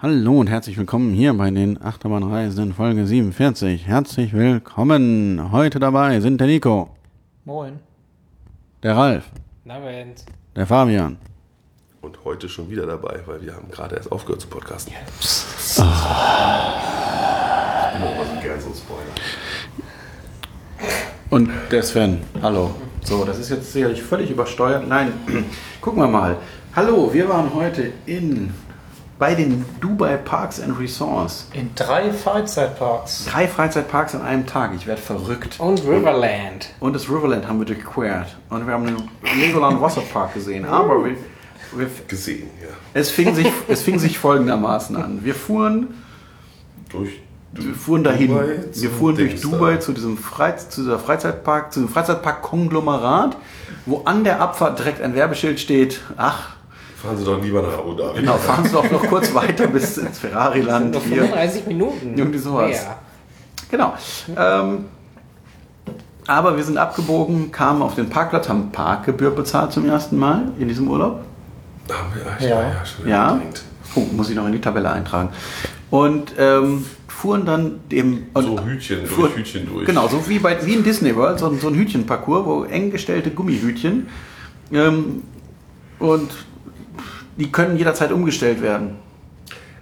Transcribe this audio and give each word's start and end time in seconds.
Hallo 0.00 0.38
und 0.38 0.46
herzlich 0.48 0.78
willkommen 0.78 1.12
hier 1.12 1.34
bei 1.34 1.50
den 1.50 1.82
Achterbahnreisen 1.82 2.72
Folge 2.72 3.04
47. 3.06 3.84
Herzlich 3.86 4.32
willkommen. 4.32 5.50
Heute 5.50 5.80
dabei 5.80 6.20
sind 6.20 6.40
der 6.40 6.46
Nico, 6.46 6.90
Moin. 7.44 7.80
der 8.82 8.96
Ralf, 8.96 9.24
Na, 9.64 9.82
Wendt. 9.84 10.24
der 10.54 10.66
Fabian. 10.66 11.16
Und 12.00 12.24
heute 12.24 12.48
schon 12.48 12.70
wieder 12.70 12.86
dabei, 12.86 13.20
weil 13.26 13.42
wir 13.42 13.54
haben 13.56 13.68
gerade 13.72 13.96
erst 13.96 14.12
aufgehört 14.12 14.40
zu 14.40 14.46
podcasten. 14.46 14.92
Ich 14.94 15.76
bin 15.76 15.84
auch 15.84 15.88
mal 18.16 18.26
so 18.26 18.40
gern 18.40 18.60
so 18.60 18.72
Spoiler. 18.72 19.02
Und 21.30 21.50
der 21.72 21.82
Sven. 21.82 22.18
Hallo. 22.40 22.70
So, 23.02 23.24
das 23.24 23.38
ist 23.38 23.50
jetzt 23.50 23.72
sicherlich 23.72 24.00
völlig 24.02 24.30
übersteuert. 24.30 24.86
Nein, 24.88 25.12
gucken 25.80 26.00
wir 26.00 26.06
mal. 26.08 26.36
Hallo, 26.76 27.12
wir 27.12 27.28
waren 27.28 27.52
heute 27.52 27.90
in 28.06 28.54
bei 29.18 29.34
den 29.34 29.64
Dubai 29.80 30.16
Parks 30.16 30.60
and 30.60 30.78
Resorts. 30.78 31.48
In 31.52 31.70
drei 31.74 32.12
Freizeitparks. 32.12 33.26
Drei 33.26 33.48
Freizeitparks 33.48 34.14
an 34.14 34.22
einem 34.22 34.46
Tag. 34.46 34.72
Ich 34.76 34.86
werde 34.86 35.02
verrückt. 35.02 35.58
Und 35.58 35.80
Riverland. 35.84 36.70
Und 36.80 36.94
das 36.94 37.08
Riverland 37.08 37.48
haben 37.48 37.58
wir 37.58 37.66
durchquert. 37.66 38.36
Und 38.48 38.66
wir 38.66 38.74
haben 38.74 38.86
den 38.86 38.96
Legoland 39.40 39.80
Wasserpark 39.80 40.34
gesehen. 40.34 40.64
Aber 40.64 41.04
wir, 41.04 41.16
wir, 41.72 41.90
Gesehen, 42.06 42.48
ja. 42.62 42.68
es, 42.94 43.10
fing 43.10 43.34
sich, 43.34 43.48
es 43.66 43.82
fing 43.82 43.98
sich 43.98 44.18
folgendermaßen 44.18 44.96
an. 44.96 45.24
Wir 45.24 45.34
fuhren, 45.34 45.88
Durch 46.90 47.20
wir 47.52 47.74
fuhren 47.74 48.04
dahin. 48.04 48.28
Dubai 48.28 48.58
wir 48.72 48.90
fuhren 48.90 49.16
durch 49.16 49.40
Dubai 49.40 49.76
zu 49.78 49.92
diesem 49.92 50.18
Freiz 50.18 50.68
zu 50.68 50.82
dieser 50.82 50.98
Freizeitpark, 50.98 51.72
zu 51.72 51.80
diesem 51.80 51.92
Freizeitpark-Konglomerat, 51.92 53.36
wo 53.86 54.02
an 54.04 54.22
der 54.22 54.40
Abfahrt 54.40 54.78
direkt 54.78 55.00
ein 55.00 55.14
Werbeschild 55.14 55.58
steht. 55.58 56.00
Ach, 56.16 56.57
Fahren 57.02 57.16
Sie 57.16 57.24
doch 57.24 57.40
lieber 57.40 57.62
nach 57.62 57.78
Abu 57.78 57.94
Dhabi. 57.94 58.20
genau, 58.20 58.36
fahren 58.36 58.64
Sie 58.64 58.72
doch 58.72 58.90
noch 58.90 59.02
kurz 59.06 59.32
weiter 59.34 59.68
bis 59.68 59.98
ins 59.98 60.18
Ferrari-Land. 60.18 60.94
Noch 60.94 61.02
hier. 61.04 61.22
35 61.22 61.66
Minuten. 61.66 62.14
Irgendwie 62.18 62.38
sowas. 62.38 62.72
Ja. 62.72 62.98
Genau. 63.70 63.94
Ähm, 64.36 64.86
aber 66.26 66.56
wir 66.56 66.64
sind 66.64 66.76
abgebogen, 66.76 67.52
kamen 67.52 67.82
auf 67.82 67.94
den 67.94 68.08
Parkplatz, 68.10 68.48
haben 68.48 68.70
Parkgebühr 68.72 69.30
bezahlt 69.30 69.72
zum 69.72 69.88
ersten 69.88 70.16
Mal 70.18 70.52
in 70.58 70.68
diesem 70.68 70.88
Urlaub. 70.88 71.20
Haben 71.90 72.08
wir, 72.14 72.48
ja, 72.48 72.56
Ja. 72.56 72.62
ja, 72.62 72.68
ja, 72.74 72.84
schon 72.84 73.08
Ja. 73.08 73.40
Oh, 73.94 74.00
muss 74.12 74.28
ich 74.28 74.36
noch 74.36 74.46
in 74.46 74.52
die 74.52 74.60
Tabelle 74.60 74.90
eintragen. 74.90 75.30
Und 75.90 76.34
ähm, 76.36 76.84
fuhren 77.06 77.46
dann 77.46 77.80
dem. 77.90 78.26
und- 78.34 78.44
So 78.44 78.60
Hütchen, 78.64 78.98
durch 79.00 79.10
fuhr- 79.10 79.34
Hütchen 79.36 79.66
durch. 79.66 79.86
Genau, 79.86 80.06
so 80.08 80.28
wie, 80.28 80.38
bei, 80.38 80.58
wie 80.66 80.74
in 80.74 80.84
Disney 80.84 81.14
World, 81.16 81.38
so, 81.38 81.46
ein- 81.48 81.58
so 81.60 81.68
ein 81.68 81.74
Hütchenparcours, 81.74 82.44
wo 82.44 82.64
eng 82.64 82.90
gestellte 82.90 83.30
Gummihütchen. 83.30 84.08
Ähm, 84.72 85.22
und 85.98 86.30
die 87.38 87.50
können 87.50 87.76
jederzeit 87.78 88.12
umgestellt 88.12 88.60
werden. 88.62 88.96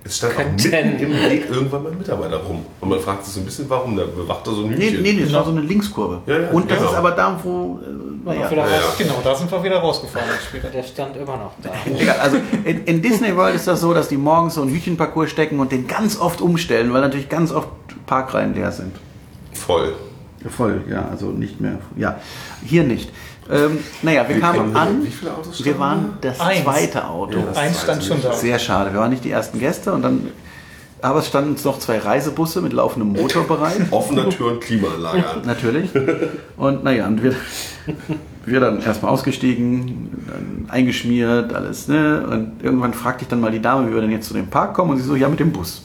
Es 0.05 0.19
stand 0.19 0.35
auch 0.35 0.37
Könnten. 0.37 0.71
mitten 0.71 1.03
im 1.03 1.13
Weg 1.31 1.51
irgendwann 1.51 1.83
mal 1.83 1.91
ein 1.91 1.99
Mitarbeiter 1.99 2.37
rum. 2.37 2.65
Und 2.81 2.89
man 2.89 3.01
fragt 3.01 3.25
sich 3.25 3.35
so 3.35 3.41
ein 3.41 3.45
bisschen, 3.45 3.69
warum, 3.69 3.97
da 3.97 4.05
bewacht 4.05 4.47
er 4.47 4.53
so 4.53 4.63
ein 4.65 4.69
Nee, 4.71 4.91
Hütchen. 4.91 5.03
nee, 5.03 5.13
nee, 5.15 5.23
das 5.25 5.33
war 5.33 5.45
so 5.45 5.51
eine 5.51 5.63
Linkskurve. 5.63 6.21
Ja, 6.27 6.39
ja, 6.43 6.51
und 6.51 6.71
das 6.71 6.79
genau. 6.79 6.91
ist 6.93 6.97
aber 6.97 7.11
da, 7.11 7.41
wo. 7.43 7.81
Äh, 7.83 8.25
naja, 8.25 8.49
Ja, 8.53 8.67
genau, 8.97 9.21
da 9.25 9.35
sind 9.35 9.51
wir 9.51 9.65
wieder 9.65 9.79
rausgefahren 9.79 10.29
später. 10.49 10.69
Der 10.69 10.85
stand 10.85 11.17
immer 11.17 11.37
noch 11.37 11.53
da. 11.61 11.71
Egal, 11.99 12.21
also 12.21 12.37
in, 12.65 12.85
in 12.85 13.03
Disney 13.03 13.35
World 13.37 13.57
ist 13.57 13.67
das 13.67 13.81
so, 13.81 13.93
dass 13.95 14.09
die 14.09 14.17
morgens 14.17 14.55
so 14.55 14.63
einen 14.63 14.71
Hütchenparcours 14.73 15.29
stecken 15.31 15.59
und 15.59 15.73
den 15.73 15.89
ganz 15.89 16.21
oft 16.21 16.41
umstellen, 16.41 16.93
weil 16.93 17.01
natürlich 17.01 17.29
ganz 17.29 17.51
oft 17.51 17.69
Parkreihen 18.07 18.55
leer 18.55 18.71
sind. 18.71 18.95
Voll. 19.53 19.93
Voll, 20.49 20.85
ja, 20.89 21.09
also 21.11 21.31
nicht 21.31 21.61
mehr. 21.61 21.81
Ja, 21.97 22.21
hier 22.65 22.85
nicht. 22.85 23.11
Ähm, 23.51 23.79
naja, 24.03 24.25
wir 24.29 24.41
kamen 24.41 24.59
kamen- 24.73 24.77
an. 24.77 25.05
wie 25.05 25.11
viele 25.11 25.33
Autos 25.35 25.65
Wir 25.65 25.79
waren 25.79 26.19
das 26.21 26.41
Eins. 26.41 26.65
zweite 26.65 27.07
Auto. 27.09 27.39
Ja, 27.39 27.45
das 27.47 27.57
Eins 27.57 27.83
stand 27.83 28.05
schon 28.05 28.23
da. 28.23 28.33
Sehr 28.33 28.59
schade. 28.59 28.93
Wir 28.93 29.01
waren 29.01 29.11
nicht 29.11 29.25
die 29.25 29.31
ersten 29.31 29.59
Gäste 29.61 29.93
und 29.93 30.03
dann. 30.03 30.29
Aber 31.03 31.19
es 31.21 31.27
standen 31.29 31.51
uns 31.51 31.63
noch 31.65 31.79
zwei 31.79 31.99
Reisebusse 31.99 32.63
mit 32.63 32.73
laufendem 32.73 33.13
Motor 33.21 33.45
bereit. 33.49 33.77
Offener 33.91 34.29
Tür 34.31 34.53
und 34.53 34.61
Klimaanlage 34.63 35.29
an. 35.29 35.43
Natürlich. 35.45 35.91
Und 36.57 36.83
naja, 36.85 37.07
und 37.07 37.23
wir, 37.23 37.35
wir 38.47 38.61
dann 38.61 38.83
erstmal 38.83 39.13
ausgestiegen, 39.13 40.11
dann 40.27 40.67
eingeschmiert, 40.71 41.53
alles, 41.53 41.87
ne? 41.87 42.27
Und 42.29 42.63
irgendwann 42.65 42.95
fragte 42.95 43.23
ich 43.23 43.29
dann 43.29 43.41
mal 43.41 43.53
die 43.53 43.61
Dame, 43.61 43.89
wie 43.91 43.95
wir 43.95 44.01
denn 44.01 44.11
jetzt 44.11 44.27
zu 44.27 44.35
dem 44.35 44.49
Park 44.49 44.75
kommen. 44.75 44.93
Und 44.93 44.97
sie 44.97 45.05
so, 45.05 45.15
ja, 45.15 45.29
mit 45.29 45.39
dem 45.39 45.53
Bus. 45.53 45.83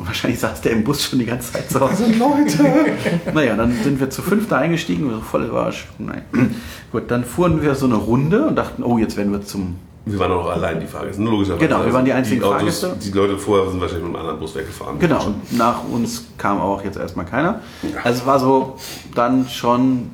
Und 0.00 0.06
wahrscheinlich 0.06 0.40
saß 0.40 0.62
der 0.62 0.72
im 0.72 0.82
Bus 0.82 1.04
schon 1.04 1.18
die 1.18 1.26
ganze 1.26 1.52
Zeit 1.52 1.70
zu 1.70 1.78
Hause. 1.78 2.06
Leute! 2.06 2.64
Naja, 3.34 3.54
dann 3.54 3.76
sind 3.84 4.00
wir 4.00 4.08
zu 4.08 4.22
fünfter 4.22 4.56
eingestiegen, 4.56 5.10
so 5.10 5.20
voll 5.20 5.44
überrascht. 5.44 5.88
Nein. 5.98 6.22
Gut, 6.90 7.10
dann 7.10 7.22
fuhren 7.22 7.60
wir 7.60 7.74
so 7.74 7.84
eine 7.84 7.96
Runde 7.96 8.46
und 8.46 8.56
dachten, 8.56 8.82
oh, 8.82 8.96
jetzt 8.96 9.18
werden 9.18 9.30
wir 9.30 9.42
zum. 9.42 9.76
Wir 10.06 10.18
waren 10.18 10.32
auch 10.32 10.44
noch 10.44 10.52
allein, 10.52 10.80
die 10.80 10.86
Fahrgäste. 10.86 11.22
Logischerweise. 11.22 11.66
Genau, 11.66 11.84
wir 11.84 11.92
waren 11.92 12.06
die 12.06 12.14
einzigen 12.14 12.42
Autos, 12.42 12.80
Fahrgäste. 12.80 12.96
Die 13.04 13.10
Leute 13.10 13.36
vorher 13.36 13.70
sind 13.70 13.78
wahrscheinlich 13.78 14.06
mit 14.06 14.16
einem 14.16 14.24
anderen 14.24 14.40
Bus 14.40 14.54
weggefahren. 14.54 14.98
Genau, 14.98 15.26
und 15.26 15.52
nach 15.58 15.84
uns 15.84 16.24
kam 16.38 16.62
auch 16.62 16.82
jetzt 16.82 16.96
erstmal 16.96 17.26
keiner. 17.26 17.60
Also 18.02 18.20
es 18.20 18.26
war 18.26 18.40
so 18.40 18.78
dann 19.14 19.50
schon 19.50 20.08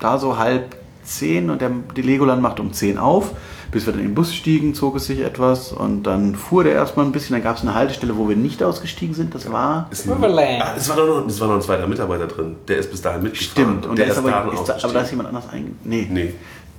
da 0.00 0.18
so 0.18 0.38
halb 0.38 0.74
zehn 1.04 1.50
und 1.50 1.60
der, 1.60 1.70
die 1.94 2.02
Legoland 2.02 2.42
macht 2.42 2.58
um 2.58 2.72
zehn 2.72 2.98
auf. 2.98 3.30
Bis 3.70 3.86
wir 3.86 3.92
dann 3.92 4.02
in 4.02 4.08
den 4.08 4.14
Bus 4.14 4.34
stiegen, 4.34 4.74
zog 4.74 4.96
es 4.96 5.06
sich 5.06 5.20
etwas 5.20 5.72
und 5.72 6.02
dann 6.02 6.34
fuhr 6.34 6.64
der 6.64 6.74
erstmal 6.74 7.06
ein 7.06 7.12
bisschen. 7.12 7.34
Dann 7.34 7.42
gab 7.42 7.56
es 7.56 7.62
eine 7.62 7.74
Haltestelle, 7.74 8.16
wo 8.16 8.28
wir 8.28 8.36
nicht 8.36 8.62
ausgestiegen 8.62 9.14
sind. 9.14 9.34
Das 9.34 9.50
war. 9.50 9.86
Ist 9.90 10.10
ein-. 10.10 10.24
Ah, 10.24 10.74
es, 10.76 10.88
war 10.88 10.96
doch 10.96 11.06
noch, 11.06 11.26
es 11.26 11.40
war 11.40 11.48
noch 11.48 11.54
ein 11.56 11.62
zweiter 11.62 11.86
Mitarbeiter 11.86 12.26
drin. 12.26 12.56
Der 12.66 12.78
ist 12.78 12.90
bis 12.90 13.00
dahin 13.00 13.22
mitgefahren. 13.22 13.50
Stimmt, 13.50 13.86
und 13.86 13.96
der 13.96 14.06
der 14.06 14.14
ist 14.14 14.18
aber, 14.18 14.30
dann 14.30 14.52
ist 14.52 14.64
da, 14.64 14.76
aber 14.82 14.92
da 14.92 15.00
ist 15.00 15.10
jemand 15.10 15.28
anders 15.28 15.48
einge... 15.52 15.70
Nee. 15.84 16.08
Nee. 16.10 16.34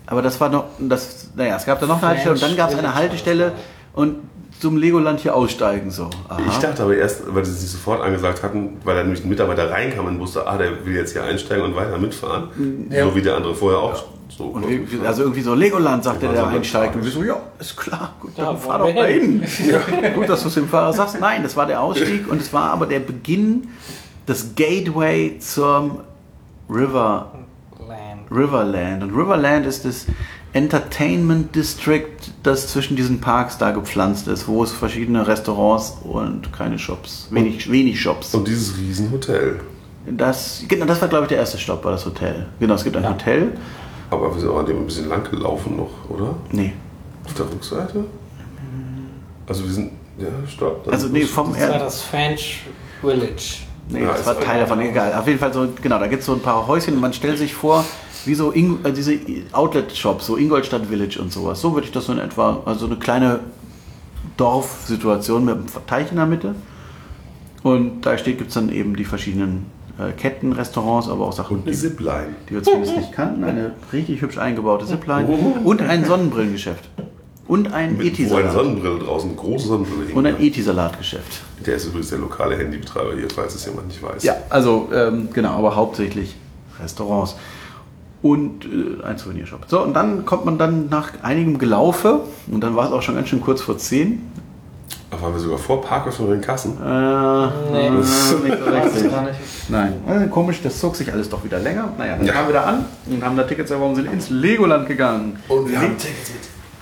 Aber 0.07 0.21
das 0.21 0.39
war 0.41 0.49
noch, 0.49 0.65
das, 0.79 1.29
naja, 1.35 1.55
es 1.55 1.65
gab 1.65 1.79
da 1.79 1.85
noch 1.85 1.97
eine 1.97 2.07
Haltestelle 2.07 2.33
und 2.33 2.41
dann 2.41 2.57
gab 2.57 2.69
es 2.71 2.77
eine 2.77 2.93
Haltestelle 2.93 3.53
und 3.93 4.15
zum 4.61 4.77
Legoland 4.77 5.19
hier 5.19 5.35
aussteigen 5.35 5.89
so. 5.89 6.09
Aha. 6.29 6.39
Ich 6.47 6.57
dachte 6.59 6.83
aber 6.83 6.95
erst, 6.95 7.23
weil 7.33 7.43
sie 7.43 7.51
sich 7.51 7.71
sofort 7.71 8.01
angesagt 8.01 8.43
hatten, 8.43 8.77
weil 8.83 8.95
da 8.95 9.03
nämlich 9.03 9.23
ein 9.23 9.29
Mitarbeiter 9.29 9.71
reinkam 9.71 10.05
und 10.05 10.19
wusste, 10.19 10.45
ah, 10.45 10.57
der 10.57 10.85
will 10.85 10.95
jetzt 10.95 11.13
hier 11.13 11.23
einsteigen 11.23 11.65
und 11.65 11.75
weiter 11.75 11.97
mitfahren. 11.97 12.49
Ja. 12.89 13.05
So 13.05 13.15
wie 13.15 13.21
der 13.23 13.37
andere 13.37 13.55
vorher 13.55 13.79
auch. 13.79 14.03
So 14.29 14.45
Und 14.45 14.69
wir, 14.69 15.07
also 15.07 15.23
irgendwie 15.23 15.41
so 15.41 15.55
Legoland, 15.55 16.03
sagte 16.03 16.27
der 16.27 16.37
so 16.37 16.45
einsteigt. 16.45 16.95
Und 16.95 17.03
wir 17.03 17.11
so, 17.11 17.23
ja, 17.23 17.37
ist 17.59 17.75
klar, 17.75 18.13
gut, 18.19 18.31
dann 18.37 18.45
Ja, 18.45 18.55
fahr 18.55 18.79
doch 18.79 18.93
wir 18.93 19.05
hin. 19.05 19.43
Gut, 20.13 20.29
dass 20.29 20.43
du 20.43 20.47
es 20.47 20.53
dem 20.53 20.67
Fahrer 20.67 20.93
sagst. 20.93 21.19
Nein, 21.19 21.41
das 21.41 21.57
war 21.57 21.65
der 21.65 21.81
Ausstieg 21.81 22.29
und 22.29 22.39
es 22.39 22.53
war 22.53 22.69
aber 22.69 22.85
der 22.85 22.99
Beginn, 22.99 23.67
das 24.27 24.53
Gateway 24.55 25.39
zum 25.39 26.01
River, 26.69 27.31
Land. 27.79 28.31
Riverland. 28.31 29.03
Und 29.03 29.15
Riverland 29.15 29.65
ist 29.65 29.85
das 29.85 30.05
Entertainment 30.53 31.55
District, 31.55 32.07
das 32.43 32.67
zwischen 32.67 32.95
diesen 32.97 33.21
Parks 33.21 33.57
da 33.57 33.71
gepflanzt 33.71 34.27
ist, 34.27 34.47
wo 34.47 34.63
es 34.63 34.71
verschiedene 34.71 35.25
Restaurants 35.25 35.97
und 36.03 36.51
keine 36.51 36.77
Shops, 36.77 37.27
wenig, 37.31 37.71
wenig 37.71 38.01
Shops. 38.01 38.33
Und 38.35 38.47
dieses 38.47 38.77
Riesenhotel. 38.77 39.61
Das, 40.05 40.63
genau, 40.67 40.85
das 40.85 40.99
war, 41.01 41.07
glaube 41.07 41.25
ich, 41.25 41.29
der 41.29 41.37
erste 41.37 41.57
Stopp, 41.57 41.85
war 41.85 41.91
das 41.91 42.05
Hotel. 42.05 42.47
Genau, 42.59 42.73
es 42.73 42.83
gibt 42.83 42.97
ein 42.97 43.07
Hotel. 43.07 43.53
Aber 44.09 44.33
wir 44.33 44.41
sind 44.41 44.49
auch 44.49 44.59
an 44.59 44.65
dem 44.65 44.79
ein 44.79 44.85
bisschen 44.85 45.07
lang 45.07 45.23
gelaufen 45.29 45.77
noch, 45.77 46.09
oder? 46.09 46.35
Nee, 46.51 46.73
Auf 47.25 47.33
der 47.35 47.45
Rückseite? 47.45 48.03
Also 49.47 49.63
wir 49.63 49.71
sind. 49.71 49.91
Ja, 50.17 50.27
stopp. 50.47 50.87
also 50.91 51.07
nee, 51.07 51.21
vom 51.21 51.53
Das 51.53 51.69
war 51.69 51.79
das 51.79 52.01
French 52.01 52.63
Village. 53.01 53.63
Nee, 53.89 54.03
Ja, 54.03 54.11
das 54.11 54.25
war 54.25 54.39
Teil 54.39 54.59
davon, 54.59 54.79
egal. 54.81 55.13
Auf 55.13 55.25
jeden 55.27 55.39
Fall 55.39 55.53
so, 55.53 55.67
genau, 55.81 55.99
da 55.99 56.07
gibt 56.07 56.21
es 56.21 56.25
so 56.25 56.33
ein 56.33 56.41
paar 56.41 56.67
Häuschen 56.67 56.95
und 56.95 57.01
man 57.01 57.13
stellt 57.13 57.37
sich 57.37 57.53
vor, 57.53 57.83
wie 58.25 58.35
so 58.35 58.51
Ing 58.51 58.79
äh, 58.83 58.91
diese 58.91 59.17
Outlet-Shops, 59.51 60.25
so 60.25 60.37
Ingolstadt 60.37 60.85
Village 60.85 61.19
und 61.19 61.31
sowas. 61.31 61.61
So 61.61 61.73
würde 61.73 61.87
ich 61.87 61.91
das 61.93 62.05
so 62.05 62.13
in 62.13 62.19
etwa, 62.19 62.61
also 62.65 62.85
eine 62.85 62.97
kleine 62.97 63.39
Dorfsituation 64.37 65.45
mit 65.45 65.55
einem 65.55 65.65
Teich 65.87 66.11
in 66.11 66.17
der 66.17 66.25
Mitte. 66.25 66.55
Und 67.63 68.01
da 68.01 68.17
steht, 68.17 68.37
gibt 68.37 68.49
es 68.49 68.55
dann 68.55 68.71
eben 68.71 68.95
die 68.95 69.05
verschiedenen 69.05 69.65
äh, 69.99 70.11
Ketten, 70.13 70.53
Restaurants, 70.53 71.07
aber 71.07 71.27
auch 71.27 71.33
Sachen, 71.33 71.57
Und 71.57 71.63
eine 71.63 71.71
die, 71.71 71.77
Zipline. 71.77 72.35
die 72.49 72.55
wir 72.55 72.63
zumindest 72.63 72.97
nicht 72.97 73.11
kannten. 73.11 73.43
Eine 73.43 73.73
richtig 73.93 74.21
hübsch 74.21 74.37
eingebaute 74.37 74.85
Zipline 74.85 75.27
und 75.63 75.81
ein 75.81 76.05
Sonnenbrillengeschäft. 76.05 76.89
Und 77.47 77.73
ein 77.73 77.97
Mit, 77.97 77.99
wo 77.99 78.01
eine 78.01 78.09
Eti-Salat. 78.11 78.53
Sonnenbrille 78.53 78.99
draußen, 78.99 79.35
große 79.35 79.67
Sonnenbrille. 79.67 80.13
Und 80.13 80.25
ein 80.25 80.39
Eti-Salatgeschäft. 80.39 81.41
Der 81.65 81.75
ist 81.75 81.85
übrigens 81.85 82.09
der 82.09 82.19
lokale 82.19 82.57
Handybetreiber 82.57 83.13
hier, 83.13 83.27
falls 83.29 83.55
es 83.55 83.65
jemand 83.65 83.87
nicht 83.87 84.01
weiß. 84.01 84.23
Ja, 84.23 84.35
also 84.49 84.87
ähm, 84.93 85.27
genau, 85.33 85.51
aber 85.57 85.75
hauptsächlich 85.75 86.35
Restaurants 86.81 87.35
und 88.21 88.65
äh, 88.65 89.03
ein 89.03 89.17
Souvenirshop. 89.17 89.65
So, 89.67 89.81
und 89.81 89.93
dann 89.93 90.25
kommt 90.25 90.45
man 90.45 90.57
dann 90.57 90.89
nach 90.89 91.11
einigem 91.23 91.57
Gelaufe, 91.57 92.21
und 92.51 92.61
dann 92.61 92.75
war 92.75 92.87
es 92.87 92.91
auch 92.91 93.01
schon 93.01 93.15
ganz 93.15 93.29
schön 93.29 93.41
kurz 93.41 93.61
vor 93.61 93.77
10. 93.77 94.21
Da 95.09 95.21
waren 95.21 95.33
wir 95.33 95.39
sogar 95.41 95.57
vor 95.57 95.81
Parkhof 95.81 96.19
und 96.21 96.29
den 96.29 96.41
Kassen. 96.41 96.77
Äh, 96.81 97.47
nee, 97.73 97.89
nicht 97.89 98.07
so 98.07 98.37
richtig. 98.37 99.11
Nein, 99.67 99.95
also 100.07 100.27
komisch, 100.27 100.61
das 100.63 100.79
zog 100.79 100.95
sich 100.95 101.11
alles 101.11 101.27
doch 101.27 101.43
wieder 101.43 101.59
länger. 101.59 101.89
Naja, 101.97 102.15
dann 102.15 102.27
kamen 102.27 102.47
wir 102.47 102.53
da 102.53 102.63
an 102.63 102.85
und 103.07 103.21
haben 103.23 103.35
da 103.35 103.43
Tickets 103.43 103.71
erworben, 103.71 103.95
sind 103.95 104.11
ins 104.11 104.29
Legoland 104.29 104.87
gegangen. 104.87 105.37
Und 105.49 105.69
wir 105.69 105.79
haben 105.81 105.97
Tickets 105.97 106.31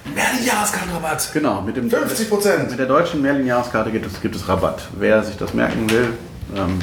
mit 0.06 0.16
Merlin-Jahreskartenrabatt. 0.16 1.32
Genau, 1.34 1.62
mit 1.62 1.76
dem 1.78 1.90
50 1.90 2.30
Prozent. 2.30 2.70
Mit 2.70 2.78
der 2.78 2.86
deutschen 2.86 3.22
Merlin-Jahreskarte 3.24 3.90
gibt 3.90 4.06
es, 4.06 4.22
gibt 4.22 4.36
es 4.36 4.48
Rabatt. 4.48 4.90
Wer 4.98 5.24
sich 5.24 5.38
das 5.38 5.56
merken 5.56 5.90
will, 5.90 6.10
ähm, 6.56 6.80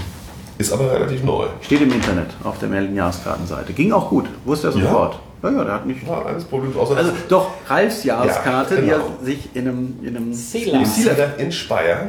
Ist 0.58 0.72
aber 0.72 0.90
relativ 0.92 1.22
neu. 1.22 1.46
steht 1.60 1.82
im 1.82 1.92
Internet 1.92 2.28
auf 2.42 2.58
der 2.58 2.68
Merlin-Jahreskartenseite. 2.68 3.72
Ging 3.72 3.92
auch 3.92 4.08
gut, 4.08 4.26
wusste 4.44 4.68
er 4.68 4.74
Ja? 4.76 4.80
sofort. 4.84 5.18
Ja, 5.42 5.50
ja, 5.50 5.64
der 5.64 5.74
hat 5.74 5.86
nicht. 5.86 6.06
War 6.08 6.24
alles 6.26 6.44
Problem. 6.44 6.76
Außer 6.76 6.96
Also 6.96 7.12
doch, 7.28 7.50
Ralfs 7.68 8.04
Jahreskarte, 8.04 8.76
Ja, 8.76 8.80
die 8.80 8.86
genau. 8.88 9.04
er 9.20 9.24
sich 9.24 9.48
in 9.54 9.68
einem, 9.68 9.94
in 10.02 10.16
einem 10.16 10.32
Sealer. 10.32 10.78
im 10.80 10.84
Sealer 10.86 11.38
in 11.38 11.52
Speyer. 11.52 12.08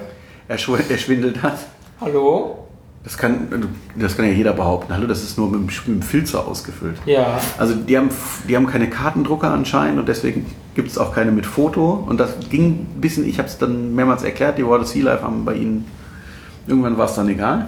erschw- 0.49 0.89
erschwindelt 0.89 1.43
hat. 1.43 1.57
Hallo? 1.99 2.59
Das 3.03 3.17
kann, 3.17 3.47
das 3.95 4.15
kann 4.17 4.25
ja 4.25 4.31
jeder 4.31 4.53
behaupten. 4.53 4.93
Hallo, 4.93 5.07
das 5.07 5.23
ist 5.23 5.37
nur 5.37 5.49
mit 5.49 5.69
dem 5.87 6.01
Filzer 6.01 6.47
ausgefüllt. 6.47 6.97
Ja. 7.05 7.39
Also 7.57 7.73
die 7.75 7.97
haben, 7.97 8.09
die 8.49 8.55
haben 8.55 8.67
keine 8.67 8.89
Kartendrucker 8.89 9.49
anscheinend 9.51 9.99
und 9.99 10.07
deswegen 10.09 10.45
gibt 10.75 10.89
es 10.89 10.97
auch 10.97 11.13
keine 11.13 11.31
mit 11.31 11.45
Foto. 11.45 12.03
Und 12.07 12.17
das 12.19 12.31
ging 12.49 12.65
ein 12.95 13.01
bisschen, 13.01 13.27
ich 13.27 13.37
habe 13.39 13.47
es 13.49 13.57
dann 13.57 13.93
mehrmals 13.95 14.23
erklärt, 14.23 14.57
die 14.57 14.65
World 14.65 14.81
of 14.83 14.87
Sea 14.87 15.03
Life 15.03 15.21
haben 15.23 15.45
bei 15.45 15.53
ihnen, 15.55 15.85
irgendwann 16.65 16.97
war 16.97 17.05
es 17.05 17.15
dann 17.15 17.27
egal. 17.29 17.67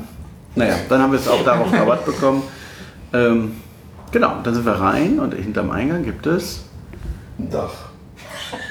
Naja, 0.56 0.76
dann 0.90 1.02
haben 1.02 1.12
wir 1.12 1.20
es 1.20 1.28
auch 1.28 1.44
darauf 1.44 1.72
Rabatt 1.72 2.06
bekommen. 2.06 2.44
Ähm, 3.14 3.62
genau, 4.12 4.42
dann 4.44 4.54
sind 4.54 4.66
wir 4.66 4.74
rein 4.74 5.20
und 5.20 5.34
hinterm 5.34 5.72
Eingang 5.72 6.04
gibt 6.04 6.26
es 6.26 6.64
Ein 7.38 7.50
Dach. 7.50 7.74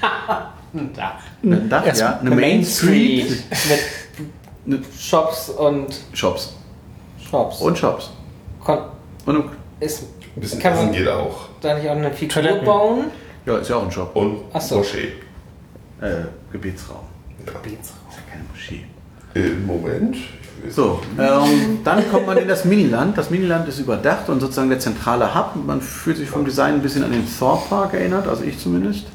Da. 0.94 1.18
ein 1.42 1.68
Dach, 1.70 1.86
Erst 1.86 2.00
ja, 2.02 2.18
eine 2.18 2.30
Main 2.30 2.62
Street, 2.62 3.42
Mit 4.66 4.84
Shops 4.98 5.48
und 5.48 5.86
Shops 6.12 6.54
Shops. 7.30 7.60
und 7.62 7.78
Shops. 7.78 8.10
Kon 8.62 8.78
Und 9.24 9.44
ist, 9.80 10.02
Ein 10.36 10.40
bisschen 10.40 10.60
kann 10.60 10.74
Essen 10.74 10.84
man 10.86 10.94
geht 10.94 11.08
auch. 11.08 11.48
da 11.62 11.74
nicht 11.74 11.88
auch 11.88 11.96
eine 11.96 12.10
Figur 12.12 12.34
Toiletten. 12.34 12.64
bauen? 12.66 13.04
ja, 13.46 13.56
ist 13.56 13.70
ja 13.70 13.76
auch 13.76 13.84
ein 13.84 13.90
Shop. 13.90 14.14
Und 14.14 14.42
Ach 14.52 14.60
so. 14.60 14.76
Moschee. 14.76 15.12
Äh, 16.02 16.24
Gebetsraum. 16.52 17.06
Ja. 17.46 17.52
Ist 17.52 17.92
ja 18.10 18.22
keine 18.30 18.44
Moschee. 18.52 18.84
Im 19.34 19.64
Moment. 19.66 20.16
Ich 20.66 20.74
So, 20.74 21.00
ähm, 21.18 21.78
dann 21.84 22.10
kommt 22.10 22.26
man 22.26 22.36
in 22.38 22.48
das 22.48 22.64
Miniland. 22.64 23.16
Das 23.16 23.30
Miniland 23.30 23.68
ist 23.68 23.78
überdacht 23.78 24.28
und 24.28 24.40
sozusagen 24.40 24.68
der 24.68 24.78
zentrale 24.80 25.34
Hub. 25.34 25.52
Man 25.66 25.80
fühlt 25.80 26.16
sich 26.16 26.28
vom 26.28 26.44
Design 26.44 26.74
ein 26.74 26.82
bisschen 26.82 27.04
an 27.04 27.12
den 27.12 27.24
Thor 27.38 27.62
Park 27.68 27.94
erinnert, 27.94 28.26
also 28.28 28.42
ich 28.44 28.58
zumindest. 28.58 29.06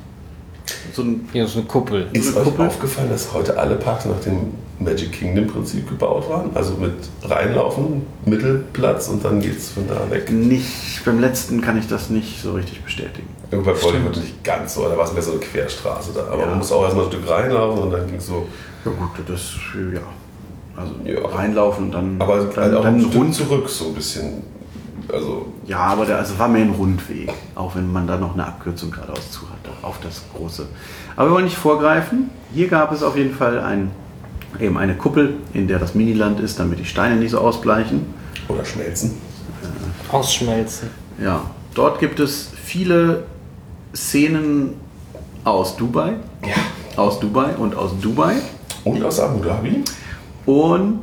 So 0.94 1.02
ein, 1.02 1.28
Hier 1.34 1.46
ist 1.46 1.56
eine 1.56 1.66
Kuppel. 1.66 2.08
Ist 2.14 2.28
eine 2.30 2.38
euch 2.38 2.44
Kuppel. 2.46 2.68
aufgefallen, 2.68 3.10
dass 3.10 3.34
heute 3.34 3.58
alle 3.58 3.76
Parks 3.76 4.06
nach 4.06 4.20
dem 4.22 4.54
Magic 4.80 5.12
Kingdom 5.12 5.48
Prinzip 5.48 5.90
gebaut 5.90 6.30
waren? 6.30 6.52
Also 6.56 6.76
mit 6.76 6.94
reinlaufen, 7.24 8.04
Mittelplatz 8.26 9.08
und 9.10 9.24
dann 9.26 9.42
geht's 9.42 9.70
von 9.70 9.88
da 9.88 10.10
weg. 10.10 10.32
nicht, 10.32 11.04
beim 11.04 11.20
letzten 11.20 11.62
kann 11.62 11.78
ich 11.78 11.88
das 11.88 12.10
nicht 12.10 12.42
so 12.42 12.54
richtig 12.54 12.82
bestätigen. 12.84 13.28
Irgendwann 13.52 13.76
bei 13.76 13.80
Bollywood 13.82 14.18
nicht 14.18 14.44
ganz 14.44 14.76
so, 14.76 14.88
da 14.88 14.96
war 14.98 15.06
es 15.06 15.14
mehr 15.14 15.22
so 15.24 15.32
eine 15.32 15.40
Querstraße 15.42 16.12
da. 16.14 16.28
Aber 16.32 16.42
Ja. 16.42 16.46
man 16.48 16.60
muss 16.60 16.72
auch 16.72 16.84
erstmal 16.84 17.06
ein 17.06 17.12
Stück 17.12 17.30
reinlaufen 17.30 17.84
und 17.84 17.92
dann 17.92 18.08
ging 18.08 18.16
es 18.18 18.28
so. 18.28 18.48
Ja 18.86 18.92
gut, 18.92 19.10
das, 19.28 19.52
ja. 19.94 20.00
Also 20.76 20.94
Ja. 21.06 21.28
reinlaufen 21.28 21.86
und 21.86 21.92
dann, 21.92 22.16
Aber 22.20 22.38
dann, 22.38 22.56
halt 22.64 22.76
auch 22.76 22.84
dann 22.84 23.04
rund. 23.06 23.34
zurück 23.36 23.70
so 23.70 23.88
ein 23.88 23.94
bisschen. 23.94 24.44
Also 25.12 25.48
Ja, 25.68 25.80
aber 25.80 26.06
der, 26.06 26.18
also 26.18 26.38
war 26.40 26.48
mehr 26.48 26.62
ein 26.64 26.72
Rundweg, 26.72 27.32
auch 27.56 27.76
wenn 27.76 27.92
man 27.92 28.08
da 28.08 28.18
noch 28.18 28.34
eine 28.34 28.46
Abkürzung 28.48 28.90
geradeaus 28.92 29.32
zu 29.32 29.42
hatte, 29.42 29.70
auf 29.82 30.00
das 30.02 30.22
große. 30.36 30.66
Aber 31.16 31.30
wir 31.30 31.34
wollen 31.36 31.46
nicht 31.46 31.58
vorgreifen. 31.58 32.30
Hier 32.54 32.68
gab 32.70 32.92
es 32.92 33.04
auf 33.04 33.16
jeden 33.18 33.34
Fall 33.36 33.60
ein, 33.60 33.92
eben 34.60 34.78
eine 34.78 34.96
Kuppel, 34.96 35.36
in 35.54 35.68
der 35.68 35.78
das 35.80 35.94
Miniland 35.94 36.40
ist, 36.40 36.60
damit 36.60 36.80
die 36.80 36.86
Steine 36.86 37.18
nicht 37.18 37.32
so 37.32 37.38
ausbleichen. 37.40 38.06
oder 38.48 38.66
schmelzen. 38.66 39.12
Ausschmelzen. 40.12 40.90
Ja, 41.22 41.42
dort 41.76 42.00
gibt 42.00 42.20
es 42.20 42.50
viele 42.64 43.24
Szenen 43.96 44.74
aus 45.44 45.76
Dubai. 45.78 46.14
Ja. 46.46 46.56
Aus 47.02 47.20
Dubai 47.20 47.56
und 47.58 47.76
aus 47.76 47.92
Dubai. 48.02 48.36
Und 48.84 49.04
aus 49.04 49.20
Abu 49.20 49.44
Dhabi. 49.44 49.84
Und 50.46 51.02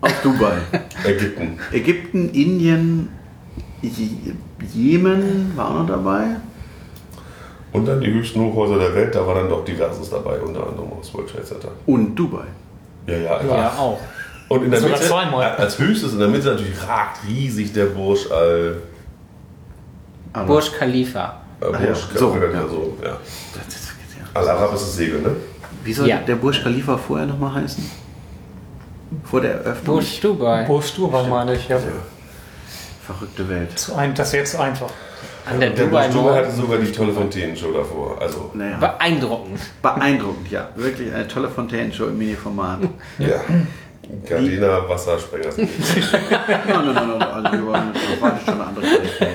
aus 0.00 0.12
Dubai. 0.22 0.58
Ägypten. 1.04 1.58
Ägypten, 1.72 2.28
Indien, 2.30 3.08
Je- 3.82 4.34
Jemen 4.72 5.52
war 5.56 5.70
auch 5.70 5.74
noch 5.80 5.86
dabei. 5.86 6.36
Und 7.72 7.86
dann 7.86 8.00
die 8.00 8.12
höchsten 8.12 8.40
Hochhäuser 8.40 8.78
der 8.78 8.94
Welt, 8.94 9.14
da 9.14 9.26
war 9.26 9.34
dann 9.34 9.48
doch 9.48 9.64
diverses 9.64 10.08
dabei, 10.10 10.40
unter 10.40 10.66
anderem 10.68 10.92
aus 10.98 11.12
World 11.14 11.28
Trade 11.30 11.44
Center. 11.44 11.68
Und 11.86 12.14
Dubai. 12.14 12.44
Ja, 13.06 13.16
ja, 13.16 13.42
Ja, 13.44 13.68
auch. 13.78 13.98
Und 14.48 14.64
in 14.64 14.70
der 14.70 14.80
Sogar 14.80 14.96
Mitte, 14.96 15.08
zweimal. 15.08 15.56
als 15.56 15.78
höchstes 15.78 16.12
in 16.14 16.18
der 16.20 16.28
Mitte 16.28 16.48
natürlich 16.48 16.88
ragt 16.88 17.18
riesig 17.28 17.72
der 17.74 17.86
Bursch 17.86 18.30
Al. 18.30 18.82
Burj 20.46 20.70
Khalifa. 20.78 21.40
Äh, 21.60 21.64
ja, 21.72 21.78
Bursch, 21.78 22.06
so, 22.14 22.36
ja. 22.36 22.50
ja. 22.50 22.68
so, 22.68 22.96
ja. 23.02 23.16
Das 23.54 23.74
ist- 23.74 23.88
ja. 24.18 24.24
Al 24.40 24.48
Arab 24.48 24.74
ist 24.74 24.82
das 24.82 24.96
Segel, 24.96 25.20
ne? 25.20 25.30
Wie 25.88 25.94
soll 25.94 26.06
Ja. 26.06 26.18
der 26.18 26.36
Burj 26.36 26.60
Khalifa 26.62 26.98
vorher 26.98 27.26
nochmal 27.26 27.54
heißen? 27.62 27.82
Vor 29.24 29.40
der 29.40 29.54
Eröffnung? 29.54 29.96
Burj 29.96 30.20
Dubai. 30.20 30.64
Bursch 30.66 30.92
Dubai 30.94 31.26
meine 31.26 31.54
ich, 31.54 31.66
ja. 31.66 31.78
Verrückte 33.06 33.48
Welt. 33.48 33.78
Zu 33.78 33.94
ein, 33.94 34.14
das 34.14 34.34
wäre 34.34 34.42
jetzt 34.42 34.54
einfach. 34.60 34.90
An 35.50 35.58
der 35.58 35.70
Der 35.70 35.86
Dubai 35.86 36.08
Bursch 36.08 36.14
Dubai 36.14 36.36
hatte 36.44 36.50
sogar 36.52 36.76
die 36.78 36.92
tolle 36.92 37.12
Fontänenshow 37.14 37.72
davor. 37.72 38.20
Also, 38.20 38.50
Naja, 38.52 38.76
Beeindruckend. 38.76 39.60
beeindruckend, 39.80 40.50
ja. 40.50 40.68
Wirklich 40.76 41.10
eine 41.10 41.26
tolle 41.26 41.48
Fontänenshow 41.48 42.04
im 42.08 42.18
Mini-Format. 42.18 42.80
ja. 43.18 43.40
Gardena 44.28 44.88
Wassersprenger. 44.88 45.50
Nein, 45.56 45.68
nein, 46.68 46.94
nein, 46.94 47.08
nein, 47.18 47.22
also 47.22 47.52
wir 47.52 47.66
waren, 47.72 47.92
das 47.92 48.20
war 48.20 48.38
schon 48.44 48.54
eine 48.54 48.64
andere 48.66 48.84
Qualität. 48.86 49.28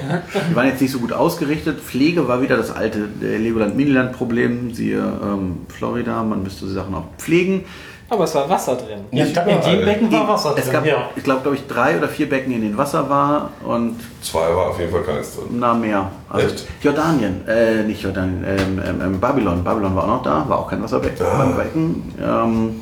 Die 0.49 0.55
waren 0.55 0.67
jetzt 0.67 0.81
nicht 0.81 0.91
so 0.91 0.99
gut 0.99 1.13
ausgerichtet. 1.13 1.79
Pflege 1.79 2.27
war 2.27 2.41
wieder 2.41 2.57
das 2.57 2.71
alte 2.75 3.07
Legoland-Miniland-Problem. 3.21 4.73
Siehe 4.73 4.97
ähm, 4.97 5.65
Florida, 5.69 6.23
man 6.23 6.43
müsste 6.43 6.65
die 6.65 6.73
Sachen 6.73 6.93
auch 6.95 7.05
pflegen. 7.17 7.65
Aber 8.09 8.25
es 8.25 8.35
war 8.35 8.47
Wasser 8.49 8.75
drin. 8.75 8.99
Ja, 9.11 9.25
in 9.25 9.33
dem 9.61 9.85
Becken 9.85 10.11
war 10.11 10.27
Wasser 10.27 10.53
Es 10.57 10.65
drin, 10.65 10.73
gab, 10.73 10.85
ja. 10.85 11.09
ich 11.15 11.23
glaube, 11.23 11.41
glaube 11.41 11.55
ich, 11.57 11.65
drei 11.67 11.97
oder 11.97 12.07
vier 12.07 12.29
Becken, 12.29 12.53
in 12.53 12.61
denen 12.61 12.77
Wasser 12.77 13.09
war 13.09 13.49
und 13.65 13.95
Zwei 14.21 14.53
war 14.55 14.67
auf 14.67 14.79
jeden 14.79 14.91
Fall 14.91 15.01
keins 15.01 15.35
drin. 15.35 15.45
na 15.53 15.73
mehr. 15.73 16.11
Also 16.29 16.47
Echt? 16.47 16.65
Jordanien, 16.81 17.47
äh, 17.47 17.81
nicht 17.83 18.03
Jordanien, 18.03 18.43
ähm, 18.45 18.81
ähm, 18.85 19.01
ähm, 19.01 19.19
Babylon. 19.19 19.63
Babylon 19.63 19.95
war 19.95 20.03
auch 20.03 20.07
noch 20.07 20.23
da, 20.23 20.45
war 20.47 20.59
auch 20.59 20.69
kein 20.69 20.83
Wasserbecken. 20.83 21.25
Ah. 21.25 21.45
Becken. 21.57 22.13
Ähm, 22.21 22.81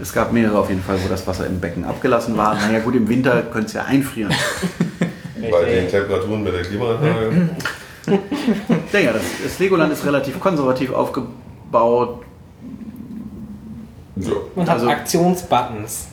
es 0.00 0.12
gab 0.12 0.32
mehrere 0.32 0.58
auf 0.58 0.68
jeden 0.68 0.82
Fall, 0.82 0.98
wo 1.04 1.08
das 1.08 1.26
Wasser 1.26 1.46
im 1.46 1.60
Becken 1.60 1.84
abgelassen 1.84 2.36
war. 2.36 2.54
Naja 2.54 2.80
gut, 2.80 2.94
im 2.96 3.08
Winter 3.08 3.42
könnte 3.42 3.66
es 3.68 3.72
ja 3.74 3.84
einfrieren. 3.84 4.32
Bei 5.50 5.64
den 5.64 5.88
Temperaturen 5.88 6.42
mit 6.42 6.54
der 6.54 6.62
Klimaanlage. 6.62 7.50
Ja, 8.92 8.98
ja, 8.98 9.12
das, 9.12 9.22
das 9.42 9.58
Legoland 9.58 9.92
ist 9.92 10.04
relativ 10.04 10.38
konservativ 10.40 10.92
aufgebaut. 10.92 12.22
Ja. 14.16 14.32
Und 14.54 14.68
hat 14.68 14.74
Also- 14.76 14.88
Aktionsbuttons. 14.88 16.08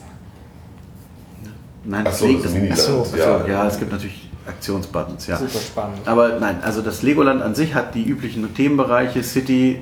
Nein, 1.84 2.04
das 2.04 2.18
so, 2.20 2.32
das 2.32 2.44
ist 2.46 2.54
Miniland. 2.54 2.72
Ach 2.80 2.84
so, 2.86 3.02
ach 3.02 3.10
so, 3.10 3.16
Ja. 3.18 3.46
ja. 3.46 3.66
es 3.66 3.78
gibt 3.78 3.90
natürlich 3.90 4.28
Aktionsbuttons, 4.46 5.26
ja. 5.26 5.36
Super 5.36 5.58
spannend. 5.58 5.98
Aber 6.06 6.38
nein, 6.38 6.58
also 6.62 6.80
das 6.82 7.02
Legoland 7.02 7.42
an 7.42 7.54
sich 7.54 7.74
hat 7.74 7.94
die 7.94 8.04
üblichen 8.04 8.54
Themenbereiche 8.54 9.22
City, 9.22 9.78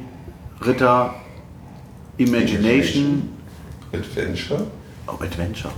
Ritter, 0.64 1.14
Imagination, 2.16 3.28
Adventure. 3.92 4.66
oh, 5.06 5.22
Adventure. 5.22 5.72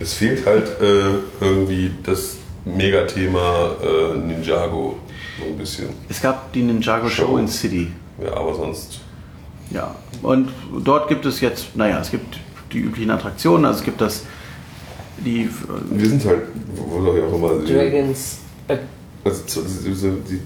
Es 0.00 0.14
fehlt 0.14 0.44
halt 0.46 0.80
äh, 0.80 1.18
irgendwie 1.40 1.90
das 2.02 2.36
Megathema 2.64 3.70
äh, 3.82 4.18
Ninjago. 4.18 4.96
So 5.38 5.44
ein 5.46 5.56
bisschen. 5.58 5.88
Es 6.08 6.20
gab 6.20 6.52
die 6.52 6.62
Ninjago 6.62 7.08
Show 7.08 7.26
Show. 7.26 7.38
in 7.38 7.48
City. 7.48 7.92
Ja, 8.22 8.36
aber 8.36 8.54
sonst. 8.54 9.00
Ja, 9.70 9.94
und 10.22 10.50
dort 10.84 11.08
gibt 11.08 11.24
es 11.26 11.40
jetzt, 11.40 11.74
naja, 11.76 11.98
es 12.00 12.10
gibt 12.10 12.38
die 12.72 12.78
üblichen 12.80 13.10
Attraktionen, 13.10 13.64
also 13.64 13.78
es 13.80 13.84
gibt 13.84 14.00
das, 14.00 14.24
die, 15.18 15.48
Wir 15.90 16.08
sind 16.08 16.24
halt, 16.24 16.42
wo 16.76 17.00
soll 17.02 17.18
ich 17.18 17.24
auch 17.24 17.34
immer. 17.34 17.64
Dragons. 17.64 18.38
Äh, 18.68 18.78
Also, 19.24 19.42
so- 19.46 19.62
so- 19.62 19.94
so- 19.94 20.10
die 20.28 20.40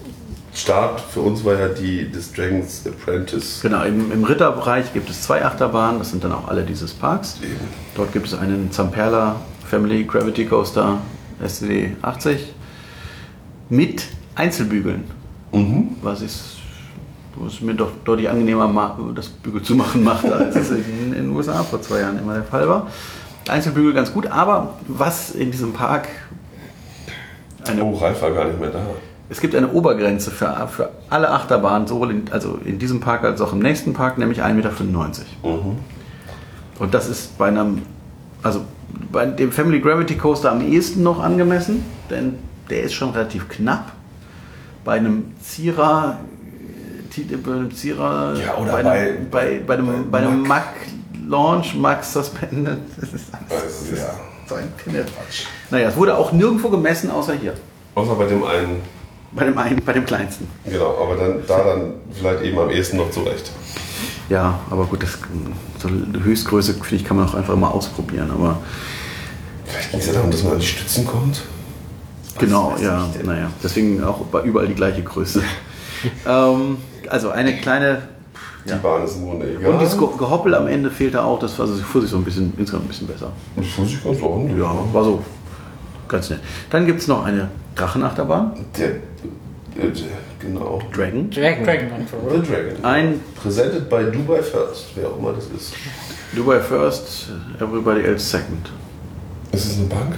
Start 0.59 1.01
für 1.01 1.21
uns 1.21 1.45
war 1.45 1.55
ja 1.55 1.69
die 1.69 2.11
des 2.11 2.33
Dragons 2.33 2.85
Apprentice. 2.87 3.61
genau, 3.63 3.85
im, 3.85 4.11
im 4.11 4.25
Ritterbereich 4.25 4.93
gibt 4.93 5.09
es 5.09 5.23
zwei 5.23 5.45
Achterbahnen, 5.45 5.99
das 6.01 6.11
sind 6.11 6.25
dann 6.25 6.33
auch 6.33 6.49
alle 6.49 6.65
dieses 6.65 6.93
Parks. 6.93 7.39
Eben. 7.43 7.57
Dort 7.95 8.13
gibt 8.13 8.27
es 8.27 8.35
einen 8.35 8.73
Zamperla 8.73 9.37
Family 9.65 10.05
Gravity 10.05 10.47
Coaster 10.47 10.99
SCD 11.45 11.95
80 12.03 12.53
mit 13.69 14.05
Einzelbügeln, 14.35 15.05
Mhm. 15.53 15.97
was 16.03 16.23
ist 16.23 16.55
was 17.37 17.61
mir 17.61 17.75
doch 17.75 17.93
deutlich 18.05 18.29
angenehmer 18.29 18.97
das 19.15 19.29
Bügel 19.29 19.63
zu 19.63 19.77
machen 19.77 20.03
macht, 20.03 20.25
als 20.25 20.57
es 20.57 20.71
in, 20.71 20.83
in 21.09 21.13
den 21.13 21.31
USA 21.31 21.63
vor 21.63 21.81
zwei 21.81 22.01
Jahren 22.01 22.19
immer 22.19 22.35
der 22.35 22.43
Fall 22.43 22.69
war. 22.69 22.89
Einzelbügel 23.49 23.95
ganz 23.95 24.13
gut, 24.13 24.27
aber 24.27 24.75
was 24.89 25.31
in 25.31 25.53
diesem 25.53 25.73
Park 25.73 26.09
eine 27.67 27.85
Oh, 27.85 27.95
Ralf 27.95 28.21
war 28.23 28.33
gar 28.33 28.47
nicht 28.47 28.59
mehr 28.59 28.71
da. 28.71 28.81
Es 29.31 29.41
gibt 29.41 29.55
eine 29.55 29.69
Obergrenze 29.73 30.31
für, 30.31 30.69
für 30.71 30.91
alle 31.11 31.31
Achterbahnen, 31.31 31.87
sowohl 31.87 32.11
in, 32.13 32.23
also 32.31 32.59
in 32.65 32.79
diesem 32.79 33.01
Park 33.01 33.25
als 33.25 33.41
auch 33.41 33.53
im 33.53 33.59
nächsten 33.59 33.93
Park, 33.93 34.19
nämlich 34.19 34.43
1,95 34.43 34.55
Meter. 34.55 34.71
Mhm. 35.45 35.79
Und 36.79 36.95
das 36.95 37.09
ist 37.09 37.37
bei 37.39 37.49
einem, 37.49 37.83
also 38.43 38.63
bei 39.13 39.27
dem 39.27 39.53
Family 39.53 39.81
Gravity 39.81 40.17
Coaster 40.17 40.53
am 40.53 40.61
ehesten 40.61 41.03
noch 41.03 41.21
angemessen, 41.23 41.85
denn 42.09 42.39
der 42.71 42.83
ist 42.85 42.95
schon 42.95 43.11
relativ 43.11 43.49
knapp. 43.49 43.93
Bei 44.85 44.93
einem 44.95 45.33
Zierer, 45.43 46.19
äh, 47.17 47.37
bei 47.37 47.53
einem 47.53 47.75
Zierer, 47.75 48.35
Ja, 48.39 48.57
oder 48.57 48.73
bei, 48.73 48.83
bei- 48.83 48.91
einem, 48.91 49.31
bei, 49.31 49.61
bei, 49.67 49.75
einem, 49.75 50.11
bei 50.11 50.19
einem. 50.19 50.43
Mack 50.43 50.69
Launch, 51.27 51.75
Mack 51.75 52.05
Suspended, 52.05 52.79
das 53.01 53.13
ist 53.13 53.27
alles. 53.35 53.63
Also, 53.63 53.97
ja. 53.97 54.11
Sein 54.47 54.73
Tinnequatsch. 54.83 55.45
Naja, 55.71 55.89
es 55.91 55.97
wurde 55.97 56.17
auch 56.17 56.33
nirgendwo 56.33 56.71
gemessen, 56.71 57.11
außer 57.11 57.35
hier. 57.35 57.53
Außer 57.95 58.15
bei 58.15 58.25
dem 58.27 58.43
einen, 58.45 58.77
Bei 59.33 59.45
dem 59.45 59.59
einen, 59.59 59.85
bei 59.85 59.93
dem 59.93 60.07
kleinsten. 60.07 60.49
genau, 60.65 60.97
aber 61.03 61.17
dann 61.17 61.43
da 61.47 61.63
dann 61.65 61.93
vielleicht 62.13 62.43
eben 62.45 62.59
am 62.59 62.71
ehesten 62.71 62.97
noch 62.97 63.11
zurecht. 63.11 63.53
Ja, 64.31 64.59
aber 64.71 64.85
gut, 64.87 65.03
das 65.03 65.19
so 65.79 65.89
eine 65.89 66.23
Höchstgröße, 66.25 66.75
finde 66.75 66.97
ich, 66.97 67.05
kann 67.05 67.17
man 67.17 67.29
auch 67.29 67.35
einfach 67.35 67.57
mal 67.57 67.69
ausprobieren. 67.69 68.31
Aber 68.31 68.59
Vielleicht 69.67 69.91
ging 69.91 70.01
es 70.01 70.07
ja 70.07 70.13
darum, 70.15 70.31
dass 70.31 70.43
man 70.45 70.55
an 70.55 70.59
die 70.61 70.67
Stützen 70.67 71.07
kommt. 71.07 71.43
genau, 72.39 72.73
weiß 72.73 72.83
ja, 72.83 73.07
naja. 73.25 73.51
Deswegen 73.63 74.03
auch 74.03 74.25
überall 74.45 74.67
die 74.67 74.75
gleiche 74.75 75.03
Größe. 75.03 75.43
ähm, 76.27 76.79
also 77.09 77.31
eine 77.31 77.57
kleine. 77.59 78.03
Die 78.65 78.71
Ja. 78.71 78.77
Bahn 78.79 79.05
ist 79.05 79.15
Grunde 79.23 79.51
egal. 79.57 79.73
Und 79.73 79.83
das 79.83 79.97
Ge- 79.97 80.09
Gehoppel 80.19 80.55
am 80.55 80.67
Ende 80.67 80.91
fehlte 80.91 81.23
auch, 81.23 81.39
das 81.39 81.59
war 81.59 81.67
also 81.67 81.83
fuhr 81.83 82.01
sich 82.03 82.11
so 82.11 82.17
ein 82.19 82.25
bisschen, 82.25 82.53
insgesamt 82.59 82.85
ein 82.85 82.89
bisschen 82.89 83.07
besser. 83.07 83.31
Das 83.57 83.67
fühlt 83.67 83.89
sich 83.89 84.03
ganz 84.05 84.21
ordentlich. 84.23 84.59
Ja, 84.59 84.75
war 84.93 85.05
so 85.05 85.23
ganz 86.09 86.29
nett. 86.31 86.41
Dann 86.71 86.85
gibt 86.87 87.01
es 87.01 87.09
noch 87.09 87.25
eine 87.25 87.49
Drachenachterbahn, 87.77 88.53
der, 88.77 88.91
genau. 90.39 90.83
Dragon. 90.93 91.31
Dragon. 91.31 91.65
Dragon 91.65 92.07
The? 92.31 92.53
Dragon. 92.53 92.85
Ein 92.85 93.21
Presented 93.41 93.89
by 93.89 94.11
Dubai 94.11 94.43
First, 94.43 94.87
wer 94.95 95.09
auch 95.09 95.19
immer 95.19 95.33
das 95.33 95.47
ist. 95.47 95.75
Dubai 96.35 96.61
First, 96.61 97.29
Everybody 97.61 98.03
Else 98.03 98.25
Second. 98.25 98.71
Ist 99.53 99.67
es 99.67 99.79
eine 99.79 99.87
Bank? 99.87 100.15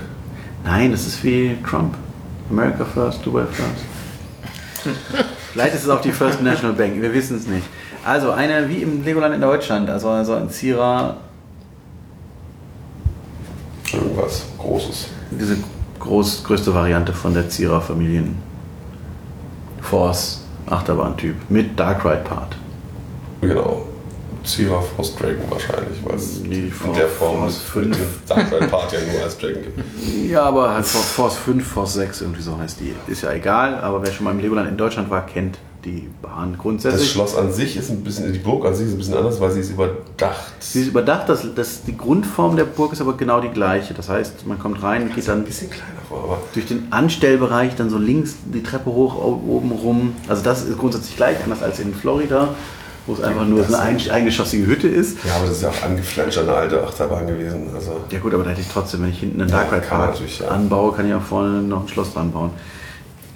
Nein, 0.65 0.91
das 0.93 1.07
ist 1.07 1.23
wie 1.25 1.57
Trump. 1.69 1.95
America 2.51 2.85
First, 2.85 3.25
Dubai 3.25 3.45
First. 3.47 3.85
Vielleicht 5.53 5.75
ist 5.75 5.85
es 5.85 5.89
auch 5.89 6.01
die 6.01 6.13
First 6.13 6.43
National 6.43 6.75
Bank, 6.75 7.01
wir 7.01 7.13
wissen 7.13 7.37
es 7.37 7.47
nicht. 7.47 7.67
Also 8.05 8.31
eine 8.31 8.69
wie 8.69 8.83
im 8.83 9.05
Legoland 9.05 9.35
in 9.35 9.41
Deutschland, 9.41 9.91
also, 9.91 10.09
also 10.09 10.35
ein 10.35 10.49
Zierer, 10.49 11.19
Irgendwas 13.93 14.47
Großes. 14.57 15.09
diese 15.31 15.57
groß, 15.99 16.45
größte 16.45 16.73
Variante 16.73 17.13
von 17.13 17.35
der 17.35 17.49
Zierer 17.49 17.81
Familien 17.81 18.37
Force 19.83 20.41
Achterbahntyp 20.67 21.35
mit 21.49 21.79
Dark 21.79 22.05
Ride 22.05 22.23
Part. 22.25 22.57
Genau. 23.41 23.87
Sierra 24.43 24.81
Force 24.81 25.15
Dragon 25.17 25.43
wahrscheinlich, 25.51 25.99
weil 26.05 26.15
es 26.17 26.41
Nee, 26.41 26.73
in 26.85 26.95
der 26.95 27.09
Form 27.09 27.41
Force 27.41 27.55
mit 27.59 27.63
fünf. 27.63 27.97
dem 27.99 28.07
Dark 28.27 28.51
Ride 28.53 28.67
Part 28.69 28.93
ja 28.93 28.99
nur 29.13 29.23
als 29.23 29.37
Dragon 29.39 29.63
gibt. 29.63 29.81
Ja, 30.31 30.43
aber 30.45 30.75
halt 30.75 30.87
For- 30.87 31.01
Force 31.03 31.37
5, 31.37 31.67
Force 31.67 31.95
6, 31.95 32.21
irgendwie 32.23 32.41
so 32.43 32.57
heißt 32.57 32.79
die. 32.81 32.95
Ist 33.11 33.23
ja 33.23 33.33
egal, 33.33 33.75
aber 33.81 34.03
wer 34.03 34.13
schon 34.13 34.25
mal 34.25 34.31
im 34.31 34.39
Legoland 34.39 34.69
in 34.69 34.77
Deutschland 34.79 35.11
war, 35.11 35.27
kennt 35.27 35.59
die 35.85 36.09
Bahn 36.21 36.53
Das 36.53 36.61
grundsätzlich. 36.61 37.11
Schloss 37.11 37.37
an 37.37 37.53
sich 37.53 37.77
ist 37.77 37.91
ein 37.91 38.03
bisschen, 38.03 38.33
die 38.33 38.39
Burg 38.39 38.65
an 38.67 38.75
sich 38.75 38.87
ist 38.87 38.93
ein 38.93 38.99
bisschen 38.99 39.17
anders, 39.17 39.41
weil 39.41 39.51
sie 39.51 39.61
ist 39.61 39.71
überdacht. 39.71 40.53
Sie 40.61 40.83
ist 40.83 40.89
überdacht, 40.89 41.29
das, 41.29 41.47
das, 41.55 41.83
die 41.83 41.97
Grundform 41.97 42.57
der 42.57 42.65
Burg 42.65 42.93
ist 42.93 43.01
aber 43.01 43.17
genau 43.17 43.41
die 43.41 43.49
gleiche. 43.49 43.95
Das 43.95 44.09
heißt, 44.09 44.47
man 44.47 44.59
kommt 44.59 44.83
rein, 44.83 45.09
geht 45.15 45.25
ein 45.25 45.27
dann 45.27 45.45
bisschen 45.45 45.71
kleiner 45.71 46.01
vor, 46.09 46.25
aber 46.25 46.39
durch 46.53 46.67
den 46.67 46.89
Anstellbereich, 46.93 47.77
dann 47.77 47.91
so 47.91 47.99
links 47.99 48.37
die 48.45 48.63
Treppe 48.63 48.91
hoch, 48.91 49.17
oben 49.25 49.73
rum. 49.73 50.17
Also 50.29 50.43
das 50.43 50.65
ist 50.65 50.79
grundsätzlich 50.79 51.17
gleich, 51.17 51.37
anders 51.43 51.63
als 51.63 51.79
in 51.81 51.95
Florida, 51.95 52.49
wo 53.07 53.15
es 53.15 53.23
einfach 53.23 53.47
nur 53.47 53.65
so 53.65 53.75
eine 53.75 53.83
ein, 53.83 54.11
eingeschossige 54.11 54.67
Hütte 54.67 54.89
ist. 54.89 55.19
ja, 55.25 55.35
aber 55.37 55.47
das 55.47 55.57
ist 55.57 55.63
ja 55.63 55.71
auch 55.71 55.83
angeflanscht 55.83 56.39
an 56.39 56.49
eine 56.49 56.57
alte 56.57 56.83
Achterbahn 56.83 57.27
gewesen. 57.27 57.69
Also 57.75 58.01
Ja 58.11 58.19
gut, 58.19 58.35
aber 58.35 58.45
da 58.45 58.51
hätte 58.51 58.61
ich 58.61 58.69
trotzdem, 58.69 59.03
wenn 59.03 59.11
ich 59.11 59.21
hinten 59.21 59.41
einen 59.41 59.51
Dark 59.51 59.73
Ride 59.73 59.87
Park 59.87 60.17
ja. 60.39 60.49
anbaue, 60.49 60.93
kann 60.93 61.09
ich 61.09 61.15
auch 61.15 61.23
vorne 61.23 61.63
noch 61.63 61.83
ein 61.83 61.89
Schloss 61.89 62.13
dran 62.13 62.33
bauen. 62.33 62.51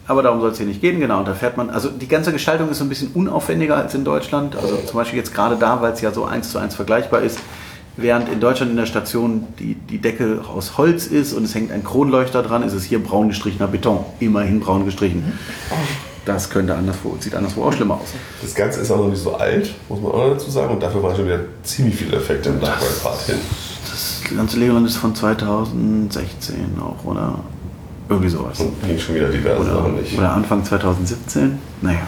Aber 0.07 0.23
darum 0.23 0.41
soll 0.41 0.51
es 0.51 0.59
hier 0.59 0.67
nicht 0.67 0.81
gehen, 0.81 1.01
genau. 1.01 1.21
Und 1.21 1.29
da 1.29 1.35
fährt 1.35 1.57
man, 1.57 1.71
also 1.71 1.89
die 1.89 2.09
ganze 2.09 2.33
Gestaltung 2.33 2.69
ist 2.71 2.79
so 2.79 2.85
ein 2.85 2.91
bisschen 2.91 3.13
unaufwendiger 3.15 3.77
als 3.77 3.95
in 3.95 4.05
Deutschland. 4.05 4.55
Also 4.57 4.77
zum 4.77 4.97
Beispiel 4.97 5.19
jetzt 5.19 5.35
gerade 5.35 5.57
da, 5.57 5.81
weil 5.81 5.93
es 5.93 6.01
ja 6.01 6.13
so 6.13 6.25
eins 6.25 6.51
zu 6.51 6.59
eins 6.59 6.75
vergleichbar 6.75 7.23
ist, 7.23 7.39
während 7.97 8.29
in 8.29 8.41
Deutschland 8.41 8.71
in 8.71 8.77
der 8.77 8.87
Station 8.87 9.47
die, 9.59 9.75
die 9.75 9.99
Decke 9.99 10.43
aus 10.53 10.77
Holz 10.77 11.07
ist 11.07 11.33
und 11.33 11.45
es 11.45 11.55
hängt 11.55 11.73
ein 11.73 11.85
Kronleuchter 11.85 12.43
dran, 12.43 12.63
ist 12.63 12.75
es 12.75 12.85
hier 12.85 13.03
braun 13.03 13.29
gestrichener 13.29 13.69
Beton. 13.69 14.05
Immerhin 14.21 14.61
braun 14.61 14.85
gestrichen. 14.85 15.39
Das 16.27 16.51
könnte 16.51 16.75
anderswo, 16.75 17.17
sieht 17.21 17.35
anderswo 17.35 17.65
auch 17.65 17.73
schlimmer 17.73 17.95
aus. 17.95 18.09
das 18.41 18.55
Ganze 18.55 18.81
ist 18.81 18.91
auch 18.91 18.99
noch 18.99 19.09
nicht 19.09 19.23
so 19.23 19.35
alt, 19.35 19.75
muss 19.89 20.01
man 20.01 20.13
auch 20.13 20.31
dazu 20.31 20.51
sagen. 20.51 20.75
Und 20.75 20.83
dafür 20.83 21.03
waren 21.03 21.17
schon 21.17 21.27
wieder 21.27 21.41
ziemlich 21.63 21.97
viele 21.97 22.17
Effekte 22.17 22.49
im 22.51 22.61
Part 22.61 22.81
hin. 23.27 23.37
Das 23.91 24.23
ganze 24.35 24.59
Legoland 24.59 24.87
ist 24.87 24.97
von 24.97 25.15
2016 25.15 26.79
auch, 26.81 27.05
oder? 27.05 27.39
Irgendwie 28.09 28.29
sowas. 28.29 28.61
Und 28.61 28.83
ging 28.87 28.99
schon 28.99 29.15
wieder 29.15 29.29
diverse 29.29 29.61
Oder, 29.63 29.75
Sachen 29.77 29.95
nicht. 29.97 30.19
oder 30.19 30.33
Anfang 30.33 30.65
2017? 30.65 31.59
Naja. 31.81 32.07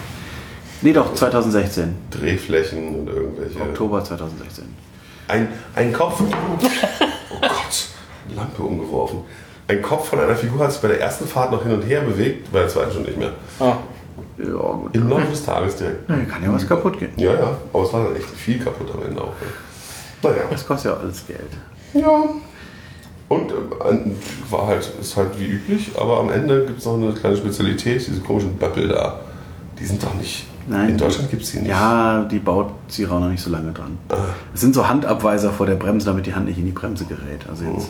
Nee, 0.81 0.93
doch, 0.93 1.13
2016. 1.13 1.95
Drehflächen 2.11 2.99
und 2.99 3.07
irgendwelche. 3.07 3.59
Oktober 3.61 4.03
2016. 4.03 4.65
Ein, 5.27 5.47
ein 5.75 5.91
Kopf. 5.91 6.21
Oh 6.21 7.39
Gott, 7.41 7.87
Lampe 8.35 8.61
umgeworfen. 8.63 9.19
Ein 9.67 9.81
Kopf 9.81 10.09
von 10.09 10.19
einer 10.19 10.35
Figur 10.35 10.59
hat 10.63 10.71
sich 10.71 10.81
bei 10.81 10.87
der 10.87 11.01
ersten 11.01 11.27
Fahrt 11.27 11.51
noch 11.51 11.63
hin 11.63 11.73
und 11.73 11.81
her 11.81 12.01
bewegt, 12.01 12.51
bei 12.51 12.59
der 12.59 12.69
zweiten 12.69 12.93
schon 12.93 13.03
nicht 13.03 13.17
mehr. 13.17 13.33
Oh. 13.59 13.73
Ja, 14.37 14.45
gut. 14.45 14.95
Im 14.95 15.09
Laufe 15.09 15.25
des 15.27 15.43
Tages 15.43 15.75
direkt. 15.75 16.07
Na, 16.07 16.15
kann 16.25 16.43
ja 16.43 16.53
was 16.53 16.67
kaputt 16.67 16.99
gehen. 16.99 17.11
Ja, 17.17 17.33
ja, 17.33 17.57
aber 17.73 17.83
es 17.83 17.91
war 17.93 18.03
dann 18.05 18.15
echt 18.15 18.29
viel 18.29 18.59
kaputt 18.59 18.87
am 18.93 19.03
Ende 19.03 19.21
auch. 19.21 19.27
Ne? 19.27 19.47
Naja. 20.23 20.43
Das 20.49 20.65
kostet 20.65 20.91
ja 20.91 20.97
alles 20.97 21.25
Geld. 21.27 21.39
Ja. 21.93 22.23
Und 23.29 23.51
äh, 23.51 23.55
war 24.49 24.67
halt, 24.67 24.89
ist 25.01 25.17
halt 25.17 25.37
wie 25.39 25.45
üblich, 25.45 25.91
aber 25.99 26.19
am 26.19 26.29
Ende 26.29 26.65
gibt 26.65 26.79
es 26.79 26.85
noch 26.85 26.95
eine 26.95 27.11
kleine 27.11 27.35
Spezialität, 27.35 28.05
diese 28.07 28.21
komischen 28.21 28.55
Böppel 28.55 28.87
da. 28.87 29.19
Die 29.79 29.85
sind 29.85 30.01
doch 30.01 30.13
nicht. 30.13 30.45
Nein. 30.67 30.89
In 30.89 30.97
Deutschland 30.97 31.29
gibt 31.29 31.43
es 31.43 31.51
die 31.51 31.59
nicht. 31.59 31.69
Ja, 31.69 32.23
die 32.23 32.39
baut 32.39 32.71
Sierra 32.87 33.19
noch 33.19 33.29
nicht 33.29 33.41
so 33.41 33.49
lange 33.49 33.71
dran. 33.71 33.97
Ah. 34.09 34.15
Es 34.53 34.61
sind 34.61 34.73
so 34.75 34.87
Handabweiser 34.87 35.51
vor 35.51 35.65
der 35.65 35.75
Bremse, 35.75 36.05
damit 36.07 36.25
die 36.25 36.33
Hand 36.35 36.45
nicht 36.45 36.57
in 36.57 36.65
die 36.65 36.71
Bremse 36.71 37.05
gerät. 37.05 37.47
Also 37.49 37.63
jetzt 37.65 37.89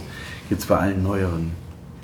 gibt 0.49 0.61
es 0.61 0.67
bei 0.67 0.77
allen 0.77 1.01
neueren. 1.03 1.51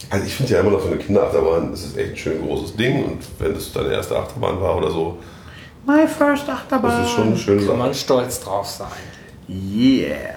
Also 0.10 0.26
ich 0.26 0.36
finde 0.36 0.54
ja 0.54 0.60
immer 0.60 0.72
noch 0.72 0.82
für 0.82 0.90
eine 0.90 0.98
Kinderachterbahn, 0.98 1.72
das 1.72 1.86
ist 1.86 1.98
echt 1.98 2.12
ein 2.12 2.18
schön 2.18 2.42
großes 2.42 2.76
Ding 2.76 3.06
und 3.06 3.20
wenn 3.40 3.54
es 3.54 3.72
deine 3.72 3.94
erste 3.94 4.18
Achterbahn 4.18 4.60
war 4.60 4.78
oder 4.78 4.92
so, 4.92 5.18
My 5.86 6.08
first 6.08 6.48
Achterbahn. 6.50 6.92
das 6.92 7.08
ist 7.08 7.12
schon 7.14 7.28
eine 7.28 7.38
schöne 7.38 7.58
Kann 7.60 7.68
Sache. 7.68 7.78
man 7.78 7.94
stolz 7.94 8.40
drauf 8.40 8.68
sein. 8.68 8.88
Yeah. 9.50 10.36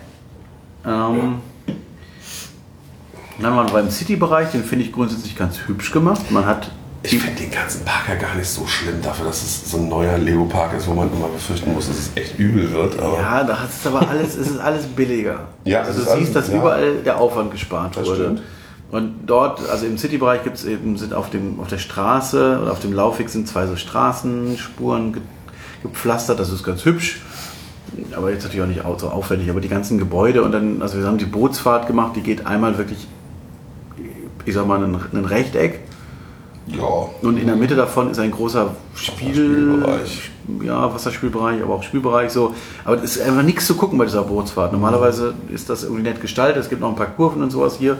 Ähm, 0.84 1.40
Dann 3.38 3.54
waren 3.56 3.66
wir 3.66 3.72
beim 3.72 3.90
City-Bereich, 3.90 4.50
den 4.52 4.64
finde 4.64 4.84
ich 4.84 4.92
grundsätzlich 4.92 5.36
ganz 5.36 5.58
hübsch 5.66 5.92
gemacht. 5.92 6.30
Man 6.30 6.46
hat 6.46 6.70
Ich 7.02 7.18
finde 7.18 7.40
den 7.40 7.50
ganzen 7.50 7.84
Park 7.84 8.08
ja 8.08 8.14
gar 8.14 8.34
nicht 8.34 8.48
so 8.48 8.66
schlimm 8.66 9.00
dafür, 9.02 9.26
dass 9.26 9.42
es 9.42 9.70
so 9.70 9.76
ein 9.76 9.88
neuer 9.88 10.16
Lego-Park 10.18 10.74
ist, 10.76 10.88
wo 10.88 10.94
man 10.94 11.12
immer 11.12 11.28
befürchten 11.28 11.72
muss, 11.72 11.88
dass 11.88 11.98
es 11.98 12.10
echt 12.14 12.38
übel 12.38 12.72
wird. 12.72 12.98
Aber 12.98 13.18
Ja, 13.18 13.44
da 13.44 13.64
ist 13.64 13.80
es 13.80 13.86
aber 13.86 14.08
alles, 14.08 14.36
es 14.36 14.50
ist 14.50 14.58
alles 14.58 14.86
billiger. 14.86 15.40
Ja, 15.64 15.82
also 15.82 16.00
es 16.00 16.08
du 16.08 16.18
siehst, 16.18 16.34
dass 16.34 16.48
ja. 16.48 16.56
überall 16.56 16.94
der 17.04 17.18
Aufwand 17.18 17.50
gespart 17.50 17.96
Das 17.96 18.06
wurde. 18.06 18.22
stimmt. 18.22 18.42
Und 18.90 19.26
dort, 19.26 19.68
also 19.68 19.84
im 19.84 19.98
City-Bereich 19.98 20.44
gibt 20.44 20.56
es 20.56 20.64
eben, 20.64 20.96
sind 20.96 21.12
auf, 21.12 21.28
dem, 21.30 21.58
auf 21.60 21.66
der 21.68 21.78
Straße 21.78 22.60
oder 22.62 22.70
auf 22.72 22.80
dem 22.80 22.92
Laufweg 22.92 23.28
sind 23.28 23.48
zwei 23.48 23.66
so 23.66 23.74
Straßenspuren 23.76 25.12
ge, 25.12 25.22
gepflastert, 25.82 26.38
das 26.38 26.50
ist 26.50 26.62
ganz 26.62 26.84
hübsch. 26.84 27.20
Aber 28.16 28.30
jetzt 28.30 28.44
natürlich 28.44 28.62
auch 28.62 28.68
nicht 28.68 29.00
so 29.00 29.08
aufwendig, 29.08 29.50
aber 29.50 29.60
die 29.60 29.68
ganzen 29.68 29.98
Gebäude 29.98 30.42
und 30.42 30.52
dann, 30.52 30.82
also 30.82 30.98
wir 30.98 31.06
haben 31.06 31.18
die 31.18 31.24
Bootsfahrt 31.24 31.86
gemacht, 31.86 32.12
die 32.16 32.20
geht 32.20 32.46
einmal 32.46 32.78
wirklich, 32.78 33.06
ich 34.46 34.54
sag 34.54 34.66
mal, 34.66 34.82
ein, 34.82 34.98
ein 35.12 35.24
Rechteck 35.26 35.80
ja, 36.68 36.82
und 37.22 37.38
in 37.38 37.46
der 37.46 37.54
Mitte 37.54 37.76
davon 37.76 38.10
ist 38.10 38.18
ein 38.18 38.32
großer 38.32 38.70
Spiel, 38.96 39.82
Wasserspielbereich. 39.82 40.30
ja, 40.64 40.92
Wasserspielbereich, 40.94 41.62
aber 41.62 41.74
auch 41.74 41.82
Spielbereich 41.84 42.32
so. 42.32 42.54
Aber 42.84 42.96
es 42.96 43.16
ist 43.16 43.22
einfach 43.22 43.44
nichts 43.44 43.66
zu 43.68 43.76
gucken 43.76 43.98
bei 43.98 44.04
dieser 44.04 44.22
Bootsfahrt. 44.24 44.72
Normalerweise 44.72 45.34
ist 45.54 45.70
das 45.70 45.84
irgendwie 45.84 46.02
nett 46.02 46.20
gestaltet. 46.20 46.60
Es 46.64 46.68
gibt 46.68 46.80
noch 46.80 46.88
ein 46.88 46.96
paar 46.96 47.06
Kurven 47.06 47.40
und 47.44 47.50
sowas 47.50 47.76
hier. 47.78 47.98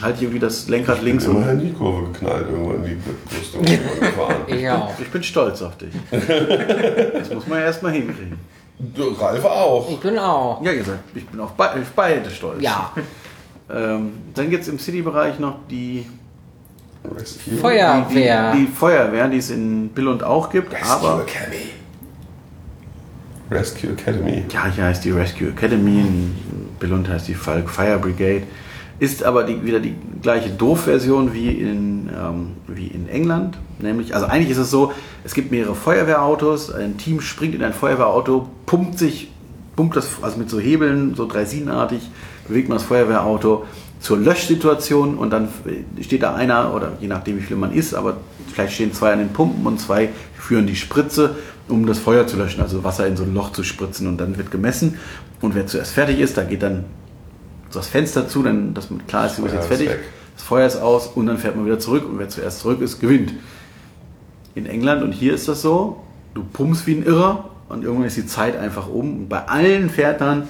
Halte 0.00 0.16
ich 0.18 0.22
irgendwie 0.22 0.38
das 0.38 0.68
Lenkrad 0.68 1.02
links 1.02 1.26
immer 1.26 1.40
und 1.40 1.48
in 1.48 1.58
die 1.60 1.72
Kurve 1.72 2.06
geknallt, 2.12 2.46
irgendwo 2.48 2.70
in 2.72 2.84
die 2.84 2.96
Brüstung 3.28 3.62
gefahren. 4.00 4.36
Ich 4.46 4.70
auch. 4.70 4.90
ich 4.98 5.10
bin 5.10 5.22
stolz 5.22 5.60
auf 5.60 5.76
dich. 5.76 5.92
Das 6.10 7.28
muss 7.34 7.46
man 7.46 7.58
ja 7.58 7.64
erstmal 7.66 7.92
hinkriegen. 7.92 8.38
Du, 8.78 9.08
Ralf 9.20 9.44
auch. 9.44 9.90
Ich 9.90 9.98
bin 9.98 10.16
auch. 10.18 10.62
Ja, 10.64 10.72
ihr 10.72 10.84
seid, 10.84 11.00
ich 11.14 11.26
bin 11.26 11.40
auf 11.40 11.50
be- 11.52 11.72
auf 11.72 11.90
beide 11.94 12.30
stolz. 12.30 12.62
Ja. 12.62 12.90
Ähm, 13.70 14.12
dann 14.34 14.50
gibt 14.50 14.62
es 14.62 14.68
im 14.68 14.78
City-Bereich 14.78 15.38
noch 15.38 15.56
die, 15.70 16.06
Feuerwehr. 17.60 18.52
die, 18.52 18.60
die 18.60 18.66
Feuerwehr, 18.66 19.28
die 19.28 19.38
es 19.38 19.50
in 19.50 19.88
Billund 19.90 20.22
auch 20.22 20.50
gibt. 20.50 20.72
Rescue 20.72 20.90
Aber 20.90 21.22
Academy. 21.22 21.70
Rescue 23.50 23.90
Academy. 23.90 24.44
Ja, 24.52 24.66
hier 24.66 24.84
heißt 24.84 25.04
die 25.04 25.10
Rescue 25.10 25.48
Academy, 25.48 26.00
in 26.00 26.34
Billund 26.78 27.08
heißt 27.08 27.28
die 27.28 27.34
Falk 27.34 27.68
Fire 27.70 27.98
Brigade. 27.98 28.42
Ist 29.00 29.22
aber 29.22 29.44
die, 29.44 29.64
wieder 29.64 29.80
die 29.80 29.94
gleiche 30.22 30.50
Doof-Version 30.50 31.32
wie 31.32 31.50
in, 31.50 32.08
ähm, 32.08 32.52
wie 32.66 32.88
in 32.88 33.08
England. 33.08 33.56
Nämlich, 33.78 34.14
also 34.14 34.26
eigentlich 34.26 34.50
ist 34.50 34.58
es 34.58 34.70
so, 34.70 34.92
es 35.24 35.34
gibt 35.34 35.52
mehrere 35.52 35.76
Feuerwehrautos, 35.76 36.72
ein 36.72 36.98
Team 36.98 37.20
springt 37.20 37.54
in 37.54 37.62
ein 37.62 37.72
Feuerwehrauto, 37.72 38.48
pumpt 38.66 38.98
sich, 38.98 39.30
pumpt 39.76 39.94
das, 39.96 40.08
also 40.20 40.36
mit 40.36 40.50
so 40.50 40.58
Hebeln, 40.58 41.14
so 41.14 41.28
dreisinartig, 41.28 42.10
bewegt 42.48 42.68
man 42.68 42.78
das 42.78 42.86
Feuerwehrauto 42.86 43.64
zur 44.00 44.18
Löschsituation 44.18 45.16
und 45.16 45.30
dann 45.30 45.48
steht 46.00 46.22
da 46.22 46.34
einer, 46.34 46.74
oder 46.74 46.92
je 47.00 47.08
nachdem 47.08 47.38
wie 47.38 47.42
viel 47.42 47.56
man 47.56 47.72
ist, 47.72 47.94
aber 47.94 48.18
vielleicht 48.52 48.74
stehen 48.74 48.92
zwei 48.92 49.12
an 49.12 49.18
den 49.18 49.32
Pumpen 49.32 49.66
und 49.66 49.80
zwei 49.80 50.10
führen 50.34 50.66
die 50.66 50.76
Spritze, 50.76 51.36
um 51.68 51.86
das 51.86 51.98
Feuer 51.98 52.26
zu 52.26 52.36
löschen, 52.36 52.60
also 52.60 52.84
Wasser 52.84 53.06
in 53.06 53.16
so 53.16 53.24
ein 53.24 53.34
Loch 53.34 53.52
zu 53.52 53.64
spritzen 53.64 54.06
und 54.06 54.18
dann 54.18 54.38
wird 54.38 54.50
gemessen 54.50 54.98
und 55.40 55.54
wer 55.54 55.66
zuerst 55.66 55.92
fertig 55.92 56.20
ist, 56.20 56.36
da 56.36 56.44
geht 56.44 56.62
dann 56.62 56.84
das 57.72 57.88
Fenster 57.88 58.28
zu, 58.28 58.42
dann 58.42 58.72
dass 58.74 58.90
man 58.90 59.06
klar 59.06 59.26
ist, 59.26 59.38
du 59.38 59.42
bist 59.42 59.54
jetzt 59.54 59.66
fertig. 59.66 59.90
weg. 59.90 60.00
Das 60.36 60.46
Feuer 60.46 60.66
ist 60.66 60.76
aus 60.76 61.08
und 61.08 61.26
dann 61.26 61.36
fährt 61.36 61.56
man 61.56 61.66
wieder 61.66 61.80
zurück 61.80 62.08
und 62.08 62.18
wer 62.18 62.28
zuerst 62.28 62.60
zurück 62.60 62.80
ist, 62.80 63.00
gewinnt. 63.00 63.34
In 64.54 64.66
England 64.66 65.02
und 65.02 65.12
hier 65.12 65.34
ist 65.34 65.48
das 65.48 65.62
so, 65.62 66.04
du 66.34 66.44
pumpst 66.44 66.86
wie 66.86 66.94
ein 66.94 67.04
Irrer 67.04 67.50
und 67.68 67.82
irgendwann 67.82 68.06
ist 68.06 68.16
die 68.16 68.26
Zeit 68.26 68.56
einfach 68.56 68.88
um 68.88 69.18
und 69.18 69.28
bei 69.28 69.46
allen 69.48 69.90
Pferdern 69.90 70.48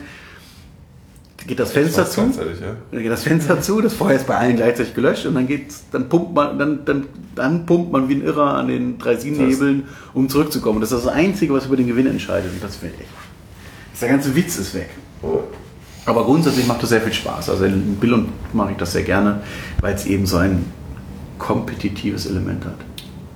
geht 1.49 1.59
das 1.59 1.73
Fenster 1.73 2.07
zu. 2.09 2.21
ja. 2.21 2.76
Dann 2.93 3.02
geht 3.02 3.11
das 3.11 3.25
Fenster 3.25 3.61
zu, 3.61 3.81
das 3.81 3.95
Feuer 3.95 4.14
ist 4.14 4.26
bei 4.26 4.37
allen 4.37 4.57
gleichzeitig 4.57 4.95
gelöscht 4.95 5.26
und 5.26 5.35
dann 5.35 5.49
geht's, 5.49 5.85
dann 5.90 6.09
pumpt 6.09 6.35
man, 6.35 6.59
dann, 6.59 6.85
dann, 6.85 7.07
dann 7.35 7.67
pumpt 7.67 7.90
man 7.90 8.09
wie 8.09 8.14
ein 8.14 8.23
Irrer 8.25 8.55
an 8.55 8.69
den 8.69 8.99
Dreisinhebeln, 8.99 9.85
um 10.14 10.28
zurückzukommen. 10.28 10.76
Und 10.76 10.83
das 10.83 10.93
ist 10.93 11.05
das 11.05 11.12
Einzige, 11.12 11.52
was 11.55 11.67
über 11.67 11.76
den 11.76 11.88
Gewinn 11.88 12.07
entscheidet. 12.07 12.52
Und 12.52 12.62
das 12.62 12.76
finde 12.76 12.97
ich. 13.00 14.00
Der 14.00 14.09
ganze 14.09 14.37
Witz 14.37 14.57
ist 14.59 14.75
weg. 14.75 14.90
Aber 16.05 16.25
grundsätzlich 16.25 16.67
macht 16.67 16.83
das 16.83 16.90
sehr 16.90 17.00
viel 17.00 17.12
Spaß. 17.12 17.50
Also 17.50 17.64
in 17.64 17.97
Billund 17.97 18.28
mache 18.55 18.71
ich 18.73 18.76
das 18.76 18.93
sehr 18.93 19.02
gerne, 19.02 19.40
weil 19.81 19.95
es 19.95 20.07
eben 20.07 20.25
so 20.26 20.37
ein 20.37 20.64
kompetitives 21.38 22.26
Element 22.26 22.64
hat. 22.64 22.76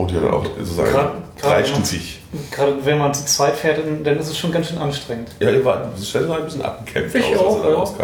Und 0.03 0.13
hat 0.15 0.25
auch 0.33 0.45
sozusagen 0.59 0.91
Gerade- 0.91 1.13
dreistufig. 1.41 2.21
Gerade 2.51 2.77
wenn 2.85 2.99
man 2.99 3.13
zu 3.15 3.25
zweit 3.27 3.55
fährt, 3.57 3.79
dann- 3.79 4.05
dann 4.05 4.19
ist 4.19 4.29
es 4.29 4.39
schon 4.39 4.53
ganz 4.53 4.69
schön 4.69 4.79
anstrengend. 4.79 5.31
Ja, 5.41 5.51
ihr 5.51 5.65
war, 5.65 5.91
das 5.95 6.09
stellt 6.09 6.31
ein 6.31 6.45
bisschen 6.45 6.63
abgekämpft 6.63 7.15
Ich 7.15 7.37
aus, 7.37 7.41
als 7.41 7.41
auch, 7.41 7.65
er 7.65 7.71
ja. 7.71 7.77
rauskam. 7.77 8.03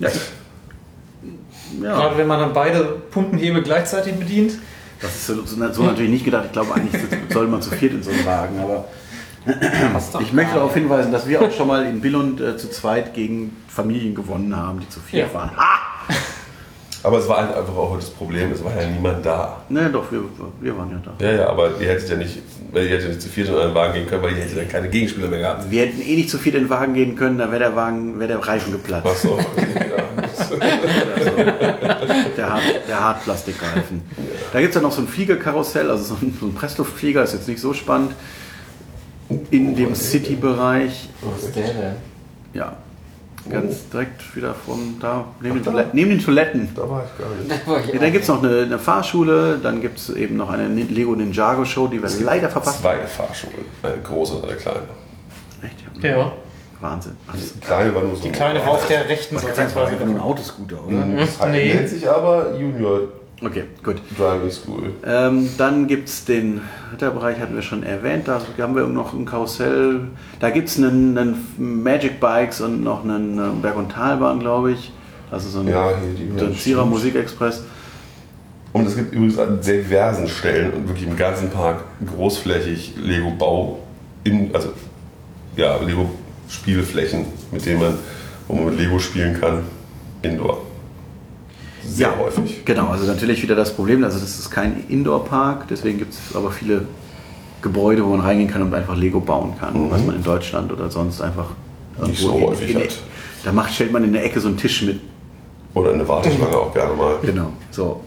Ja, 0.00 0.08
ja 1.82 1.94
Gerade 1.96 2.18
wenn 2.18 2.26
man 2.26 2.40
dann 2.40 2.52
beide 2.52 2.84
Pumpenhebel 3.10 3.62
gleichzeitig 3.62 4.14
bedient. 4.14 4.54
das 5.00 5.14
ist 5.14 5.26
so, 5.26 5.34
so, 5.44 5.82
natürlich 5.82 6.10
nicht 6.10 6.24
gedacht. 6.24 6.44
Ich 6.46 6.52
glaube, 6.52 6.74
eigentlich 6.74 7.02
soll 7.32 7.46
man 7.46 7.62
zu 7.62 7.70
viert 7.70 7.92
in 7.92 8.02
so 8.02 8.10
einem 8.10 8.26
Wagen. 8.26 8.58
Aber 8.60 8.84
Ich 10.20 10.32
möchte 10.32 10.54
darauf 10.54 10.74
hinweisen, 10.74 11.12
dass 11.12 11.26
wir 11.28 11.40
auch 11.42 11.52
schon 11.52 11.68
mal 11.68 11.84
in 11.86 12.00
Billund 12.00 12.40
äh, 12.40 12.56
zu 12.56 12.70
zweit 12.70 13.14
gegen 13.14 13.56
Familien 13.68 14.14
gewonnen 14.14 14.54
haben, 14.56 14.80
die 14.80 14.88
zu 14.88 15.00
vier 15.00 15.20
Ja. 15.20 15.34
waren. 15.34 15.50
Ah! 15.56 16.12
Aber 17.08 17.20
es 17.20 17.26
war 17.26 17.38
halt 17.38 17.56
einfach 17.56 17.74
auch 17.74 17.96
das 17.96 18.10
Problem, 18.10 18.52
es 18.52 18.62
war 18.62 18.78
ja 18.78 18.86
niemand 18.86 19.24
da. 19.24 19.62
Ne, 19.70 19.88
doch, 19.90 20.12
wir, 20.12 20.24
wir 20.60 20.76
waren 20.76 20.90
ja 20.90 21.00
da. 21.02 21.24
Ja, 21.24 21.32
ja, 21.32 21.48
aber 21.48 21.70
ihr 21.80 21.88
hättet 21.88 22.10
ja 22.10 22.16
nicht, 22.16 22.38
weil 22.70 22.84
ihr 22.84 22.96
hättet 22.96 23.08
nicht 23.08 23.22
zu 23.22 23.30
viert 23.30 23.48
in 23.48 23.54
euren 23.54 23.74
Wagen 23.74 23.94
gehen 23.94 24.06
können, 24.06 24.22
weil 24.22 24.32
ihr 24.32 24.42
hättet 24.42 24.58
dann 24.58 24.68
keine 24.68 24.90
Gegenspieler 24.90 25.28
mehr 25.28 25.38
gehabt. 25.38 25.70
Wir 25.70 25.86
hätten 25.86 26.02
eh 26.02 26.16
nicht 26.16 26.28
zu 26.28 26.36
viel 26.36 26.54
in 26.54 26.64
den 26.64 26.68
Wagen 26.68 26.92
gehen 26.92 27.16
können, 27.16 27.38
da 27.38 27.50
wäre 27.50 27.60
der 27.60 27.76
Wagen, 27.76 28.18
wäre 28.18 28.28
der 28.28 28.46
Reifen 28.46 28.72
geplatzt. 28.72 29.06
Was 29.06 29.22
so? 29.22 29.38
ja. 30.58 30.58
Der, 32.36 32.52
Hart, 32.52 32.62
der 32.86 33.00
Hartplastikreifen. 33.00 34.02
Da 34.52 34.60
gibt 34.60 34.68
es 34.68 34.74
ja 34.74 34.82
noch 34.82 34.92
so 34.92 35.00
ein 35.00 35.08
Fliegerkarussell, 35.08 35.90
also 35.90 36.04
so 36.04 36.14
ein, 36.20 36.36
so 36.38 36.44
ein 36.44 36.52
Pressluftflieger, 36.52 37.22
ist 37.22 37.32
jetzt 37.32 37.48
nicht 37.48 37.60
so 37.62 37.72
spannend. 37.72 38.12
In 39.50 39.74
dem 39.74 39.94
City-Bereich, 39.94 41.08
Was 41.22 41.44
ist 41.44 41.56
der 41.56 41.68
denn? 41.68 41.96
ja, 42.52 42.76
ganz 43.50 43.88
direkt 43.90 44.36
wieder 44.36 44.54
von 44.54 44.96
da, 45.00 45.24
neben 45.40 45.56
den, 45.56 45.64
Toiletten, 45.64 45.90
neben 45.94 46.10
den 46.10 46.20
Toiletten. 46.20 46.68
Da 46.74 46.88
war 46.88 47.04
ich 47.04 47.18
gar 47.18 47.76
nicht. 47.78 47.94
Ja, 47.94 48.00
dann 48.00 48.12
gibt 48.12 48.22
es 48.22 48.28
noch 48.28 48.42
eine, 48.42 48.62
eine 48.62 48.78
Fahrschule, 48.78 49.58
dann 49.62 49.80
gibt 49.80 49.98
es 49.98 50.10
eben 50.10 50.36
noch 50.36 50.50
eine 50.50 50.68
Lego 50.68 51.14
Ninjago 51.14 51.64
Show, 51.64 51.86
die 51.88 52.02
wir 52.02 52.08
leider 52.24 52.48
verpasst 52.48 52.80
Zwei 52.80 52.98
Fahrschulen, 53.06 53.64
eine 53.82 53.96
große 54.02 54.34
und 54.34 54.44
eine 54.44 54.54
kleine. 54.56 54.80
Echt? 55.62 56.04
Ja. 56.04 56.32
Wahnsinn. 56.80 57.16
Ach, 57.26 57.32
das, 57.34 57.54
Die 57.54 57.58
kleine 57.60 57.92
war 57.94 58.02
nur 58.04 58.14
so 58.14 58.22
Die 58.22 58.30
kleine 58.30 58.60
war 58.60 58.68
auf 58.68 58.86
der 58.86 59.08
rechten 59.08 59.34
das 59.34 59.42
Seite 59.44 59.58
war 59.58 59.66
quasi. 59.66 59.92
einfach 59.94 60.06
nur 60.06 60.14
ein 60.14 60.20
Autoscooter, 60.20 60.76
oder? 60.86 60.94
Mhm, 60.96 61.16
Das 61.16 61.40
heißt, 61.40 61.50
Nee. 61.50 61.74
nennt 61.74 61.88
sich 61.88 62.08
aber 62.08 62.56
Junior 62.56 63.00
Okay, 63.40 63.64
gut. 63.84 63.96
Driving 64.16 64.50
School. 64.50 64.92
Ähm, 65.06 65.48
dann 65.58 65.86
gibt 65.86 66.08
es 66.08 66.24
den 66.24 66.60
Ritterbereich, 66.92 67.38
hatten 67.38 67.54
wir 67.54 67.62
schon 67.62 67.84
erwähnt. 67.84 68.26
Da 68.26 68.40
haben 68.58 68.74
wir 68.74 68.86
noch 68.86 69.12
ein 69.12 69.24
Karussell. 69.26 70.00
Da 70.40 70.50
gibt 70.50 70.68
es 70.68 70.76
einen, 70.78 71.16
einen 71.16 71.82
Magic 71.84 72.18
Bikes 72.18 72.60
und 72.60 72.82
noch 72.82 73.04
einen 73.04 73.38
äh, 73.38 73.62
Berg- 73.62 73.76
und 73.76 73.92
Talbahn, 73.92 74.40
glaube 74.40 74.72
ich. 74.72 74.92
Also 75.30 75.48
so 75.48 75.60
ein, 75.60 75.68
Ja, 75.68 75.92
Zierer 76.56 76.84
Musikexpress. 76.84 77.62
Und 78.72 78.86
es 78.86 78.96
gibt 78.96 79.12
übrigens 79.12 79.38
an 79.38 79.62
sehr 79.62 79.82
diversen 79.82 80.28
Stellen 80.28 80.72
und 80.72 80.88
wirklich 80.88 81.06
im 81.06 81.16
ganzen 81.16 81.50
Park 81.50 81.84
großflächig 82.06 82.94
Lego-Bau, 82.96 83.78
in, 84.24 84.54
also 84.54 84.72
ja, 85.56 85.76
Lego-Spielflächen, 85.78 87.24
mit 87.50 87.64
denen 87.64 87.80
man, 87.80 87.94
wo 88.46 88.54
man 88.56 88.66
mit 88.66 88.78
Lego 88.78 88.98
spielen 88.98 89.40
kann, 89.40 89.62
indoor. 90.22 90.67
Sehr 91.88 92.18
häufig. 92.18 92.64
Genau, 92.64 92.88
also 92.88 93.04
natürlich 93.04 93.42
wieder 93.42 93.56
das 93.56 93.74
Problem, 93.74 94.04
also 94.04 94.18
das 94.18 94.38
ist 94.38 94.50
kein 94.50 94.84
Indoor-Park, 94.88 95.68
deswegen 95.68 95.98
gibt 95.98 96.12
es 96.12 96.36
aber 96.36 96.50
viele 96.50 96.86
Gebäude, 97.62 98.04
wo 98.04 98.10
man 98.10 98.20
reingehen 98.20 98.50
kann 98.50 98.62
und 98.62 98.74
einfach 98.74 98.96
Lego 98.96 99.20
bauen 99.20 99.54
kann, 99.58 99.90
was 99.90 100.04
man 100.04 100.16
in 100.16 100.22
Deutschland 100.22 100.72
oder 100.72 100.90
sonst 100.90 101.20
einfach 101.20 101.46
Mhm. 102.00 102.06
Nicht 102.06 102.20
so 102.20 102.40
häufig 102.40 102.70
in, 102.70 102.80
hat. 102.80 102.98
Da 103.44 103.52
macht, 103.52 103.74
stellt 103.74 103.92
man 103.92 104.04
in 104.04 104.12
der 104.12 104.24
Ecke 104.24 104.40
so 104.40 104.48
einen 104.48 104.56
Tisch 104.56 104.82
mit 104.82 105.00
Oder 105.74 105.92
eine 105.92 106.06
Warteschlange 106.06 106.56
auch 106.56 106.72
gerne 106.72 106.94
mal. 106.94 107.16
Genau, 107.22 107.52
so. 107.70 108.00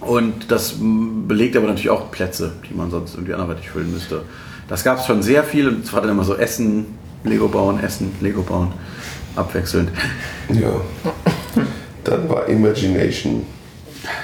Und 0.00 0.50
das 0.50 0.74
belegt 0.78 1.56
aber 1.56 1.66
natürlich 1.66 1.90
auch 1.90 2.10
Plätze, 2.10 2.52
die 2.68 2.74
man 2.74 2.90
sonst 2.90 3.14
irgendwie 3.14 3.32
anderweitig 3.32 3.70
füllen 3.70 3.90
müsste. 3.90 4.22
Das 4.68 4.84
gab 4.84 4.98
es 4.98 5.06
schon 5.06 5.22
sehr 5.22 5.44
viel 5.44 5.68
und 5.68 5.84
es 5.84 5.92
war 5.92 6.00
dann 6.00 6.10
immer 6.10 6.24
so 6.24 6.34
Essen, 6.34 6.86
Lego 7.22 7.48
bauen, 7.48 7.82
Essen, 7.82 8.12
Lego 8.20 8.42
bauen, 8.42 8.72
abwechselnd. 9.36 9.90
Ja. 10.50 10.80
Dann 12.04 12.28
war 12.28 12.46
Imagination. 12.48 13.46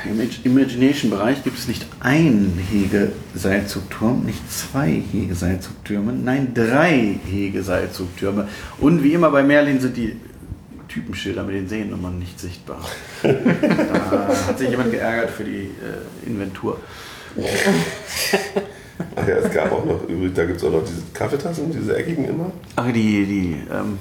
Im 0.04 0.20
Imag- 0.20 0.44
Imagination-Bereich 0.44 1.42
gibt 1.42 1.58
es 1.58 1.66
nicht 1.66 1.86
ein 2.00 2.58
Hege-Seilzugturm, 2.70 4.24
nicht 4.26 4.52
zwei 4.52 5.02
Hege-Seilzugtürme, 5.10 6.12
nein, 6.12 6.52
drei 6.54 7.18
Hege-Seilzugtürme. 7.24 8.48
Und 8.78 9.02
wie 9.02 9.14
immer 9.14 9.30
bei 9.30 9.42
Merlin 9.42 9.80
sind 9.80 9.96
die 9.96 10.16
Typenschilder 10.88 11.44
mit 11.44 11.54
den 11.54 11.68
Seriennummern 11.68 12.18
nicht 12.18 12.38
sichtbar. 12.38 12.80
da 13.22 14.28
hat 14.48 14.58
sich 14.58 14.68
jemand 14.68 14.90
geärgert 14.90 15.30
für 15.30 15.44
die 15.44 15.70
äh, 15.70 16.26
Inventur. 16.26 16.78
Ach 19.16 19.26
ja, 19.26 19.36
es 19.36 19.50
gab 19.54 19.72
auch 19.72 19.84
noch, 19.84 20.02
übrigens, 20.08 20.34
da 20.34 20.44
gibt 20.44 20.58
es 20.58 20.64
auch 20.64 20.72
noch 20.72 20.84
diese 20.84 21.02
Kaffeetassen, 21.14 21.72
diese 21.72 21.96
eckigen 21.96 22.26
immer. 22.28 22.52
Ach, 22.76 22.92
die, 22.92 23.24
die, 23.24 23.56
ähm, 23.72 23.98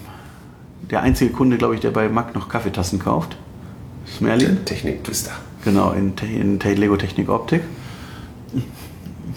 der 0.89 1.03
einzige 1.03 1.31
Kunde, 1.31 1.57
glaube 1.57 1.75
ich, 1.75 1.79
der 1.81 1.91
bei 1.91 2.09
Mack 2.09 2.35
noch 2.35 2.49
Kaffeetassen 2.49 2.99
kauft. 2.99 3.37
Ist 4.05 4.21
Merlin. 4.21 4.65
Technik-Twister. 4.65 5.31
Genau, 5.63 5.91
in, 5.91 6.15
Te- 6.15 6.25
in 6.25 6.59
Te- 6.59 6.73
Lego 6.73 6.95
Technik 6.97 7.29
Optik. 7.29 7.61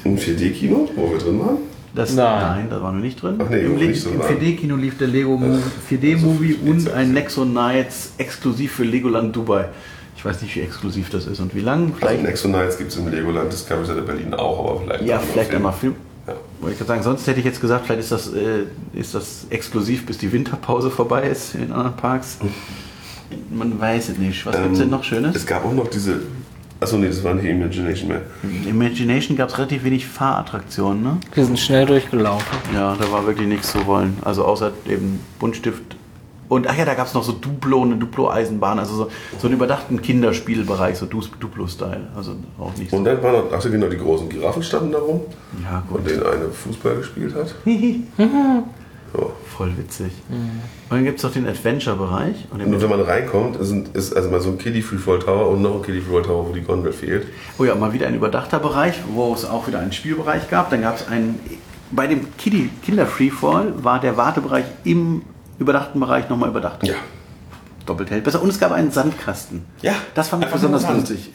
Im 0.05 0.17
4D-Kino, 0.17 0.89
wo 0.97 1.11
wir 1.13 1.19
drin 1.19 1.39
waren. 1.41 1.57
Das, 1.95 2.15
Nein. 2.15 2.41
nein, 2.41 2.67
da 2.71 2.83
waren 2.83 2.97
wir 2.97 3.03
nicht 3.05 3.21
drin. 3.23 3.37
Ach 3.39 3.51
nee, 3.51 3.61
Im, 3.61 3.77
nicht 3.77 4.01
so 4.01 4.09
im 4.11 4.19
lang. 4.19 4.29
4D-Kino 4.39 4.77
lief 4.77 4.97
der 4.97 5.09
Lego 5.09 5.37
Mo- 5.37 5.59
4D-Movie 5.91 6.57
also 6.63 6.71
und 6.71 6.91
ein 6.93 7.13
Nexo 7.13 7.45
Nights 7.45 8.13
exklusiv 8.17 8.73
für 8.73 8.85
Legoland 8.85 9.37
Dubai. 9.37 9.67
Ich 10.17 10.25
weiß 10.25 10.41
nicht, 10.43 10.57
wie 10.57 10.61
exklusiv 10.61 11.11
das 11.11 11.27
ist 11.27 11.41
und 11.41 11.55
wie 11.55 11.61
lang. 11.61 11.87
Also 11.87 11.97
Vielleicht, 11.99 12.23
Nexo 12.23 12.49
Nights 12.49 12.79
gibt 12.79 12.91
es 12.93 12.97
im 12.97 13.09
Legoland 13.11 13.53
Discovery 13.53 13.85
Center 13.85 14.03
Berlin 14.03 14.33
auch, 14.33 14.71
aber 14.71 14.81
vielleicht 14.81 15.05
ja, 15.05 15.19
vielleicht 15.19 15.49
viel. 15.49 15.57
einmal 15.57 15.73
Film. 15.75 15.95
Ja. 16.27 16.35
Wollte 16.61 16.73
ich 16.73 16.79
gerade 16.79 16.89
sagen, 16.89 17.03
sonst 17.03 17.27
hätte 17.27 17.41
ich 17.41 17.45
jetzt 17.45 17.61
gesagt, 17.61 17.85
vielleicht 17.85 18.01
ist 18.01 18.13
das, 18.13 18.33
äh, 18.33 18.65
ist 18.95 19.15
das 19.15 19.47
exklusiv, 19.51 20.07
bis 20.07 20.17
die 20.19 20.33
Winterpause 20.33 20.91
vorbei 20.91 21.25
ist 21.29 21.55
in 21.57 21.73
anderen 21.73 21.97
Parks. 21.97 22.39
Man 23.51 23.79
weiß 23.81 24.11
es 24.11 24.19
nicht. 24.19 24.45
Was 24.47 24.57
gibt 24.57 24.73
es 24.73 24.79
denn 24.79 24.91
noch 24.91 25.05
Schönes? 25.05 25.35
Es 25.37 25.47
gab 25.47 25.65
auch 25.65 25.73
noch 25.73 25.89
diese. 25.89 26.21
Achso, 26.81 26.97
nee, 26.99 27.07
das 27.07 27.23
war 27.23 27.35
nicht 27.35 27.45
Imagination 27.45 28.09
mehr. 28.09 28.23
In 28.43 28.67
Imagination 28.69 29.37
gab 29.37 29.49
es 29.51 29.57
relativ 29.59 29.85
wenig 29.85 30.05
Fahrattraktionen, 30.07 31.03
ne? 31.03 31.17
Wir 31.33 31.45
sind 31.45 31.59
schnell 31.61 31.87
durchgelaufen. 31.87 32.59
Ja, 32.75 32.97
da 33.01 33.13
war 33.13 33.25
wirklich 33.27 33.47
nichts 33.47 33.71
zu 33.71 33.87
wollen. 33.87 34.17
Also 34.23 34.45
außer 34.45 34.73
eben 34.89 35.21
Buntstift. 35.39 35.97
Und 36.49 36.69
ach 36.69 36.77
ja, 36.77 36.85
da 36.85 36.95
gab 36.95 37.07
es 37.07 37.15
noch 37.15 37.23
so 37.23 37.33
Duplo, 37.33 37.83
eine 37.83 37.97
Duplo-Eisenbahn, 37.97 38.79
also 38.79 38.95
so, 38.95 39.11
so 39.39 39.47
einen 39.47 39.57
überdachten 39.57 40.03
Kinderspielbereich, 40.03 40.99
so 40.99 41.07
Duplo-Style. 41.07 42.09
Also 42.15 42.35
auch 42.59 42.77
nicht 42.77 42.91
so. 42.91 42.97
Und 42.99 43.05
dann 43.05 43.23
waren 43.23 43.33
noch, 43.33 43.53
ach 43.57 43.61
so, 43.63 43.71
genau, 43.71 43.87
die 43.87 43.97
großen 43.97 44.29
Giraffen 44.29 44.63
standen 44.63 44.93
da 44.93 44.99
rum, 44.99 45.21
Ja, 45.63 45.83
gut. 45.89 46.05
denen 46.07 46.25
eine 46.25 46.49
Fußball 46.51 46.97
gespielt 46.97 47.35
hat. 47.35 47.55
So. 49.13 49.33
Voll 49.57 49.77
witzig. 49.77 50.11
Und 50.31 50.51
dann 50.97 51.05
gibt 51.05 51.19
es 51.19 51.23
noch 51.25 51.33
den 51.33 51.47
Adventure-Bereich. 51.47 52.47
Und 52.51 52.63
Und 52.63 52.81
wenn 52.81 52.89
man 52.89 53.01
reinkommt, 53.03 53.57
ist, 53.57 53.71
ein- 53.71 53.89
ist 53.93 54.17
also 54.17 54.31
mal 54.31 54.41
so 54.41 54.49
ein 54.51 54.59
Kiddie 54.59 54.81
Freefall 54.83 55.19
Tower 55.19 55.49
und 55.51 55.61
noch 55.61 55.77
ein 55.77 55.83
Kiddie 55.83 56.01
Freefall 56.01 56.23
Tower, 56.23 56.49
wo 56.49 56.53
die 56.53 56.63
Gondel 56.63 56.93
fehlt. 56.93 57.27
Oh 57.59 57.65
ja, 57.65 57.75
mal 57.75 57.93
wieder 57.93 58.07
ein 58.07 58.15
überdachter 58.15 58.59
Bereich, 58.59 58.95
wo 59.13 59.35
es 59.35 59.45
auch 59.45 59.67
wieder 59.69 59.81
einen 59.81 59.93
Spielbereich 59.93 60.49
gab. 60.51 60.71
Dann 60.71 60.81
gab 60.83 60.97
es 60.97 61.07
einen. 61.09 61.39
Bei 61.91 62.07
dem 62.07 62.27
Kiddie 62.39 62.71
Kinder 62.83 63.05
Freefall 63.07 63.75
war 63.85 64.01
der 64.01 64.17
Wartebereich 64.17 64.65
im 64.85 65.23
überdachten 65.59 66.01
Bereich 66.01 66.31
nochmal 66.31 66.49
überdacht. 66.49 66.87
Ja. 66.87 66.95
Doppelt 67.85 68.11
hält 68.11 68.25
besser. 68.25 68.41
Und 68.41 68.49
es 68.49 68.59
gab 68.59 68.73
einen 68.73 68.91
Sandkasten. 68.93 69.65
Ja, 69.83 69.93
Das 70.15 70.29
fand 70.29 70.45
ich 70.45 70.51
besonders 70.51 70.83
Sand. 70.83 71.01
lustig. 71.01 71.33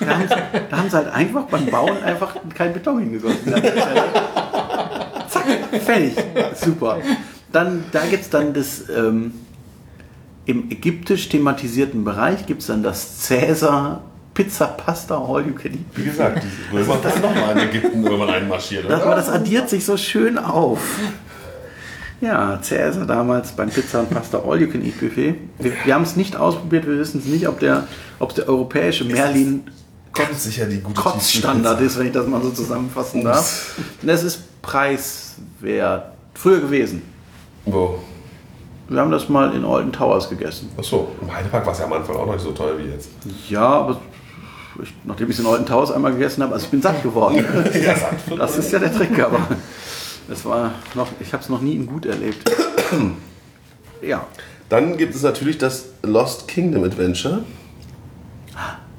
Da 0.00 0.06
haben, 0.06 0.28
sie, 0.28 0.34
da 0.70 0.76
haben 0.78 0.88
sie 0.88 0.96
halt 0.96 1.08
einfach 1.12 1.42
beim 1.44 1.66
Bauen 1.66 2.02
einfach 2.02 2.36
keinen 2.54 2.72
Beton 2.72 3.00
hingegossen. 3.00 3.52
fertig. 5.80 6.14
Super. 6.54 6.98
Dann, 7.52 7.84
da 7.92 8.06
gibt 8.06 8.22
es 8.22 8.30
dann 8.30 8.54
das, 8.54 8.84
ähm, 8.88 9.32
im 10.46 10.70
ägyptisch 10.70 11.28
thematisierten 11.28 12.04
Bereich 12.04 12.46
gibt 12.46 12.62
es 12.62 12.66
dann 12.66 12.82
das 12.82 13.20
Cäsar 13.20 14.02
Pizza 14.34 14.66
Pasta 14.66 15.16
All 15.16 15.46
You 15.46 15.54
Can 15.54 15.72
Eat. 15.72 15.80
Wie 15.94 16.04
gesagt, 16.04 16.42
das 16.72 17.02
das 17.02 17.20
nochmal 17.20 17.52
in 17.52 17.68
Ägypten 17.68 18.04
irgendwann 18.04 18.30
einmarschiert. 18.30 18.88
Das, 18.88 19.02
aber 19.02 19.14
das 19.14 19.28
addiert 19.28 19.68
sich 19.68 19.84
so 19.84 19.96
schön 19.96 20.38
auf. 20.38 20.80
Ja, 22.20 22.58
Cäsar 22.62 23.04
damals 23.04 23.52
beim 23.52 23.68
Pizza 23.68 24.00
und 24.00 24.10
Pasta 24.10 24.38
All 24.38 24.60
You 24.60 24.68
Can 24.68 24.84
Eat 24.84 24.98
Buffet. 25.00 25.34
Wir, 25.58 25.72
wir 25.84 25.94
haben 25.94 26.02
es 26.02 26.16
nicht 26.16 26.36
ausprobiert, 26.36 26.86
wir 26.86 26.98
wissen 26.98 27.20
es 27.20 27.26
nicht, 27.26 27.46
ob 27.46 27.60
der, 27.60 27.86
ob 28.18 28.34
der 28.34 28.48
europäische 28.48 29.04
Merlin 29.04 29.64
Ganz 30.12 30.44
sicher 30.44 30.66
die 30.66 30.80
gute 30.80 31.00
Kotzstandard 31.00 31.80
ist, 31.80 31.98
wenn 31.98 32.06
ich 32.08 32.12
das 32.12 32.26
mal 32.26 32.42
so 32.42 32.50
zusammenfassen 32.50 33.24
darf. 33.24 33.78
Und 34.02 34.08
es 34.08 34.22
ist 34.22 34.62
preiswert. 34.62 36.12
Früher 36.34 36.60
gewesen. 36.60 37.02
Wo? 37.64 37.98
Wir 38.88 39.00
haben 39.00 39.10
das 39.10 39.28
mal 39.28 39.54
in 39.54 39.64
Alton 39.64 39.92
Towers 39.92 40.28
gegessen. 40.28 40.70
Achso, 40.76 41.08
im 41.20 41.32
Heidepark 41.32 41.64
war 41.64 41.72
es 41.72 41.78
ja 41.78 41.86
am 41.86 41.92
Anfang 41.94 42.16
auch 42.16 42.26
noch 42.26 42.34
nicht 42.34 42.42
so 42.42 42.52
teuer 42.52 42.76
wie 42.78 42.90
jetzt. 42.90 43.08
Ja, 43.48 43.66
aber 43.66 44.00
ich, 44.82 44.92
nachdem 45.04 45.30
ich 45.30 45.38
es 45.38 45.40
in 45.44 45.46
Alton 45.46 45.66
Towers 45.66 45.92
einmal 45.92 46.12
gegessen 46.12 46.42
habe, 46.42 46.52
also 46.54 46.64
ich 46.64 46.70
bin 46.70 46.82
satt 46.82 47.02
geworden. 47.02 47.44
Ja, 47.82 47.94
Das 48.36 48.58
ist 48.58 48.70
ja 48.72 48.78
der 48.78 48.94
Trick, 48.94 49.18
aber 49.18 49.46
es 50.28 50.44
war 50.44 50.72
noch, 50.94 51.08
ich 51.20 51.32
habe 51.32 51.42
es 51.42 51.48
noch 51.48 51.60
nie 51.60 51.74
in 51.76 51.86
gut 51.86 52.06
erlebt. 52.06 52.50
Ja. 54.02 54.26
Dann 54.68 54.96
gibt 54.96 55.14
es 55.14 55.22
natürlich 55.22 55.58
das 55.58 55.84
Lost 56.02 56.48
Kingdom 56.48 56.82
Adventure. 56.82 57.44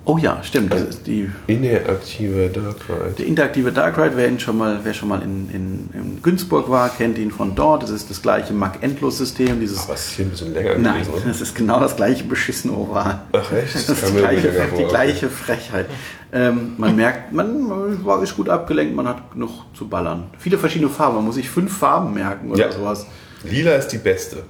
Oh 0.06 0.18
ja, 0.18 0.44
stimmt. 0.44 0.74
Ist 0.74 1.08
die, 1.08 1.30
Interaktive 1.48 2.50
Dark 2.50 2.76
Ride. 2.90 3.14
der 3.18 3.26
interaktive 3.26 3.72
Dark 3.72 3.98
Ride, 3.98 4.18
wer, 4.18 4.28
ihn 4.28 4.38
schon 4.38 4.58
mal, 4.58 4.80
wer 4.84 4.94
schon 4.94 5.08
mal 5.08 5.22
in, 5.22 5.50
in, 5.50 5.90
in 5.94 6.22
Günzburg 6.22 6.70
war, 6.70 6.90
kennt 6.90 7.18
ihn 7.18 7.32
von 7.32 7.56
dort. 7.56 7.84
Das 7.84 7.90
ist 7.90 8.10
das 8.10 8.22
gleiche 8.22 8.52
Mac-Endlos-System. 8.54 9.62
Dieses 9.62 9.84
Aber 9.86 9.94
es 9.94 10.08
ist 10.08 10.16
hier 10.16 10.26
ein 10.26 10.32
bisschen 10.32 10.54
länger 10.54 10.78
Nein, 10.78 10.96
gewesen, 11.04 11.14
oder? 11.14 11.22
das 11.28 11.40
ist 11.40 11.56
genau 11.56 11.80
das 11.80 11.96
gleiche 11.96 12.26
beschissen 12.26 12.72
Oval. 12.72 13.22
Ach 13.32 13.52
echt? 13.54 13.76
Das 13.76 13.90
ist 13.90 14.10
die 14.10 14.18
gleiche, 14.18 14.52
die 14.78 14.84
gleiche 14.84 15.30
Frechheit. 15.30 15.86
Ähm, 16.34 16.74
man 16.78 16.96
merkt, 16.98 17.32
man 17.32 17.66
man 17.68 18.04
war 18.04 18.22
ist 18.24 18.36
gut 18.36 18.50
abgelenkt, 18.50 18.94
man 18.96 19.08
hat 19.08 19.32
genug 19.32 19.52
zu 19.74 19.88
ballern. 19.88 20.26
Viele 20.38 20.58
verschiedene 20.58 20.90
Farben, 20.90 21.16
man 21.16 21.26
muss 21.26 21.36
sich 21.36 21.50
fünf 21.50 21.78
Farben 21.78 22.14
merken 22.14 22.52
oder 22.52 22.60
Ja. 22.60 22.72
sowas. 22.74 23.06
Lila 23.44 23.76
ist 23.76 23.88
die 23.90 24.00
beste. 24.00 24.44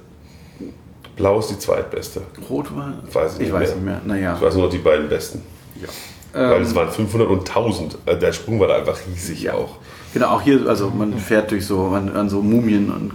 Blau 1.16 1.38
ist 1.38 1.48
die 1.50 1.58
zweitbeste. 1.58 2.22
Rot 2.50 2.74
war? 2.76 2.92
Weiß 3.12 3.34
ich 3.34 3.40
ich 3.40 3.44
nicht 3.46 3.52
weiß 3.52 3.68
mehr. 3.76 3.94
nicht 3.96 4.06
mehr. 4.06 4.16
Naja. 4.16 4.34
Ich 4.36 4.42
weiß 4.42 4.54
nur 4.54 4.64
noch 4.64 4.70
die 4.72 4.78
beiden 4.78 5.08
besten. 5.08 5.42
Ja. 5.80 5.88
Weil 6.50 6.62
es 6.62 6.74
waren 6.74 6.90
500 6.90 7.28
und 7.28 7.38
1000. 7.48 7.96
Also 8.06 8.20
Der 8.20 8.32
Sprung 8.32 8.58
war 8.58 8.66
da 8.68 8.76
einfach 8.76 8.98
riesig 9.08 9.42
Ja. 9.42 9.54
auch. 9.54 9.76
Genau, 10.12 10.28
auch 10.28 10.42
hier, 10.42 10.68
also 10.68 10.90
man 10.90 11.16
fährt 11.18 11.50
durch 11.50 11.66
so 11.66 11.86
an, 11.88 12.08
an 12.14 12.28
so 12.28 12.40
Mumien 12.40 12.88
und 12.90 13.12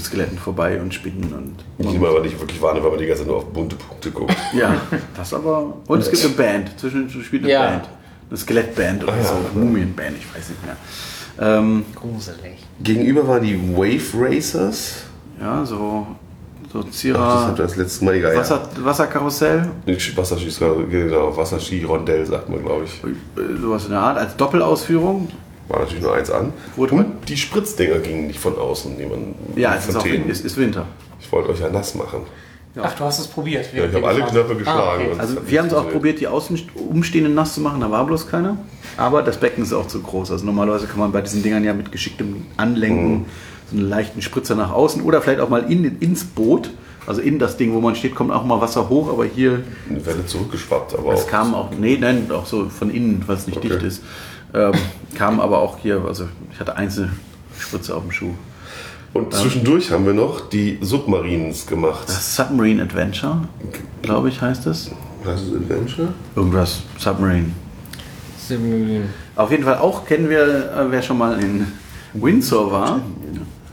Skeletten 0.00 0.36
vorbei 0.38 0.80
und 0.80 0.92
Spinnen 0.92 1.32
und. 1.32 1.56
Die 1.92 1.98
man 1.98 2.10
aber 2.10 2.20
nicht 2.20 2.38
wirklich 2.40 2.60
wahrnimmt, 2.60 2.84
weil 2.84 2.90
man 2.92 3.00
die 3.00 3.06
ganze 3.06 3.22
Zeit 3.22 3.28
nur 3.28 3.36
auf 3.38 3.46
bunte 3.46 3.76
Punkte 3.76 4.10
guckt. 4.10 4.34
Ja, 4.52 4.74
das 5.16 5.32
aber. 5.34 5.72
Und 5.86 6.00
es 6.00 6.10
gibt 6.10 6.24
eine 6.24 6.34
Band. 6.34 6.70
Zwischendurch 6.80 7.26
spielt 7.26 7.44
eine 7.44 7.52
Ja. 7.52 7.66
Band. 7.68 7.88
Eine 8.28 8.36
Skelettband 8.38 9.04
oder 9.04 9.12
Ah, 9.12 9.16
ja. 9.18 9.22
so. 9.24 9.34
Mumienband, 9.58 10.16
ich 10.18 10.34
weiß 10.36 10.48
nicht 10.48 10.64
mehr. 10.64 10.76
Ähm, 11.40 11.84
Gruselig. 11.94 12.58
Gegenüber 12.82 13.26
waren 13.28 13.42
die 13.44 13.56
Wave 13.76 14.02
Racers. 14.14 15.04
ja, 15.40 15.64
so, 15.64 16.06
so 16.72 16.78
Ach, 16.80 16.84
das 16.84 16.96
Zierer. 16.96 17.46
habt 17.48 17.58
ihr 17.58 17.62
das 17.64 17.76
letzte 17.76 18.04
Mal 18.04 18.14
egal. 18.14 18.36
Wasser, 18.36 18.68
Wasserkarussell, 18.82 19.68
Ja. 19.86 19.94
Wasserski, 20.16 20.50
genau, 20.90 21.36
Wasserski-Rondell 21.36 22.26
sagt 22.26 22.48
man, 22.48 22.62
glaube 22.64 22.84
ich. 22.84 23.02
äh, 23.04 23.60
sowas 23.60 23.84
in 23.84 23.90
der 23.90 24.00
Art, 24.00 24.18
als 24.18 24.36
Doppelausführung. 24.36 25.28
War 25.68 25.80
natürlich 25.80 26.02
nur 26.02 26.14
eins 26.14 26.30
an. 26.30 26.52
Wurde 26.76 26.94
Und 26.94 27.28
die 27.28 27.36
Spritzdinger 27.36 27.98
gingen 27.98 28.26
nicht 28.26 28.40
von 28.40 28.58
außen, 28.58 28.96
die 28.98 29.06
man 29.06 29.34
Ja, 29.56 29.74
es 29.76 29.88
ist, 29.88 29.96
auch, 29.96 30.04
ist, 30.04 30.44
ist 30.44 30.56
Winter. 30.56 30.86
Ich 31.20 31.30
wollte 31.30 31.50
euch 31.50 31.60
ja 31.60 31.70
nass 31.70 31.94
machen. 31.94 32.20
Ach, 32.80 32.94
du 32.94 33.04
hast 33.04 33.18
es 33.18 33.26
probiert. 33.28 33.66
Ja, 33.74 33.84
ich 33.84 33.94
habe 33.94 34.08
alle 34.08 34.22
Knöpfe 34.24 34.56
geschlagen. 34.56 35.10
und 35.12 35.20
Also 35.20 35.34
es 35.34 35.40
hat 35.40 35.50
wir 35.50 35.58
haben 35.58 35.66
es 35.68 35.74
auch 35.74 35.90
probiert, 35.90 36.20
die 36.20 36.26
außen 36.26 36.58
umstehenden 36.90 37.34
nass 37.34 37.54
zu 37.54 37.60
machen, 37.60 37.80
da 37.80 37.90
war 37.90 38.04
bloß 38.06 38.28
keiner. 38.28 38.56
Aber 38.96 39.22
das 39.22 39.36
Becken 39.36 39.62
ist 39.62 39.72
auch 39.74 39.86
zu 39.86 40.00
groß. 40.00 40.30
Also 40.30 40.44
normalerweise 40.46 40.86
kann 40.86 40.98
man 40.98 41.12
bei 41.12 41.20
diesen 41.20 41.42
Dingern 41.42 41.64
ja 41.64 41.74
mit 41.74 41.92
geschicktem 41.92 42.46
Anlenken 42.56 43.26
so 43.26 43.26
einen 43.72 43.88
leichten 43.88 44.22
Spritzer 44.22 44.54
nach 44.54 44.72
außen 44.72 45.02
oder 45.02 45.20
vielleicht 45.22 45.40
auch 45.40 45.48
mal 45.48 45.70
in, 45.70 45.98
ins 46.00 46.24
Boot. 46.24 46.70
Also 47.04 47.20
in 47.20 47.40
das 47.40 47.56
Ding, 47.56 47.72
wo 47.74 47.80
man 47.80 47.96
steht, 47.96 48.14
kommt 48.14 48.30
auch 48.30 48.44
mal 48.44 48.60
Wasser 48.60 48.88
hoch, 48.88 49.10
aber 49.10 49.24
hier, 49.24 49.64
Eine 49.90 50.06
Welle 50.06 50.24
zurückgeschwappt, 50.24 50.96
aber 50.96 51.14
es 51.14 51.22
auch. 51.24 51.26
kam 51.26 51.52
auch, 51.52 51.70
nee, 51.76 51.98
nein, 52.00 52.30
auch 52.30 52.46
so 52.46 52.68
von 52.68 52.90
innen, 52.90 53.24
was 53.26 53.48
nicht 53.48 53.56
Okay. 53.58 53.70
dicht 53.70 53.82
ist, 53.82 54.02
ähm, 54.54 54.72
kam 55.16 55.40
aber 55.40 55.58
auch 55.58 55.78
hier, 55.78 56.00
also 56.06 56.28
ich 56.52 56.60
hatte 56.60 56.76
einzelne 56.76 57.10
Spritze 57.58 57.96
auf 57.96 58.02
dem 58.02 58.12
Schuh. 58.12 58.30
Und 59.14 59.34
zwischendurch 59.34 59.90
haben 59.90 60.06
wir 60.06 60.14
noch 60.14 60.48
die 60.48 60.78
Submarines 60.80 61.66
gemacht. 61.66 62.04
Das 62.06 62.36
Submarine 62.36 62.82
Adventure, 62.84 63.48
glaube 64.02 64.28
ich, 64.28 64.40
heißt 64.40 64.66
es. 64.68 64.90
Heißt 65.26 65.42
es 65.48 65.54
Adventure? 65.56 66.08
Irgendwas, 66.36 66.82
Submarine. 66.98 67.50
Simulin. 68.38 69.04
Auf 69.34 69.50
jeden 69.50 69.64
Fall 69.64 69.78
auch 69.78 70.06
kennen 70.06 70.28
wir, 70.30 70.40
äh, 70.72 70.90
wer 70.90 71.02
schon 71.02 71.18
mal 71.18 71.38
in 71.42 71.66
Windsor 72.14 72.70
war. 72.70 73.00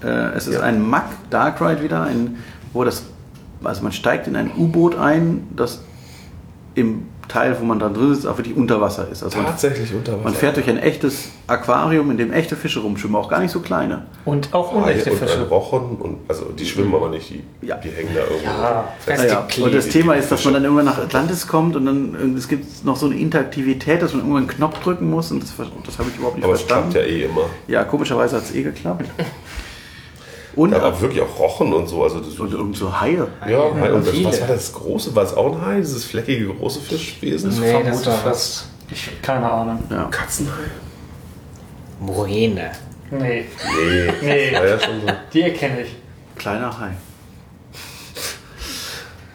Äh, 0.04 0.08
es 0.36 0.48
ist 0.48 0.56
Ja. 0.56 0.62
ein 0.62 0.82
Mack 0.88 1.06
Dark 1.30 1.62
Ride 1.62 1.82
wieder, 1.84 2.04
ein, 2.04 2.38
wo 2.74 2.84
das, 2.84 3.04
also 3.64 3.84
man 3.84 3.92
steigt 3.92 4.28
in 4.28 4.36
ein 4.36 4.52
U-Boot 4.58 4.98
ein, 4.98 5.48
das 5.56 5.82
im 6.76 7.04
Teil, 7.28 7.56
wo 7.60 7.66
man 7.66 7.78
da 7.78 7.90
drin 7.90 8.16
sitzt, 8.16 8.26
auch 8.26 8.38
wirklich 8.40 8.58
unter 8.58 8.82
Wasser 8.82 9.08
ist. 9.12 9.22
Also 9.22 9.38
man, 9.38 9.46
Tatsächlich 9.48 9.94
unter 9.94 10.14
Wasser. 10.14 10.24
man 10.24 10.34
fährt 10.34 10.56
durch 10.56 10.68
ein 10.68 10.80
echtes 10.80 11.30
Aquarium, 11.46 12.10
in 12.10 12.18
dem 12.18 12.34
echte 12.34 12.56
Fische 12.56 12.80
rumschwimmen, 12.80 13.16
auch 13.18 13.30
gar 13.30 13.40
nicht 13.40 13.52
so 13.52 13.60
kleine. 13.60 14.08
Und 14.26 14.52
auch 14.52 14.72
unechte 14.74 15.12
und 15.12 15.18
Fische. 15.20 15.48
Rochen 15.48 15.98
und 15.98 16.18
also 16.28 16.46
die 16.58 16.66
schwimmen 16.66 16.96
aber 16.96 17.10
nicht, 17.10 17.30
die, 17.30 17.44
Ja. 17.62 17.76
die 17.76 17.90
hängen 17.90 18.10
da 18.16 18.22
irgendwo. 18.22 18.46
Ja, 18.46 18.88
fest. 19.00 19.26
Ja, 19.26 19.46
ja. 19.48 19.64
Und 19.64 19.76
das 19.76 19.90
Thema 19.90 20.16
ist, 20.16 20.32
dass 20.32 20.44
man 20.44 20.56
dann 20.56 20.64
irgendwann 20.64 20.86
nach 20.86 20.98
Atlantis 20.98 21.46
kommt 21.48 21.76
und 21.76 21.86
dann 21.86 22.16
äh, 22.16 22.38
es 22.38 22.48
gibt 22.48 22.84
noch 22.84 22.96
so 22.96 23.06
eine 23.06 23.16
Interaktivität, 23.20 24.02
dass 24.02 24.14
man 24.14 24.22
irgendwann 24.22 24.44
einen 24.44 24.48
Knopf 24.58 24.80
drücken 24.80 25.08
muss 25.12 25.32
und 25.32 25.44
das, 25.44 25.54
das 25.86 26.00
habe 26.00 26.10
ich 26.10 26.16
überhaupt 26.18 26.38
nicht 26.38 26.46
Aber 26.46 26.54
es 26.56 26.66
klappt 26.66 26.94
verstanden. 26.94 27.10
ja 27.12 27.16
eh 27.16 27.26
immer. 27.26 27.42
Ja, 27.68 27.84
komischerweise 27.84 28.38
hat 28.38 28.44
es 28.44 28.56
eh 28.56 28.64
geklappt. 28.64 29.06
Und, 30.60 30.74
Ja, 30.74 30.82
aber 30.82 31.00
wirklich 31.00 31.22
auch 31.22 31.40
Rochen 31.40 31.72
und 31.72 31.88
so. 31.88 32.04
Also 32.04 32.20
das, 32.20 32.38
und 32.38 32.52
irgend 32.52 32.76
so 32.76 33.00
Haie. 33.00 33.26
ja, 33.48 33.60
und 33.62 34.06
das, 34.06 34.10
viele. 34.10 34.28
was 34.28 34.42
war 34.42 34.48
das 34.50 34.74
große? 34.74 35.16
War 35.16 35.24
es 35.24 35.34
auch 35.34 35.56
ein 35.56 35.66
Hai? 35.66 35.78
Dieses 35.78 36.04
fleckige 36.04 36.48
große 36.48 36.82
Fischwesen? 36.82 37.58
Nee, 37.62 37.72
das 37.72 37.82
Vermute 37.82 38.06
war 38.08 38.18
fast. 38.18 38.68
Ich 38.92 39.10
keine 39.22 39.50
Ahnung. 39.50 39.82
Ja. 39.90 40.10
Katzenhai? 40.12 40.52
Moräne. 42.02 42.72
Nee, 43.10 43.46
Nee. 43.86 44.14
Nee. 44.22 44.54
War 44.54 44.68
ja 44.68 44.80
schon 44.82 45.00
so. 45.00 45.08
die 45.32 45.44
erkenne 45.44 45.84
ich. 45.84 45.96
Kleiner 46.36 46.78
Hai. 46.78 46.90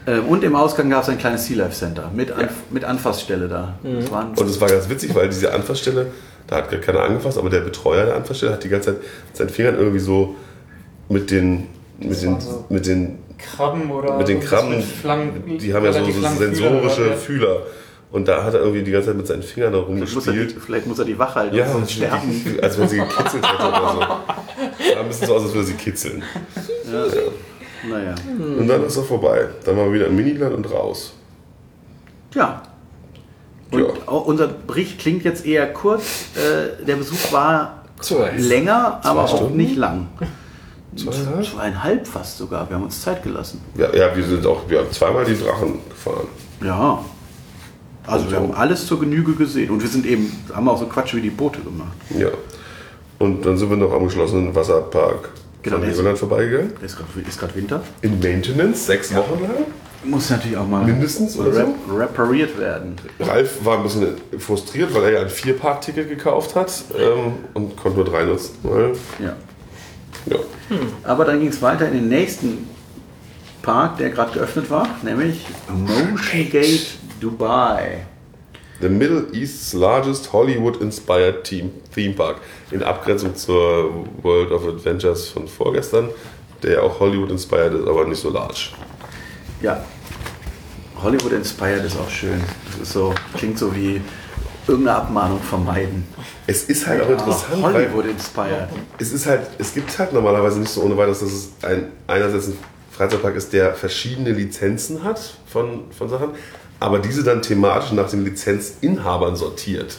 Ähm, 0.06 0.26
und 0.26 0.44
im 0.44 0.54
Ausgang 0.54 0.90
gab 0.90 1.04
es 1.04 1.08
ein 1.08 1.16
kleines 1.16 1.46
Sea 1.46 1.56
Life 1.56 1.74
Center 1.74 2.10
mit, 2.14 2.32
Anf 2.32 2.52
mit 2.68 2.84
Anfassstelle 2.84 3.48
da. 3.48 3.78
Das 3.82 4.10
waren 4.10 4.34
Und 4.34 4.46
es 4.46 4.60
war 4.60 4.68
ganz 4.68 4.90
witzig, 4.90 5.14
weil 5.14 5.30
diese 5.30 5.54
Anfassstelle, 5.54 6.08
da 6.46 6.56
hat 6.56 6.70
gar 6.70 6.80
keiner 6.80 7.00
angefasst, 7.00 7.38
aber 7.38 7.48
der 7.48 7.60
Betreuer 7.60 8.04
der 8.04 8.16
Anfassstelle 8.16 8.52
hat 8.52 8.62
die 8.62 8.68
ganze 8.68 8.92
Zeit 8.92 9.02
mit 9.28 9.36
seinen 9.38 9.48
Fingern 9.48 9.76
irgendwie 9.76 10.00
so 10.00 10.36
mit 11.08 11.30
den, 11.30 11.66
mit 11.98 12.20
den, 12.22 12.40
so- 12.40 12.64
mit 12.68 12.86
den, 12.86 13.18
Krabben 13.38 13.90
oder 13.90 14.16
mit 14.16 14.28
den 14.28 14.40
Krabben, 14.40 14.76
mit 14.76 14.84
Flang- 14.84 15.32
die 15.58 15.74
haben 15.74 15.84
ja 15.84 15.92
so, 15.92 16.04
so 16.04 16.20
sensorische 16.20 17.12
Fühlern, 17.12 17.18
Fühler. 17.18 17.56
Und 18.10 18.28
da 18.28 18.44
hat 18.44 18.54
er 18.54 18.60
irgendwie 18.60 18.82
die 18.84 18.92
ganze 18.92 19.08
Zeit 19.08 19.16
mit 19.16 19.26
seinen 19.26 19.42
Fingern 19.42 19.72
da 19.72 19.82
vielleicht, 19.84 20.14
muss 20.14 20.26
er 20.26 20.32
die, 20.32 20.38
rumgespielt. 20.38 20.64
vielleicht 20.64 20.86
muss 20.86 20.98
er 21.00 21.04
die 21.04 21.18
Wach 21.18 21.34
halten 21.34 21.56
Ja, 21.56 21.66
und 21.72 21.90
sterben. 21.90 22.58
als 22.62 22.78
wenn 22.78 22.88
sie 22.88 22.98
gekitzelt 22.98 23.44
hätte 23.52 23.68
oder 23.68 23.92
so. 23.92 24.00
Sah 24.00 25.00
ein 25.00 25.08
bisschen 25.08 25.26
so 25.26 25.34
aus, 25.34 25.42
als 25.42 25.52
würde 25.52 25.66
sie 25.66 25.74
kitzeln. 25.74 26.22
Naja. 27.88 28.14
Und 28.38 28.68
dann 28.68 28.84
ist 28.84 28.96
er 28.96 29.02
vorbei. 29.02 29.48
Dann 29.64 29.76
waren 29.76 29.86
wir 29.88 29.94
wieder 29.94 30.06
im 30.06 30.16
Miniland 30.16 30.54
und 30.54 30.70
raus. 30.70 31.12
Ja. 32.34 32.62
Und 33.70 33.80
Ja. 33.80 33.86
auch 34.06 34.26
unser 34.26 34.46
Bericht 34.46 34.98
klingt 35.00 35.24
jetzt 35.24 35.44
eher 35.44 35.70
kurz. 35.72 36.26
Äh, 36.36 36.84
der 36.84 36.96
Besuch 36.96 37.32
war 37.32 37.82
Kurz. 37.98 38.30
länger, 38.38 39.00
aber 39.02 39.24
auch 39.24 39.36
Stunden? 39.36 39.56
nicht 39.56 39.76
lang. 39.76 40.06
Zweieinhalb? 40.96 41.44
Zweieinhalb 41.46 42.06
fast 42.08 42.38
sogar. 42.38 42.68
Wir 42.68 42.76
haben 42.76 42.84
uns 42.84 43.00
Zeit 43.02 43.22
gelassen. 43.22 43.60
Ja, 43.76 43.94
ja, 43.94 44.14
wir 44.16 44.24
sind 44.24 44.46
auch, 44.46 44.68
wir 44.68 44.78
haben 44.80 44.90
zweimal 44.92 45.24
den 45.24 45.38
Drachen 45.40 45.78
gefahren. 45.88 46.28
Ja. 46.62 47.04
Also 48.06 48.24
Und 48.26 48.30
wir 48.32 48.38
so. 48.38 48.44
haben 48.44 48.54
alles 48.54 48.86
zur 48.86 49.00
Genüge 49.00 49.32
gesehen. 49.34 49.70
Und 49.70 49.80
wir 49.82 49.88
sind 49.88 50.04
eben, 50.06 50.30
haben 50.52 50.68
auch 50.68 50.78
so 50.78 50.86
Quatsch 50.86 51.14
wie 51.14 51.20
die 51.22 51.30
Boote 51.30 51.60
gemacht. 51.60 51.92
Ja. 52.16 52.28
Und 53.18 53.44
dann 53.46 53.56
sind 53.56 53.70
wir 53.70 53.76
noch 53.76 53.92
am 53.92 54.04
geschlossenen 54.04 54.54
Wasserpark 54.54 55.30
Genau, 55.62 55.78
von 55.78 55.88
Legoland 55.88 56.18
vorbeigegangen. 56.18 56.72
Ist 56.82 56.96
gerade 57.38 57.54
Winter. 57.54 57.82
In 58.02 58.20
Maintenance, 58.20 58.84
sechs 58.86 59.14
Wochen 59.14 59.42
lang. 59.42 59.50
Muss 60.04 60.28
natürlich 60.28 60.58
auch 60.58 60.66
mal 60.68 60.84
Mindestens 60.84 61.38
oder 61.38 61.50
so? 61.54 61.60
rep 61.60 62.10
repariert 62.10 62.58
werden. 62.58 62.96
Ralf 63.20 63.64
war 63.64 63.78
ein 63.78 63.84
bisschen 63.84 64.08
frustriert, 64.38 64.94
weil 64.94 65.04
er 65.04 65.12
ja 65.12 65.20
ein 65.22 65.30
Vierpark-Ticket 65.30 66.10
gekauft 66.10 66.54
hat 66.54 66.70
ähm, 66.98 67.32
und 67.54 67.74
konnte 67.78 67.96
nur 68.00 68.04
drei 68.04 68.24
nutzen. 68.24 68.50
Weil, 68.62 68.92
Ja. 70.26 70.36
ja. 70.36 70.76
Aber 71.02 71.24
dann 71.24 71.40
ging 71.40 71.48
es 71.48 71.60
weiter 71.62 71.86
in 71.88 71.94
den 71.94 72.08
nächsten 72.08 72.68
Park, 73.62 73.98
der 73.98 74.10
gerade 74.10 74.32
geöffnet 74.32 74.70
war, 74.70 74.86
nämlich 75.02 75.46
Motion 75.68 76.50
Gate 76.50 76.86
Dubai. 77.20 78.06
The 78.80 78.88
Middle 78.88 79.26
East's 79.32 79.72
largest 79.72 80.32
Hollywood-inspired 80.32 81.44
Theme, 81.44 82.14
Park. 82.14 82.40
In 82.70 82.82
Abgrenzung 82.82 83.34
zur 83.34 84.06
World 84.22 84.50
of 84.50 84.66
Adventures 84.66 85.28
von 85.28 85.46
vorgestern, 85.46 86.08
der 86.62 86.82
auch 86.82 86.98
Hollywood-inspired 86.98 87.72
ist, 87.74 87.88
aber 87.88 88.04
nicht 88.04 88.20
so 88.20 88.30
large. 88.30 88.70
Ja. 89.62 89.82
Hollywood 91.02 91.32
Inspired 91.32 91.84
ist 91.84 91.98
auch 91.98 92.08
schön. 92.08 92.40
Das 92.70 92.80
ist 92.80 92.92
so, 92.92 93.14
klingt 93.36 93.58
so 93.58 93.74
wie 93.74 94.00
irgendeine 94.66 94.98
Abmahnung 94.98 95.40
vermeiden. 95.40 96.06
Es 96.46 96.64
ist 96.64 96.86
halt 96.86 97.02
auch 97.02 97.08
interessant, 97.10 97.62
weil 97.62 97.74
Hollywood 97.74 98.06
inspired. 98.06 98.68
es 98.98 99.12
ist 99.12 99.26
halt, 99.26 99.42
es 99.58 99.74
gibt 99.74 99.98
halt 99.98 100.12
normalerweise 100.12 100.60
nicht 100.60 100.70
so 100.72 100.82
ohne 100.82 100.96
weiteres, 100.96 101.20
dass 101.20 101.32
es 101.32 101.48
ein, 101.62 101.88
einerseits 102.06 102.48
ein 102.48 102.58
Freizeitpark 102.90 103.34
ist, 103.36 103.52
der 103.52 103.74
verschiedene 103.74 104.30
Lizenzen 104.32 105.02
hat 105.04 105.20
von, 105.46 105.90
von 105.96 106.08
Sachen, 106.08 106.30
aber 106.80 106.98
diese 106.98 107.22
dann 107.24 107.42
thematisch 107.42 107.92
nach 107.92 108.08
den 108.08 108.24
Lizenzinhabern 108.24 109.36
sortiert. 109.36 109.98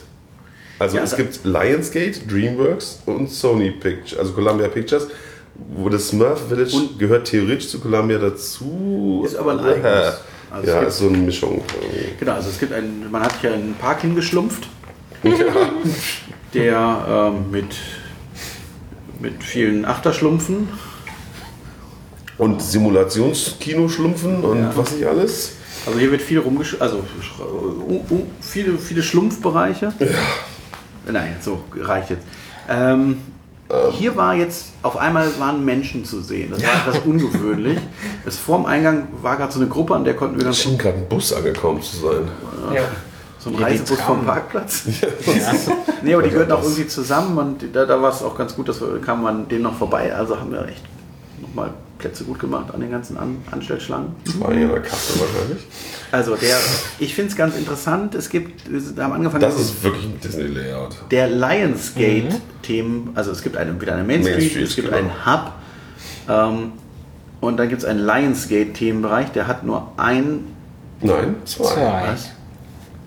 Also 0.80 0.98
Ja, 0.98 1.04
es 1.04 1.16
gibt 1.16 1.40
Lionsgate, 1.46 2.20
DreamWorks 2.28 3.02
und 3.06 3.30
Sony 3.32 3.72
Pictures, 3.72 4.18
also 4.20 4.34
Columbia 4.34 4.68
Pictures, 4.68 5.08
wo 5.76 5.88
das 5.90 6.10
Smurf 6.10 6.48
Village 6.50 6.76
Und- 6.76 7.00
gehört 7.00 7.28
theoretisch 7.28 7.70
zu 7.70 7.80
Columbia 7.80 8.18
dazu. 8.18 9.24
Ist 9.26 9.36
aber 9.38 9.52
ein 9.54 9.60
eigenes. 9.62 10.16
Also 10.56 10.72
ja, 10.72 10.82
ist 10.84 10.98
so 11.00 11.10
eine 11.10 11.18
Mischung. 11.18 11.62
Genau, 12.18 12.32
also 12.32 12.50
es 12.50 12.58
gibt 12.60 12.72
einen, 12.72 13.12
man 13.12 13.22
hat 13.24 13.42
hier 13.42 13.54
einen 13.54 13.74
Park 13.76 14.02
hingeschlumpft, 14.02 14.70
der 16.54 17.32
ähm, 17.34 17.52
mit, 17.52 17.76
mit 19.20 19.44
vielen 19.44 19.84
Achterschlumpfen, 19.84 20.70
Und 22.38 22.62
Simulationskino 22.62 23.90
schlumpfen 23.90 24.44
und 24.44 24.60
Ja. 24.60 24.72
was 24.78 24.92
nicht 24.94 25.06
alles. 25.06 25.54
also 25.86 26.00
hier 26.00 26.12
wird 26.12 26.22
viel 26.22 26.40
rumgesch... 26.40 26.78
also 26.80 26.98
sch- 27.22 27.42
uh, 27.42 28.04
uh, 28.10 28.24
viele, 28.42 28.78
viele 28.78 29.04
Schlumpfbereiche. 29.04 29.92
Nein, 31.12 31.36
so 31.42 31.64
reicht 31.76 32.12
jetzt. 32.12 32.26
Ähm, 32.70 33.18
hier 33.92 34.16
war 34.16 34.36
jetzt, 34.36 34.68
auf 34.84 34.98
einmal 34.98 35.28
waren 35.40 35.66
Menschen 35.66 36.06
zu 36.06 36.22
sehen. 36.22 36.52
Das 36.52 36.62
war 36.64 36.88
etwas 36.88 37.06
ungewöhnlich. 37.06 37.80
Es 38.26 38.38
vorm 38.38 38.66
Eingang 38.66 39.08
war 39.22 39.38
gerade 39.38 39.52
so 39.52 39.60
eine 39.60 39.70
Gruppe, 39.70 39.94
an 39.96 40.04
der 40.04 40.16
konnten 40.16 40.36
wir 40.36 40.40
Da 40.40 40.46
ganz 40.46 40.58
schien 40.58 40.78
gerade 40.78 40.98
ein 40.98 41.08
Bus 41.08 41.32
angekommen 41.32 41.82
zu 41.82 41.98
sein. 41.98 42.28
Ja. 42.74 42.82
so 43.38 43.52
ein 43.52 43.60
Ja, 43.60 43.66
Reisebus 43.66 44.02
vom 44.02 44.26
Parkplatz. 44.26 44.84
Nee, 46.02 46.14
aber 46.14 46.24
die 46.24 46.30
gehörten 46.30 46.52
auch 46.52 46.62
irgendwie 46.62 46.88
zusammen 46.88 47.38
und 47.38 47.76
da, 47.76 47.86
da 47.86 48.00
war 48.00 48.12
es 48.12 48.22
auch 48.22 48.38
ganz 48.38 48.56
gut, 48.56 48.70
dass 48.70 48.80
wir 48.80 49.02
kam 49.02 49.24
man 49.24 49.48
denen 49.48 49.64
noch 49.64 49.76
vorbei. 49.76 50.14
Also 50.14 50.40
haben 50.40 50.52
wir 50.52 50.68
echt 50.68 50.84
nochmal 51.42 51.72
Plätze 51.98 52.24
gut 52.26 52.40
gemacht 52.40 52.74
an 52.74 52.82
den 52.82 52.92
ganzen 52.92 53.18
an 53.18 53.38
Anstellschlangen. 53.52 54.16
Das 54.26 54.40
war 54.40 54.52
in 54.52 54.70
einer 54.70 54.80
Kasse 54.80 55.20
wahrscheinlich. 55.20 55.66
Also 56.12 56.36
der, 56.36 56.58
ich 57.00 57.16
finde 57.16 57.32
es 57.32 57.38
ganz 57.38 57.56
interessant. 57.56 58.16
Es 58.16 58.30
gibt, 58.30 58.70
wir 58.70 59.04
haben 59.04 59.14
angefangen 59.14 59.42
Das 59.42 59.60
ist 59.60 59.84
wirklich 59.84 60.06
ein 60.06 60.20
Disney-Layout. 60.20 60.98
der 61.12 61.30
Lionsgate-Themen. 61.30 63.12
Also 63.16 63.32
es 63.32 63.42
gibt 63.42 63.58
eine, 63.58 63.80
wieder 63.80 63.94
eine 63.94 64.04
Main 64.04 64.22
Street, 64.22 64.38
Main 64.38 64.50
Street, 64.50 64.68
es 64.68 64.76
gibt 64.76 64.90
genau. 64.90 64.98
einen 64.98 65.26
Hub 65.26 65.52
ähm, 66.28 66.72
und 67.42 67.58
dann 67.58 67.70
gibt 67.70 67.82
es 67.82 67.88
einen 67.88 68.06
Lionsgate-Themenbereich. 68.06 69.32
Der 69.32 69.48
hat 69.48 69.64
nur 69.64 69.92
ein. 69.98 70.46
Nein, 71.02 71.36
zwei. 71.46 71.66
Zwei. 71.66 72.04
Was? 72.08 72.30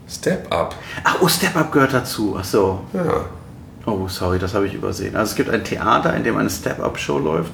Step 0.08 0.52
Up. 0.52 0.74
Ach, 1.04 1.18
oh, 1.20 1.28
Step 1.28 1.56
Up 1.56 1.70
gehört 1.72 1.92
dazu. 1.92 2.36
Ach 2.38 2.44
so. 2.44 2.80
Ja. 2.94 3.26
Oh, 3.86 4.06
sorry, 4.08 4.38
das 4.38 4.54
habe 4.54 4.66
ich 4.66 4.74
übersehen. 4.74 5.16
Also 5.16 5.30
es 5.30 5.36
gibt 5.36 5.50
ein 5.50 5.64
Theater, 5.64 6.14
in 6.14 6.24
dem 6.24 6.36
eine 6.36 6.50
Step-Up-Show 6.50 7.18
läuft, 7.18 7.52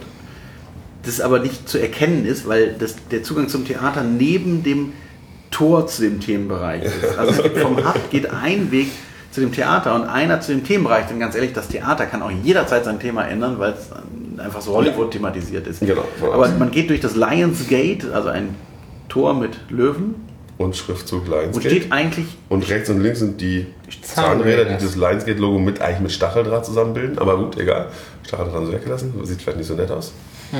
das 1.06 1.20
aber 1.20 1.40
nicht 1.40 1.68
zu 1.68 1.78
erkennen 1.78 2.24
ist, 2.26 2.46
weil 2.48 2.74
das, 2.78 2.96
der 3.10 3.22
Zugang 3.22 3.48
zum 3.48 3.66
Theater 3.66 4.02
neben 4.02 4.62
dem 4.62 4.92
Tor 5.50 5.86
zu 5.86 6.02
dem 6.02 6.20
Themenbereich 6.20 6.82
ist. 6.84 7.18
Also 7.18 7.32
es 7.32 7.42
gibt 7.42 7.58
vom 7.58 7.76
Hub 7.76 8.10
geht 8.10 8.30
ein 8.30 8.70
Weg 8.72 8.88
zu 9.30 9.40
dem 9.40 9.52
Theater 9.52 9.94
und 9.94 10.04
einer 10.04 10.40
zu 10.40 10.52
dem 10.52 10.64
Themenbereich. 10.64 11.06
Denn 11.06 11.18
ganz 11.20 11.34
ehrlich, 11.34 11.52
das 11.52 11.68
Theater 11.68 12.06
kann 12.06 12.22
auch 12.22 12.30
jederzeit 12.30 12.84
sein 12.84 12.98
Thema 12.98 13.26
ändern, 13.26 13.58
weil 13.58 13.72
es 13.72 13.90
einfach 14.40 14.60
so 14.60 14.74
Hollywood 14.74 15.10
thematisiert 15.12 15.66
ist. 15.66 15.80
Genau. 15.80 16.04
Aber 16.20 16.48
man 16.48 16.70
geht 16.70 16.90
durch 16.90 17.00
das 17.00 17.14
Lionsgate, 17.14 18.12
also 18.12 18.28
ein 18.30 18.54
Tor 19.08 19.34
mit 19.34 19.56
Löwen, 19.70 20.16
Und 20.58 20.76
Schriftzug 20.76 21.24
und 21.24 21.30
Lionsgate. 21.30 21.70
steht 21.70 21.92
eigentlich 21.92 22.26
Und 22.48 22.68
rechts 22.68 22.90
und 22.90 23.00
links 23.00 23.20
sind 23.20 23.40
die 23.40 23.66
Zahnräder. 24.02 24.64
Zahnräder, 24.64 24.76
die 24.76 24.84
das 24.84 24.96
Lionsgate-Logo 24.96 25.58
mit 25.58 25.80
eigentlich 25.80 26.00
mit 26.00 26.12
Stacheldraht 26.12 26.66
zusammenbilden. 26.66 27.18
Aber 27.18 27.36
gut, 27.36 27.58
egal. 27.58 27.88
Stacheldraht 28.26 28.54
haben 28.54 28.66
sie 28.66 28.72
weggelassen. 28.72 29.12
Sieht 29.24 29.42
vielleicht 29.42 29.58
nicht 29.58 29.68
so 29.68 29.74
nett 29.74 29.90
aus. 29.90 30.12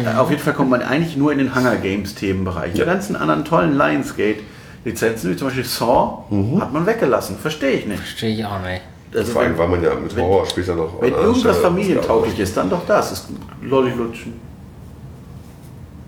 Äh, 0.02 0.16
Auf 0.18 0.30
jeden 0.30 0.42
Fall 0.42 0.54
kommt 0.54 0.70
man 0.70 0.82
eigentlich 0.82 1.16
nur 1.16 1.30
in 1.32 1.38
den 1.38 1.54
Hunger 1.54 1.76
Games 1.76 2.14
Themenbereich. 2.14 2.72
Die 2.74 2.84
ganzen 2.84 3.16
anderen 3.16 3.44
tollen 3.44 3.76
Lionsgate 3.76 4.40
Lizenzen, 4.84 5.30
wie 5.30 5.36
zum 5.36 5.48
Beispiel 5.48 5.64
Saw, 5.64 6.24
Mhm. 6.30 6.60
hat 6.60 6.72
man 6.72 6.84
weggelassen. 6.86 7.36
Verstehe 7.38 7.70
ich 7.72 7.86
nicht. 7.86 8.00
Verstehe 8.00 8.34
ich 8.34 8.44
auch 8.44 8.60
nicht. 8.60 8.82
Also 9.14 9.32
Vor 9.32 9.42
allem, 9.42 9.56
weil 9.56 9.68
man 9.68 9.82
ja 9.82 9.94
mit 9.94 10.14
Horror 10.16 10.44
später 10.46 10.74
noch. 10.74 11.00
wenn 11.00 11.12
irgendwas 11.12 11.58
familientauglich 11.58 12.38
ist, 12.38 12.56
dann 12.56 12.68
doch 12.68 12.84
das. 12.86 13.12
Ist 13.12 13.28
Lollilutschen. 13.62 14.34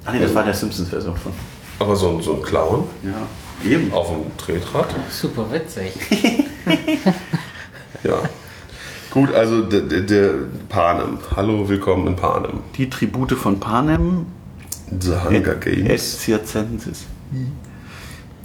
Ach 0.04 0.12
nee, 0.12 0.20
das 0.20 0.34
war 0.34 0.42
der 0.44 0.54
Simpsons-Version 0.54 1.16
von. 1.16 1.32
Aber 1.78 1.94
so, 1.96 2.08
ein- 2.10 2.22
so 2.22 2.34
ein 2.34 2.42
Clown 2.42 2.84
Ja, 3.02 3.70
eben. 3.70 3.92
auf 3.92 4.08
dem 4.08 4.36
Tretrad. 4.36 4.86
Super 5.10 5.46
witzig. 5.52 5.92
Ja. 8.02 8.18
Gut, 9.16 9.32
also 9.32 9.62
der, 9.62 9.80
der, 9.80 10.02
der 10.02 10.34
Panem. 10.68 11.16
Hallo, 11.34 11.66
willkommen 11.66 12.06
in 12.06 12.16
Panem. 12.16 12.60
Die 12.76 12.90
Tribute 12.90 13.32
von 13.32 13.58
Panem. 13.58 14.26
The 15.00 15.14
Hunger 15.24 15.54
Games. 15.54 15.88
Es 15.88 16.20
Circenses. 16.20 17.06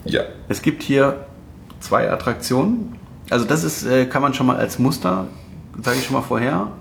Ja. 0.05 0.21
Es 0.47 0.61
gibt 0.61 0.81
hier 0.81 1.25
zwei 1.81 2.09
Attraktionen. 2.09 2.95
Also 3.29 3.43
das 3.43 3.65
ist, 3.65 3.83
äh, 3.83 4.05
kann 4.05 4.21
man 4.21 4.33
schon 4.33 4.47
mal 4.47 4.55
als 4.55 4.79
Muster, 4.79 5.27
sage 5.83 5.97
ich 5.97 6.05
schon 6.05 6.13
mal 6.13 6.21
vorher, 6.21 6.71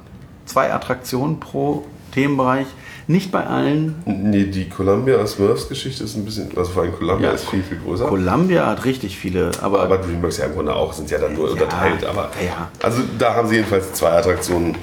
zwei 0.47 0.73
Attraktionen 0.73 1.41
pro 1.41 1.85
Themenbereich. 2.13 2.69
Nicht 3.11 3.33
bei 3.33 3.45
allen. 3.45 3.97
Nee, 4.07 4.45
die 4.45 4.69
Columbia 4.69 5.27
Smurfs 5.27 5.69
Geschichte 5.69 6.05
ist 6.05 6.15
ein 6.15 6.25
bisschen, 6.25 6.57
also 6.57 6.71
vor 6.71 6.85
allem 6.85 6.93
Columbia 6.93 7.31
Ja, 7.31 7.35
ist 7.35 7.51
viel, 7.51 7.61
viel 7.61 7.79
größer. 7.79 8.07
Columbia 8.07 8.65
hat 8.67 8.85
richtig 8.85 9.19
viele, 9.19 9.51
aber, 9.61 9.83
aber 9.83 9.99
DreamWorks 9.99 10.37
ja 10.39 10.45
im 10.45 10.53
Grunde 10.55 10.77
auch, 10.77 10.93
sind 10.93 11.11
ja 11.11 11.19
dann 11.19 11.35
nur 11.35 11.47
Ja, 11.49 11.55
unterteilt. 11.55 12.05
Aber 12.05 12.31
ja. 12.41 12.71
Also 12.81 13.03
da 13.19 13.35
haben 13.35 13.49
sie 13.49 13.57
jedenfalls 13.57 13.93
zwei 13.95 14.11
Attraktionen 14.13 14.77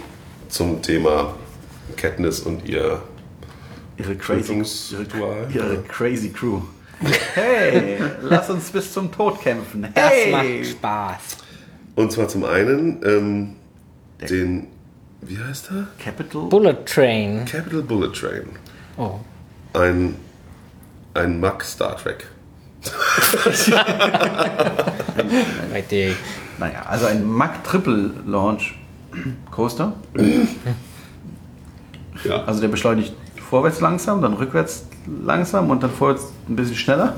zum 0.50 0.82
Thema 0.82 1.36
Katniss 1.96 2.42
und 2.42 2.68
ihr 2.68 3.02
ihre 3.96 4.16
crazy, 4.18 4.62
ihre, 4.92 5.48
ihre 5.54 5.84
crazy 5.84 6.30
Crew. 6.30 6.60
Hey, 7.34 7.98
lass 8.24 8.50
uns 8.50 8.72
bis 8.72 8.92
zum 8.92 9.10
Tod 9.10 9.40
kämpfen. 9.40 9.88
Das 9.96 10.04
Hey! 10.12 10.32
macht 10.32 10.72
Spaß. 10.72 11.38
Und 11.96 12.12
zwar 12.12 12.28
zum 12.28 12.44
einen 12.44 13.00
ähm, 13.06 13.56
den, 14.30 14.68
wie 15.22 15.38
heißt 15.38 15.72
er? 15.72 15.88
Capital. 16.04 16.44
Bullet 16.44 16.86
Train. 16.86 17.46
Capital 17.46 17.82
Bullet 17.82 18.12
Train. 18.12 18.50
Oh. 18.98 19.20
Ein, 19.74 20.16
ein 21.14 21.40
Mack 21.40 21.64
Star 21.64 21.98
Trek. 21.98 22.28
Richtig. 25.74 26.16
Naja, 26.58 26.84
also 26.88 27.06
ein 27.08 27.26
Mack 27.26 27.64
Triple 27.64 28.12
Launch 28.26 28.76
Coaster. 29.52 29.94
Ja. 32.24 32.44
Also 32.46 32.62
der 32.62 32.68
beschleunigt 32.68 33.14
vorwärts 33.50 33.82
langsam, 33.82 34.22
dann 34.22 34.34
rückwärts 34.34 34.86
langsam 35.24 35.70
und 35.70 35.84
dann 35.84 35.92
vorwärts 35.92 36.32
ein 36.48 36.56
bisschen 36.56 36.76
schneller. 36.76 37.16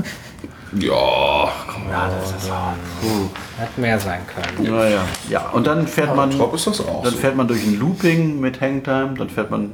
Ja. 0.77 1.49
Ja, 1.89 2.09
das 2.09 2.31
ist 2.31 2.51
Hat 2.51 3.77
mehr 3.77 3.99
sein 3.99 4.21
können. 4.27 4.65
Ja, 4.65 4.87
ja. 4.87 5.01
Ja, 5.29 5.49
und 5.49 5.65
dann 5.65 5.87
fährt 5.87 6.15
man, 6.15 6.31
Top 6.31 6.53
ist 6.53 6.67
das 6.67 6.81
auch. 6.81 7.03
dann 7.03 7.13
so. 7.13 7.19
fährt 7.19 7.35
man 7.35 7.47
durch 7.47 7.63
ein 7.65 7.79
Looping 7.79 8.39
mit 8.39 8.61
Hangtime, 8.61 9.15
dann 9.17 9.29
fährt 9.29 9.49
man 9.49 9.71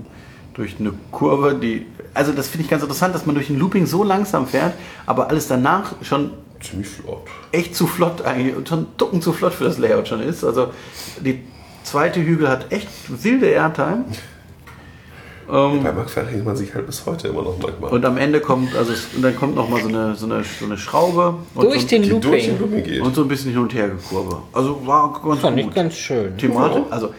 durch 0.53 0.75
eine 0.79 0.93
Kurve, 1.11 1.55
die, 1.55 1.85
also 2.13 2.31
das 2.31 2.47
finde 2.47 2.63
ich 2.63 2.69
ganz 2.69 2.81
interessant, 2.81 3.13
dass 3.13 3.25
man 3.25 3.35
durch 3.35 3.49
ein 3.49 3.59
Looping 3.59 3.85
so 3.85 4.03
langsam 4.03 4.47
fährt, 4.47 4.73
aber 5.05 5.29
alles 5.29 5.47
danach 5.47 5.93
schon 6.01 6.31
Ziemlich 6.61 6.87
flott. 6.87 7.27
echt 7.51 7.75
zu 7.75 7.85
flott 7.87 8.21
eigentlich 8.23 8.55
und 8.55 8.69
schon 8.69 8.87
ducken 8.97 9.21
zu 9.21 9.33
flott 9.33 9.53
für 9.53 9.65
das 9.65 9.77
Layout 9.77 10.07
schon 10.07 10.21
ist. 10.21 10.43
Also 10.43 10.71
die 11.19 11.43
zweite 11.83 12.21
Hügel 12.23 12.47
hat 12.49 12.71
echt 12.71 12.87
wilde 13.09 13.47
Airtime. 13.47 14.05
Ähm, 15.51 15.83
Bei 15.83 15.91
Mack 15.91 16.09
verhängt 16.09 16.43
man 16.45 16.55
sich 16.55 16.73
halt 16.73 16.87
bis 16.87 17.05
heute 17.05 17.27
immer 17.27 17.43
noch 17.43 17.55
manchmal. 17.61 17.91
und 17.91 18.03
am 18.05 18.17
Ende 18.17 18.39
kommt, 18.39 18.75
also 18.75 18.91
es, 18.93 19.07
und 19.15 19.21
dann 19.21 19.35
kommt 19.35 19.55
noch 19.55 19.69
mal 19.69 19.79
so 19.81 19.89
eine, 19.89 20.15
so 20.15 20.25
eine, 20.25 20.43
so 20.43 20.65
eine 20.65 20.77
Schraube 20.77 21.35
und, 21.53 21.65
Durch 21.65 21.81
so, 21.81 21.87
den 21.87 22.01
die 22.03 22.09
durch 22.19 22.45
den 22.45 22.59
Looping. 22.59 22.77
Looping 22.79 22.83
geht. 22.83 23.01
und 23.01 23.13
so 23.15 23.21
ein 23.21 23.27
bisschen 23.27 23.51
hin 23.51 23.59
und 23.61 23.73
her 23.73 23.89
gekurbe. 23.89 24.37
Also 24.53 24.81
war 24.87 25.21
ganz 25.23 25.41
Fand 25.41 25.57
ich 25.59 25.65
gut. 25.65 25.75
ganz 25.75 25.93
schön. 25.95 26.35
Thematisch, 26.37 26.77
Ja. 26.77 26.83
also 26.89 27.13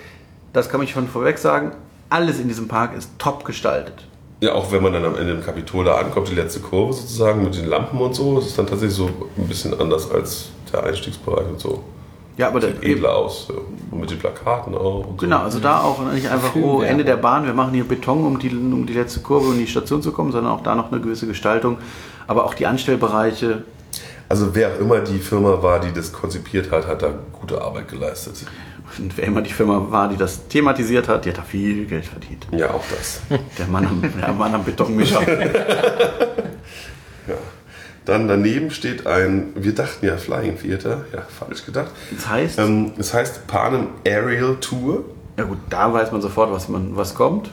das 0.53 0.69
kann 0.69 0.83
ich 0.83 0.93
von 0.93 1.07
vorweg 1.07 1.39
sagen, 1.39 1.73
alles 2.11 2.41
in 2.41 2.49
diesem 2.49 2.67
Park 2.69 2.97
ist 2.97 3.11
top 3.19 3.45
gestaltet. 3.45 4.07
Ja, 4.41 4.53
auch 4.55 4.71
wenn 4.71 4.83
man 4.83 4.93
dann 4.93 5.05
am 5.05 5.17
Ende 5.17 5.33
im 5.33 5.43
Kapitol 5.43 5.85
da 5.85 5.95
ankommt, 5.95 6.29
die 6.29 6.35
letzte 6.35 6.61
Kurve 6.61 6.93
sozusagen 6.93 7.43
mit 7.43 7.55
den 7.57 7.67
Lampen 7.67 7.99
und 8.01 8.15
so, 8.15 8.39
ist 8.39 8.47
es 8.49 8.57
dann 8.57 8.67
tatsächlich 8.67 8.97
so 8.97 9.07
ein 9.39 9.47
bisschen 9.49 9.79
anders 9.81 10.11
als 10.11 10.51
der 10.73 10.83
Einstiegsbereich 10.85 11.47
und 11.49 11.59
so. 11.61 11.83
Ja, 12.37 12.49
aber 12.49 12.61
da, 12.61 12.68
Sieht 12.68 12.83
edler 12.83 13.16
aus. 13.16 13.49
Ja. 13.49 13.55
Und 13.90 14.01
mit 14.01 14.11
den 14.11 14.18
Plakaten 14.18 14.75
auch. 14.75 15.07
Und 15.07 15.18
Genau, 15.18 15.38
also 15.38 15.59
da 15.59 15.81
auch 15.81 16.01
nicht 16.12 16.29
einfach, 16.29 16.55
oh. 16.57 16.83
Ende 16.83 17.05
der 17.05 17.16
Bahn, 17.16 17.46
wir 17.46 17.55
machen 17.55 17.72
hier 17.72 17.85
Beton, 17.85 18.25
um 18.27 18.38
die, 18.38 18.51
um 18.51 18.87
die 18.87 18.92
letzte 18.92 19.20
Kurve 19.20 19.49
und 19.49 19.59
die 19.59 19.66
Station 19.66 20.03
zu 20.03 20.12
kommen, 20.12 20.33
sondern 20.33 20.53
auch 20.53 20.62
da 20.62 20.75
noch 20.75 20.92
eine 20.92 21.01
gewisse 21.01 21.27
Gestaltung. 21.27 21.79
Aber 22.27 22.44
auch 22.44 22.55
die 22.55 22.66
Anstellbereiche, 22.66 23.49
So. 23.49 23.77
Also 24.29 24.55
wer 24.55 24.72
auch 24.72 24.81
immer 24.81 25.01
die 25.01 25.18
Firma 25.18 25.62
war, 25.62 25.81
die 25.81 25.92
das 25.92 26.12
konzipiert 26.12 26.70
hat, 26.72 26.87
hat 26.87 27.03
da 27.03 27.14
gute 27.33 27.61
Arbeit 27.61 27.88
geleistet. 27.88 28.44
und 28.99 29.16
wer 29.16 29.25
immer 29.25 29.40
die 29.40 29.53
Firma 29.53 29.87
war, 29.90 30.09
die 30.09 30.16
das 30.16 30.49
thematisiert 30.49 31.07
hat, 31.09 31.25
die 31.25 31.31
hat 31.31 31.38
da 31.38 31.42
viel 31.42 31.87
Geld 31.87 32.07
verdient. 32.07 32.46
Ja, 32.51 32.70
auch 32.70 32.85
das. 32.90 33.20
Der 33.59 33.66
Mann 33.66 33.87
am, 33.87 34.03
der 34.20 34.33
Mann 34.33 34.55
am 34.55 34.64
Betonmischer. 34.64 35.20
Dann 38.07 38.29
daneben 38.29 38.71
steht 38.71 39.07
ein, 39.07 39.49
wir 39.57 39.75
dachten 39.75 40.07
ja 40.07 40.16
Flying 40.16 40.59
Theater, 40.59 41.05
ja, 41.12 41.23
falsch 41.29 41.66
gedacht. 41.66 41.90
Das 42.14 42.29
heißt, 42.29 42.59
Ähm, 42.59 42.92
es 42.99 43.12
heißt 43.12 43.47
Panem 43.49 43.88
Aerial 44.07 44.57
Tour. 44.61 45.05
ja 45.37 45.45
gut, 45.45 45.59
da 45.69 45.92
weiß 45.92 46.12
man 46.12 46.23
sofort, 46.23 46.51
was, 46.53 46.69
man, 46.69 46.97
was 46.97 47.14
kommt. 47.14 47.51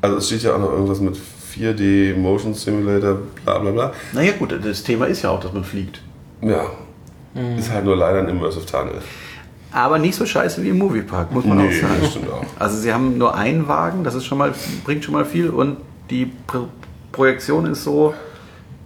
Also 0.00 0.16
es 0.16 0.26
steht 0.26 0.42
ja 0.42 0.54
auch 0.54 0.58
noch 0.58 0.70
irgendwas 0.72 1.00
mit 1.00 1.16
4D 1.54 2.16
Motion 2.16 2.54
Simulator, 2.54 3.18
bla 3.44 3.58
bla 3.58 3.70
bla. 3.70 3.92
Naja 4.12 4.32
gut, 4.38 4.58
das 4.64 4.82
Thema 4.82 5.06
ist 5.06 5.22
ja 5.22 5.30
auch, 5.30 5.40
dass 5.40 5.52
man 5.52 5.62
fliegt. 5.64 6.00
Ja, 6.40 6.64
ist 7.58 7.70
halt 7.70 7.84
nur 7.84 7.96
leider 7.96 8.20
ein 8.20 8.28
Immersive 8.28 8.64
Tunnel. 8.66 9.00
Aber 9.72 9.98
nicht 9.98 10.14
so 10.14 10.24
scheiße 10.24 10.62
wie 10.62 10.68
im 10.70 10.78
Moviepark, 10.78 11.32
muss 11.32 11.44
man 11.44 11.58
auch 11.58 11.62
Nee, 11.64 11.80
sagen. 11.80 11.94
das 12.00 12.10
stimmt 12.12 12.30
auch. 12.30 12.44
Also 12.58 12.78
sie 12.78 12.92
haben 12.94 13.18
nur 13.18 13.34
einen 13.34 13.66
Wagen, 13.68 14.04
das 14.04 14.14
ist 14.14 14.24
schon 14.24 14.38
mal, 14.38 14.54
bringt 14.84 15.04
schon 15.04 15.14
mal 15.14 15.24
viel 15.24 15.50
und 15.50 15.78
die 16.10 16.26
Pro 16.46 16.68
Projektion 17.12 17.66
ist 17.66 17.82
so, 17.84 18.14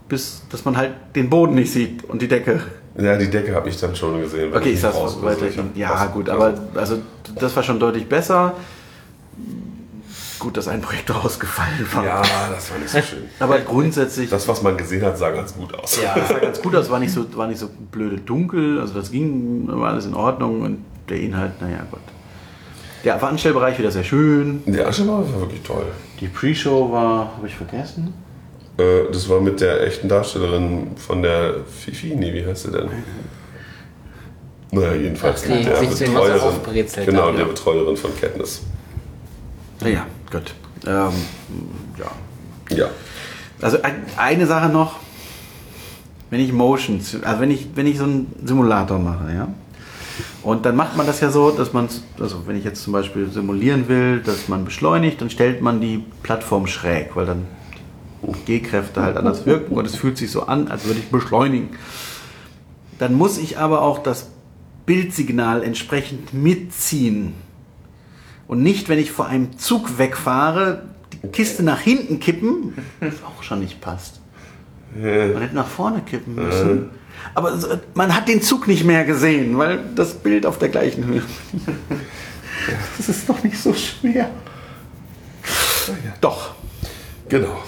bis, 0.09 0.43
dass 0.51 0.65
man 0.65 0.77
halt 0.77 0.93
den 1.15 1.29
Boden 1.31 1.55
nicht 1.55 1.73
sieht 1.73 2.05
und 2.05 2.21
die 2.23 2.29
Decke. 2.29 2.61
Ja, 2.99 3.17
die 3.17 3.29
Decke 3.31 3.55
habe 3.55 3.69
ich 3.69 3.79
dann 3.79 3.95
schon 3.95 4.21
gesehen. 4.21 4.55
Okay, 4.55 4.71
ich 4.71 4.85
raus 4.85 5.19
weiter. 5.23 5.47
Ja, 5.75 5.91
was- 5.93 6.13
gut, 6.13 6.29
aber 6.29 6.55
also 6.75 6.99
das 7.39 7.55
war 7.55 7.63
schon 7.63 7.79
deutlich 7.79 8.09
besser. 8.09 8.55
Gut, 10.39 10.57
dass 10.57 10.69
ein 10.69 10.81
Projektor 10.81 11.17
ausgefallen 11.25 11.87
war. 11.93 12.05
Ja, 12.05 12.23
das 12.55 12.71
war 12.71 12.79
nicht 12.79 12.91
so 12.91 13.01
schön. 13.03 13.25
Aber 13.41 13.59
grundsätzlich, 13.59 14.31
Das, 14.31 14.47
was 14.47 14.63
man 14.63 14.77
gesehen 14.77 15.05
hat, 15.05 15.19
sah 15.19 15.31
ganz 15.31 15.53
gut 15.53 15.75
aus. 15.75 16.01
ja, 16.01 16.15
das 16.17 16.29
sah 16.29 16.39
ganz 16.39 16.63
gut 16.63 16.77
aus, 16.77 16.89
war 16.91 17.01
nicht 17.01 17.13
so, 17.13 17.25
war 17.37 17.49
nicht 17.49 17.59
so 17.59 17.69
blöde 17.91 18.19
dunkel, 18.19 18.81
also 18.81 18.95
das 18.95 19.11
ging, 19.11 19.67
war 19.67 19.91
alles 19.91 20.07
in 20.07 20.15
Ordnung 20.15 20.63
und 20.63 20.85
der 21.09 21.19
Inhalt, 21.21 21.61
naja, 21.61 21.85
Gott. 21.91 22.01
Der 23.05 23.19
Veranstaltbereich 23.19 23.79
wieder 23.81 23.91
sehr 23.91 24.05
schön. 24.05 24.63
Der 24.67 24.87
Aschenbauer 24.87 25.25
war 25.33 25.41
wirklich 25.41 25.63
toll. 25.63 25.87
Die 26.21 26.29
Pre-Show 26.29 26.91
war, 26.93 27.33
habe 27.37 27.47
ich 27.47 27.55
vergessen? 27.57 28.15
Äh, 28.79 29.11
Das 29.13 29.29
war 29.29 29.41
mit 29.41 29.61
der 29.61 29.87
echten 29.87 30.09
Darstellerin 30.09 30.93
von 30.97 31.23
der 31.23 31.57
Fifi, 31.67 32.15
nee, 32.15 32.33
wie 32.33 32.47
heißt 32.47 32.65
sie 32.65 32.71
denn? 32.71 32.89
Naja, 34.71 34.95
jedenfalls 34.95 35.43
die 35.43 35.53
mit 35.53 35.67
der 35.67 35.73
Betreuerin. 35.73 36.61
Genau, 37.07 37.27
hat, 37.27 37.35
der 37.35 37.41
ja. 37.41 37.47
Betreuerin 37.47 37.97
von 37.97 38.11
Katniss. 38.21 38.63
Ja, 39.83 40.07
gut. 40.31 40.55
Ähm, 40.87 41.13
ja. 41.99 42.77
Ja. 42.77 42.91
Also 43.61 43.83
ein, 43.83 44.05
eine 44.17 44.47
Sache 44.47 44.69
noch, 44.69 44.97
wenn 46.31 46.41
ich 46.41 46.53
Motions, 46.53 47.17
also 47.23 47.41
wenn 47.41 47.51
ich, 47.51 47.69
wenn 47.75 47.87
ich 47.87 47.99
so 47.99 48.05
einen 48.05 48.33
Simulator 48.45 48.99
mache, 48.99 49.33
ja, 49.33 49.49
und 50.43 50.67
dann 50.67 50.77
macht 50.77 50.97
man 50.97 51.07
das 51.07 51.21
ja 51.21 51.31
so, 51.31 51.51
dass 51.51 51.73
man, 51.73 51.89
also 52.21 52.47
wenn 52.47 52.57
ich 52.57 52.65
jetzt 52.65 52.83
zum 52.83 52.93
Beispiel 52.93 53.29
simulieren 53.31 53.89
will, 53.89 54.21
dass 54.21 54.49
man 54.49 54.65
beschleunigt, 54.65 55.21
dann 55.21 55.31
stellt 55.31 55.63
man 55.63 55.81
die 55.81 56.05
Plattform 56.23 56.67
schräg, 56.67 57.17
weil 57.17 57.27
dann 57.27 57.47
G-Kräfte 58.47 59.03
halt 59.03 59.17
anders 59.17 59.47
wirken 59.47 59.75
und 59.75 59.87
es 59.87 59.97
fühlt 59.97 60.19
sich 60.19 60.31
so 60.31 60.43
an, 60.43 60.69
als 60.69 60.85
würde 60.85 61.01
ich 61.01 61.11
beschleunigen. 61.11 61.71
Dann 62.99 63.15
muss 63.15 63.39
ich 63.39 63.59
aber 63.59 63.83
auch 63.83 63.99
das 64.03 64.31
Bildsignal 64.87 65.63
entsprechend 65.63 66.35
mitziehen. 66.35 67.35
Und 68.49 68.63
nicht, 68.63 68.89
wenn 68.89 68.99
ich 68.99 69.13
vor 69.13 69.27
einem 69.27 69.59
Zug 69.59 69.99
wegfahre, 69.99 70.83
die 71.13 71.29
Kiste 71.29 71.63
nach 71.63 71.81
hinten 71.81 72.19
kippen, 72.19 72.75
was 73.01 73.23
auch 73.23 73.43
schon 73.43 73.61
nicht 73.61 73.81
passt. 73.81 74.21
Man 74.95 75.41
hätte 75.41 75.55
nach 75.55 75.67
vorne 75.69 76.01
kippen 76.01 76.35
müssen. 76.35 76.91
Aber 77.35 77.59
man 77.95 78.15
hat 78.15 78.29
den 78.29 78.41
Zug 78.43 78.67
nicht 78.67 78.85
mehr 78.85 79.05
gesehen, 79.05 79.59
weil 79.59 79.81
das 79.95 80.15
Bild 80.15 80.47
auf 80.47 80.59
der 80.59 80.71
gleichen 80.71 81.05
Höhe. 81.05 81.23
Das 82.99 83.09
ist 83.09 83.27
doch 83.27 83.43
nicht 83.45 83.57
so 83.57 83.73
schwer. 83.73 84.29
Doch, 86.21 86.55
Genau. 87.29 87.63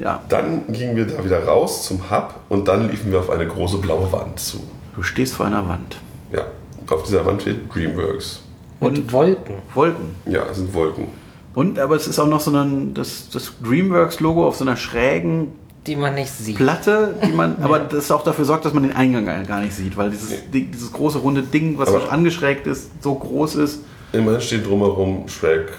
Ja. 0.00 0.20
Dann 0.28 0.62
gingen 0.72 0.96
wir 0.96 1.06
da 1.06 1.24
wieder 1.24 1.44
raus 1.44 1.84
zum 1.86 2.10
Hub 2.10 2.34
und 2.48 2.66
dann 2.68 2.90
liefen 2.90 3.10
wir 3.12 3.20
auf 3.20 3.30
eine 3.30 3.46
große 3.46 3.78
blaue 3.78 4.10
Wand 4.12 4.38
zu. 4.40 4.58
Du 4.96 5.02
stehst 5.02 5.34
vor 5.34 5.46
einer 5.46 5.66
Wand. 5.68 5.96
Ja, 6.32 6.44
auf 6.90 7.02
dieser 7.04 7.24
Wand 7.26 7.42
steht 7.42 7.72
Dreamworks. 7.74 8.40
Und 8.80 9.12
Wolken. 9.12 9.56
Wolken. 9.74 10.14
Ja, 10.26 10.42
es 10.50 10.56
sind 10.58 10.72
Wolken. 10.74 11.08
Und 11.54 11.78
aber 11.78 11.96
es 11.96 12.06
ist 12.08 12.18
auch 12.18 12.26
noch 12.26 12.40
so 12.40 12.50
ein, 12.50 12.94
das, 12.94 13.28
das 13.30 13.52
Dreamworks-Logo 13.62 14.46
auf 14.46 14.56
so 14.56 14.64
einer 14.64 14.76
schrägen 14.76 15.52
Die 15.86 15.94
man 15.96 16.14
nicht 16.16 16.30
sieht. 16.32 16.56
Platte, 16.56 17.14
die 17.24 17.32
man, 17.32 17.56
aber 17.62 17.78
das 17.78 18.10
auch 18.10 18.24
dafür 18.24 18.44
sorgt, 18.44 18.64
dass 18.64 18.74
man 18.74 18.82
den 18.82 18.94
Eingang 18.96 19.24
gar 19.46 19.60
nicht 19.60 19.74
sieht, 19.74 19.96
weil 19.96 20.10
dieses, 20.10 20.50
Ding, 20.50 20.70
dieses 20.72 20.92
große 20.92 21.18
runde 21.18 21.42
Ding, 21.42 21.78
was 21.78 21.88
Aber- 21.88 22.10
angeschrägt 22.12 22.66
ist, 22.66 22.90
so 23.02 23.14
groß 23.14 23.54
ist. 23.56 23.80
Immerhin 24.12 24.40
steht 24.40 24.66
drumherum 24.66 25.28
Shrek, 25.28 25.72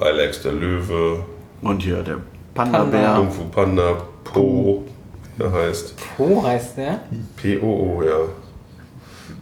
Alex 0.00 0.42
der 0.42 0.52
Löwe, 0.52 1.24
Und 1.62 1.82
hier 1.82 2.02
der 2.02 2.18
Panda-Bär. 2.54 3.14
Kung 3.16 3.30
Fu 3.30 3.44
Panda, 3.44 3.96
Po, 4.22 4.84
wie 5.36 5.42
er 5.42 5.52
heißt. 5.52 5.94
Po 6.16 6.42
heißt 6.42 6.76
der. 6.78 7.00
P-O-O, 7.36 8.02
ja. 8.02 8.18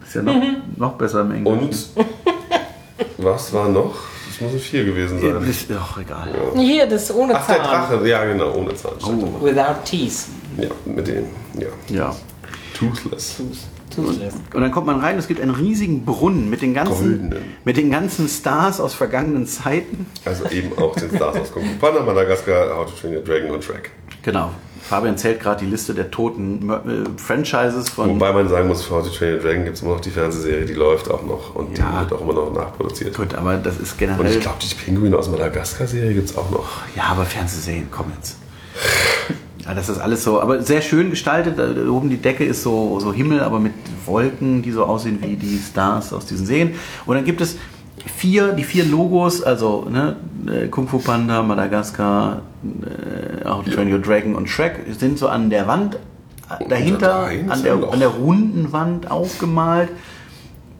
Ist 0.05 0.14
ja 0.14 0.22
noch, 0.22 0.35
noch 0.77 0.92
besser 0.94 1.20
im 1.20 1.33
Englischen. 1.33 1.90
Und 1.96 2.05
was 3.18 3.53
war 3.53 3.68
noch? 3.68 3.94
Das 4.29 4.40
muss 4.40 4.53
ein 4.53 4.59
4 4.59 4.85
gewesen 4.87 5.20
sein. 5.20 5.42
Ist 5.48 5.70
doch 5.70 5.98
egal. 5.98 6.29
Hier, 6.57 6.87
das 6.87 7.05
ist 7.05 7.14
ohne 7.14 7.35
Ach, 7.37 7.46
der 7.46 7.57
Zahn. 7.57 7.66
Drache, 7.66 8.09
ja 8.09 8.25
genau, 8.25 8.55
ohne 8.55 8.75
Zahn. 8.75 8.92
Oh. 9.05 9.44
Without 9.44 9.85
teeth. 9.85 10.27
Ja, 10.57 10.68
mit 10.85 11.07
dem, 11.07 11.27
ja. 11.59 11.68
Ja. 11.88 12.16
Toothless. 12.75 13.37
Toothless. 13.37 13.66
Und 13.99 14.61
dann 14.61 14.71
kommt 14.71 14.87
man 14.87 15.01
rein, 15.01 15.19
es 15.19 15.29
gibt 15.29 15.41
einen 15.41 15.55
riesigen 15.55 16.05
Brunnen 16.05 16.49
mit 16.51 16.63
den 16.63 16.75
ganzen, 16.75 17.19
Goldenen. 17.21 17.43
mit 17.65 17.77
den 17.77 17.91
ganzen 17.91 18.29
Stars 18.29 18.81
aus 18.81 18.95
vergangenen 18.95 19.47
Zeiten. 19.47 20.07
Also 20.25 20.47
eben 20.49 20.77
auch 20.79 20.95
den 20.97 21.15
Stars 21.15 21.39
aus 21.39 21.53
Kung 21.53 21.63
Fu 21.65 21.79
Panda, 21.81 22.03
Madagaskar, 22.03 22.77
How 22.77 22.87
to 22.87 22.93
Train 23.01 23.15
Your 23.17 23.23
Dragon 23.23 23.51
und 23.51 23.63
Shrek. 23.65 23.91
Genau. 24.23 24.51
Fabian 24.83 25.17
zählt 25.17 25.39
gerade 25.41 25.65
die 25.65 25.71
Liste 25.71 25.95
der 25.95 26.11
toten 26.11 26.69
äh, 26.69 27.19
Franchises 27.19 27.89
von. 27.89 28.11
Wobei 28.11 28.33
man 28.33 28.49
sagen 28.49 28.67
muss, 28.67 28.83
für 28.83 28.95
How 28.97 29.05
to 29.09 29.11
Train 29.15 29.35
Your 29.35 29.41
Dragon 29.41 29.65
gibt 29.65 29.77
es 29.77 29.83
immer 29.83 29.93
noch 29.95 30.01
die 30.01 30.11
Fernsehserie, 30.11 30.65
die 30.67 30.75
läuft 30.75 31.09
auch 31.11 31.23
noch 31.25 31.55
und 31.55 31.79
Ja. 31.79 32.03
die 32.05 32.11
wird 32.11 32.21
auch 32.21 32.25
immer 32.25 32.33
noch 32.35 32.53
nachproduziert. 32.53 33.17
Gut, 33.17 33.35
aber 33.35 33.57
das 33.59 33.79
ist 33.79 33.93
Und 33.93 33.99
generell. 33.99 34.33
ich 34.33 34.41
glaube, 34.41 34.59
die 34.61 34.75
Pinguine 34.75 35.17
aus 35.17 35.31
Madagaskar-Serie 35.31 36.15
gibt 36.15 36.31
es 36.31 36.37
auch 36.37 36.51
noch. 36.51 36.69
Ja, 36.97 37.05
aber 37.13 37.25
Fernsehserien, 37.25 37.89
komm 37.93 38.07
jetzt. 38.17 38.37
Ja, 39.64 39.75
das 39.75 39.88
ist 39.88 39.98
alles 39.98 40.25
so, 40.25 40.40
aber 40.40 40.62
sehr 40.62 40.83
schön 40.83 41.11
gestaltet. 41.11 41.59
Da 41.59 41.88
oben 41.88 42.11
die 42.11 42.16
Decke 42.16 42.44
ist 42.44 42.62
so, 42.62 42.98
so 42.98 43.12
Himmel, 43.12 43.40
aber 43.40 43.61
mit 43.61 43.72
Wolken, 44.07 44.62
die 44.62 44.72
so 44.72 44.85
aussehen 44.85 45.18
wie 45.22 45.37
die 45.37 45.59
Stars 45.59 46.12
aus 46.12 46.27
diesen 46.27 46.46
Serien. 46.46 46.75
Und 47.07 47.14
dann 47.14 47.25
gibt 47.25 47.40
es 47.40 47.59
vier, 48.16 48.53
die 48.53 48.64
vier 48.64 48.85
Logos, 48.85 49.42
also 49.42 49.87
ne, 49.88 50.16
äh, 50.46 50.66
Kung 50.66 50.88
Fu 50.88 50.98
Panda, 50.98 51.42
Madagaskar, 51.42 52.42
äh, 52.64 53.48
How 53.48 53.64
to 53.64 53.70
Train 53.70 53.92
Your 53.92 54.01
Dragon 54.01 54.35
und 54.35 54.48
Shrek, 54.48 54.81
sind 54.98 55.18
so 55.18 55.29
an 55.29 55.48
der 55.48 55.68
Wand 55.68 55.96
dahinter, 56.68 57.29
an 57.48 57.62
der, 57.62 57.75
an 57.75 58.01
der 58.01 58.09
runden 58.09 58.72
Wand 58.72 59.11
aufgemalt. 59.11 59.90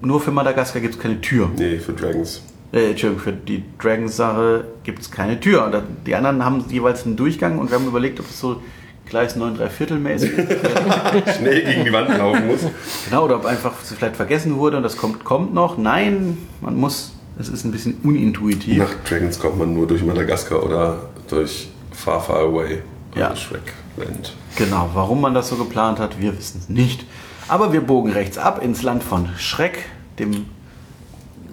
Nur 0.01 0.21
für 0.21 0.33
Madagaskar 0.33 0.83
gibt 0.83 0.95
es 0.95 1.01
keine 1.01 1.21
Tür. 1.21 1.51
Nee, 1.57 1.79
für 1.79 1.93
Dragons. 1.93 2.43
Äh, 2.73 2.91
Entschuldigung, 2.91 3.23
für 3.23 3.33
die 3.33 3.63
Dragons-Sache 3.81 4.65
gibt 4.83 5.01
es 5.03 5.11
keine 5.11 5.39
Tür. 5.39 5.67
Und 5.67 6.07
Die 6.07 6.15
anderen 6.15 6.45
haben 6.45 6.65
jeweils 6.69 7.05
einen 7.05 7.17
Durchgang 7.17 7.59
und 7.59 7.71
wir 7.71 7.79
haben 7.79 7.87
überlegt, 7.87 8.19
ob 8.21 8.29
es 8.29 8.41
so 8.41 8.63
Gleis 9.07 9.37
9 9.37 9.57
3 9.57 9.69
Viertel 9.69 9.99
mäßig. 9.99 10.31
Schnell 11.37 11.65
gegen 11.65 11.85
die 11.85 11.93
Wand 11.93 12.17
laufen 12.17 12.47
muss. 12.47 12.61
genau, 13.05 13.25
oder 13.25 13.37
ob 13.37 13.45
einfach 13.45 13.75
vielleicht 13.75 14.17
vergessen 14.17 14.57
wurde 14.57 14.79
und 14.79 14.83
das 14.83 14.97
kommt, 14.97 15.23
kommt 15.25 15.53
noch. 15.53 15.77
Nein, 15.77 16.39
man 16.63 16.77
muss, 16.77 17.13
es 17.39 17.49
ist 17.51 17.65
ein 17.65 17.73
bisschen 17.73 17.99
unintuitiv. 18.03 18.79
Nach 18.79 18.95
Dragons 19.07 19.39
kommt 19.39 19.59
man 19.59 19.75
nur 19.75 19.87
durch 19.87 20.03
Madagaskar 20.03 20.63
oder 20.63 21.11
durch 21.29 21.69
Far 21.93 22.23
Far 22.23 22.39
Away. 22.41 22.81
Ja. 23.15 23.29
Also 23.29 23.43
Shrek 23.43 23.75
Land. 23.99 24.33
Genau, 24.57 24.89
warum 24.95 25.21
man 25.21 25.35
das 25.35 25.49
so 25.51 25.57
geplant 25.57 25.99
hat, 25.99 26.19
wir 26.19 26.37
wissen 26.39 26.61
es 26.63 26.69
nicht. 26.71 27.05
Aber 27.49 27.73
wir 27.75 27.83
bogen 27.83 28.13
rechts 28.13 28.39
ab 28.39 28.63
ins 28.63 28.83
Land 28.83 29.03
von 29.05 29.29
Schreck, 29.37 29.85
dem 30.19 30.47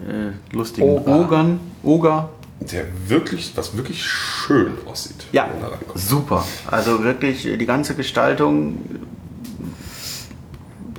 äh, 0.07 0.55
lustigen 0.55 0.89
Oger. 0.89 1.19
Ogern. 1.19 1.59
Oger. 1.83 2.29
Der 2.59 2.85
wirklich, 3.07 3.53
was 3.55 3.77
wirklich 3.77 4.03
schön 4.03 4.73
aussieht. 4.85 5.25
Ja, 5.31 5.47
super. 5.95 6.45
Also 6.69 7.03
wirklich 7.03 7.45
äh, 7.45 7.57
die 7.57 7.65
ganze 7.65 7.95
Gestaltung. 7.95 8.77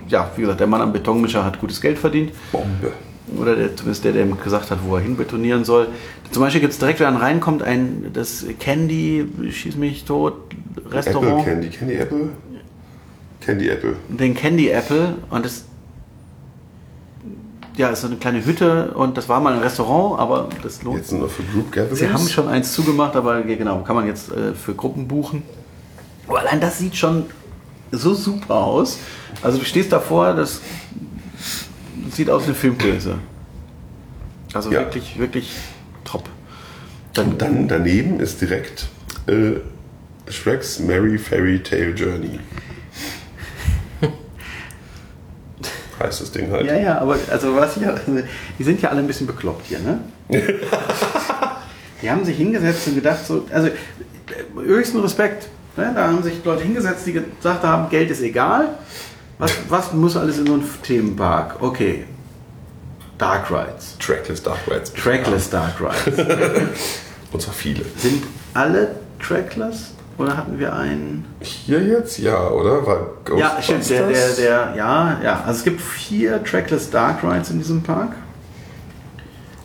Ja, 0.09 0.31
wie 0.37 0.43
gesagt, 0.43 0.61
der 0.61 0.67
Mann 0.67 0.81
am 0.81 0.93
Betonmischer 0.93 1.45
hat 1.45 1.61
gutes 1.61 1.81
Geld 1.81 1.99
verdient. 1.99 2.33
Bombe. 2.51 2.93
Oder 3.39 3.55
der, 3.55 3.77
zumindest 3.77 4.05
der, 4.05 4.13
der 4.13 4.25
ihm 4.25 4.37
gesagt 4.43 4.71
hat, 4.71 4.79
wo 4.85 4.97
er 4.97 5.03
hinbetonieren 5.03 5.65
soll. 5.65 5.89
Zum 6.33 6.43
Beispiel 6.43 6.61
gibt 6.61 6.73
es 6.73 6.79
direkt, 6.79 7.01
wenn 7.01 7.13
man 7.13 7.23
reinkommt, 7.23 7.63
ein 7.63 8.11
das 8.13 8.45
Candy, 8.59 9.27
schieß 9.51 9.77
mich 9.77 10.05
tot, 10.05 10.35
Apple 10.77 10.93
Restaurant. 10.93 11.45
Candy. 11.45 11.69
Candy 11.69 11.95
Apple? 11.95 12.29
Candy 13.41 13.69
Apple. 13.69 13.97
den 14.09 14.35
Candy 14.35 14.69
Apple 14.69 15.15
und 15.31 15.45
das 15.45 15.65
ja, 17.81 17.89
ist 17.89 18.03
so 18.03 18.07
eine 18.09 18.17
kleine 18.17 18.45
Hütte 18.45 18.91
und 18.93 19.17
das 19.17 19.29
war 19.29 19.41
mal 19.41 19.55
ein 19.55 19.61
Restaurant, 19.61 20.21
aber 20.21 20.49
das 20.63 20.83
lohnt 20.83 20.99
Jetzt 20.99 21.13
nur 21.13 21.29
für 21.31 21.43
Group 21.43 21.73
Gatherings. 21.73 21.99
Sie 21.99 22.09
haben 22.11 22.29
schon 22.29 22.47
eins 22.47 22.73
zugemacht, 22.73 23.17
aber 23.17 23.41
genau, 23.43 23.81
kann 23.83 23.97
man 23.97 24.07
jetzt 24.07 24.31
äh, 24.31 24.53
für 24.55 24.75
Gruppen 24.75 25.09
buchen. 25.09 25.43
Aber 26.29 26.41
allein 26.41 26.61
das 26.61 26.79
sieht 26.79 26.95
schon 26.95 27.25
so 27.91 28.15
super 28.15 28.55
aus. 28.57 28.99
Also 29.43 29.59
du 29.59 29.65
stehst 29.65 29.91
davor, 29.93 30.35
das 30.35 30.61
sieht 32.11 32.29
aus 32.29 32.43
wie 32.43 32.47
eine 32.49 32.55
Filmkulisse. 32.55 33.15
Also 34.53 34.71
Ja. 34.71 34.81
wirklich, 34.81 35.19
wirklich 35.19 35.57
top. 36.05 36.29
Dann, 37.15 37.31
Und 37.31 37.43
dann 37.43 37.67
daneben 37.67 38.21
ist 38.21 38.41
direkt 38.43 38.89
äh, 39.27 39.53
Shreks 40.31 40.79
Merry 40.81 41.19
Fairy 41.19 41.63
Tale 41.63 41.91
Journey. 41.95 42.39
Heißt 46.01 46.21
das 46.21 46.33
Ding 46.33 46.51
halt. 46.51 46.67
Ja, 46.67 46.77
ja, 46.77 46.99
aber 46.99 47.17
also 47.31 47.55
was 47.57 47.77
ich, 47.77 47.83
die 48.59 48.65
sind 48.65 48.83
ja 48.83 48.91
alle 48.91 49.01
ein 49.01 49.07
bisschen 49.07 49.27
bekloppt 49.27 49.67
hier, 49.67 49.79
ne? 49.79 50.01
die 52.03 52.11
haben 52.11 52.25
sich 52.25 52.37
hingesetzt 52.37 52.89
und 52.89 52.95
gedacht, 52.95 53.25
so, 53.27 53.47
also 53.53 53.69
höchsten 54.55 55.01
Respekt. 55.01 55.49
Ne? 55.77 55.93
Da 55.95 56.09
haben 56.09 56.23
sich 56.23 56.45
Leute 56.45 56.63
hingesetzt, 56.63 57.07
die 57.07 57.13
gesagt 57.13 57.63
haben, 57.63 57.91
Geld 57.91 58.11
ist 58.11 58.23
egal. 58.23 58.71
Was, 59.39 59.53
was 59.69 59.93
muss 59.93 60.17
alles 60.17 60.39
in 60.39 60.47
so 60.47 60.55
einem 60.55 60.65
Themenpark? 60.83 61.63
Okay. 61.63 62.05
Dark 63.19 63.51
Rides. 63.51 63.97
Trackless 63.99 64.43
Dark 64.43 64.61
Rides. 64.67 64.93
Trackless 64.95 65.51
Dark 65.51 65.75
Rides. 65.81 66.19
Und 67.33 67.43
zwar 67.43 67.55
viele. 67.55 67.85
Sind 67.97 68.25
alle 68.55 68.97
Trackless? 69.21 69.93
Oder 70.21 70.37
hatten 70.37 70.59
wir 70.59 70.75
einen? 70.75 71.25
Hier 71.41 71.83
jetzt? 71.83 72.19
Ja, 72.19 72.51
oder? 72.51 72.87
War 72.87 73.07
Ja, 73.39 73.57
stimmt. 73.63 73.89
Der, 73.89 74.07
der, 74.07 74.29
der, 74.35 74.75
ja, 74.77 75.19
ja. 75.25 75.45
Also 75.47 75.61
es 75.61 75.65
gibt 75.65 75.81
vier 75.81 76.45
Trackless 76.45 76.91
Dark 76.91 77.25
Rides 77.25 77.51
in 77.51 77.57
diesem 77.57 77.83
Park. 77.83 78.13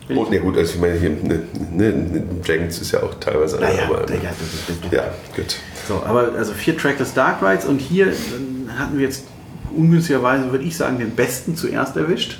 Bin 0.08 0.18
Oh, 0.18 0.30
ne, 0.30 0.40
gut, 0.40 0.56
also 0.56 0.76
ich 0.76 0.80
meine, 0.80 0.94
hier, 0.98 1.10
ne, 1.10 1.42
ne, 1.72 1.92
ne, 1.92 2.24
Jenkins 2.46 2.80
ist 2.80 2.92
ja 2.92 3.04
auch 3.04 3.16
teilweise 3.16 3.58
einer, 3.58 3.68
Naja, 3.68 3.86
aber, 3.86 4.00
ja, 4.02 4.06
das 4.06 4.54
ist, 4.54 4.70
das 4.70 4.76
ist, 4.78 4.94
ja, 4.94 5.04
gut. 5.36 5.58
So, 5.90 6.02
aber 6.06 6.32
also 6.38 6.54
vier 6.54 6.78
Trackless 6.78 7.14
Dark 7.14 7.42
Rides 7.42 7.66
und 7.66 7.80
hier 7.80 8.14
hatten 8.78 8.98
wir 8.98 9.06
jetzt 9.06 9.26
ungünstigerweise, 9.76 10.52
würde 10.52 10.64
ich 10.64 10.78
sagen, 10.78 11.00
den 11.00 11.16
besten 11.16 11.58
zuerst 11.58 11.98
erwischt. 11.98 12.40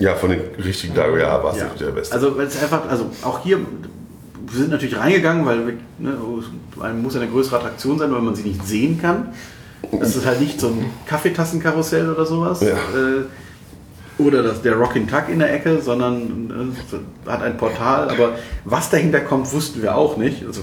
Ja, 0.00 0.16
von 0.16 0.30
den 0.30 0.40
richtigen 0.62 0.94
Dark 0.94 1.16
ja, 1.18 1.42
war 1.42 1.54
es 1.54 1.62
nicht 1.62 1.80
der 1.80 1.92
Beste. 1.92 2.14
Also 2.14 2.36
weil 2.36 2.46
es 2.46 2.62
einfach, 2.62 2.90
also 2.90 3.10
auch 3.22 3.42
hier, 3.42 3.60
wir 4.50 4.60
sind 4.60 4.70
natürlich 4.70 4.98
reingegangen, 4.98 5.46
weil 5.46 5.78
ne, 5.98 6.16
man 6.76 7.02
muss 7.02 7.16
eine 7.16 7.28
größere 7.28 7.56
Attraktion 7.56 7.98
sein, 7.98 8.12
weil 8.12 8.20
man 8.20 8.34
sie 8.34 8.42
nicht 8.42 8.66
sehen 8.66 9.00
kann. 9.00 9.28
Das 9.98 10.16
ist 10.16 10.26
halt 10.26 10.40
nicht 10.40 10.60
so 10.60 10.68
ein 10.68 10.86
Kaffeetassenkarussell 11.06 12.10
oder 12.10 12.26
sowas. 12.26 12.60
Ja. 12.60 12.68
Äh, 12.68 13.24
oder 14.18 14.42
das, 14.42 14.60
der 14.62 14.74
Rockin' 14.74 15.08
Tuck 15.08 15.28
in 15.30 15.38
der 15.38 15.52
Ecke, 15.54 15.80
sondern 15.80 16.74
äh, 17.26 17.30
hat 17.30 17.42
ein 17.42 17.56
Portal. 17.56 18.10
Aber 18.10 18.32
was 18.64 18.90
dahinter 18.90 19.20
kommt, 19.20 19.52
wussten 19.52 19.82
wir 19.82 19.96
auch 19.96 20.16
nicht. 20.16 20.44
Also 20.44 20.62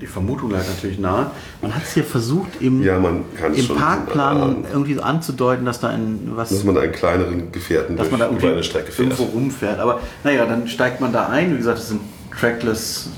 die 0.00 0.06
Vermutung 0.06 0.50
lag 0.50 0.66
natürlich 0.66 0.98
nahe. 0.98 1.30
Man 1.62 1.74
hat 1.74 1.82
es 1.82 1.94
hier 1.94 2.04
versucht, 2.04 2.60
im, 2.60 2.82
ja, 2.82 3.00
es 3.52 3.68
im 3.68 3.76
Parkplan 3.76 4.36
erahnen, 4.36 4.64
irgendwie 4.70 4.94
so 4.94 5.02
anzudeuten, 5.02 5.64
dass 5.64 5.80
da 5.80 5.88
ein 5.88 6.32
was 6.34 6.50
dass 6.50 6.64
man 6.64 6.76
einen 6.78 6.92
kleineren 6.92 7.52
Gefährten 7.52 7.96
dass 7.96 8.08
durch 8.08 8.18
man 8.18 8.30
da 8.30 8.36
über 8.36 8.52
eine 8.52 8.62
Strecke 8.62 8.92
fährt. 8.92 9.10
irgendwo 9.10 9.24
rumfährt. 9.24 9.78
Aber 9.78 10.00
naja, 10.22 10.46
dann 10.46 10.66
steigt 10.68 11.00
man 11.00 11.12
da 11.12 11.28
ein. 11.28 11.52
Wie 11.52 11.58
gesagt, 11.58 11.78
das 11.78 11.88
sind 11.88 12.00
trackless, 12.38 13.10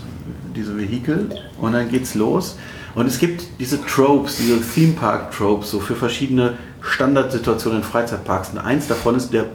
diese 0.56 0.76
Vehikel. 0.76 1.28
Und 1.60 1.72
dann 1.72 1.88
geht's 1.90 2.14
los. 2.14 2.56
Und 2.94 3.06
es 3.06 3.18
gibt 3.18 3.44
diese 3.60 3.84
Tropes, 3.84 4.36
diese 4.38 4.60
Theme 4.60 4.94
Park 4.94 5.30
Tropes, 5.32 5.70
so 5.70 5.80
für 5.80 5.94
verschiedene 5.94 6.54
Standardsituationen 6.80 7.78
in 7.78 7.84
Freizeitparks. 7.84 8.50
Und 8.50 8.58
eins 8.58 8.88
davon 8.88 9.16
ist 9.16 9.32
der, 9.32 9.46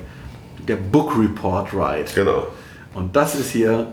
der 0.67 0.75
Book 0.75 1.17
Report 1.17 1.73
Ride. 1.73 2.05
Genau. 2.13 2.47
Und 2.93 3.15
das 3.15 3.35
ist 3.35 3.51
hier 3.51 3.87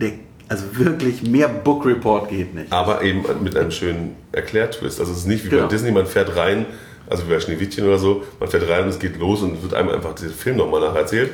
der, 0.00 0.12
also 0.48 0.64
wirklich 0.76 1.22
mehr 1.22 1.48
Book 1.48 1.84
Report 1.86 2.28
geht 2.28 2.54
nicht. 2.54 2.72
Aber 2.72 3.02
eben 3.02 3.24
mit 3.42 3.56
einem 3.56 3.70
schönen 3.70 4.16
Erklärtwist. 4.32 5.00
Also 5.00 5.12
es 5.12 5.18
ist 5.18 5.26
nicht 5.26 5.44
wie 5.44 5.48
Genau. 5.50 5.62
bei 5.62 5.68
Disney, 5.68 5.90
man 5.90 6.06
fährt 6.06 6.34
rein, 6.36 6.66
also 7.10 7.26
wie 7.26 7.30
bei 7.34 7.40
Schneewittchen 7.40 7.84
oder 7.86 7.98
so, 7.98 8.22
man 8.40 8.48
fährt 8.48 8.68
rein 8.70 8.84
und 8.84 8.88
es 8.90 8.98
geht 8.98 9.18
los 9.18 9.42
und 9.42 9.56
es 9.56 9.62
wird 9.62 9.74
einem 9.74 9.90
einfach 9.90 10.14
dieser 10.14 10.30
Film 10.30 10.56
nochmal 10.56 10.80
nacherzählt. 10.80 11.30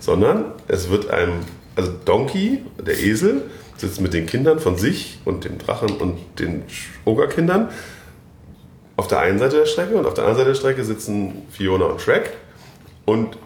Sondern 0.00 0.46
es 0.68 0.88
wird 0.90 1.10
einem, 1.10 1.32
also 1.78 1.92
Donkey, 2.04 2.62
der 2.84 2.98
Esel, 2.98 3.42
sitzt 3.76 4.00
mit 4.00 4.12
den 4.12 4.26
Kindern 4.26 4.58
von 4.58 4.76
sich 4.76 5.20
und 5.24 5.44
dem 5.44 5.58
Drachen 5.58 5.90
und 5.90 6.18
den 6.40 6.64
Ogerkindern 7.04 7.68
auf 8.96 9.06
der 9.06 9.20
einen 9.20 9.38
Seite 9.38 9.58
der 9.58 9.66
Strecke 9.66 9.94
und 9.96 10.04
auf 10.04 10.14
der 10.14 10.24
anderen 10.24 10.38
Seite 10.38 10.48
der 10.50 10.56
Strecke 10.56 10.84
sitzen 10.84 11.46
Fiona 11.52 11.84
und 11.84 12.00
Shrek. 12.00 12.32
Und 13.04 13.38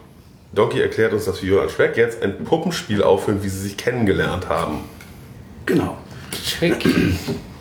Donkey 0.53 0.81
erklärt 0.81 1.13
uns, 1.13 1.25
dass 1.25 1.39
Fiona 1.39 1.61
und 1.61 1.71
Shrek 1.71 1.95
jetzt 1.95 2.23
ein 2.23 2.43
Puppenspiel 2.43 3.03
aufführen, 3.03 3.43
wie 3.43 3.49
sie 3.49 3.59
sich 3.59 3.77
kennengelernt 3.77 4.49
haben. 4.49 4.79
Genau. 5.67 5.97
Trick 6.57 6.83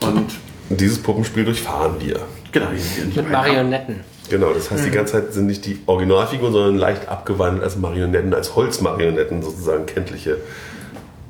Und 0.00 0.32
Und 0.70 0.78
dieses 0.78 1.02
Puppenspiel 1.02 1.44
durchfahren 1.44 1.96
wir. 2.00 2.20
genau, 2.50 2.68
mit 3.14 3.30
Marionetten. 3.30 4.00
Genau, 4.30 4.52
das 4.52 4.70
heißt, 4.70 4.84
die 4.86 4.90
ganze 4.90 5.12
Zeit 5.14 5.32
sind 5.34 5.46
nicht 5.46 5.66
die 5.66 5.80
Originalfiguren, 5.86 6.52
sondern 6.52 6.76
leicht 6.78 7.08
abgewandelt 7.08 7.64
als 7.64 7.76
Marionetten, 7.76 8.32
als 8.32 8.54
Holzmarionetten 8.54 9.42
sozusagen 9.42 9.84
kenntliche 9.86 10.38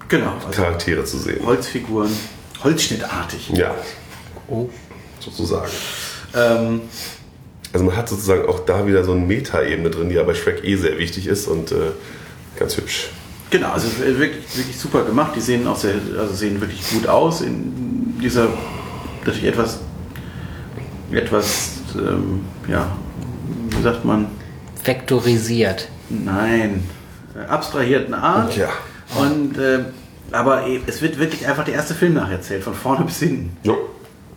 Genau, 0.08 0.32
also 0.34 0.48
Charaktere 0.50 1.04
zu 1.04 1.16
sehen. 1.18 1.44
Holzfiguren, 1.44 2.10
Holzschnittartig. 2.62 3.48
Ja, 3.54 3.74
Oh. 4.48 4.68
sozusagen. 5.20 5.70
Ähm, 6.34 6.82
Also 7.72 7.86
man 7.86 7.96
hat 7.96 8.08
sozusagen 8.08 8.44
auch 8.46 8.60
da 8.60 8.86
wieder 8.86 9.02
so 9.02 9.12
eine 9.12 9.22
Meta-Ebene 9.22 9.88
drin, 9.88 10.10
die 10.10 10.16
ja 10.16 10.22
bei 10.24 10.34
Shrek 10.34 10.62
eh 10.62 10.76
sehr 10.76 10.98
wichtig 10.98 11.26
ist 11.26 11.48
und 11.48 11.72
äh, 11.72 11.76
ganz 12.58 12.76
hübsch. 12.76 13.08
Genau, 13.50 13.70
also 13.72 13.88
wirklich, 13.98 14.44
wirklich 14.56 14.78
super 14.78 15.04
gemacht. 15.04 15.32
Die 15.34 15.40
sehen 15.40 15.66
auch 15.66 15.76
sehr, 15.76 15.94
also 16.18 16.34
sehen 16.34 16.60
wirklich 16.60 16.82
gut 16.90 17.06
aus 17.06 17.40
in 17.40 18.18
dieser 18.22 18.48
natürlich 19.24 19.44
etwas, 19.44 19.78
etwas, 21.10 21.70
ähm, 21.96 22.40
ja, 22.68 22.86
wie 23.70 23.82
sagt 23.82 24.04
man, 24.04 24.26
Vektorisiert. 24.84 25.88
nein, 26.08 26.82
äh, 27.34 27.46
abstrahierten 27.48 28.14
Art. 28.14 28.56
Ja. 28.56 28.68
Und 29.18 29.58
äh, 29.58 29.80
aber 30.32 30.66
eh, 30.66 30.80
es 30.86 31.02
wird 31.02 31.18
wirklich 31.18 31.46
einfach 31.46 31.64
der 31.64 31.74
erste 31.74 31.94
Film 31.94 32.14
nacherzählt, 32.14 32.64
von 32.64 32.74
vorne 32.74 33.04
bis 33.04 33.18
hinten, 33.18 33.56
Jo. 33.62 33.76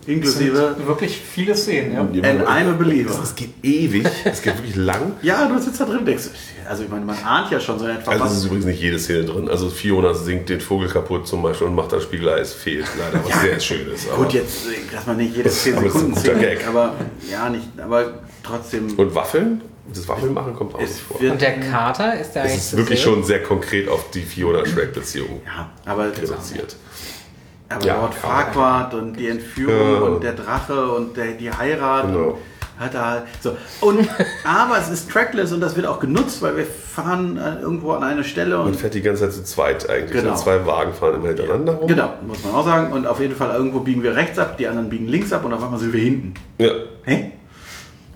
Inklusive 0.07 0.75
wirklich 0.85 1.17
viele 1.19 1.55
Szenen, 1.55 1.93
ja. 1.93 2.01
And 2.01 2.41
I'm 2.47 2.69
a 2.69 2.73
Believer. 2.77 3.19
Es 3.23 3.35
geht 3.35 3.49
ewig, 3.63 4.05
es 4.23 4.41
geht 4.41 4.57
wirklich 4.57 4.75
lang. 4.75 5.13
Ja, 5.21 5.47
du 5.47 5.57
sitzt 5.59 5.79
da 5.79 5.85
drin, 5.85 5.99
und 5.99 6.05
denkst, 6.05 6.25
also 6.67 6.83
ich 6.83 6.89
meine, 6.89 7.05
man 7.05 7.17
ahnt 7.23 7.51
ja 7.51 7.59
schon 7.59 7.79
so 7.79 7.85
in 7.85 7.95
etwa, 7.95 8.11
Also 8.11 8.25
es 8.25 8.33
ist 8.37 8.45
übrigens 8.45 8.65
nicht 8.65 8.81
jede 8.81 8.99
Szene 8.99 9.25
drin. 9.25 9.49
Also 9.49 9.69
Fiona 9.69 10.13
singt 10.13 10.49
den 10.49 10.61
Vogel 10.61 10.87
kaputt 10.89 11.27
zum 11.27 11.41
Beispiel 11.41 11.67
und 11.67 11.75
macht 11.75 11.91
das 11.91 12.03
Spiegeleis 12.03 12.53
fehlt 12.53 12.85
leider, 12.99 13.23
was 13.25 13.41
sehr 13.41 13.59
schön 13.59 13.87
ist. 13.91 14.07
aber- 14.09 14.23
Gut, 14.23 14.33
jetzt, 14.33 14.65
dass 14.93 15.05
man 15.07 15.17
nicht 15.17 15.35
jede 15.35 15.49
10 15.49 15.75
Aber 15.77 15.87
es 15.87 15.95
ist 15.95 16.01
ein 16.01 16.13
Sekunden 16.15 16.15
guter 16.15 16.39
singt, 16.39 16.59
Gag. 16.59 16.67
aber 16.67 16.93
ja, 17.31 17.49
nicht, 17.49 17.67
aber 17.79 18.19
trotzdem. 18.43 18.87
Und 18.97 19.15
Waffeln? 19.15 19.61
Das 19.93 20.07
Waffelmachen 20.07 20.55
kommt 20.55 20.73
auch 20.73 20.81
Es 20.81 20.89
nicht 20.93 21.01
vor. 21.01 21.21
Und 21.21 21.39
der 21.39 21.59
Kater 21.59 22.19
ist 22.19 22.31
der 22.33 22.45
Es 22.45 22.49
eigentlich 22.51 22.57
ist 22.63 22.69
zu 22.71 22.77
wirklich 22.77 23.01
schon 23.01 23.23
sehr 23.23 23.43
konkret 23.43 23.87
auf 23.87 24.09
die 24.09 24.21
Fiona-Shrek-Beziehung 24.23 25.41
Ja, 25.45 25.69
aber, 25.85 26.05
reduziert. 26.07 26.75
Aber 27.69 27.85
Ja, 27.85 27.95
Lord 27.95 28.11
man. 28.11 28.31
Farquaad 28.31 28.93
und 28.93 29.13
die 29.19 29.27
Entführung 29.27 29.93
Ja. 29.93 29.99
und 30.07 30.23
der 30.23 30.33
Drache 30.33 30.91
und 30.91 31.15
der, 31.17 31.31
die 31.33 31.51
Heirat. 31.51 32.07
Genau. 32.07 32.37
Hat 32.77 32.93
er 32.93 33.05
halt, 33.09 33.23
so. 33.39 33.55
und, 33.79 34.05
aber 34.43 34.77
es 34.77 34.89
ist 34.89 35.09
trackless 35.09 35.53
und 35.53 35.61
das 35.61 35.77
wird 35.77 35.87
auch 35.87 36.01
genutzt, 36.01 36.41
weil 36.41 36.57
wir 36.57 36.65
fahren 36.65 37.37
äh, 37.37 37.61
irgendwo 37.61 37.91
an 37.93 38.03
eine 38.03 38.25
Stelle 38.25 38.57
Man 38.57 38.67
und 38.67 38.75
fährt 38.75 38.93
die 38.95 39.01
ganze 39.01 39.23
Zeit 39.23 39.31
zu 39.33 39.45
zweit 39.45 39.89
eigentlich. 39.89 40.11
Genau. 40.11 40.31
Und 40.31 40.37
Zwei 40.39 40.65
Wagen 40.65 40.93
fahren 40.93 41.15
immer 41.15 41.29
hintereinander 41.29 41.71
rum. 41.75 41.87
Genau, 41.87 42.09
muss 42.27 42.43
man 42.43 42.53
auch 42.53 42.65
sagen. 42.65 42.91
Und 42.91 43.07
auf 43.07 43.21
jeden 43.21 43.33
Fall 43.33 43.55
irgendwo 43.55 43.79
biegen 43.79 44.03
wir 44.03 44.13
rechts 44.17 44.37
ab, 44.39 44.57
die 44.57 44.67
anderen 44.67 44.89
biegen 44.89 45.07
links 45.07 45.31
ab 45.31 45.45
und 45.45 45.53
auf 45.53 45.63
einmal 45.63 45.79
sind 45.79 45.93
wir 45.93 46.01
hinten. 46.01 46.33
Ja. 46.57 46.71
Hä? 47.05 47.31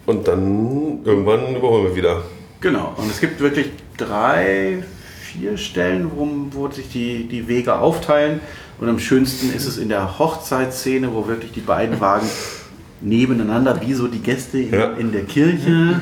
Und 0.06 0.28
dann 0.28 1.06
irgendwann 1.06 1.56
überholen 1.56 1.86
wir 1.86 1.96
wieder. 1.96 2.24
Genau, 2.60 2.94
und 2.98 3.10
es 3.10 3.22
gibt 3.22 3.40
wirklich 3.40 3.72
drei, 3.96 4.84
vier 5.22 5.56
Stellen, 5.58 6.12
wo, 6.14 6.28
wo 6.52 6.70
sich 6.70 6.90
die, 6.92 7.30
die 7.30 7.48
Wege 7.48 7.76
aufteilen. 7.78 8.42
Und 8.80 8.88
am 8.90 9.00
schönsten 9.00 9.52
ist 9.54 9.66
es 9.68 9.78
in 9.78 9.90
der 9.90 10.20
Hochzeitsszene, 10.20 11.14
wo 11.14 11.28
wirklich 11.28 11.52
die 11.52 11.60
beiden 11.60 12.00
Wagen 12.00 12.28
nebeneinander, 13.02 13.80
wie 13.82 13.94
so 13.94 14.08
die 14.08 14.20
Gäste 14.20 14.60
in, 14.60 14.74
Ja. 14.74 14.92
in 14.94 15.12
der 15.12 15.24
Kirche, 15.24 16.00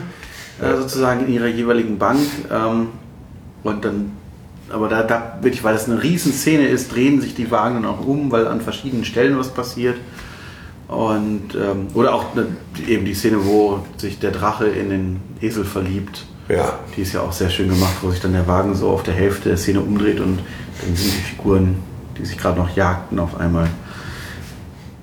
äh, 0.61 0.75
sozusagen 0.77 1.25
in 1.25 1.33
ihrer 1.33 1.47
jeweiligen 1.47 1.97
Bank. 1.97 2.19
Ähm, 2.51 2.87
und 3.63 3.83
dann, 3.85 4.11
aber 4.69 4.87
da, 4.89 5.03
da 5.03 5.39
wirklich, 5.41 5.63
weil 5.63 5.73
das 5.73 5.89
eine 5.89 6.01
Riesenszene 6.01 6.67
ist, 6.67 6.93
drehen 6.93 7.19
sich 7.21 7.33
die 7.35 7.49
Wagen 7.51 7.75
dann 7.75 7.85
auch 7.85 8.05
um, 8.05 8.31
weil 8.31 8.47
an 8.47 8.61
verschiedenen 8.61 9.05
Stellen 9.05 9.37
was 9.37 9.49
passiert. 9.49 9.97
Und, 10.87 11.53
ähm, 11.55 11.87
oder 11.95 12.13
auch 12.13 12.33
ne, 12.33 12.45
eben 12.87 13.05
die 13.05 13.13
Szene, 13.13 13.37
wo 13.43 13.79
sich 13.97 14.19
der 14.19 14.31
Drache 14.31 14.67
in 14.67 14.89
den 14.89 15.19
Esel 15.41 15.65
verliebt. 15.65 16.25
Ja. 16.47 16.79
Die 16.95 17.01
ist 17.01 17.13
ja 17.13 17.21
auch 17.21 17.33
sehr 17.33 17.49
schön 17.49 17.67
gemacht, 17.67 17.95
wo 18.01 18.09
sich 18.09 18.21
dann 18.21 18.31
der 18.31 18.47
Wagen 18.47 18.73
so 18.73 18.89
auf 18.89 19.03
der 19.03 19.13
Hälfte 19.13 19.49
der 19.49 19.57
Szene 19.57 19.81
umdreht 19.81 20.19
und 20.21 20.39
dann 20.81 20.95
sind 20.95 21.11
die 21.13 21.21
Figuren, 21.35 21.75
die 22.17 22.25
sich 22.25 22.37
gerade 22.37 22.59
noch 22.59 22.75
jagten, 22.75 23.19
auf 23.19 23.39
einmal. 23.39 23.67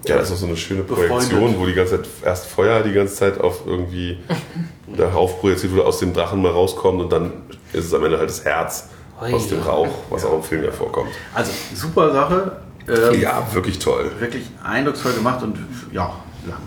Ja, 0.07 0.19
das 0.19 0.29
ist 0.29 0.35
auch 0.35 0.41
so 0.41 0.47
eine 0.47 0.57
schöne 0.57 0.83
Befreundet. 0.83 1.11
Projektion, 1.11 1.59
wo 1.59 1.67
die 1.67 1.73
ganze 1.73 1.97
Zeit 2.03 2.09
erst 2.25 2.47
Feuer 2.47 2.83
die 2.83 2.93
ganze 2.93 3.15
Zeit 3.15 3.41
auf 3.41 3.62
irgendwie 3.67 4.19
darauf 4.97 5.41
projiziert 5.41 5.73
wurde, 5.73 5.87
aus 5.87 5.99
dem 5.99 6.12
Drachen 6.12 6.43
mal 6.43 6.53
rauskommt 6.53 7.01
und 7.01 7.11
dann 7.12 7.33
ist 7.73 7.87
es 7.87 7.95
am 7.95 8.05
Ende 8.05 8.19
halt 8.19 8.29
das 8.29 8.45
Herz 8.45 8.89
Ui. 9.23 9.33
aus 9.33 9.49
dem 9.49 9.61
Rauch, 9.62 9.89
was 10.11 10.25
auch 10.27 10.35
im 10.35 10.43
Film 10.43 10.65
ja 10.65 10.73
vorkommt. 10.73 11.11
Also 11.33 11.53
super 11.75 12.12
Sache. 12.12 12.57
Ähm, 12.87 13.21
Ja, 13.21 13.47
wirklich 13.53 13.79
toll. 13.79 14.11
Wirklich 14.19 14.45
eindrucksvoll 14.62 15.15
gemacht 15.15 15.43
und 15.43 15.57
ja, 15.91 16.12
lang. 16.47 16.59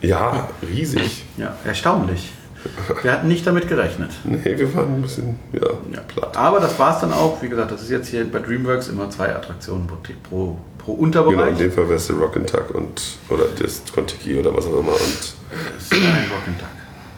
Ja, 0.00 0.48
riesig. 0.66 1.24
Ja, 1.36 1.54
erstaunlich. 1.64 2.32
Wir 3.02 3.12
hatten 3.12 3.28
nicht 3.28 3.46
damit 3.46 3.68
gerechnet. 3.68 4.10
Nee, 4.24 4.40
wir 4.58 4.74
waren 4.74 4.96
ein 4.96 5.02
bisschen 5.02 5.38
ja, 5.52 5.60
Ja. 5.92 6.00
platt. 6.06 6.36
Aber 6.36 6.60
das 6.60 6.78
war 6.78 6.94
es 6.94 7.00
dann 7.00 7.12
auch. 7.12 7.40
Wie 7.42 7.48
gesagt, 7.48 7.70
das 7.72 7.82
ist 7.82 7.90
jetzt 7.90 8.08
hier 8.08 8.30
bei 8.30 8.38
DreamWorks 8.40 8.88
immer 8.88 9.08
zwei 9.10 9.34
Attraktionen 9.34 9.86
pro, 9.86 9.96
pro, 10.22 10.58
pro 10.78 10.92
Genau, 10.94 11.02
Unterbereich. 11.04 11.50
in 11.52 11.58
dem 11.58 11.72
Fall 11.72 11.84
wäre 11.88 11.96
es 11.96 12.06
der 12.06 12.16
Rock'n'Tuck 12.16 12.72
und 12.72 13.00
oder 13.28 13.44
das 13.58 13.82
Kontiki 13.94 14.38
oder 14.38 14.54
was 14.54 14.66
auch 14.66 14.78
immer. 14.80 14.92
Und 14.92 15.00
Das 15.00 15.82
ist 15.84 15.90
kein 15.90 16.00
Rock'n'Tuck. 16.02 16.74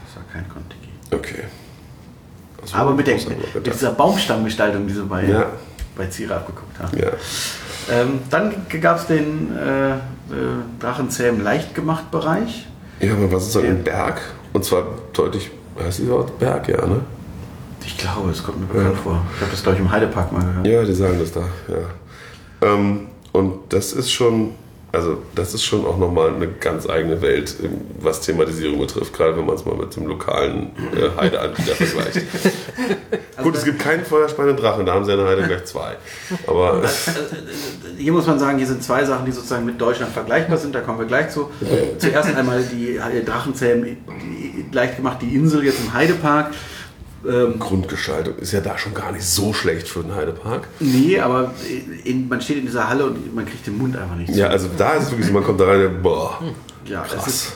Das 0.07 0.17
war 0.17 0.23
kein 0.33 0.49
Kontiki. 0.49 0.89
Okay. 1.13 1.45
Das 2.61 2.75
Aber 2.75 2.93
mit, 2.95 3.07
der, 3.09 3.17
mit 3.17 3.67
dieser 3.67 3.91
Baumstammgestaltung, 3.91 4.87
die 4.87 4.95
sie 4.95 5.03
bei, 5.03 5.25
Ja. 5.25 5.47
bei 5.97 6.07
Zira 6.07 6.37
abgeguckt 6.37 6.79
haben. 6.79 6.97
Ja. 6.97 7.09
Ähm, 7.91 8.21
dann 8.31 8.55
gab 8.81 8.99
es 8.99 9.07
den 9.07 9.57
äh, 9.57 9.95
äh, 9.95 9.97
Drachenzähmen 10.79 11.43
Leichtgemacht-Bereich. 11.43 12.67
ja, 13.01 13.13
aber 13.15 13.33
was 13.33 13.49
ist 13.49 13.55
Ja. 13.57 13.63
ein 13.63 13.83
Berg? 13.83 14.21
Und 14.53 14.65
zwar 14.65 14.85
deutlich, 15.13 15.51
heißt 15.83 16.01
dieser 16.01 16.17
Ort 16.17 16.39
Berg, 16.39 16.69
ja, 16.69 16.87
ne? 16.87 17.01
Ich 17.85 17.99
glaube, 17.99 18.31
es 18.31 18.43
kommt 18.43 18.61
mir 18.61 18.67
bekannt 18.67 18.99
vor. 18.99 19.23
Ich 19.35 19.41
habe 19.41 19.51
das, 19.51 19.63
glaube 19.63 19.77
ich, 19.77 19.85
im 19.85 19.91
Heidepark 19.91 20.33
mal 20.33 20.45
gehört. 20.45 20.67
Ja, 20.67 20.85
die 20.85 20.93
sagen 20.93 21.19
das 21.19 21.33
da, 21.33 21.41
ja. 21.41 22.69
Ähm, 22.69 23.09
und 23.33 23.55
das 23.71 23.93
ist 23.93 24.13
schon, 24.13 24.53
also 24.93 25.23
das 25.35 25.55
ist 25.55 25.65
schon 25.65 25.87
auch 25.87 25.97
nochmal 25.97 26.35
eine 26.35 26.47
ganz 26.49 26.89
eigene 26.89 27.23
Welt, 27.23 27.57
ähm, 27.63 27.81
was 27.99 28.21
Thematisierung 28.21 28.79
betrifft, 28.79 29.15
gerade 29.15 29.37
wenn 29.37 29.47
man 29.47 29.55
es 29.55 29.65
mal 29.65 29.75
mit 29.75 29.97
dem 29.97 30.07
lokalen 30.07 30.73
äh, 30.95 31.19
Heideanbieter 31.19 31.75
vergleicht. 31.75 32.21
Gut, 33.43 33.57
es 33.57 33.65
gibt 33.65 33.79
keinen 33.79 34.05
feuerspannenden 34.05 34.63
Drachen, 34.63 34.85
da 34.85 34.93
haben 34.93 35.05
sie 35.07 35.13
in 35.13 35.19
der 35.19 35.27
Heide 35.27 35.43
gleich 35.45 35.65
zwei. 35.65 35.97
Aber 36.47 36.83
Hier 37.97 38.13
muss 38.13 38.27
man 38.27 38.39
sagen, 38.39 38.59
hier 38.59 38.67
sind 38.67 38.85
zwei 38.85 39.05
Sachen, 39.05 39.25
die 39.25 39.33
sozusagen 39.33 39.65
mit 39.65 39.81
Deutschland 39.81 40.13
vergleichbar 40.13 40.59
sind. 40.59 40.75
Da 40.75 40.81
kommen 40.81 40.99
wir 40.99 41.07
gleich 41.07 41.31
zu. 41.31 41.51
Zuerst 41.99 42.37
einmal 42.37 42.63
die 42.63 43.01
Drachenzähmen 43.25 43.85
die, 43.85 44.67
leicht 44.73 44.97
gemacht, 44.97 45.19
die 45.23 45.35
Insel 45.35 45.65
jetzt 45.65 45.81
im 45.81 45.93
Heidepark. 45.93 46.53
Ähm, 47.29 47.59
Grundgestaltung 47.61 48.37
ist 48.39 48.53
ja 48.53 48.61
da 48.61 48.77
schon 48.79 48.95
gar 48.95 49.13
nicht 49.13 49.25
so 49.25 49.53
schlecht 49.53 49.87
für 49.89 50.03
den 50.03 50.15
Heidepark. 50.15 50.67
nee, 50.81 51.19
aber 51.21 51.53
in, 52.05 52.29
man 52.29 52.41
steht 52.41 52.59
in 52.59 52.67
dieser 52.67 52.89
Halle 52.89 53.07
und 53.07 53.35
man 53.35 53.47
kriegt 53.47 53.67
den 53.67 53.79
Mund 53.79 53.97
einfach 53.97 54.17
nicht. 54.17 54.35
Ja, 54.35 54.49
also 54.49 54.69
da 54.77 54.95
ist 54.95 55.05
es 55.05 55.11
wirklich 55.13 55.29
so, 55.29 55.33
man 55.33 55.45
kommt 55.45 55.61
da 55.61 55.67
rein 55.67 55.87
und 55.87 56.03
boah. 56.03 56.41
Ja, 56.85 57.03
Krass. 57.03 57.27
Ist, 57.29 57.53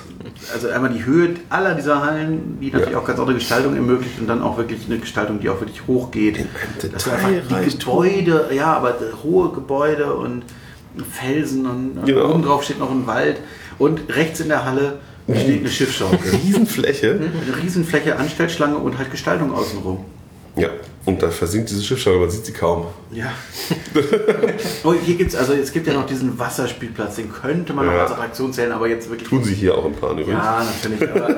also 0.55 0.69
einmal 0.69 0.91
die 0.93 1.05
Höhe 1.05 1.31
aller 1.49 1.75
dieser 1.75 2.05
Hallen, 2.05 2.59
die 2.61 2.71
natürlich 2.71 2.93
Ja. 2.93 2.99
auch 2.99 3.05
ganz 3.05 3.19
andere 3.19 3.35
Gestaltung 3.35 3.75
ermöglicht 3.75 4.21
und 4.21 4.29
dann 4.29 4.41
auch 4.43 4.57
wirklich 4.57 4.87
eine 4.87 4.99
Gestaltung, 4.99 5.41
die 5.41 5.49
auch 5.51 5.61
wirklich 5.61 5.85
hoch 5.89 6.11
geht. 6.13 6.37
einem 6.39 6.49
Dass 6.93 7.05
du 7.05 7.11
einfach 7.11 7.29
die. 7.29 7.77
Gebäude, 7.79 8.49
ja, 8.53 8.73
aber 8.73 8.95
hohe 9.25 9.51
Gebäude 9.51 10.15
und 10.15 10.45
Felsen 11.13 11.67
und, 11.67 11.99
und 11.99 12.07
Genau. 12.07 12.31
oben 12.31 12.43
drauf 12.45 12.63
steht 12.63 12.79
noch 12.79 12.91
ein 12.91 13.07
Wald 13.07 13.39
und 13.79 14.01
rechts 14.15 14.41
in 14.41 14.49
der 14.49 14.65
Halle 14.65 14.99
eine 15.29 15.69
Schiffschaukel. 15.69 16.31
Riesenfläche. 16.45 17.13
Eine 17.13 17.63
Riesenfläche, 17.63 18.17
Anstellschlange 18.17 18.77
und 18.77 18.99
halt 18.99 19.11
Gestaltung 19.11 19.53
außenrum. 19.55 20.05
Ja, 20.57 20.71
und 21.05 21.23
da 21.23 21.29
versinkt 21.31 21.69
diese 21.69 21.83
Schiffsschaukel, 21.83 22.21
man 22.21 22.31
sieht 22.31 22.47
sie 22.47 22.53
kaum. 22.53 22.87
Ja. 23.13 23.31
oh, 24.85 24.95
hier 24.95 25.17
gibt's 25.17 25.35
also 25.35 25.53
es 25.53 25.71
gibt 25.71 25.87
ja 25.87 25.93
noch 25.93 26.07
diesen 26.07 26.39
Wasserspielplatz, 26.39 27.17
den 27.17 27.31
könnte 27.31 27.75
man 27.75 27.87
noch 27.87 27.93
Ja. 27.93 28.03
als 28.05 28.13
Attraktion 28.13 28.53
zählen, 28.53 28.73
aber 28.73 28.89
jetzt 28.89 29.11
wirklich 29.11 29.29
Tun 29.29 29.45
sie 29.45 29.55
hier 29.55 29.77
auch 29.77 29.85
im 29.85 29.93
Plan 29.93 30.17
übrigens. 30.19 30.43
Ja, 30.43 30.65
natürlich, 30.65 31.11
aber 31.11 31.37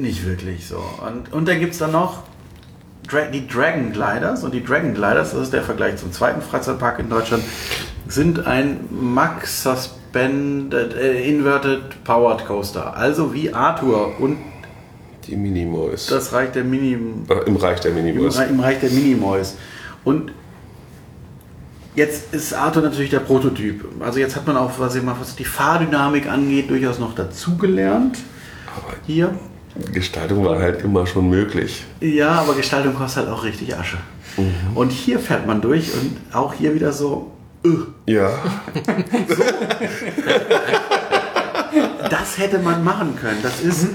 nicht 0.00 0.24
wirklich 0.24 0.66
so. 0.66 0.82
Und, 1.04 1.32
und 1.32 1.48
dann 1.48 1.58
gibt 1.58 1.72
es 1.72 1.78
dann 1.80 1.92
noch 1.92 2.22
Dra 3.10 3.22
die 3.32 3.46
Dragon 3.46 3.92
Gliders. 3.92 4.44
Und 4.44 4.52
die 4.54 4.62
Dragon 4.64 4.94
Gliders, 4.94 5.32
das 5.32 5.42
ist 5.44 5.52
der 5.52 5.62
Vergleich 5.62 5.96
zum 5.96 6.12
zweiten 6.12 6.40
Freizeitpark 6.42 6.98
in 6.98 7.08
Deutschland, 7.08 7.42
sind 8.08 8.46
ein 8.46 8.80
Max 8.90 9.62
Suspended 9.62 10.94
äh, 10.94 11.28
Inverted 11.28 12.04
Powered 12.04 12.44
Coaster. 12.46 12.96
Also 12.96 13.32
wie 13.34 13.52
Arthur 13.52 14.18
und 14.20 14.38
Die 15.26 15.36
Minimoys. 15.36 16.06
das 16.06 16.32
Reich 16.32 16.52
der 16.52 16.64
Mini 16.64 16.98
Ach, 17.28 17.46
Im 17.46 17.56
Reich 17.56 17.80
der 17.80 17.90
im, 17.90 17.96
Minimoys. 18.04 18.38
Re- 18.38 18.44
im 18.44 18.60
Reich 18.60 18.80
der 18.80 18.90
Minimoys. 18.90 19.56
Und 20.04 20.32
jetzt 21.94 22.32
ist 22.34 22.54
Arthur 22.54 22.82
natürlich 22.82 23.10
der 23.10 23.20
Prototyp. 23.20 23.84
Also 24.00 24.20
jetzt 24.20 24.36
hat 24.36 24.46
man 24.46 24.56
auch, 24.56 24.70
was, 24.78 24.94
ich 24.94 25.02
mal, 25.02 25.16
was 25.20 25.36
die 25.36 25.44
Fahrdynamik 25.44 26.26
angeht, 26.30 26.70
durchaus 26.70 26.98
noch 26.98 27.14
dazugelernt. 27.14 28.18
Aber 28.76 28.94
Hier. 29.06 29.34
Gestaltung 29.92 30.44
war 30.44 30.58
halt 30.58 30.82
immer 30.82 31.06
schon 31.06 31.28
möglich. 31.28 31.84
Ja, 32.00 32.32
aber 32.32 32.54
Gestaltung 32.54 32.94
kostet 32.94 33.24
halt 33.26 33.34
auch 33.34 33.44
richtig 33.44 33.76
Asche. 33.76 33.98
Und 34.74 34.90
hier 34.92 35.18
fährt 35.18 35.46
man 35.46 35.60
durch 35.60 35.92
und 35.94 36.16
auch 36.32 36.54
hier 36.54 36.74
wieder 36.74 36.92
so, 36.92 37.32
äh, 37.64 38.12
Ja, 38.12 38.30
das 42.10 42.38
hätte 42.38 42.58
man 42.58 42.84
machen 42.84 43.16
können. 43.20 43.38
Das 43.42 43.60
ist, 43.60 43.88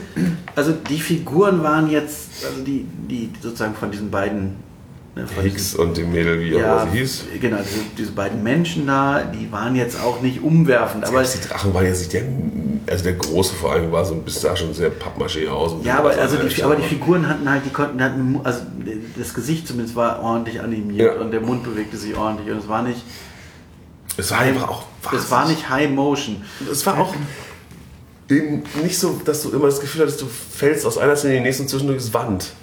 also 0.56 0.74
die 0.90 1.00
Figuren 1.00 1.64
waren 1.64 1.90
jetzt, 1.90 2.46
also 2.46 2.64
die, 2.64 2.86
die 3.10 3.32
sozusagen 3.42 3.76
von 3.76 3.92
diesen 3.92 4.12
beiden, 4.12 4.56
ne, 5.16 5.26
Hicks 5.42 5.76
und 5.76 5.98
die 5.98 6.04
Mädel, 6.04 6.40
wie 6.40 6.56
auch 6.56 6.60
ja, 6.60 6.84
immer 6.84 6.92
sie 6.92 6.98
hieß. 7.00 7.26
genau, 7.40 7.58
diese, 7.58 7.80
diese 7.98 8.12
beiden 8.12 8.44
Menschen 8.44 8.88
da, 8.88 9.24
die 9.24 9.52
waren 9.52 9.76
jetzt 9.76 10.00
auch 10.02 10.22
nicht 10.22 10.42
umwerfend, 10.42 11.06
aber 11.06 11.24
die 11.24 11.48
Drachen 11.48 11.74
waren 11.74 11.86
jetzt 11.86 12.00
nicht 12.00 12.14
der, 12.14 12.24
also 12.90 13.04
der 13.04 13.14
große 13.14 13.54
vor 13.56 13.74
allem 13.74 13.92
war 13.92 14.04
so 14.06 14.14
ein 14.14 14.24
bisschen 14.24 14.42
sah 14.42 14.56
schon 14.56 14.74
sehr 14.74 14.92
Pappmaché 14.92 15.48
aus. 15.50 15.76
ja, 15.84 16.00
aber, 16.00 16.12
also 16.18 16.38
die, 16.38 16.64
aber 16.64 16.76
die 16.76 16.84
Figuren 16.84 17.28
hatten 17.28 17.50
halt, 17.50 17.66
die 17.66 17.70
konnten, 17.70 18.02
hatten, 18.04 18.40
also 18.44 18.62
das 19.18 19.34
Gesicht 19.34 19.68
zumindest 19.68 19.96
war 19.96 20.22
ordentlich 20.22 20.60
animiert 20.62 21.16
Ja. 21.16 21.22
und 21.22 21.32
der 21.32 21.42
Mund 21.42 21.64
bewegte 21.64 21.98
sich 21.98 22.16
ordentlich 22.16 22.52
und 22.52 22.58
es 22.60 22.68
war 22.68 22.82
nicht, 22.82 23.02
Es 24.18 24.32
war 24.32 24.40
einfach 24.40 24.68
auch 24.70 24.84
es 25.12 25.30
war 25.30 25.48
nicht 25.48 25.70
High 25.70 25.90
Motion. 25.90 26.42
Es 26.72 26.86
war 26.86 26.98
auch 26.98 27.14
eben 28.30 28.64
nicht 28.82 28.98
so, 28.98 29.20
dass 29.26 29.42
du 29.44 29.52
immer 29.52 29.66
das 29.66 29.82
Gefühl 29.82 30.02
hattest, 30.02 30.22
du 30.22 30.28
fällst 30.28 30.86
aus 30.86 30.98
einer 30.98 31.16
Szene 31.16 31.34
in 31.36 31.40
die 31.44 31.48
nächste 31.48 31.64
und 31.64 31.70
zwischendurch 31.70 31.98
ist 32.00 32.14
Wand. 32.14 32.54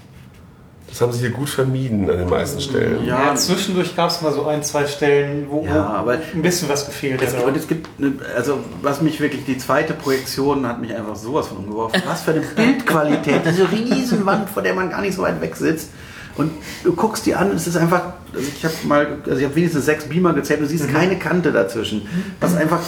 Das 0.90 1.00
haben 1.00 1.12
sie 1.12 1.20
hier 1.20 1.30
gut 1.30 1.48
vermieden 1.48 2.10
an 2.10 2.18
den 2.18 2.28
meisten 2.28 2.60
Stellen. 2.60 3.04
Ja. 3.06 3.26
Ja, 3.28 3.34
zwischendurch 3.34 3.94
gab 3.96 4.10
es 4.10 4.20
mal 4.22 4.32
so 4.32 4.44
ein, 4.46 4.62
zwei 4.62 4.86
Stellen, 4.86 5.46
wo, 5.48 5.64
Ja, 5.64 6.04
ein 6.34 6.42
bisschen 6.42 6.68
was 6.68 6.84
gefehlt 6.86 7.22
Es, 7.22 7.34
hat. 7.36 7.44
und 7.44 7.56
es 7.56 7.68
gibt, 7.68 7.88
eine, 7.98 8.12
also 8.36 8.58
was 8.82 9.00
mich 9.00 9.20
wirklich, 9.20 9.44
die 9.44 9.56
zweite 9.56 9.94
Projektion 9.94 10.66
hat 10.66 10.80
mich 10.80 10.94
einfach 10.94 11.16
sowas 11.16 11.46
von 11.48 11.58
umgeworfen. 11.58 12.02
Was 12.06 12.22
für 12.22 12.32
eine 12.32 12.40
Bildqualität, 12.56 13.46
das 13.46 13.56
ist 13.58 13.60
eine 13.68 13.72
Riesenwand, 13.72 14.50
vor 14.50 14.62
der 14.62 14.74
man 14.74 14.90
gar 14.90 15.00
nicht 15.00 15.14
so 15.14 15.22
weit 15.22 15.40
weg 15.40 15.54
sitzt. 15.56 15.90
Und 16.36 16.50
du 16.84 16.92
guckst 16.94 17.24
die 17.26 17.34
an, 17.34 17.50
es 17.52 17.66
ist 17.66 17.76
einfach, 17.76 18.14
also 18.34 18.46
ich 18.56 18.64
habe 18.64 18.74
mal, 18.84 19.06
also 19.26 19.38
ich 19.38 19.44
habe 19.44 19.54
wenigstens 19.56 19.84
sechs 19.84 20.04
Beamer 20.04 20.32
gezählt, 20.32 20.60
du 20.60 20.66
siehst 20.66 20.88
keine 20.88 21.18
Kante 21.18 21.52
dazwischen. 21.52 22.06
Was 22.40 22.56
einfach 22.56 22.80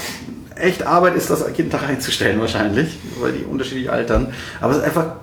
echt 0.57 0.87
Arbeit 0.87 1.17
ist, 1.17 1.31
das 1.31 1.45
jeden 1.57 1.71
Tag 1.71 1.89
einzustellen 1.89 2.41
wahrscheinlich, 2.41 2.99
weil 3.21 3.33
die 3.33 3.45
unterschiedlich 3.45 3.91
altern. 3.91 4.29
Aber 4.61 4.73
es 4.73 4.79
ist 4.79 4.85
einfach 4.85 5.17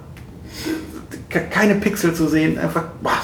keine 1.30 1.76
Pixel 1.76 2.14
zu 2.14 2.28
sehen, 2.28 2.58
einfach, 2.58 2.84
boah, 3.02 3.22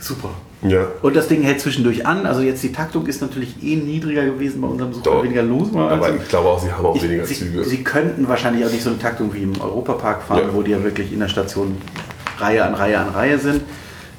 super. 0.00 0.30
Ja. 0.62 0.86
Und 1.02 1.16
das 1.16 1.26
Ding 1.28 1.42
hält 1.42 1.60
zwischendurch 1.60 2.06
an. 2.06 2.24
Also 2.24 2.40
jetzt 2.42 2.62
die 2.62 2.70
Taktung 2.72 3.06
ist 3.06 3.20
natürlich 3.20 3.56
eh 3.64 3.74
niedriger 3.76 4.24
gewesen 4.24 4.60
bei 4.60 4.68
unserem 4.68 4.90
Besuch, 4.90 5.02
Doch. 5.02 5.24
weniger 5.24 5.42
los 5.42 5.74
war. 5.74 5.90
Aber 5.90 6.06
Also 6.06 6.18
ich 6.22 6.28
glaube 6.28 6.48
auch, 6.48 6.62
sie 6.62 6.70
haben 6.72 6.86
auch 6.86 6.94
ich, 6.94 7.02
weniger 7.02 7.26
sie, 7.26 7.34
Züge. 7.34 7.64
sie 7.64 7.82
könnten 7.82 8.28
wahrscheinlich 8.28 8.64
auch 8.64 8.70
nicht 8.70 8.82
so 8.84 8.90
eine 8.90 8.98
Taktung 9.00 9.34
wie 9.34 9.42
im 9.42 9.60
Europapark 9.60 10.22
fahren, 10.22 10.42
Ja. 10.48 10.54
wo 10.54 10.62
die 10.62 10.70
ja 10.70 10.82
wirklich 10.84 11.12
in 11.12 11.18
der 11.18 11.28
Station 11.28 11.76
Reihe 12.38 12.64
an 12.64 12.74
Reihe 12.74 12.98
an 13.00 13.08
Reihe 13.08 13.38
sind. 13.38 13.62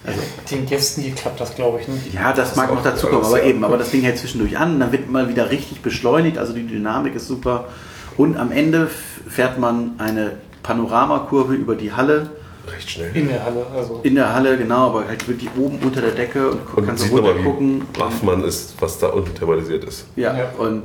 Also, 0.05 0.19
Den 0.51 0.65
Gästen 0.65 1.01
hier 1.01 1.15
klappt 1.15 1.39
das, 1.39 1.55
glaube 1.55 1.79
ich, 1.79 1.87
nicht. 1.87 2.13
ja, 2.13 2.33
das, 2.33 2.49
ist 2.51 2.55
mag 2.57 2.69
auch 2.69 2.75
noch 2.75 2.83
dazu 2.83 3.07
kommen, 3.07 3.23
aber 3.23 3.41
eben, 3.43 3.63
aber 3.63 3.77
das 3.77 3.91
Ding 3.91 4.01
hält 4.01 4.17
zwischendurch 4.17 4.57
an, 4.57 4.81
dann 4.81 4.91
wird 4.91 5.09
mal 5.09 5.29
wieder 5.29 5.49
richtig 5.49 5.81
beschleunigt, 5.81 6.37
also 6.37 6.51
die 6.51 6.67
Dynamik 6.67 7.15
ist 7.15 7.27
super. 7.29 7.69
Und 8.17 8.35
am 8.35 8.51
Ende 8.51 8.89
fährt 9.29 9.59
man 9.59 9.91
eine 9.99 10.31
Panoramakurve 10.61 11.53
über 11.55 11.75
die 11.75 11.93
Halle. 11.93 12.31
Recht 12.67 12.89
schnell. 12.89 13.11
In 13.15 13.27
der 13.27 13.43
Halle. 13.43 13.65
Also. 13.75 13.99
In 14.03 14.15
der 14.15 14.33
Halle, 14.33 14.57
genau, 14.57 14.87
aber 14.87 15.07
halt 15.07 15.27
wirklich 15.27 15.49
oben 15.57 15.79
unter 15.79 16.01
der 16.01 16.11
Decke 16.11 16.49
und, 16.51 16.59
Und 16.75 16.85
kannst 16.85 17.03
sieht 17.03 17.11
runter 17.13 17.33
gucken. 17.35 17.85
baff 17.97 18.23
man 18.23 18.43
ist, 18.43 18.75
was 18.79 18.99
da 18.99 19.07
unten 19.07 19.33
thematisiert 19.35 19.83
ist. 19.83 20.05
Ja, 20.15 20.35
Ja. 20.37 20.49
und 20.57 20.83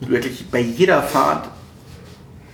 wirklich 0.00 0.46
bei 0.50 0.60
jeder 0.60 1.02
Fahrt 1.02 1.48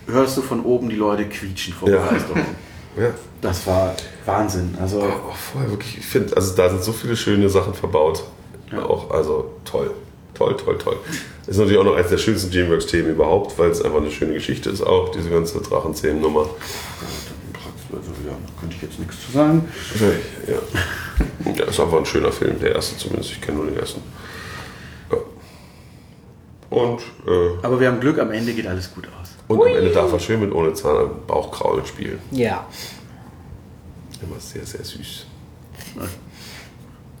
hörst 0.07 0.37
du 0.37 0.41
von 0.41 0.63
oben 0.63 0.89
die 0.89 0.95
Leute 0.95 1.25
quietschen 1.25 1.73
vor 1.73 1.89
Ja. 1.89 1.97
Begeisterung. 2.05 2.45
Ja. 2.99 3.09
Das 3.41 3.67
war 3.67 3.93
Wahnsinn. 4.25 4.75
Also, 4.81 5.01
auch 5.03 5.35
vorher 5.35 5.69
wirklich, 5.69 5.99
ich 5.99 6.05
finde, 6.07 6.35
also 6.35 6.55
da 6.55 6.67
sind 6.67 6.83
so 6.83 6.91
viele 6.91 7.15
schöne 7.15 7.47
Sachen 7.47 7.75
verbaut. 7.75 8.23
Ja. 8.71 8.81
Auch, 8.83 9.11
also 9.11 9.51
toll. 9.65 9.91
Toll, 10.33 10.57
toll, 10.57 10.79
toll. 10.79 10.97
Ist 11.45 11.57
natürlich 11.57 11.77
auch 11.77 11.83
noch 11.83 11.95
eines 11.95 12.09
der 12.09 12.17
schönsten 12.17 12.49
Dreamworks-Themen 12.49 13.11
überhaupt, 13.11 13.59
weil 13.59 13.69
es 13.69 13.83
einfach 13.83 13.97
eine 14.01 14.09
schöne 14.09 14.33
Geschichte 14.33 14.71
ist, 14.71 14.81
auch 14.81 15.09
diese 15.09 15.29
ganze 15.29 15.61
Drachenzähmen-Nummer. 15.61 16.49
Da 18.45 18.59
könnte 18.59 18.75
ich 18.75 18.81
jetzt 18.81 18.99
nichts 18.99 19.25
zu 19.25 19.31
sagen. 19.31 19.67
Ja. 20.47 21.51
ja, 21.53 21.65
ist 21.65 21.79
einfach 21.79 21.97
ein 21.97 22.05
schöner 22.05 22.31
Film, 22.31 22.59
der 22.59 22.75
erste 22.75 22.97
zumindest. 22.97 23.31
Ich 23.31 23.41
kenne 23.41 23.57
nur 23.57 23.67
den 23.67 23.77
ersten. 23.77 24.01
Ja. 25.11 25.17
Und, 26.69 27.01
äh, 27.27 27.63
Aber 27.63 27.79
wir 27.79 27.87
haben 27.87 27.99
Glück, 27.99 28.19
am 28.19 28.31
Ende 28.31 28.53
geht 28.53 28.67
alles 28.67 28.93
gut 28.93 29.07
aus. 29.07 29.29
und 29.47 29.61
am 29.61 29.67
Ende 29.67 29.91
darf 29.91 30.11
er 30.11 30.19
schön 30.19 30.39
mit 30.39 30.51
ohne 30.51 30.73
Zahn 30.73 30.97
am 30.97 31.25
Bauchkraulen 31.25 31.85
spielen. 31.85 32.19
Ja. 32.31 32.65
Immer 34.21 34.39
sehr, 34.39 34.65
sehr 34.65 34.83
süß. 34.83 35.25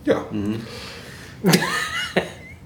Ja. 0.05 0.25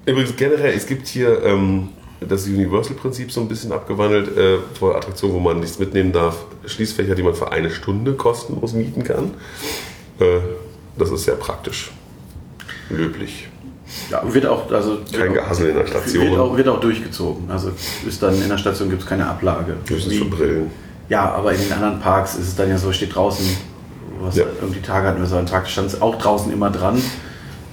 Übrigens 0.06 0.36
generell, 0.36 0.74
es 0.74 0.86
gibt 0.86 1.08
hier 1.08 1.44
ähm, 1.44 1.90
das 2.22 2.46
Universal-Prinzip 2.46 3.32
so 3.32 3.42
ein 3.42 3.48
bisschen 3.48 3.72
abgewandelt 3.72 4.38
äh, 4.38 4.58
vor 4.78 4.96
Attraktionen, 4.96 5.36
wo 5.36 5.40
man 5.40 5.60
nichts 5.60 5.80
mitnehmen 5.80 6.12
darf. 6.12 6.38
Schließfächer, 6.66 7.16
die 7.16 7.24
man 7.24 7.34
für 7.34 7.52
eine 7.52 7.72
Stunde 7.72 8.14
kostenlos 8.14 8.74
mieten 8.74 9.04
kann. 9.04 9.34
Äh, 10.20 10.40
das 10.98 11.10
ist 11.12 11.24
sehr 11.24 11.36
praktisch. 11.36 11.92
Löblich. 12.90 13.48
Ja, 14.10 14.22
wird 14.34 14.46
auch, 14.46 14.72
also 14.72 15.00
Kein 15.12 15.34
Gehassel 15.34 15.70
in 15.70 15.76
der 15.76 15.88
Station. 15.88 16.28
Wird 16.30 16.40
auch, 16.40 16.56
wird 16.58 16.68
auch 16.68 16.80
durchgezogen. 16.80 17.50
Also 17.50 17.72
ist 18.08 18.22
dann 18.22 18.40
in 18.42 18.48
der 18.48 18.58
Station 18.58 18.90
gibt 18.90 19.02
es 19.02 19.08
keine 19.08 19.28
Ablage. 19.28 19.76
Höchstens 19.88 20.14
für 20.16 20.26
Brillen. 20.26 20.72
Ja, 21.10 21.32
aber 21.34 21.54
in 21.54 21.60
den 21.60 21.74
anderen 21.74 22.00
Parks 22.00 22.36
ist 22.36 22.48
es 22.50 22.56
dann 22.56 22.70
ja 22.70 22.78
so, 22.78 22.94
steht 22.94 23.14
draußen 23.16 23.46
Was 24.22 24.38
Ja. 24.38 24.46
irgendwie 24.62 24.80
Tage 24.82 25.08
hatten 25.08 25.20
wir 25.20 25.28
so 25.28 25.36
einen 25.36 25.48
Tag, 25.48 25.68
stand 25.68 25.88
es 25.88 26.02
auch 26.02 26.18
draußen 26.18 26.54
immer 26.54 26.70
dran. 26.70 27.02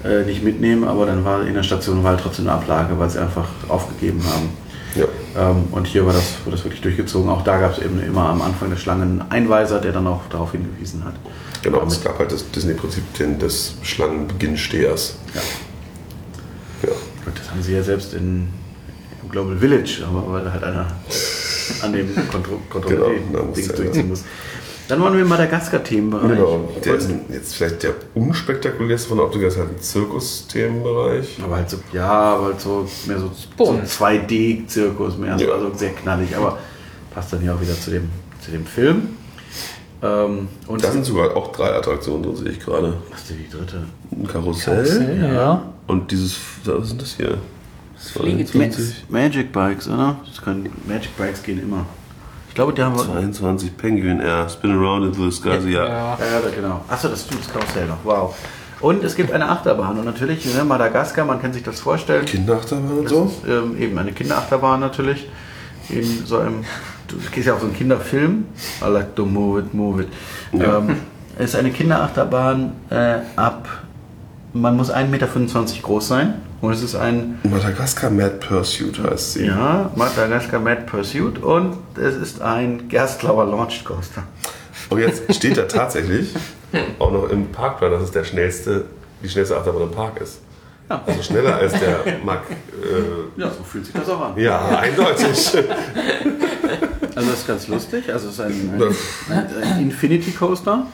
Äh, 0.05 0.25
nicht 0.25 0.45
mitnehmen, 0.45 0.85
aber 0.85 1.07
dann 1.07 1.25
war 1.25 1.45
in 1.47 1.55
der 1.55 1.65
Station 1.65 2.05
war 2.05 2.13
halt 2.13 2.21
trotzdem 2.21 2.47
eine 2.49 2.57
Ablage, 2.57 2.97
weil 2.99 3.11
sie 3.11 3.19
einfach 3.21 3.49
aufgegeben 3.69 4.23
haben. 4.33 4.49
Ja. 4.95 5.51
Ähm, 5.51 5.65
und 5.73 5.87
hier 5.89 6.07
war 6.07 6.13
das, 6.13 6.23
wurde 6.45 6.57
das 6.57 6.65
wirklich 6.65 6.81
durchgezogen. 6.81 7.29
Auch 7.29 7.43
da 7.43 7.59
gab 7.59 7.73
es 7.77 7.85
eben 7.85 8.01
immer 8.03 8.29
am 8.29 8.41
Anfang 8.41 8.71
der 8.71 8.77
Schlange 8.77 9.03
einen 9.03 9.23
Einweiser, 9.29 9.81
der 9.81 9.93
dann 9.93 10.07
auch 10.07 10.21
darauf 10.31 10.53
hingewiesen 10.53 11.05
hat. 11.05 11.15
Genau, 11.63 11.83
es 11.85 12.03
gab 12.03 12.19
halt 12.19 12.31
das 12.31 12.49
Disney-Prinzip 12.51 13.03
des 13.41 13.75
Schlangenbeginnstehers. 13.83 15.17
Ja. 15.35 15.41
Ja. 16.89 16.95
Gut, 17.25 17.35
das 17.39 17.51
haben 17.51 17.63
sie 17.63 17.73
ja 17.75 17.83
selbst 17.83 18.15
in, 18.15 18.49
im 19.23 19.29
Global 19.29 19.57
Village, 19.59 20.05
aber 20.09 20.33
weil 20.33 20.53
halt 20.53 20.63
einer 20.63 20.87
an 21.83 21.93
dem 21.93 22.15
Kontro 22.31 22.59
Genau, 22.89 23.07
er- 23.07 23.43
durchziehen 23.75 24.09
muss. 24.09 24.25
Dann 24.89 25.03
waren 25.03 25.13
wir 25.15 25.21
im 25.23 25.29
Madagaskar-Themenbereich. 25.29 26.31
Genau, 26.31 26.69
der 26.85 26.95
ist 26.95 27.11
jetzt 27.31 27.55
vielleicht 27.57 27.83
der 27.83 27.93
unspektakulärste 28.15 29.09
von 29.09 29.19
der 29.19 29.27
Optik, 29.27 29.43
ist 29.43 29.59
halt 29.59 29.69
ein 29.71 29.81
Zirkus-Themenbereich. 29.81 31.39
Aber 31.45 31.57
halt 31.57 31.69
so, 31.71 31.77
ja, 31.93 32.09
aber 32.11 32.47
halt 32.47 32.61
so 32.61 32.89
mehr 33.07 33.19
so, 33.19 33.27
so 33.29 33.49
Bunt. 33.57 33.87
2D-Zirkus, 33.87 35.19
mehr 35.19 35.39
so, 35.39 35.45
Ja. 35.45 35.53
also 35.55 35.73
sehr 35.75 35.91
knallig, 35.91 36.35
aber 36.37 36.59
passt 37.15 37.33
dann 37.33 37.45
ja 37.45 37.55
auch 37.55 37.61
wieder 37.61 37.79
zu 37.79 37.91
dem, 37.91 38.09
zu 38.41 38.51
dem 38.51 38.65
Film. 38.65 39.11
Ähm, 40.01 40.49
und 40.69 40.83
Da 40.83 40.91
sind 40.93 41.05
sogar 41.05 41.37
auch 41.37 41.53
drei 41.53 41.71
Attraktionen 41.75 42.23
drin, 42.23 42.37
sehe 42.37 42.51
ich 42.51 42.61
gerade. 42.61 42.95
was 43.11 43.21
ist 43.21 43.31
denn 43.31 43.39
die 43.39 43.51
dritte? 43.51 43.85
Ein 44.13 44.27
Karussell. 44.27 44.77
Karussell, 44.85 45.33
ja. 45.35 45.63
Und 45.87 46.11
dieses, 46.11 46.37
was 46.65 46.89
sind 46.89 47.03
das 47.03 47.15
hier? 47.17 47.39
Fliegedings. 47.97 48.53
22, 48.53 49.05
Magic 49.09 49.53
Bikes, 49.53 49.89
oder? 49.89 50.21
Das 50.27 50.41
können, 50.41 50.71
Magic 50.87 51.17
Bikes 51.19 51.43
gehen 51.43 51.61
immer. 51.61 51.85
Ich 52.59 52.61
glaube, 52.61 52.75
die 52.75 52.83
haben 52.83 52.97
wir. 52.97 53.05
22 53.05 53.77
Penguin 53.77 54.19
Air, 54.19 54.49
Spin 54.49 54.73
Around 54.73 55.07
into 55.07 55.31
the 55.31 55.37
Sky, 55.37 55.61
ja. 55.71 55.87
Ja. 55.87 56.19
Ja, 56.19 56.51
genau. 56.53 56.81
Achso, 56.89 57.07
das 57.07 57.25
das 57.29 57.53
Karussell 57.53 57.87
noch. 57.87 57.99
Wow. 58.03 58.35
Und 58.81 59.05
es 59.05 59.15
gibt 59.15 59.31
eine 59.31 59.49
Achterbahn. 59.49 59.97
Und 59.97 60.05
natürlich, 60.05 60.45
ne, 60.53 60.65
Madagaskar, 60.65 61.25
man 61.25 61.41
kann 61.41 61.53
sich 61.53 61.63
das 61.63 61.79
vorstellen. 61.79 62.25
Kinderachterbahn 62.25 62.99
und 62.99 63.09
so. 63.09 63.27
ist 63.27 63.49
ähm, 63.49 63.81
eben 63.81 63.97
eine 63.97 64.11
Kinderachterbahn 64.11 64.81
natürlich. 64.81 65.29
In 65.89 66.27
so 66.27 66.39
einem, 66.39 66.65
das 67.07 67.39
ist 67.39 67.47
ja 67.47 67.55
auch 67.55 67.61
so 67.61 67.67
ein 67.67 67.75
Kinderfilm. 67.75 68.47
I 68.83 68.89
like 68.89 69.15
to 69.15 69.25
move 69.25 69.61
it, 69.61 69.73
move 69.73 70.03
it. 70.03 70.09
Ja. 70.51 70.79
Ähm, 70.79 70.97
es 71.39 71.51
ist 71.51 71.55
eine 71.55 71.71
Kinderachterbahn 71.71 72.73
äh, 72.91 73.19
ab, 73.37 73.69
man 74.53 74.77
muss 74.77 74.93
1,25 74.93 75.07
Meter 75.11 75.29
groß 75.81 76.09
sein. 76.09 76.35
Und 76.61 76.73
es 76.73 76.83
ist 76.83 76.97
ein, 76.97 77.39
Madagaskar 77.45 78.11
Mad 78.11 78.37
Pursuit 78.41 78.99
heißt 78.99 79.35
sie. 79.35 79.47
ja, 79.47 79.91
Madagaskar 79.95 80.59
Mad 80.61 80.83
Pursuit. 80.87 81.39
Und 81.39 81.77
es 81.97 82.17
ist 82.17 82.43
ein 82.43 82.89
Gerstlauer 82.89 83.47
Launch 83.47 83.85
Coaster. 83.85 84.25
Und 84.91 84.99
jetzt 84.99 85.33
steht 85.35 85.57
da 85.57 85.63
tatsächlich 85.63 86.35
auch 86.99 87.13
noch 87.13 87.29
im 87.31 87.47
Parkplan, 87.53 87.93
dass 87.93 88.03
es 88.03 88.11
der 88.11 88.25
schnellste, 88.25 88.87
die 89.23 89.29
schnellste 89.29 89.57
Achterbahn 89.57 89.83
im 89.83 89.91
Park 89.93 90.21
ist. 90.21 90.41
Ja. 90.91 91.03
Also 91.07 91.23
schneller 91.23 91.55
als 91.57 91.75
der 91.75 92.01
Mack. 92.25 92.43
Äh, 92.51 93.41
Ja, 93.41 93.51
so 93.51 93.63
fühlt 93.63 93.85
sich 93.85 93.95
das 93.95 94.09
auch 94.09 94.21
an. 94.21 94.39
ja, 94.39 94.59
eindeutig. 94.79 95.29
Also 97.15 97.31
das 97.31 97.41
ist 97.41 97.47
ganz 97.47 97.69
lustig. 97.69 98.11
Also 98.13 98.29
es 98.29 98.35
ist 98.35 98.41
ein, 98.41 98.83
ein, 99.31 99.47
ein 99.63 99.81
Infinity 99.83 100.31
Coaster. 100.33 100.87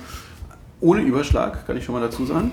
Ohne 0.81 1.01
Überschlag, 1.03 1.67
kann 1.67 1.77
ich 1.77 1.85
schon 1.85 1.95
mal 1.95 2.01
dazu 2.01 2.27
sagen. 2.27 2.51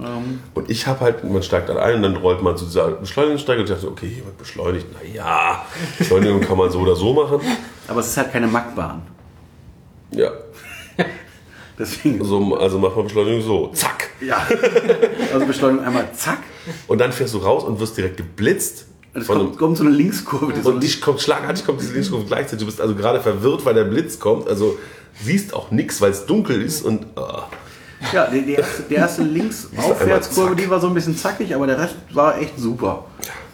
Ähm, 0.00 0.40
Und 0.54 0.70
ich 0.70 0.86
habe 0.86 1.00
halt, 1.00 1.24
man 1.24 1.42
steigt 1.42 1.68
dann 1.68 1.76
ein 1.76 1.96
und 1.96 2.02
dann 2.02 2.16
rollt 2.16 2.42
man 2.42 2.56
zu 2.56 2.64
dieser 2.66 2.88
Beschleunigungssteige 2.92 3.60
und 3.60 3.68
ich 3.68 3.74
dachte, 3.74 3.88
okay, 3.88 4.08
hier 4.08 4.24
wird 4.24 4.38
beschleunigt. 4.38 4.86
Naja, 4.92 5.64
Beschleunigung 5.98 6.40
kann 6.40 6.56
man 6.56 6.70
so 6.70 6.80
oder 6.80 6.94
so 6.94 7.12
machen. 7.12 7.40
aber 7.88 8.00
es 8.00 8.06
ist 8.08 8.16
halt 8.16 8.32
keine 8.32 8.46
Mackbahn. 8.46 9.02
Ja, 10.12 10.30
Deswegen. 11.78 12.24
so, 12.24 12.56
also 12.56 12.78
macht 12.78 12.96
man 12.96 13.04
Beschleunigung 13.04 13.42
so, 13.42 13.68
zack. 13.68 14.10
Ja. 14.20 14.46
Also 15.32 15.46
Beschleunigung 15.46 15.84
einmal 15.84 16.12
zack. 16.12 16.38
Und 16.86 16.98
dann 16.98 17.12
fährst 17.12 17.34
du 17.34 17.38
raus 17.38 17.64
und 17.64 17.78
wirst 17.80 17.96
direkt 17.96 18.16
geblitzt. 18.16 18.86
Und 19.14 19.22
es 19.22 19.26
kommt, 19.28 19.58
kommt 19.58 19.76
so 19.76 19.84
eine 19.84 19.92
Linkskurve. 19.92 20.52
Die 20.52 20.60
Und 20.66 20.82
die 20.82 21.00
kommt 21.00 21.20
schlagartig, 21.20 21.64
kommt 21.64 21.80
diese 21.80 21.92
Linkskurve 21.92 22.24
gleichzeitig. 22.24 22.60
Du 22.60 22.66
bist 22.66 22.80
also 22.80 22.94
gerade 22.94 23.20
verwirrt, 23.20 23.64
weil 23.64 23.74
der 23.74 23.84
Blitz 23.84 24.18
kommt. 24.18 24.48
Also 24.48 24.78
siehst 25.22 25.54
auch 25.54 25.70
nichts, 25.70 26.00
weil 26.00 26.10
es 26.10 26.26
dunkel 26.26 26.62
ist 26.62 26.84
und 26.84 27.06
ah. 27.16 27.48
Ja, 28.12 28.26
die, 28.26 28.42
die 28.42 28.54
erste, 28.54 28.82
die 28.82 28.94
erste 28.94 29.22
Links-Aufwärtskurve, 29.24 30.56
die 30.56 30.68
war 30.68 30.80
so 30.80 30.88
ein 30.88 30.94
bisschen 30.94 31.16
zackig, 31.16 31.54
aber 31.54 31.66
der 31.66 31.78
Rest 31.78 31.96
war 32.12 32.38
echt 32.38 32.58
super. 32.58 33.04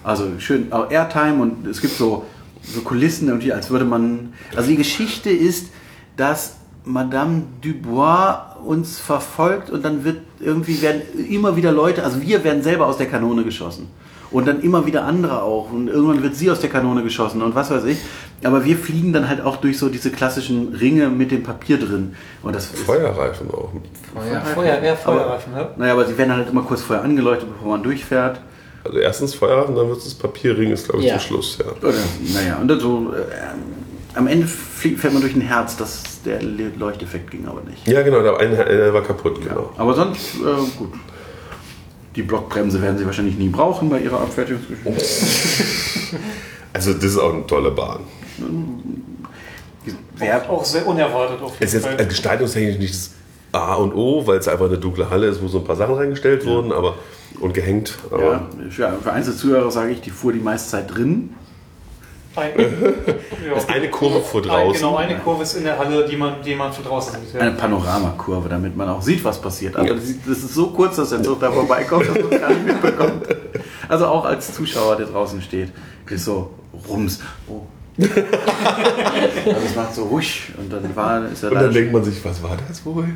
Also 0.03 0.39
schön 0.39 0.73
auch 0.73 0.91
Airtime 0.91 1.41
und 1.41 1.67
es 1.67 1.81
gibt 1.81 1.95
so, 1.95 2.27
so 2.63 2.83
Kulissen, 2.83 3.29
irgendwie, 3.29 3.53
als 3.53 3.71
würde 3.71 3.85
man. 3.85 4.35
Also 4.55 4.69
die 4.69 4.77
Geschichte 4.77 5.31
ist, 5.31 5.69
dass 6.17 6.57
Madame 6.85 7.45
Dubois 7.63 8.37
uns 8.65 8.99
verfolgt 8.99 9.71
und 9.71 9.85
dann 9.85 10.05
wird 10.05 10.19
irgendwie 10.41 10.81
werden 10.83 11.03
immer 11.29 11.57
wieder 11.57 11.73
Leute, 11.73 12.05
also 12.05 12.21
wir 12.21 12.45
werden 12.45 12.63
selber 12.63 12.87
aus 12.87 12.99
der 12.99 13.07
Kanone 13.07 13.45
geschossen. 13.45 13.89
Und 14.35 14.47
dann 14.49 14.61
immer 14.63 14.85
wieder 14.85 15.05
andere 15.05 15.43
auch. 15.43 15.71
Und 15.73 15.87
irgendwann 15.89 16.23
wird 16.23 16.35
sie 16.35 16.51
aus 16.51 16.59
der 16.61 16.69
Kanone 16.69 17.03
geschossen 17.05 17.41
und 17.41 17.55
was 17.55 17.71
weiß 17.71 17.85
ich. 17.85 17.99
Aber 18.43 18.65
wir 18.65 18.77
fliegen 18.77 19.13
dann 19.13 19.29
halt 19.29 19.41
auch 19.41 19.57
durch 19.59 19.79
so 19.79 19.89
diese 19.89 20.11
klassischen 20.11 20.75
Ringe 20.75 21.09
mit 21.09 21.31
dem 21.31 21.43
Papier 21.45 21.79
drin. 21.79 22.17
Und 22.43 22.55
das 22.57 22.67
Feuerreifen 22.67 23.49
auch. 23.53 23.71
Feuer. 24.13 24.41
Feuer, 24.41 24.83
ja, 24.83 24.97
Feuerreifen, 24.97 25.53
ne? 25.55 25.69
naja, 25.77 25.93
aber 25.93 26.05
sie 26.05 26.19
werden 26.19 26.33
halt 26.33 26.51
immer 26.51 26.63
kurz 26.63 26.83
vorher 26.83 27.05
angeleuchtet, 27.05 27.49
bevor 27.49 27.69
man 27.77 27.83
durchfährt. 27.85 28.41
Also 28.85 28.99
erstens 28.99 29.35
Feuerreifen, 29.35 29.75
dann 29.77 29.87
wird 29.89 29.99
es 29.99 30.05
das 30.05 30.15
Papierring, 30.15 30.73
ist 30.73 30.89
glaube 30.89 31.03
ich 31.05 31.09
Ja. 31.09 31.19
zum 31.19 31.27
Schluss. 31.29 31.59
Ja. 31.59 31.67
Oder, 31.89 31.95
naja, 32.35 32.59
und 32.61 32.69
dann 32.69 32.81
so, 32.81 33.13
äh, 33.15 34.19
am 34.19 34.27
Ende 34.27 34.47
fährt 34.47 35.13
man 35.13 35.23
durch 35.23 35.35
ein 35.37 35.41
Herz, 35.41 35.77
das, 35.77 36.03
der 36.25 36.43
Le- 36.43 36.73
Leuchteffekt 36.77 37.31
ging 37.31 37.47
aber 37.47 37.63
nicht. 37.63 37.87
ja, 37.87 38.03
genau, 38.03 38.21
der 38.21 38.37
eine 38.39 38.69
äh, 38.69 38.93
war 38.93 39.03
kaputt, 39.03 39.41
genau. 39.43 39.71
Aber 39.79 39.95
sonst, 39.95 40.35
äh, 40.35 40.77
gut. 40.79 40.91
Die 42.17 42.23
Blockbremse 42.23 42.81
werden 42.81 42.97
sie 42.99 43.07
wahrscheinlich 43.07 43.37
nie 43.37 43.49
brauchen 43.49 43.91
bei 43.91 44.01
ihrer 44.01 44.21
Abfertigungsgeschichte. 44.21 44.91
Also 46.73 46.93
das 46.95 47.05
ist 47.05 47.19
auch 47.19 47.33
eine 47.33 47.47
tolle 47.47 47.71
Bahn. 47.71 48.01
Wer, 50.17 50.49
Auch 50.51 50.65
sehr 50.65 50.87
unerwartet 50.87 51.43
auf 51.43 51.53
Es 51.55 51.59
jeden 51.61 51.67
ist 51.67 51.73
jetzt 51.75 51.87
Fall. 51.87 52.01
äh, 52.01 52.07
gestaltungstechnisch 52.07 52.79
nicht 52.79 52.95
das 52.95 53.11
A 53.53 53.75
und 53.75 53.93
O, 53.95 54.27
weil 54.27 54.39
es 54.39 54.49
einfach 54.49 54.67
eine 54.67 54.79
dunkle 54.79 55.11
Halle 55.11 55.27
ist, 55.27 55.43
wo 55.43 55.49
so 55.49 55.59
ein 55.59 55.65
paar 55.65 55.77
Sachen 55.77 55.95
reingestellt 55.95 56.47
wurden 56.47 56.73
aber, 56.73 56.95
und 57.41 57.53
gehängt. 57.55 57.99
Aber 58.11 58.23
ja, 58.23 58.49
für, 58.71 58.93
für 59.03 59.13
einzelne 59.13 59.37
Zuhörer 59.37 59.71
sage 59.71 59.93
ich, 59.93 60.01
die 60.01 60.11
fuhr 60.11 60.33
die 60.33 60.41
meiste 60.41 60.71
Zeit 60.71 60.95
drin. 60.95 61.35
Ein, 62.37 62.53
ja. 63.49 63.57
ist 63.57 63.69
eine 63.69 63.91
Kurve 63.91 64.21
vor 64.21 64.43
Ein, 64.43 64.49
draußen. 64.49 64.81
genau, 64.81 64.97
eine 64.97 65.19
Kurve 65.19 65.43
ist 65.45 65.55
in 65.55 65.65
der 65.65 65.79
Halle, 65.79 66.07
die 66.09 66.17
man, 66.17 66.43
die 66.43 66.55
man 66.55 66.73
von 66.73 66.85
draußen 66.85 67.15
sieht. 67.25 67.41
Eine 67.41 67.51
Ja. 67.51 67.57
Panoramakurve, 67.57 68.49
damit 68.49 68.77
man 68.77 68.89
auch 68.89 69.03
sieht, 69.03 69.23
was 69.25 69.41
passiert. 69.41 69.77
Also 69.77 69.95
Ja. 69.95 70.01
das, 70.01 70.09
das 70.27 70.39
ist 70.39 70.55
so 70.55 70.69
kurz, 70.71 70.97
dass 70.97 71.11
der 71.11 71.23
Zug 71.23 71.41
da 71.41 71.53
vorbeikommt, 71.53 72.09
dass 72.09 72.15
man 72.19 72.33
es 72.33 72.41
gar 72.41 72.51
nicht 72.51 72.67
mitbekommt. 72.67 73.27
Also 73.89 74.07
auch 74.07 74.25
als 74.25 74.53
Zuschauer, 74.55 74.97
der 74.97 75.07
draußen 75.07 75.41
steht, 75.43 75.71
ist 76.11 76.25
so 76.25 76.51
rums. 76.89 77.21
Oh. 77.49 77.61
also 77.97 78.11
es 79.67 79.77
macht 79.77 79.95
so 79.95 80.11
husch 80.11 80.49
und 80.59 80.73
dann 80.73 80.97
war 80.97 81.29
ist 81.31 81.45
er 81.45 81.51
Und 81.51 81.55
da. 81.57 81.63
dann 81.63 81.73
denkt 81.73 81.93
man 81.93 82.03
sich, 82.03 82.25
was 82.25 82.43
war 82.43 82.57
das 82.69 82.85
wohl? 82.85 83.07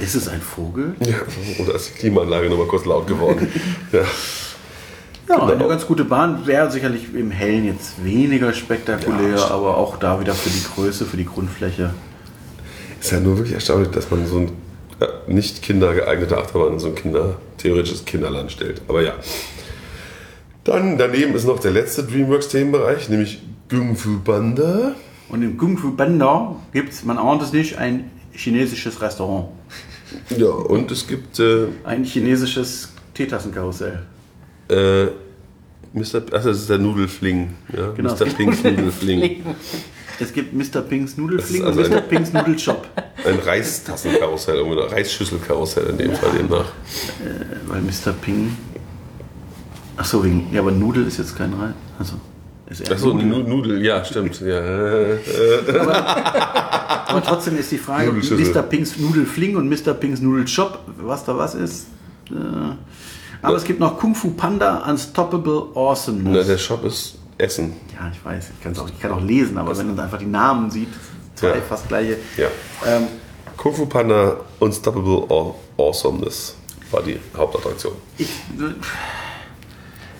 Ist 0.00 0.14
es 0.14 0.28
ein 0.28 0.40
Vogel? 0.40 0.94
Ja, 1.00 1.16
oder 1.62 1.74
ist 1.74 1.90
die 1.94 1.98
Klimaanlage 1.98 2.48
nochmal 2.48 2.66
kurz 2.68 2.86
laut 2.86 3.06
geworden? 3.06 3.48
ja. 3.92 4.00
Ja, 5.28 5.42
eine 5.42 5.52
Genau. 5.52 5.68
ganz 5.68 5.86
gute 5.86 6.04
Bahn. 6.04 6.46
Wäre 6.46 6.70
sicherlich 6.70 7.14
im 7.14 7.30
Hellen 7.30 7.66
jetzt 7.66 8.02
weniger 8.04 8.52
spektakulär, 8.52 9.36
Ja, 9.36 9.50
aber 9.50 9.76
auch 9.76 9.98
da 9.98 10.20
wieder 10.20 10.34
für 10.34 10.48
die 10.48 10.64
Größe, 10.74 11.04
für 11.04 11.16
die 11.16 11.26
Grundfläche. 11.26 11.92
Ist 13.00 13.12
ja 13.12 13.20
nur 13.20 13.36
wirklich 13.36 13.54
erstaunlich, 13.54 13.90
dass 13.90 14.10
man 14.10 14.26
so 14.26 14.38
ein 14.38 14.52
ja, 15.00 15.06
nicht 15.26 15.62
kindergeeigneter 15.62 16.38
Achterbahn 16.38 16.72
in 16.74 16.78
so 16.78 16.88
ein 16.88 16.94
Kinder, 16.94 17.36
theoretisches 17.58 18.04
Kinderland 18.04 18.50
stellt. 18.50 18.80
Aber 18.88 19.02
ja. 19.02 19.12
Dann 20.64 20.98
daneben 20.98 21.34
ist 21.34 21.46
noch 21.46 21.60
der 21.60 21.70
letzte 21.70 22.02
DreamWorks-Themenbereich, 22.04 23.08
nämlich 23.08 23.42
Kung 23.70 23.96
Fu 23.96 24.18
Panda. 24.20 24.94
Und 25.28 25.42
im 25.42 25.56
Kung 25.56 25.78
Fu 25.78 25.92
Panda 25.92 26.56
gibt 26.72 26.92
es, 26.92 27.04
man 27.04 27.18
ahnt 27.18 27.42
es 27.42 27.52
nicht, 27.52 27.78
ein 27.78 28.10
chinesisches 28.32 29.00
Restaurant. 29.00 29.48
Ja, 30.36 30.48
und 30.48 30.90
es 30.90 31.06
gibt 31.06 31.38
äh, 31.38 31.66
Ein 31.84 32.02
chinesisches 32.04 32.92
Teetassenkarussell. 33.14 34.00
Äh, 34.68 35.06
Mr. 35.92 36.22
Ach, 36.32 36.44
das 36.44 36.58
ist 36.58 36.70
der 36.70 36.78
Nudelfling. 36.78 37.54
Ja? 37.74 37.90
Genau, 37.92 38.12
Mr. 38.14 38.26
Pinks 38.26 38.62
Nudelfling. 38.64 39.44
Es 40.20 40.32
gibt 40.32 40.52
Mr. 40.52 40.82
Pinks 40.82 41.16
Nudelfling 41.16 41.64
also 41.64 41.80
und 41.80 41.88
Mr. 41.90 41.96
ein- 41.98 42.08
Pinks 42.08 42.32
Nudelshop. 42.32 42.86
Ein 43.24 43.38
Reistassenkarussell, 43.38 44.60
oder 44.60 44.90
Reisschüsselkarussell 44.90 45.86
in 45.90 45.98
dem 45.98 46.12
Fall 46.14 46.30
demnach. 46.36 46.66
Weil 47.66 47.80
Mr. 47.82 48.12
Ping. 48.20 48.56
Ach 49.96 50.04
so, 50.04 50.24
wegen. 50.24 50.48
Ja, 50.52 50.60
aber 50.60 50.70
Nudel 50.72 51.06
ist 51.06 51.18
jetzt 51.18 51.36
kein 51.36 51.52
Reis. 51.54 51.72
Also. 51.98 52.14
Achso, 52.90 53.14
Nudel. 53.14 53.44
Nudel. 53.44 53.82
Ja, 53.84 54.04
stimmt. 54.04 54.40
Ja, 54.40 54.58
äh, 54.60 55.14
äh, 55.14 55.78
Aber 55.78 57.22
trotzdem 57.22 57.56
ist 57.58 57.72
die 57.72 57.78
Frage. 57.78 58.12
Mr. 58.12 58.62
Pinks 58.62 58.98
Nudelfling 58.98 59.56
und 59.56 59.68
Mr. 59.68 59.94
Pinks 59.94 60.20
Nudelshop, 60.20 60.80
was 61.00 61.24
da 61.24 61.36
was 61.36 61.54
ist. 61.54 61.86
Äh, 62.30 62.34
aber 63.42 63.56
es 63.56 63.64
gibt 63.64 63.80
noch 63.80 63.98
Kung 63.98 64.14
Fu 64.14 64.30
Panda 64.30 64.88
Unstoppable 64.90 65.66
na, 65.74 65.80
Awesomeness. 65.80 66.46
der 66.46 66.58
Shop 66.58 66.84
ist 66.84 67.16
Essen. 67.38 67.72
Ja, 67.94 68.10
ich 68.12 68.24
weiß, 68.24 68.48
ich, 68.60 68.78
auch, 68.80 68.88
ich 68.88 68.98
kann 69.00 69.12
auch 69.12 69.20
lesen, 69.22 69.58
aber 69.58 69.76
wenn 69.78 69.86
man 69.88 70.00
einfach 70.00 70.18
die 70.18 70.26
Namen 70.26 70.70
sieht, 70.70 70.88
zwei 71.34 71.48
Ja. 71.48 71.54
fast 71.68 71.86
gleiche. 71.88 72.16
Ja. 72.36 72.48
Ähm, 72.86 73.04
Kung 73.56 73.74
Fu 73.74 73.86
Panda 73.86 74.36
Unstoppable 74.60 75.26
Aw- 75.28 75.54
Awesomeness 75.76 76.56
war 76.90 77.02
die 77.02 77.18
Hauptattraktion. 77.36 77.92
Ich, 78.16 78.28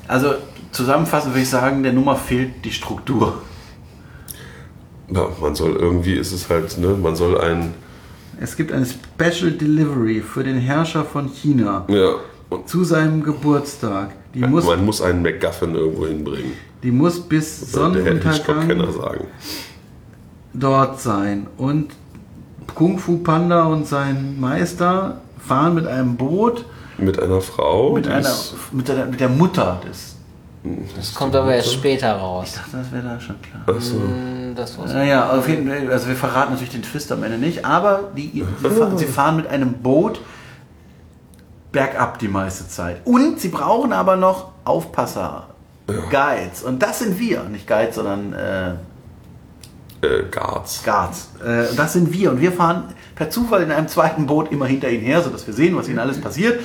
also 0.07 0.35
zusammenfassend 0.73 1.33
würde 1.35 1.43
ich 1.43 1.49
sagen, 1.51 1.83
der 1.83 1.93
Nummer 1.93 2.17
fehlt 2.17 2.65
die 2.65 2.71
Struktur. 2.73 3.43
Ja, 5.11 5.29
man 5.41 5.55
soll 5.55 5.77
irgendwie, 5.77 6.15
ist 6.15 6.33
es 6.33 6.49
halt, 6.51 6.77
ne, 6.79 6.89
man 6.89 7.17
soll 7.17 7.41
ein, 7.41 7.75
Es 8.41 8.57
gibt 8.57 8.73
eine 8.73 8.87
Special 8.87 9.51
Delivery 9.53 10.21
für 10.21 10.45
den 10.45 10.59
Herrscher 10.59 11.05
von 11.05 11.29
China 11.33 11.85
ja, 11.89 12.15
und 12.51 12.69
zu 12.69 12.85
seinem 12.85 13.23
Geburtstag. 13.23 14.11
Die 14.35 14.41
muss, 14.41 14.65
man 14.65 14.85
muss 14.85 15.01
einen 15.03 15.23
MacGuffin 15.23 15.75
irgendwo 15.75 16.07
hinbringen. 16.07 16.53
die 16.83 16.91
muss 16.91 17.21
bis 17.21 17.73
Sonnenuntergang 17.73 18.93
sagen. 18.93 19.25
dort 20.53 21.01
sein. 21.01 21.47
Und 21.57 21.93
Kung 22.75 22.99
Fu 22.99 23.19
Panda 23.19 23.65
und 23.65 23.87
sein 23.87 24.39
Meister 24.39 25.21
fahren 25.45 25.75
mit 25.75 25.87
einem 25.87 26.17
Boot 26.17 26.65
Mit 26.99 27.19
einer 27.21 27.41
Frau. 27.41 27.95
mit, 27.95 28.07
einer, 28.07 28.29
mit, 28.73 28.89
der, 28.89 29.07
mit 29.07 29.21
der 29.21 29.29
Mutter 29.29 29.81
des. 29.89 30.17
Das 30.97 31.15
kommt 31.15 31.35
aber 31.35 31.55
erst 31.55 31.73
später 31.73 32.13
raus. 32.13 32.49
Ich 32.51 32.55
dachte, 32.61 32.77
das 32.77 32.93
wäre 32.93 33.03
da 33.15 33.21
schon 33.21 33.37
klar. 33.41 33.63
Ach 33.67 33.81
so. 33.81 33.95
Hm, 33.95 34.55
Das 34.55 34.77
war's. 34.77 34.93
Naja, 34.93 35.31
auf 35.31 35.49
jeden 35.49 35.67
Fall, 35.69 35.91
also 35.91 36.09
wir 36.09 36.17
verraten 36.17 36.53
natürlich 36.53 36.73
den 36.73 36.83
Twist 36.83 37.11
am 37.13 37.23
Ende 37.23 37.39
nicht, 37.39 37.65
aber 37.65 38.11
die, 38.17 38.45
sie 38.97 39.07
fahren 39.07 39.37
mit 39.37 39.47
einem 39.47 39.75
Boot 39.75 40.21
bergab 41.73 42.19
die 42.19 42.29
meiste 42.29 42.69
Zeit. 42.69 43.01
Und 43.05 43.41
sie 43.41 43.49
brauchen 43.49 43.93
aber 43.93 44.17
noch 44.17 44.53
Aufpasser, 44.65 45.49
Guides. 46.11 46.63
Und 46.63 46.83
das 46.83 46.99
sind 47.01 47.19
wir, 47.19 47.45
nicht 47.45 47.67
Guides, 47.67 47.95
sondern 47.97 48.33
äh, 48.35 48.71
Äh, 50.01 50.25
Guards. 50.31 50.83
Guards. 50.85 51.31
Äh, 51.45 51.75
das 51.75 51.95
sind 51.95 52.13
wir. 52.13 52.31
Und 52.31 52.41
wir 52.41 52.53
fahren 52.53 52.95
per 53.17 53.31
Zufall 53.31 53.63
in 53.63 53.73
einem 53.73 53.89
zweiten 53.89 54.27
Boot 54.27 54.53
immer 54.53 54.67
hinter 54.67 54.89
ihnen 54.89 55.03
her, 55.03 55.23
sodass 55.23 55.47
wir 55.47 55.55
sehen, 55.55 55.77
was 55.77 55.89
ihnen 55.89 55.99
alles 55.99 56.21
passiert. 56.21 56.61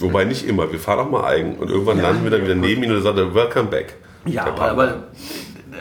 Wobei 0.00 0.24
nicht 0.24 0.46
immer, 0.46 0.70
wir 0.70 0.78
fahren 0.78 1.00
auch 1.00 1.10
mal 1.10 1.24
eigen. 1.24 1.56
Und 1.56 1.68
irgendwann 1.70 2.00
landen 2.00 2.22
wir 2.24 2.30
dann 2.30 2.42
wieder 2.44 2.54
neben 2.54 2.82
ihn 2.84 2.92
und 2.92 3.02
sagt, 3.02 3.18
er, 3.18 3.34
welcome 3.34 3.68
back. 3.68 3.96
Ja, 4.24 4.46
aber, 4.46 4.70
aber 4.70 4.94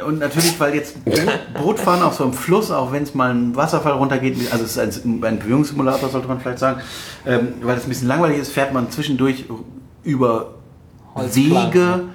und 0.05 0.19
natürlich, 0.19 0.59
weil 0.59 0.75
jetzt 0.75 1.03
Boot, 1.05 1.15
Bootfahren 1.61 2.01
auf 2.03 2.15
so 2.15 2.23
einem 2.23 2.33
Fluss, 2.33 2.71
auch 2.71 2.91
wenn 2.91 3.03
es 3.03 3.13
mal 3.13 3.31
ein 3.31 3.55
Wasserfall 3.55 3.93
runtergeht, 3.93 4.51
also 4.51 4.63
es 4.65 4.77
ist 4.77 5.05
ein, 5.05 5.23
ein 5.23 5.39
Bewegungssimulator, 5.39 6.09
sollte 6.09 6.27
man 6.27 6.39
vielleicht 6.39 6.59
sagen, 6.59 6.81
ähm, 7.25 7.53
weil 7.61 7.77
es 7.77 7.83
ein 7.83 7.89
bisschen 7.89 8.07
langweilig 8.07 8.39
ist, 8.39 8.51
fährt 8.51 8.73
man 8.73 8.89
zwischendurch 8.91 9.45
über. 10.03 10.53
Wege, 11.15 12.09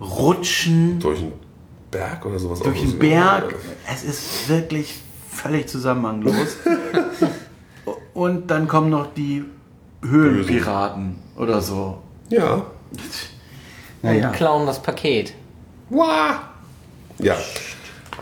Rutschen, 0.00 1.00
Durch 1.00 1.18
einen 1.18 1.32
Berg 1.90 2.24
oder 2.24 2.38
sowas. 2.38 2.60
durch 2.60 2.80
so. 2.80 2.96
Berg. 2.96 3.56
Es 3.92 4.04
ist 4.04 4.48
wirklich 4.48 5.00
völlig 5.30 5.68
zusammenhanglos. 5.68 6.56
Und 8.14 8.50
dann 8.50 8.68
kommen 8.68 8.90
noch 8.90 9.12
die 9.14 9.44
Höhlenpiraten 10.02 11.16
oder 11.36 11.60
so. 11.60 11.98
Ja. 12.28 12.66
Naja. 14.02 14.28
Und 14.28 14.36
klauen 14.36 14.66
das 14.66 14.80
Paket. 14.80 15.32
Wah! 15.88 16.50
Ja, 17.18 17.36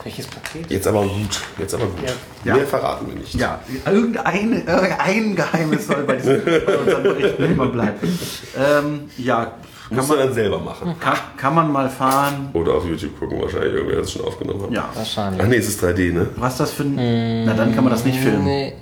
Welches 0.03 0.27
Paket? 0.27 0.71
jetzt 0.71 0.87
aber 0.87 1.03
gut. 1.03 1.41
Jetzt 1.59 1.75
aber 1.75 1.87
gut. 1.87 1.99
Ja. 2.45 2.55
Mehr 2.57 2.67
verraten 2.67 3.07
wir 3.09 3.15
nicht. 3.17 3.35
Ja, 3.35 3.61
irgendein, 3.87 4.67
irgendein 4.67 5.37
Geheimnis 5.37 5.87
soll 5.87 6.03
bei, 6.05 6.17
diesem, 6.17 6.45
bei 6.67 6.77
unseren 6.79 7.03
Berichten 7.03 7.45
immer 7.45 7.67
bleiben. 7.69 8.19
Ähm, 8.57 9.01
ja, 9.19 9.45
kann 9.89 9.97
Musst 9.99 10.11
du 10.11 10.15
man, 10.17 10.27
dann 10.27 10.35
selber 10.35 10.59
machen. 10.59 10.95
kann, 11.01 11.17
kann 11.37 11.55
man 11.55 11.71
mal 11.73 11.89
fahren. 11.91 12.51
Oder 12.55 12.75
auf 12.75 12.85
YouTube 12.87 13.19
gucken, 13.19 13.41
wahrscheinlich 13.41 13.75
irgendwer 13.75 13.99
das 13.99 14.13
schon 14.13 14.25
aufgenommen 14.25 14.63
hat. 14.63 14.71
Ja. 14.73 14.89
Wahrscheinlich. 14.95 15.43
Ach 15.43 15.47
nee, 15.49 15.57
es 15.57 15.69
ist 15.69 15.83
3D, 15.85 16.13
ne? 16.13 16.29
Was 16.37 16.57
das 16.57 16.71
für 16.73 16.83
ein. 16.85 17.45
Na, 17.45 17.55
dann 17.55 17.75
kann 17.75 17.85
man 17.85 17.93
das 17.93 18.05
nicht 18.05 18.19
filmen. 18.19 18.45
Nee. 18.45 18.73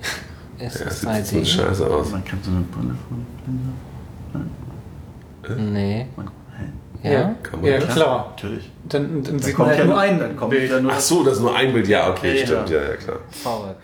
Es 0.59 0.79
Ja, 0.79 0.85
ist 0.87 1.01
sieht 1.01 1.25
so 1.27 1.37
3D. 1.37 1.45
scheiße 1.45 1.87
aus. 1.87 2.11
Man 2.11 2.23
kann 2.23 2.39
so 2.43 2.51
eine 2.51 2.61
Brille 2.61 2.95
von. 3.09 3.25
Nee. 5.73 6.05
Man, 6.15 6.29
Ja? 7.03 7.35
Kann 7.43 7.61
man 7.61 7.69
Ja, 7.71 7.79
das? 7.79 7.93
klar. 7.93 8.33
natürlich. 8.35 8.69
Dann, 8.89 9.23
dann 9.23 9.37
Da 9.37 9.43
sieht 9.43 9.57
man 9.57 9.67
kommt 9.67 9.69
halt 9.69 9.79
ja 9.79 9.85
nur 9.85 9.99
ein 9.99 10.19
dann 10.19 10.35
kommt 10.37 10.51
Bild. 10.51 10.71
ja 10.71 10.79
nur 10.79 10.91
Ach 10.93 10.99
so, 10.99 11.23
das 11.23 11.33
ist 11.35 11.39
nur 11.41 11.55
ein 11.55 11.73
Bild. 11.73 11.87
Ja, 11.87 12.09
okay, 12.09 12.39
Ja, 12.39 12.45
stimmt. 12.45 12.69
Ja, 12.69 12.81
ja, 12.81 12.95
klar. 12.95 13.17
Verrückt. 13.31 13.81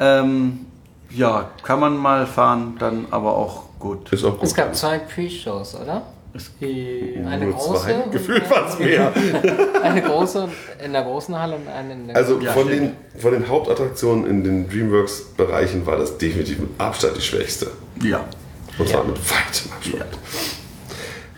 Ähm, 0.00 0.66
ja, 1.10 1.50
kann 1.62 1.80
man 1.80 1.96
mal 1.96 2.26
fahren, 2.26 2.76
dann 2.78 3.06
aber 3.10 3.36
auch 3.36 3.64
gut. 3.78 4.12
Ist 4.12 4.24
auch 4.24 4.32
gut. 4.34 4.42
Es 4.44 4.54
gab 4.54 4.74
zwei 4.74 4.98
Pre-Shows, 4.98 5.76
oder? 5.80 6.02
Eine 6.60 7.46
Nur 7.46 7.54
große. 7.54 7.82
zwei. 7.84 7.94
und 7.94 8.12
Gefühlt 8.12 8.50
waren 8.50 8.68
es 8.68 8.78
mehr. 8.78 9.10
Eine 9.82 10.02
große 10.02 10.48
in 10.84 10.92
der 10.92 11.02
großen 11.02 11.34
Halle 11.38 11.56
und 11.56 11.66
eine 11.66 11.94
in 11.94 12.08
der 12.08 12.16
Also 12.16 12.38
Ja, 12.40 12.52
von, 12.52 12.68
den, 12.68 12.92
von 13.18 13.32
den 13.32 13.48
Hauptattraktionen 13.48 14.26
in 14.26 14.44
den 14.44 14.68
DreamWorks-Bereichen 14.68 15.86
war 15.86 15.96
das 15.96 16.18
definitiv 16.18 16.58
mit 16.58 16.68
Abstand 16.78 17.16
die 17.16 17.22
schwächste. 17.22 17.68
Ja. 18.02 18.20
Und 18.78 18.86
zwar 18.86 19.04
mit 19.04 19.16
weitem 19.16 19.72
Abstand. 19.72 19.94
Ja, 19.98 20.04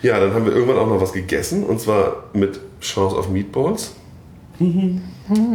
dann 0.03 0.32
haben 0.32 0.44
wir 0.44 0.53
irgendwann 0.53 0.78
auch 0.78 0.86
noch 0.86 1.01
was 1.01 1.12
gegessen. 1.12 1.64
Und 1.64 1.80
zwar 1.80 2.24
mit 2.32 2.61
Chance 2.80 3.16
auf 3.16 3.28
Meatballs. 3.28 3.94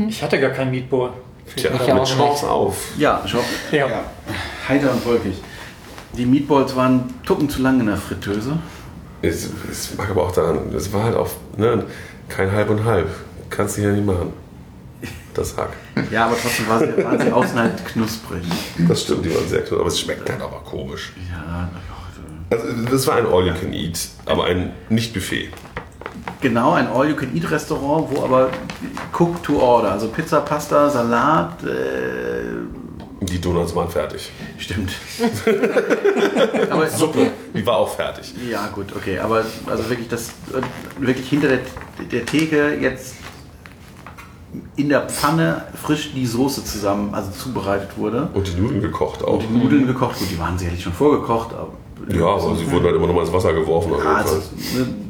Ich 0.08 0.24
hatte 0.24 0.40
gar 0.40 0.52
kein 0.52 0.72
Meatball. 0.72 1.12
Tja, 1.56 1.72
Ich 1.74 1.88
mit 1.88 1.92
auch 1.92 2.06
Chance 2.06 2.50
auf. 2.50 2.78
Ja, 2.98 3.22
schau. 3.26 3.40
Ja. 3.72 4.04
Heiter 4.68 4.92
und 4.92 5.06
wolkig. 5.06 5.36
Die 6.18 6.26
Meatballs 6.26 6.76
waren 6.76 7.14
tucken 7.26 7.50
zu 7.50 7.62
lang 7.62 7.80
in 7.80 7.88
der 7.88 7.98
Fritteuse. 7.98 8.58
Es, 9.22 9.50
es 9.72 9.96
mag 9.98 10.10
aber 10.10 10.24
auch 10.24 10.32
daran, 10.32 10.74
es 10.76 10.92
war 10.92 11.04
halt 11.04 11.16
auch 11.16 11.30
ne, 11.58 11.86
kein 12.30 12.52
Halb 12.52 12.70
und 12.70 12.84
Halb. 12.84 13.10
Kannst 13.50 13.78
du 13.78 13.82
ja 13.82 13.92
nicht 13.92 14.06
machen. 14.06 14.34
Das 15.34 15.58
Hack. 15.58 15.72
Ja, 16.12 16.26
aber 16.28 16.36
trotzdem 16.40 16.68
war 16.70 16.80
sie, 16.80 17.04
waren 17.04 17.20
sie 17.20 17.32
außen 17.32 17.58
halt 17.58 17.86
knusprig. 17.86 18.44
Das 18.88 19.02
stimmt, 19.02 19.26
die 19.26 19.34
waren 19.34 19.48
sehr 19.48 19.62
klar. 19.62 19.80
Aber 19.80 19.88
es 19.88 20.00
schmeckt 20.00 20.30
halt 20.30 20.42
aber 20.42 20.60
komisch. 20.60 21.14
Ja, 21.32 21.70
Also, 22.54 22.68
das 22.90 23.08
war 23.08 23.16
ein 23.16 23.26
All-You-Can-Eat, 23.26 24.10
aber 24.26 24.46
ein 24.46 24.72
Nicht-Buffet. 24.90 25.50
genau, 26.42 26.74
ein 26.74 26.88
All-You-Can-Eat-Restaurant, 26.88 28.08
wo 28.12 28.24
aber 28.24 28.50
Cook 29.18 29.42
to 29.44 29.60
Order, 29.60 29.92
also 29.92 30.08
Pizza, 30.10 30.42
Pasta, 30.42 30.90
Salat, 30.90 31.64
äh, 31.64 33.26
Die 33.26 33.40
Donuts 33.40 33.74
waren 33.76 33.90
fertig. 33.90 34.30
stimmt. 34.58 34.92
aber 36.70 36.88
Suppe, 36.90 37.32
die 37.54 37.66
war 37.66 37.78
auch 37.78 37.96
fertig. 37.96 38.34
Ja, 38.50 38.68
gut, 38.68 38.88
okay, 38.96 39.20
aber 39.20 39.46
also 39.66 39.90
wirklich 39.90 40.10
das, 40.10 40.32
wirklich 41.00 41.28
hinter 41.30 41.48
der, 41.48 41.60
der 42.12 42.26
Theke 42.26 42.76
jetzt 42.80 43.16
in 44.76 44.90
der 44.90 45.02
Pfanne 45.10 45.64
frisch 45.82 46.12
die 46.14 46.28
Soße 46.28 46.64
zusammen, 46.64 47.14
also 47.16 47.32
zubereitet 47.32 47.98
wurde. 47.98 48.30
Und 48.34 48.48
die 48.48 48.60
Nudeln 48.60 48.82
gekocht 48.82 49.24
auch. 49.24 49.34
Und 49.34 49.44
die 49.44 49.58
Nudeln 49.58 49.88
gekocht, 49.88 50.20
gut, 50.20 50.30
die 50.30 50.38
waren 50.38 50.58
sicherlich 50.60 50.84
schon 50.84 50.94
vorgekocht, 50.94 51.54
aber 51.54 51.72
Ja, 52.10 52.26
aber 52.26 52.56
sie 52.56 52.70
wurden 52.72 52.86
halt 52.86 52.96
immer 52.96 53.08
noch 53.08 53.14
mal 53.14 53.22
ins 53.22 53.32
Wasser 53.34 53.54
geworfen. 53.54 53.92
Ja, 54.04 54.16
also, 54.16 54.42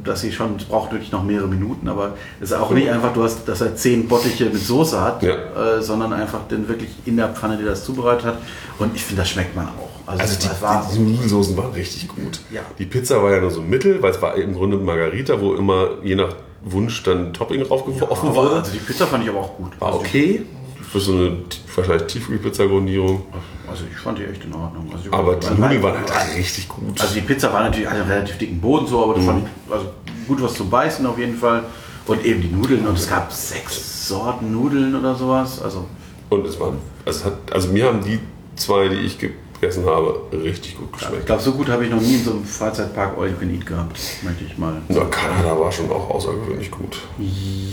dass 0.03 0.21
sie 0.21 0.31
schon, 0.31 0.55
es 0.57 0.65
braucht 0.65 0.91
wirklich 0.91 1.11
noch 1.11 1.23
mehrere 1.23 1.47
Minuten, 1.47 1.87
aber 1.87 2.13
es 2.39 2.51
ist 2.51 2.57
auch 2.57 2.71
nicht 2.71 2.89
einfach, 2.89 3.13
du 3.13 3.23
hast, 3.23 3.47
dass 3.47 3.61
er 3.61 3.75
zehn 3.75 4.07
Bottiche 4.07 4.45
mit 4.45 4.57
Soße 4.63 4.99
hat, 5.01 5.23
Ja. 5.23 5.35
äh, 5.77 5.81
sondern 5.81 6.13
einfach 6.13 6.41
dann 6.49 6.67
wirklich 6.67 6.89
in 7.05 7.17
der 7.17 7.29
Pfanne, 7.29 7.57
die 7.57 7.63
das 7.65 7.83
zubereitet 7.85 8.25
hat. 8.25 8.37
Und 8.79 8.95
ich 8.95 9.03
finde, 9.03 9.21
das 9.21 9.29
schmeckt 9.29 9.55
man 9.55 9.67
auch. 9.67 9.89
Also 10.05 10.35
die, 10.39 10.47
das 10.47 10.61
war 10.61 10.89
die 10.93 10.99
Nudelsoßen 10.99 11.55
waren 11.55 11.71
richtig 11.71 12.09
gut. 12.09 12.41
Ja. 12.51 12.61
Die 12.77 12.85
Pizza 12.85 13.23
war 13.23 13.31
ja 13.31 13.39
nur 13.39 13.51
so 13.51 13.61
mittel, 13.61 14.01
weil 14.01 14.11
es 14.11 14.21
war 14.21 14.35
im 14.35 14.53
Grunde 14.53 14.77
Margarita, 14.77 15.39
wo 15.39 15.53
immer 15.53 15.87
je 16.03 16.15
nach 16.15 16.35
Wunsch 16.65 17.03
dann 17.03 17.33
Topping 17.33 17.63
draufgeworfen 17.63 18.29
aber, 18.29 18.35
wurde. 18.35 18.55
also 18.57 18.71
die 18.71 18.79
Pizza 18.79 19.07
fand 19.07 19.23
ich 19.23 19.29
aber 19.29 19.39
auch 19.39 19.55
gut. 19.57 19.79
War 19.79 19.89
Also 19.89 19.99
okay. 19.99 20.45
Für 20.93 20.99
so 20.99 21.11
eine 21.13 21.37
wahrscheinlich 21.75 22.05
Tiefkühlpizza-Grundierung. 22.05 23.23
Die, 23.33 23.69
also 23.69 23.83
ich 23.91 23.97
fand 23.97 24.19
die 24.19 24.25
echt 24.25 24.43
in 24.45 24.53
Ordnung. 24.53 24.87
Also 24.93 25.09
die 25.09 25.11
Aber 25.11 25.35
die 25.37 25.47
war- 25.47 25.53
Nudeln 25.55 25.81
waren 25.83 25.95
halt 25.95 26.37
richtig 26.37 26.67
gut. 26.69 27.01
Also 27.01 27.15
die 27.15 27.21
Pizza 27.21 27.51
war 27.51 27.63
natürlich 27.63 27.87
einen 27.87 28.03
relativ 28.07 28.37
dicken 28.37 28.61
Boden 28.61 28.85
so, 28.85 29.03
aber 29.03 29.15
das 29.15 29.25
fand 29.25 29.47
ich 29.47 29.73
also 29.73 29.87
gut 30.27 30.39
was 30.43 30.53
zum 30.53 30.69
Beißen 30.69 31.03
auf 31.07 31.17
jeden 31.17 31.35
Fall. 31.35 31.63
Und 32.05 32.23
eben 32.23 32.43
die 32.43 32.49
Nudeln 32.49 32.85
und 32.85 32.95
es 32.95 33.09
gab 33.09 33.31
sechs 33.33 34.07
Sorten 34.07 34.51
Nudeln 34.51 34.93
oder 34.95 35.15
sowas. 35.15 35.59
Also 35.63 35.87
Und 36.29 36.45
es 36.45 36.59
waren, 36.59 36.77
also, 37.07 37.19
es 37.19 37.25
hat, 37.25 37.33
also 37.51 37.69
mir 37.69 37.85
haben 37.87 38.03
die 38.03 38.19
zwei, 38.55 38.87
die 38.89 38.97
ich 38.97 39.17
gegessen 39.17 39.87
habe, 39.87 40.21
richtig 40.31 40.77
gut 40.77 40.89
ich 40.93 40.99
geschmeckt. 40.99 41.25
glaube, 41.25 41.41
so 41.41 41.53
gut 41.53 41.69
habe 41.69 41.85
ich 41.85 41.89
noch 41.91 41.99
nie 42.01 42.17
in 42.17 42.23
so 42.23 42.31
einem 42.33 42.45
Freizeitpark 42.45 43.17
All 43.17 43.29
You 43.29 43.35
Can 43.39 43.51
Eat 43.51 43.65
gehabt, 43.65 43.97
möchte 44.21 44.43
ich 44.43 44.55
mal. 44.59 44.75
Ja, 44.89 45.05
Kanada 45.05 45.59
war 45.59 45.71
schon 45.71 45.89
auch 45.89 46.07
außergewöhnlich 46.11 46.69
gut. 46.69 46.99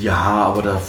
Ja, 0.00 0.14
aber 0.46 0.62
da, 0.62 0.80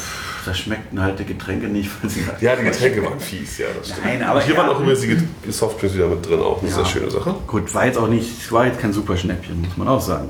da 0.45 0.53
schmeckten 0.53 1.01
halt 1.01 1.19
die 1.19 1.25
Getränke 1.25 1.67
nicht. 1.67 1.89
Weil 2.01 2.09
sie 2.09 2.21
Ja, 2.39 2.55
die 2.55 2.63
Getränke 2.63 3.03
waren 3.03 3.19
fies, 3.19 3.57
ja, 3.57 3.67
das 3.77 3.89
stimmt. 3.89 4.05
Nein, 4.05 4.23
aber 4.23 4.41
Hier 4.41 4.53
ja. 4.55 4.59
waren 4.61 4.69
auch 4.69 4.79
übrigens 4.79 5.01
die 5.01 5.51
Softdrinks 5.51 5.95
wieder 5.95 6.07
mit 6.07 6.27
drin, 6.27 6.39
auch 6.39 6.61
eine 6.61 6.71
sehr 6.71 6.85
schöne 6.85 7.09
Sache. 7.11 7.35
Gut, 7.47 7.73
war 7.73 7.85
jetzt 7.85 7.97
auch 7.97 8.07
nicht, 8.07 8.51
war 8.51 8.65
jetzt 8.65 8.79
kein 8.79 8.93
Superschnäppchen, 8.93 9.61
muss 9.61 9.77
man 9.77 9.87
auch 9.87 10.01
sagen. 10.01 10.29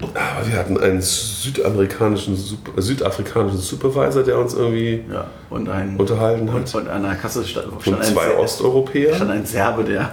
Aber 0.00 0.46
wir 0.46 0.58
hatten 0.58 0.76
einen 0.78 1.00
südamerikanischen, 1.00 2.34
äh, 2.76 2.80
südafrikanischen 2.80 3.58
Supervisor, 3.58 4.22
der 4.22 4.38
uns 4.38 4.52
irgendwie 4.52 5.02
Ja, 5.10 5.26
ein 5.50 5.96
unterhalten 5.96 6.52
hat. 6.52 6.74
und 6.74 6.88
an 6.88 7.02
der 7.04 7.14
Kasse 7.14 7.44
stand, 7.44 7.68
stand, 7.80 7.86
Und 7.96 8.02
ein, 8.02 8.12
zwei 8.12 8.26
Ser- 8.26 8.38
Osteuropäer. 8.38 9.14
stand 9.14 9.30
ein 9.30 9.46
Serbe, 9.46 9.84
der 9.84 10.10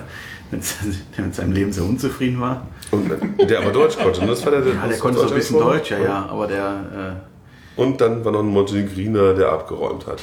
mit, 0.52 0.62
der 1.18 1.26
mit 1.26 1.36
seinem 1.36 1.52
Leben 1.52 1.74
sehr 1.74 1.84
unzufrieden 1.84 2.40
war. 2.40 2.68
Und 2.92 3.10
der 3.50 3.60
aber 3.60 3.72
Deutsch 3.72 3.98
konnte. 3.98 4.22
ne? 4.22 4.28
Das 4.28 4.46
war 4.46 4.52
der, 4.52 4.62
Ja, 4.62 4.88
der 4.88 4.98
konnte 4.98 5.20
so 5.20 5.28
ein 5.28 5.34
bisschen 5.34 5.60
Deutsch, 5.60 5.92
ja, 5.92 6.00
ja, 6.00 6.26
aber 6.30 6.48
der, 6.48 7.22
Und 7.82 8.00
dann 8.00 8.24
war 8.24 8.32
noch 8.32 8.42
ein 8.42 8.48
Montenegriner, 8.48 9.34
der 9.34 9.52
abgeräumt 9.52 10.06
hat. 10.06 10.22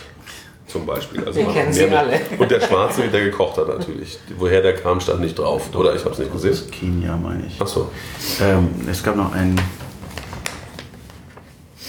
Zum 0.68 0.86
Beispiel. 0.86 1.24
Also 1.24 1.40
Wir 1.40 1.46
kennen 1.46 1.72
sie 1.72 1.88
alle. 1.88 2.20
Und 2.38 2.50
der 2.50 2.60
Schwarze, 2.60 3.08
der 3.08 3.24
gekocht 3.24 3.56
hat 3.56 3.66
natürlich. 3.66 4.16
Woher 4.36 4.60
der 4.62 4.74
kam, 4.74 5.00
stand 5.00 5.20
nicht 5.20 5.36
drauf. 5.36 5.74
Oder 5.74 5.94
ich 5.96 6.04
habe 6.04 6.12
es 6.12 6.18
nicht 6.20 6.30
gesehen. 6.30 6.70
Kenia, 6.70 7.16
meine 7.16 7.46
ich. 7.46 7.60
Achso. 7.60 7.90
Ähm, 8.40 8.68
es 8.88 9.02
gab 9.02 9.16
noch 9.16 9.32
einen. 9.32 9.60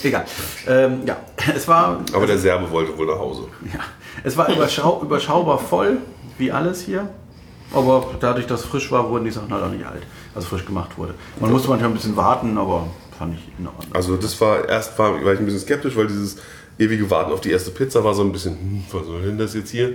Egal. 0.02 0.24
Ähm, 0.66 1.02
ja, 1.06 1.18
es 1.54 1.68
war, 1.68 2.00
Aber 2.14 2.26
der 2.26 2.38
Serbe 2.38 2.68
wollte 2.70 2.96
wohl 2.98 3.06
nach 3.06 3.18
Hause. 3.18 3.42
ja, 3.72 3.80
es 4.24 4.36
war 4.36 4.48
überschau 4.48 5.00
überschaubar 5.02 5.58
voll, 5.58 5.98
wie 6.38 6.50
alles 6.50 6.80
hier. 6.80 7.08
Aber 7.72 8.04
dadurch, 8.18 8.46
dass 8.48 8.60
es 8.60 8.66
frisch 8.66 8.90
war, 8.90 9.08
wurden 9.08 9.24
die 9.26 9.30
Sachen 9.30 9.52
halt 9.52 9.62
auch 9.62 9.70
nicht 9.70 9.84
alt. 9.86 10.02
Also 10.34 10.48
frisch 10.48 10.64
gemacht 10.64 10.96
wurde. 10.96 11.14
Man 11.38 11.52
musste 11.52 11.68
manchmal 11.68 11.90
ein 11.90 11.94
bisschen 11.94 12.16
warten, 12.16 12.58
aber 12.58 12.88
fand 13.20 13.34
ich 13.34 13.52
in 13.58 13.66
Ordnung. 13.66 13.94
Also 13.94 14.16
das 14.16 14.40
war 14.40 14.66
erst 14.68 14.98
war, 14.98 15.22
war 15.24 15.32
ich 15.34 15.38
ein 15.38 15.44
bisschen 15.44 15.60
skeptisch, 15.60 15.94
weil 15.96 16.06
dieses 16.08 16.36
ewige 16.78 17.08
Warten 17.10 17.30
auf 17.32 17.40
die 17.42 17.50
erste 17.50 17.70
Pizza 17.70 18.02
war 18.02 18.14
so 18.14 18.22
ein 18.22 18.32
bisschen, 18.32 18.54
hm, 18.58 18.84
was 18.90 19.06
soll 19.06 19.22
denn 19.22 19.36
das 19.38 19.54
jetzt 19.54 19.70
hier? 19.70 19.92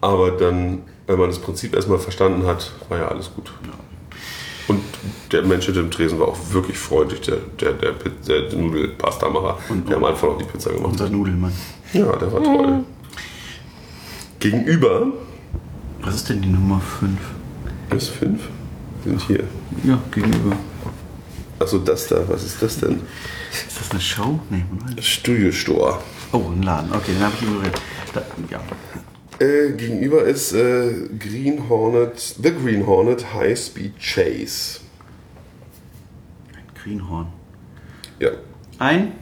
Aber 0.00 0.30
dann, 0.30 0.82
wenn 1.08 1.18
man 1.18 1.28
das 1.28 1.38
Prinzip 1.40 1.74
erstmal 1.74 1.98
verstanden 1.98 2.46
hat, 2.46 2.70
war 2.88 2.98
ja 2.98 3.08
alles 3.08 3.30
gut. 3.34 3.52
Und 4.68 4.80
der 5.32 5.42
Mensch 5.42 5.64
hinter 5.66 5.80
dem 5.82 5.90
Tresen 5.90 6.18
war 6.20 6.28
auch 6.28 6.36
wirklich 6.50 6.78
freundlich, 6.78 7.20
der, 7.22 7.36
der, 7.60 7.72
der, 7.72 7.92
Piz- 7.92 8.26
der 8.26 8.52
Nudelpasta-Macher, 8.56 9.58
der 9.88 9.96
am 9.96 10.04
Anfang 10.04 10.30
auch 10.30 10.38
die 10.38 10.44
Pizza 10.44 10.70
gemacht 10.70 10.92
Unser 10.92 11.04
hat. 11.06 11.12
Nudelmann. 11.12 11.52
Ja, 11.92 12.14
der 12.16 12.32
war 12.32 12.42
toll. 12.42 12.84
Gegenüber 14.40 15.06
Was 16.02 16.14
ist 16.16 16.28
denn 16.28 16.42
die 16.42 16.48
Nummer 16.48 16.80
5? 16.80 17.18
ist 17.96 18.08
fünf. 18.10 18.42
Wir 19.04 19.12
sind 19.18 19.22
hier. 19.26 19.44
Ja, 19.84 19.98
gegenüber. 20.12 20.56
Achso, 21.58 21.78
das 21.78 22.08
da, 22.08 22.28
was 22.28 22.44
ist 22.44 22.60
das 22.60 22.78
denn? 22.78 23.00
Ist 23.50 23.80
das 23.80 23.90
eine 23.90 24.00
Show? 24.00 24.38
Nee, 24.50 24.64
Moment. 24.70 25.02
Studio 25.02 25.50
Store. 25.50 25.98
Oh, 26.32 26.42
ein 26.50 26.62
Laden. 26.62 26.92
Okay, 26.92 27.12
den 27.12 27.22
habe 27.22 27.34
ich 27.34 27.42
ignoriert. 27.42 27.80
Da, 28.12 28.22
ja. 28.50 28.60
Äh, 29.38 29.72
gegenüber 29.72 30.24
ist 30.24 30.52
äh, 30.52 31.08
Green 31.18 31.68
Hornet, 31.68 32.36
The 32.42 32.52
Green 32.52 32.86
Hornet 32.86 33.34
High 33.34 33.58
Speed 33.58 33.94
Chase. 33.98 34.80
Ein 36.54 36.64
Greenhorn. 36.82 37.28
Ja. 38.18 38.30
Ein? 38.78 39.12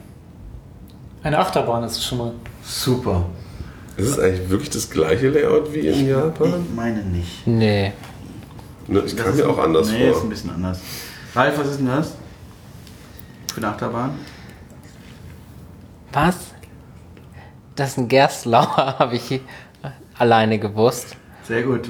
Eine 1.23 1.39
Achterbahn 1.39 1.83
ist 1.83 1.97
es 1.97 2.05
schon 2.05 2.17
mal. 2.17 2.33
Super. 2.63 3.25
Ist 3.97 4.09
es 4.09 4.19
eigentlich 4.19 4.49
wirklich 4.49 4.69
das 4.69 4.89
gleiche 4.89 5.29
Layout 5.29 5.73
wie 5.73 5.87
in 5.87 6.07
Japan? 6.07 6.65
Ich 6.69 6.75
meine 6.75 7.01
nicht. 7.03 7.47
Nee. 7.47 7.93
Ne, 8.87 9.03
ich 9.05 9.15
kam 9.15 9.29
ist 9.29 9.37
mir 9.37 9.49
auch 9.49 9.57
anders 9.57 9.89
nee, 9.89 10.09
ist 10.09 10.15
vor. 10.15 10.23
ein 10.23 10.29
bisschen 10.29 10.49
anders. 10.51 10.79
Ralf, 11.33 11.57
was 11.57 11.67
ist 11.67 11.79
denn 11.79 11.87
das? 11.87 12.14
Für 13.55 13.61
eine 13.61 13.69
Achterbahn? 13.69 14.19
Was? 16.11 16.35
Das 17.77 17.91
ist 17.91 17.97
ein 17.97 18.09
Gerstlauer, 18.09 18.95
habe 18.99 19.15
ich 19.15 19.39
alleine 20.19 20.59
gewusst. 20.59 21.15
Sehr 21.43 21.63
gut. 21.63 21.89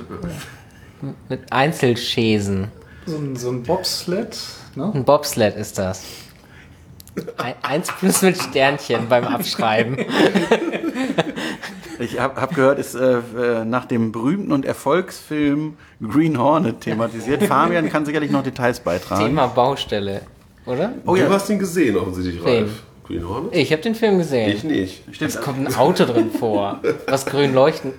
Mit 1.28 1.51
Einzelschäsen. 1.51 2.72
So 3.07 3.18
ein, 3.18 3.36
so 3.36 3.49
ein 3.49 3.63
Bobsled, 3.63 4.38
ne? 4.76 4.91
Ein 4.93 5.05
Bobsled 5.05 5.55
ist 5.55 5.80
das. 5.80 6.03
Ein, 7.38 7.55
eins 7.63 7.91
plus 7.97 8.22
mit 8.22 8.38
Sternchen 8.39 9.09
beim 9.09 9.26
Abschreiben. 9.26 9.97
Ich 11.97 12.20
habe 12.20 12.39
hab 12.39 12.53
gehört, 12.53 12.78
ist 12.78 12.93
äh, 12.93 13.18
äh, 13.18 13.66
nach 13.66 13.86
dem 13.86 14.11
berühmten 14.11 14.51
und 14.51 14.66
Erfolgsfilm 14.66 15.78
Green 15.99 16.38
Hornet 16.38 16.82
thematisiert. 16.82 17.41
Fabian 17.43 17.89
kann 17.89 18.05
sicherlich 18.05 18.30
noch 18.30 18.43
Details 18.43 18.82
beitragen. 18.82 19.26
Thema 19.26 19.47
Baustelle, 19.47 20.22
oder? 20.66 20.93
Oh 21.05 21.16
du 21.16 21.22
ja. 21.22 21.30
hast 21.30 21.49
ihn 21.49 21.59
gesehen, 21.59 21.95
offensichtlich? 21.97 22.43
Ralf. 22.43 22.70
Green 23.05 23.28
Hornet? 23.28 23.55
Ich 23.55 23.72
habe 23.72 23.82
den 23.84 23.93
Film 23.95 24.18
gesehen. 24.18 24.49
Ich 24.49 24.63
nicht. 24.63 25.03
Stimmt. 25.11 25.32
Es 25.32 25.39
kommt 25.41 25.68
ein 25.68 25.76
Auto 25.76 26.05
drin 26.05 26.32
vor, 26.32 26.80
was 27.07 27.26
grün 27.26 27.53
leuchten. 27.53 27.93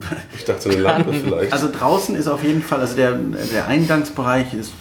Ich 0.36 0.44
dachte, 0.44 0.68
eine 0.70 0.80
Lampe 0.80 1.12
vielleicht. 1.12 1.52
Also 1.52 1.68
draußen 1.70 2.16
ist 2.16 2.26
auf 2.26 2.42
jeden 2.42 2.60
Fall, 2.62 2.80
also 2.80 2.96
der, 2.96 3.12
der 3.52 3.68
Eingangsbereich 3.68 4.52
ist, 4.52 4.72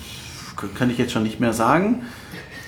kann 0.75 0.89
ich 0.89 0.97
jetzt 0.97 1.11
schon 1.11 1.21
nicht 1.21 1.39
mehr 1.39 1.53
sagen. 1.53 2.03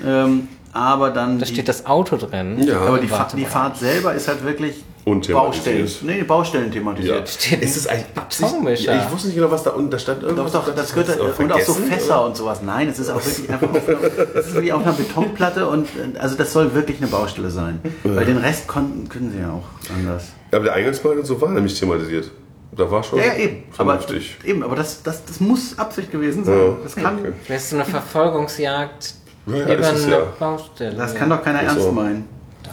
Ähm, 0.06 0.48
aber 0.72 1.10
dann. 1.10 1.40
Da 1.40 1.46
die- 1.46 1.52
steht 1.54 1.68
das 1.68 1.88
Auto 1.88 2.16
drin. 2.18 2.62
Ja. 2.62 2.82
aber 2.82 3.00
die, 3.00 3.08
Fa 3.08 3.20
Warte 3.20 3.38
die. 3.38 3.46
Fahrt 3.46 3.78
selber 3.78 4.14
ist 4.14 4.28
halt 4.28 4.44
wirklich 4.44 4.84
Baustellen. 5.06 5.90
Nee, 6.04 6.24
Baustellen 6.24 6.72
thematisiert. 6.72 7.28
Steht 7.28 7.62
ist 7.62 7.76
es 7.76 7.88
eigentlich 7.88 8.08
Betonmischer. 8.08 8.96
Ja, 8.96 9.04
ich 9.06 9.12
wusste 9.12 9.28
nicht 9.28 9.36
genau, 9.36 9.52
was 9.52 9.64
da 9.64 9.72
unten 9.72 9.92
da 9.92 10.00
stand. 10.00 10.24
Doch, 10.24 10.30
Irgendwas 10.30 10.52
doch, 10.54 10.74
das 10.74 10.94
gehört 10.94 11.20
du 11.20 11.44
und 11.44 11.52
auch 11.52 11.60
so 11.60 11.74
Fässer 11.74 12.20
oder? 12.20 12.26
und 12.28 12.38
sowas. 12.38 12.62
Nein, 12.62 12.88
es 12.88 13.00
ist 13.00 13.10
auch 13.10 13.24
wirklich 13.26 13.50
einfach 13.50 13.70
auf 13.70 13.88
einer, 13.88 13.98
es 14.36 14.48
ist 14.48 14.54
wirklich 14.54 14.74
auf 14.74 14.84
einer 14.84 14.94
Betonplatte 14.94 15.68
und 15.68 15.88
äh, 15.90 16.18
also 16.20 16.36
das 16.36 16.54
soll 16.54 16.74
wirklich 16.74 16.98
eine 17.00 17.08
Baustelle 17.08 17.50
sein. 17.50 17.82
Weil 18.04 18.26
den 18.26 18.38
Rest 18.38 18.68
konnten, 18.68 19.10
können 19.10 19.32
sie 19.32 19.40
ja 19.40 19.52
auch 19.52 19.94
anders. 19.94 20.28
Aber 20.52 20.64
der 20.64 20.74
Eingangsbereich 20.74 21.18
und 21.18 21.26
so 21.26 21.40
war 21.42 21.50
nämlich 21.50 21.78
thematisiert. 21.78 22.32
Da 22.76 22.90
war 22.90 23.04
schon 23.04 23.20
Ja, 23.20 23.26
ja, 23.26 23.36
eben. 23.36 23.64
Aber, 23.78 24.00
vernünftig. 24.00 24.38
eben, 24.46 24.64
aber 24.64 24.76
das, 24.76 25.04
das, 25.04 25.24
das 25.26 25.40
muss 25.40 25.78
Absicht 25.78 26.12
gewesen 26.12 26.44
sein. 26.44 26.58
Ja, 26.58 26.78
Das, 26.82 26.96
kann, 26.96 27.20
okay. 27.20 27.34
Das 27.48 27.64
ist 27.64 27.70
so 27.72 27.76
eine 27.76 27.86
Verfolgungsjagd 27.86 29.14
Ja, 29.48 29.56
ja, 29.58 29.64
über 29.76 29.88
eine 29.88 30.10
ja. 30.12 30.20
Baustelle. 30.40 30.96
das 30.96 31.14
kann 31.14 31.30
doch 31.30 31.44
keiner 31.44 31.62
ernst 31.62 31.92
meinen. 31.92 32.28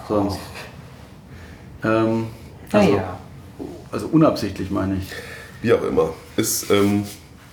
Sonst. 0.09 0.39
Ähm, 1.85 2.26
also, 2.72 2.91
naja. 2.93 3.18
also 3.93 4.07
unabsichtlich 4.12 4.70
meine 4.70 4.97
ich. 4.97 5.09
Wie 5.62 5.72
auch 5.72 5.83
immer. 5.83 6.11
Ist, 6.37 6.70
ähm, 6.70 7.05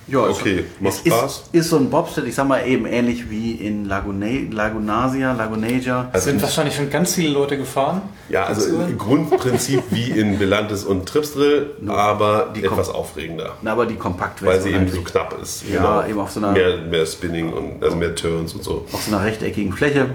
Ja, 0.06 0.20
okay, 0.20 0.64
macht 0.80 0.94
es 0.94 1.00
Spaß. 1.12 1.36
ist, 1.52 1.54
ist 1.54 1.68
so 1.68 1.76
ein 1.76 1.90
Bobsled, 1.90 2.26
ich 2.26 2.34
sag 2.34 2.48
mal 2.48 2.66
eben 2.66 2.86
ähnlich 2.86 3.28
wie 3.28 3.52
in 3.52 3.84
Lagune, 3.84 4.48
Lagunasia, 4.50 5.32
Lagunasia. 5.34 6.08
Also 6.12 6.30
Sind 6.30 6.40
wahrscheinlich 6.40 6.74
schon 6.76 6.88
ganz 6.88 7.14
viele 7.14 7.30
Leute 7.34 7.58
gefahren. 7.58 8.00
Ja, 8.30 8.44
also 8.44 8.66
im 8.80 8.96
Grundprinzip 8.96 9.82
wie 9.90 10.10
in 10.10 10.38
Belantes 10.38 10.84
und 10.84 11.04
Tripsdrill, 11.06 11.72
aber 11.88 12.54
Die 12.56 12.64
etwas 12.64 12.88
aufregender. 12.88 13.56
Na, 13.60 13.72
aber 13.72 13.84
die 13.84 13.96
kompakt 13.96 14.42
Weil 14.42 14.58
sie 14.62 14.70
eben 14.70 14.88
so 14.88 15.02
knapp 15.02 15.38
ist. 15.42 15.64
Ja, 15.68 16.06
eben 16.06 16.18
auf 16.18 16.30
so 16.30 16.40
einer- 16.40 16.52
Mehr, 16.52 16.78
mehr 16.78 17.04
Spinning 17.04 17.52
und 17.52 17.82
also 17.84 17.94
mehr 17.96 18.14
Turns 18.14 18.54
und 18.54 18.64
so. 18.64 18.86
auf 18.90 19.02
so 19.02 19.14
einer 19.14 19.24
rechteckigen 19.24 19.72
Fläche. 19.74 20.06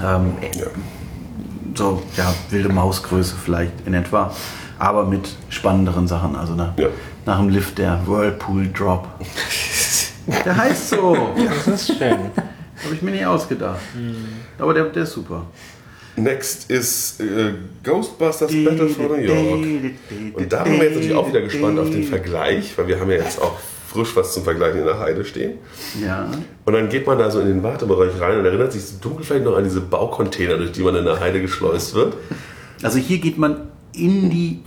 Ähm, 0.00 0.34
Ja. 0.56 0.66
So, 1.74 2.02
ja, 2.16 2.34
wilde 2.50 2.68
Mausgröße 2.68 3.34
vielleicht 3.42 3.72
in 3.86 3.94
etwa. 3.94 4.34
Aber 4.78 5.04
mit 5.04 5.28
spannenderen 5.50 6.08
Sachen. 6.08 6.36
Also 6.36 6.54
nach, 6.54 6.76
Ja. 6.78 6.88
nach 7.26 7.38
dem 7.38 7.48
Lift 7.50 7.78
der 7.78 8.00
Whirlpool 8.06 8.68
Drop. 8.72 9.06
Der 10.44 10.56
heißt 10.56 10.90
so. 10.90 11.16
Das 11.64 11.66
ist 11.66 11.98
schön. 11.98 12.10
Habe 12.82 12.94
ich 12.94 13.02
mir 13.02 13.10
nicht 13.10 13.26
ausgedacht. 13.26 13.80
Aber 14.58 14.72
der, 14.74 14.84
der 14.84 15.02
ist 15.02 15.12
super. 15.12 15.42
Next 16.16 16.70
ist 16.70 17.20
äh, 17.20 17.52
Ghostbusters 17.84 18.50
Battle 18.52 18.88
for 18.88 19.04
New 19.08 19.14
York. 19.16 19.94
Und 20.34 20.52
da 20.52 20.64
sind 20.64 20.76
wir 20.78 20.84
jetzt 20.84 20.94
natürlich 20.96 21.14
auch 21.14 21.28
wieder 21.28 21.40
gespannt 21.42 21.78
auf 21.78 21.90
den 21.90 22.04
Vergleich, 22.04 22.76
weil 22.76 22.88
wir 22.88 23.00
haben 23.00 23.10
ja 23.10 23.18
jetzt 23.18 23.40
auch 23.40 23.56
frisch 23.92 24.14
was 24.16 24.32
zum 24.34 24.44
Vergleichen 24.44 24.80
in 24.80 24.86
der 24.86 24.98
Heide 25.00 25.24
stehen. 25.24 25.58
Ja. 26.00 26.28
Und 26.64 26.72
dann 26.72 26.88
geht 26.88 27.06
man 27.06 27.18
da 27.18 27.30
so 27.30 27.40
in 27.40 27.48
den 27.48 27.62
Wartebereich 27.62 28.20
rein 28.20 28.38
und 28.38 28.44
erinnert 28.44 28.72
sich 28.72 28.84
so 28.84 28.96
dunkel 29.00 29.24
vielleicht 29.24 29.44
noch 29.44 29.56
an 29.56 29.64
diese 29.64 29.80
Baucontainer, 29.80 30.56
durch 30.58 30.72
die 30.72 30.82
man 30.82 30.94
in 30.94 31.04
der 31.04 31.18
Heide 31.20 31.40
geschleust 31.40 31.94
wird. 31.94 32.14
Also 32.82 32.98
hier 32.98 33.18
geht 33.18 33.36
man 33.38 33.68
in 33.92 34.30
die, 34.30 34.62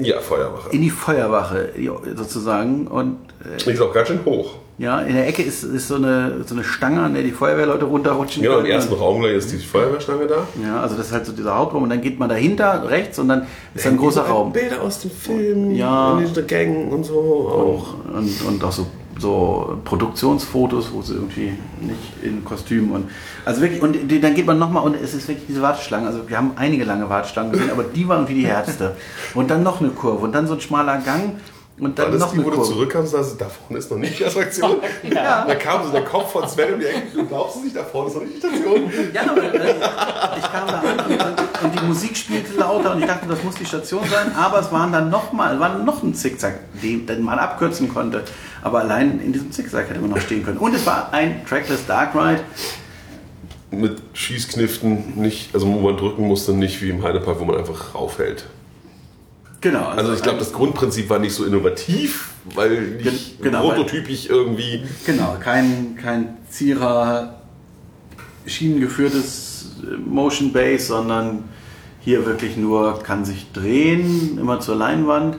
Ja, 0.00 0.20
Feuerwache. 0.20 0.70
in 0.70 0.82
die 0.82 0.90
Feuerwache 0.90 1.70
sozusagen. 2.16 2.86
Und 2.86 3.18
äh, 3.66 3.72
ist 3.72 3.80
auch 3.80 3.92
ganz 3.92 4.08
schön 4.08 4.24
hoch. 4.24 4.54
Ja, 4.80 5.00
in 5.02 5.14
der 5.14 5.28
Ecke 5.28 5.42
ist, 5.42 5.62
ist 5.62 5.88
so, 5.88 5.96
eine, 5.96 6.42
so 6.46 6.54
eine 6.54 6.64
Stange, 6.64 7.02
an 7.02 7.12
der 7.12 7.22
die 7.22 7.32
Feuerwehrleute 7.32 7.84
runterrutschen 7.84 8.42
Genau, 8.42 8.54
im 8.56 8.60
können. 8.62 8.72
ersten 8.72 8.94
Raum 8.94 9.20
gleich 9.20 9.34
ist 9.34 9.52
die 9.52 9.58
Feuerwehrstange 9.58 10.26
da. 10.26 10.46
Ja, 10.66 10.80
also 10.80 10.96
das 10.96 11.08
ist 11.08 11.12
halt 11.12 11.26
so 11.26 11.32
dieser 11.32 11.54
Hauptraum 11.54 11.82
und 11.82 11.90
dann 11.90 12.00
geht 12.00 12.18
man 12.18 12.30
dahinter 12.30 12.88
rechts 12.88 13.18
und 13.18 13.28
dann 13.28 13.46
ist 13.74 13.84
da 13.84 13.90
ein 13.90 13.98
großer 13.98 14.22
Raum. 14.22 14.52
Bilder 14.52 14.80
aus 14.80 15.00
dem 15.00 15.10
Film, 15.10 15.72
Ja. 15.72 16.12
und 16.12 16.20
diese 16.26 16.42
Gang 16.44 16.90
und 16.90 17.04
so 17.04 17.14
auch. 17.14 17.94
Und, 18.16 18.42
und 18.48 18.64
auch 18.64 18.72
so, 18.72 18.86
so 19.18 19.76
Produktionsfotos, 19.84 20.90
wo 20.94 21.02
sie 21.02 21.12
irgendwie 21.14 21.52
nicht 21.80 22.22
in 22.22 22.42
Kostüm 22.42 22.90
und 22.92 23.10
also 23.44 23.60
wirklich 23.60 23.82
und 23.82 23.96
dann 24.22 24.34
geht 24.34 24.46
man 24.46 24.58
nochmal 24.58 24.82
und 24.84 24.94
es 24.96 25.12
ist 25.12 25.28
wirklich 25.28 25.46
diese 25.46 25.60
Warteschlange. 25.60 26.06
Also 26.06 26.20
wir 26.26 26.38
haben 26.38 26.52
einige 26.56 26.84
lange 26.84 27.08
Warteschlangen 27.10 27.52
gesehen, 27.52 27.70
aber 27.70 27.82
die 27.84 28.08
war 28.08 28.16
irgendwie 28.16 28.34
die 28.40 28.46
härteste. 28.46 28.96
Und 29.34 29.50
dann 29.50 29.62
noch 29.62 29.80
eine 29.80 29.90
Kurve 29.90 30.24
und 30.24 30.32
dann 30.34 30.46
so 30.46 30.54
ein 30.54 30.60
schmaler 30.62 30.98
Gang 31.04 31.34
und 31.80 31.98
dann 31.98 32.06
War 32.06 32.12
das 32.12 32.20
noch 32.20 32.32
die, 32.32 32.44
wo 32.44 32.50
du 32.50 32.62
zurückkamst, 32.62 33.14
also 33.14 33.36
da 33.36 33.46
vorne 33.46 33.78
ist 33.78 33.90
noch 33.90 33.96
nicht 33.98 34.18
die 34.18 34.24
Attraktion? 34.24 34.76
Ja. 35.10 35.44
Da 35.46 35.54
kam 35.54 35.84
so 35.84 35.90
der 35.90 36.04
Kopf 36.04 36.32
von 36.32 36.46
Sven 36.48 36.74
um 36.74 36.80
die 36.80 36.86
Ecke, 36.86 37.02
du 37.14 37.26
glaubst 37.26 37.56
es 37.56 37.64
nicht, 37.64 37.76
da 37.76 37.82
vorne 37.82 38.10
ist 38.10 38.14
noch 38.16 38.22
nicht 38.22 38.34
die 38.36 38.38
Station. 38.38 38.92
Ja, 39.12 39.22
aber 39.22 39.42
äh, 39.42 39.74
ich 40.38 40.52
kam 40.52 40.66
da 40.68 40.80
an 40.80 40.98
und, 40.98 41.10
und, 41.10 41.64
und 41.64 41.80
die 41.80 41.86
Musik 41.86 42.16
spielte 42.16 42.52
lauter 42.58 42.92
und 42.92 43.00
ich 43.00 43.06
dachte, 43.06 43.26
das 43.26 43.42
muss 43.42 43.54
die 43.54 43.64
Station 43.64 44.04
sein, 44.08 44.34
aber 44.36 44.60
es 44.60 44.70
waren 44.70 44.92
dann 44.92 45.10
nochmal, 45.10 45.54
es 45.54 45.60
war 45.60 45.78
noch 45.78 46.02
ein 46.02 46.14
Zickzack, 46.14 46.60
den, 46.82 47.06
den 47.06 47.22
man 47.22 47.38
abkürzen 47.38 47.88
konnte. 47.92 48.24
Aber 48.62 48.80
allein 48.80 49.20
in 49.20 49.32
diesem 49.32 49.50
Zickzack 49.50 49.88
hätte 49.88 50.00
man 50.00 50.10
noch 50.10 50.20
stehen 50.20 50.44
können. 50.44 50.58
Und 50.58 50.74
es 50.74 50.84
war 50.84 51.12
ein 51.12 51.44
Trackless 51.46 51.86
Dark 51.86 52.14
Ride. 52.14 52.42
Mit 53.70 54.02
Schießkniften, 54.12 55.14
nicht, 55.16 55.54
also 55.54 55.66
wo 55.66 55.80
man 55.80 55.96
drücken 55.96 56.26
musste, 56.26 56.52
nicht 56.52 56.82
wie 56.82 56.90
im 56.90 57.02
Heidepark, 57.02 57.40
wo 57.40 57.44
man 57.44 57.56
einfach 57.56 57.94
raufhält. 57.94 58.44
Genau. 59.60 59.86
Also 59.88 60.14
ich 60.14 60.22
glaube, 60.22 60.38
das 60.38 60.52
Grundprinzip 60.52 61.10
war 61.10 61.18
nicht 61.18 61.34
so 61.34 61.44
innovativ, 61.44 62.30
weil 62.54 62.80
nicht 63.02 63.42
Genau, 63.42 63.68
weil- 63.68 63.76
prototypisch 63.76 64.26
irgendwie. 64.28 64.82
Genau, 65.04 65.36
kein, 65.38 65.96
kein 66.00 66.38
Zierer 66.48 67.40
schienengeführtes 68.46 69.72
äh, 69.82 69.96
Motion 69.96 70.52
Base, 70.52 70.86
sondern 70.86 71.44
Hier 72.02 72.24
wirklich 72.24 72.56
nur 72.56 72.98
kann 73.02 73.26
sich 73.26 73.52
drehen, 73.52 74.38
immer 74.40 74.58
zur 74.60 74.76
Leinwand. 74.76 75.36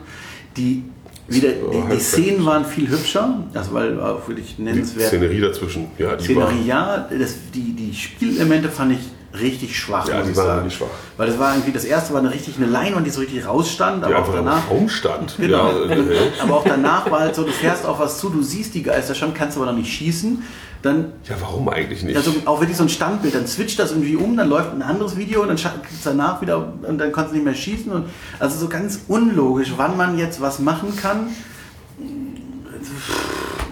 Die, 0.56 0.84
wieder, 1.26 1.48
die, 1.50 1.94
die 1.94 1.98
Szenen 2.00 2.44
waren 2.44 2.64
viel 2.64 2.88
hübscher, 2.88 3.42
also 3.52 3.74
weil 3.74 4.00
auch 4.00 4.28
wirklich 4.28 4.54
Die 4.56 4.62
nennenswert. 4.62 5.08
Szenerie 5.08 5.40
dazwischen, 5.40 5.88
ja, 5.98 6.14
die 6.14 6.36
war. 6.36 6.46
Szenerie, 6.46 6.66
ja, 6.68 7.08
das, 7.18 7.34
die, 7.52 7.72
die 7.72 7.92
Spielelemente 7.92 8.68
fand 8.68 8.92
ich 8.92 9.00
richtig 9.38 9.78
schwach, 9.78 10.08
Ja, 10.08 10.16
muss 10.18 10.26
die 10.26 10.30
ich 10.32 10.36
waren 10.36 10.46
sagen. 10.46 10.70
schwach. 10.70 10.86
Weil 11.16 11.26
das 11.28 11.38
war 11.38 11.54
irgendwie, 11.54 11.72
das 11.72 11.84
erste 11.84 12.12
war 12.12 12.20
eine 12.20 12.32
richtig 12.32 12.56
eine 12.56 12.66
Leinwand, 12.66 13.06
die 13.06 13.10
so 13.10 13.20
richtig 13.20 13.46
rausstand, 13.46 14.02
Die 14.02 14.06
aber 14.06 14.16
auch 14.16 14.18
einfach 14.20 14.38
im 14.38 14.44
danach. 14.44 14.70
Raum 14.70 14.88
stand. 14.88 15.36
Genau. 15.38 15.70
Ja, 15.86 15.94
äh, 15.94 16.16
aber 16.42 16.54
auch 16.56 16.64
danach 16.64 17.10
war 17.10 17.20
halt 17.20 17.34
so, 17.34 17.42
du 17.44 17.50
fährst 17.52 17.86
auf 17.86 17.98
was 17.98 18.18
zu, 18.18 18.28
du 18.28 18.42
siehst 18.42 18.74
die 18.74 18.82
Geister 18.82 19.14
schon, 19.14 19.32
kannst 19.34 19.56
aber 19.56 19.66
noch 19.66 19.74
nicht 19.76 19.92
schießen. 19.92 20.42
Dann, 20.82 21.12
ja, 21.28 21.36
warum 21.40 21.68
eigentlich 21.68 22.02
nicht? 22.02 22.16
also 22.16 22.34
auch 22.44 22.58
wirklich 22.60 22.76
so 22.76 22.82
ein 22.82 22.88
Standbild, 22.88 23.34
dann 23.36 23.46
switcht 23.46 23.78
das 23.78 23.92
irgendwie 23.92 24.16
um, 24.16 24.36
dann 24.36 24.48
läuft 24.48 24.72
ein 24.72 24.82
anderes 24.82 25.16
Video 25.16 25.42
und 25.42 25.48
dann 25.48 25.56
du 25.56 25.70
danach 26.02 26.40
wieder 26.42 26.72
und 26.82 26.98
dann 26.98 27.12
kannst 27.12 27.30
du 27.30 27.36
nicht 27.36 27.44
mehr 27.44 27.54
schießen. 27.54 27.92
Und, 27.92 28.06
also 28.40 28.58
so 28.58 28.68
ganz 28.68 28.98
unlogisch, 29.06 29.72
wann 29.76 29.96
man 29.96 30.18
jetzt 30.18 30.40
was 30.40 30.58
machen 30.58 30.96
kann. 30.96 31.28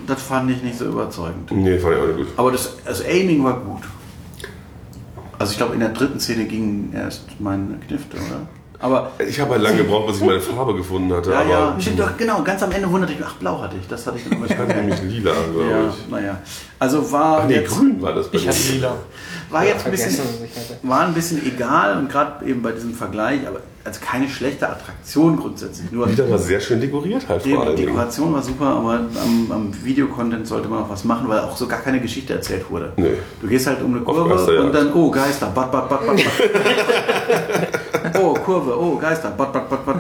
Das 0.07 0.23
fand 0.23 0.51
ich 0.51 0.63
nicht 0.63 0.79
so 0.79 0.87
überzeugend. 0.87 1.51
nee, 1.53 1.79
fand 1.79 1.95
ich 1.97 2.01
auch 2.01 2.07
nicht 2.07 2.17
gut. 2.17 2.27
Aber 2.37 2.53
das 2.53 2.77
also 2.85 3.05
Aiming 3.05 3.43
war 3.45 3.59
gut. 3.61 3.83
Also 5.41 5.53
ich 5.53 5.57
glaube, 5.57 5.73
in 5.73 5.81
der 5.81 5.89
dritten 5.89 6.21
Szene 6.21 6.45
ging 6.45 6.93
erst 6.95 7.23
mein 7.39 7.81
Knifte, 7.87 8.19
oder? 8.19 8.47
Aber 8.79 9.11
Ich 9.27 9.41
habe 9.41 9.53
halt 9.53 9.63
lange 9.63 9.79
gebraucht, 9.79 10.07
bis 10.09 10.17
ich 10.19 10.25
meine 10.27 10.41
Farbe 10.41 10.75
gefunden 10.75 11.11
hatte. 11.15 11.31
ja, 11.33 11.41
aber 11.41 11.51
ja, 11.51 11.77
stimmt 11.81 11.99
doch, 12.01 12.15
genau, 12.17 12.43
ganz 12.43 12.63
am 12.63 12.71
Ende 12.73 12.91
wunderte 12.91 13.15
ich 13.15 13.19
mich, 13.19 13.29
ach, 13.29 13.37
blau 13.37 13.61
hatte 13.63 13.77
ich, 13.81 13.89
das 13.89 14.07
hatte 14.07 14.19
ich 14.19 14.29
dann 14.29 14.45
Ich 14.45 14.57
hatte 14.57 14.75
nämlich 14.75 15.01
lila, 15.03 15.33
glaube 15.53 15.71
Ja, 15.71 15.89
ich. 15.89 16.11
naja. 16.11 16.39
Also 16.79 17.11
war 17.11 17.41
Ach 17.41 17.47
nee, 17.47 17.55
jetzt, 17.55 17.71
grün 17.75 18.01
war 18.03 18.13
das 18.13 18.29
bei 18.31 18.37
Ich 18.39 18.47
hatte 18.49 18.59
lila. 18.73 18.97
War 19.51 19.65
jetzt 19.65 19.85
ein 19.85 19.91
bisschen, 19.91 20.17
war 20.83 21.07
ein 21.07 21.15
bisschen 21.15 21.45
egal 21.47 21.99
und 21.99 22.11
gerade 22.11 22.45
eben 22.47 22.63
bei 22.63 22.73
diesem 22.73 22.95
Vergleich, 22.95 23.47
aber 23.47 23.61
also 23.85 24.01
keine 24.05 24.29
schlechte 24.29 24.69
Attraktion 24.69 25.39
grundsätzlich. 25.39 25.91
Nur 25.91 26.11
Wieder 26.11 26.29
war 26.31 26.39
sehr 26.39 26.61
schön 26.61 26.81
dekoriert 26.81 27.29
halt 27.29 27.45
die 27.45 27.55
vor 27.55 27.67
allem. 27.67 27.77
Dekoration 27.77 28.33
war 28.33 28.43
super, 28.43 28.67
aber 28.67 28.93
am, 28.93 29.51
am 29.51 29.85
Videocontent 29.85 30.47
sollte 30.47 30.69
man 30.69 30.81
noch 30.81 30.91
was 30.91 31.05
machen, 31.05 31.29
weil 31.29 31.41
auch 31.41 31.57
so 31.57 31.67
gar 31.67 31.81
keine 31.81 32.01
Geschichte 32.01 32.35
erzählt 32.35 32.71
wurde. 32.71 32.93
Nee. 32.97 33.13
Du 33.41 33.49
gehst 33.49 33.67
halt 33.67 33.83
um 33.83 33.95
eine 33.95 34.05
Kurve 34.05 34.61
und 34.61 34.75
dann, 34.75 34.93
oh, 34.93 35.11
Geister, 35.11 35.51
bat, 35.55 35.73
bat, 35.73 35.89
bat, 35.89 36.07
bat. 36.07 36.21
oh, 38.21 38.35
Kurve, 38.35 38.79
oh, 38.79 38.97
Geister, 38.99 39.31
bat, 39.31 39.53
bat, 39.53 39.71
bat, 39.71 39.87
bat. 39.87 39.97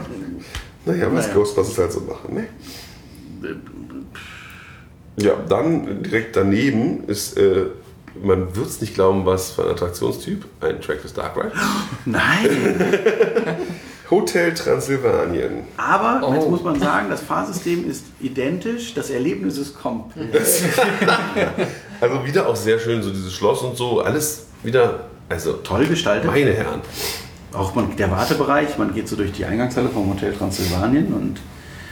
Naja, 0.84 1.06
was 1.12 1.26
Naja. 1.26 1.34
Ghostbusters 1.34 1.78
halt 1.78 1.92
so 1.92 2.00
machen, 2.00 2.34
ne? 2.34 2.46
Ja, 5.16 5.32
dann 5.48 6.02
direkt 6.02 6.36
daneben 6.36 7.04
ist, 7.06 7.36
äh, 7.36 7.66
man 8.22 8.54
wird 8.56 8.66
es 8.68 8.80
nicht 8.80 8.94
glauben, 8.94 9.24
was 9.26 9.52
für 9.52 9.64
ein 9.64 9.70
Attraktionstyp, 9.70 10.44
ein 10.60 10.80
Trackless 10.80 11.12
Dark 11.14 11.36
Ride. 11.36 11.52
Nein, 12.06 12.48
Hotel 14.10 14.52
Transsilvanien. 14.54 15.64
aber 15.76 16.20
jetzt 16.34 16.44
Oh. 16.46 16.50
muss 16.50 16.62
man 16.64 16.78
sagen, 16.80 17.06
das 17.10 17.20
Fahrsystem 17.20 17.88
ist 17.88 18.04
identisch, 18.20 18.92
das 18.94 19.10
Erlebnis 19.10 19.56
ist 19.58 19.80
komplett. 19.80 20.34
Also 22.00 22.24
wieder 22.24 22.48
auch 22.48 22.56
sehr 22.56 22.78
schön, 22.78 23.02
so 23.02 23.10
dieses 23.10 23.30
Schloss 23.34 23.60
und 23.60 23.76
so, 23.76 24.00
alles 24.00 24.46
wieder, 24.62 25.04
also 25.28 25.52
Toll 25.62 25.84
gestaltet. 25.86 26.30
meine 26.30 26.50
Herren. 26.52 26.80
Auch 27.52 27.74
man, 27.74 27.94
der 27.94 28.10
Wartebereich, 28.10 28.78
man 28.78 28.94
geht 28.94 29.06
so 29.06 29.16
durch 29.16 29.32
die 29.32 29.44
Eingangshalle 29.44 29.90
vom 29.90 30.08
Hotel 30.10 30.32
Transsilvanien 30.32 31.12
und 31.12 31.40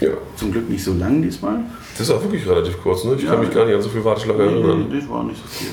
Ja, 0.00 0.12
zum 0.36 0.50
Glück 0.50 0.66
nicht 0.70 0.82
so 0.82 0.94
lang 0.94 1.20
diesmal. 1.20 1.60
das 1.98 2.08
ist 2.08 2.14
auch 2.14 2.22
wirklich 2.22 2.48
relativ 2.48 2.80
kurz, 2.82 3.04
ne? 3.04 3.16
Ich 3.16 3.24
Ja. 3.24 3.32
kann 3.32 3.40
mich 3.40 3.50
gar 3.52 3.66
nicht 3.66 3.74
an 3.74 3.82
so 3.82 3.90
viel 3.90 4.02
Warteschlange 4.02 4.44
Nee, 4.46 4.52
erinnern. 4.52 4.86
nee, 4.88 4.98
das 5.00 5.08
war 5.10 5.24
nicht 5.24 5.42
so 5.42 5.46
viel. 5.48 5.68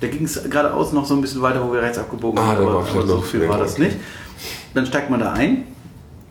Da 0.00 0.08
ging 0.08 0.24
es 0.24 0.40
geradeaus 0.50 0.92
noch 0.92 1.06
so 1.06 1.14
ein 1.14 1.20
bisschen 1.22 1.40
weiter, 1.42 1.66
wo 1.66 1.72
wir 1.72 1.80
rechts 1.82 1.98
abgebogen 1.98 2.38
Ah, 2.38 2.54
sind, 2.56 2.66
aber, 2.66 2.80
aber 2.88 3.06
so 3.06 3.20
viel 3.22 3.48
war 3.48 3.58
das 3.58 3.74
okay. 3.74 3.84
nicht. 3.84 3.96
Dann 4.74 4.84
steigt 4.86 5.08
man 5.10 5.20
da 5.20 5.32
ein 5.32 5.64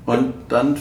und 0.05 0.33
dann 0.49 0.77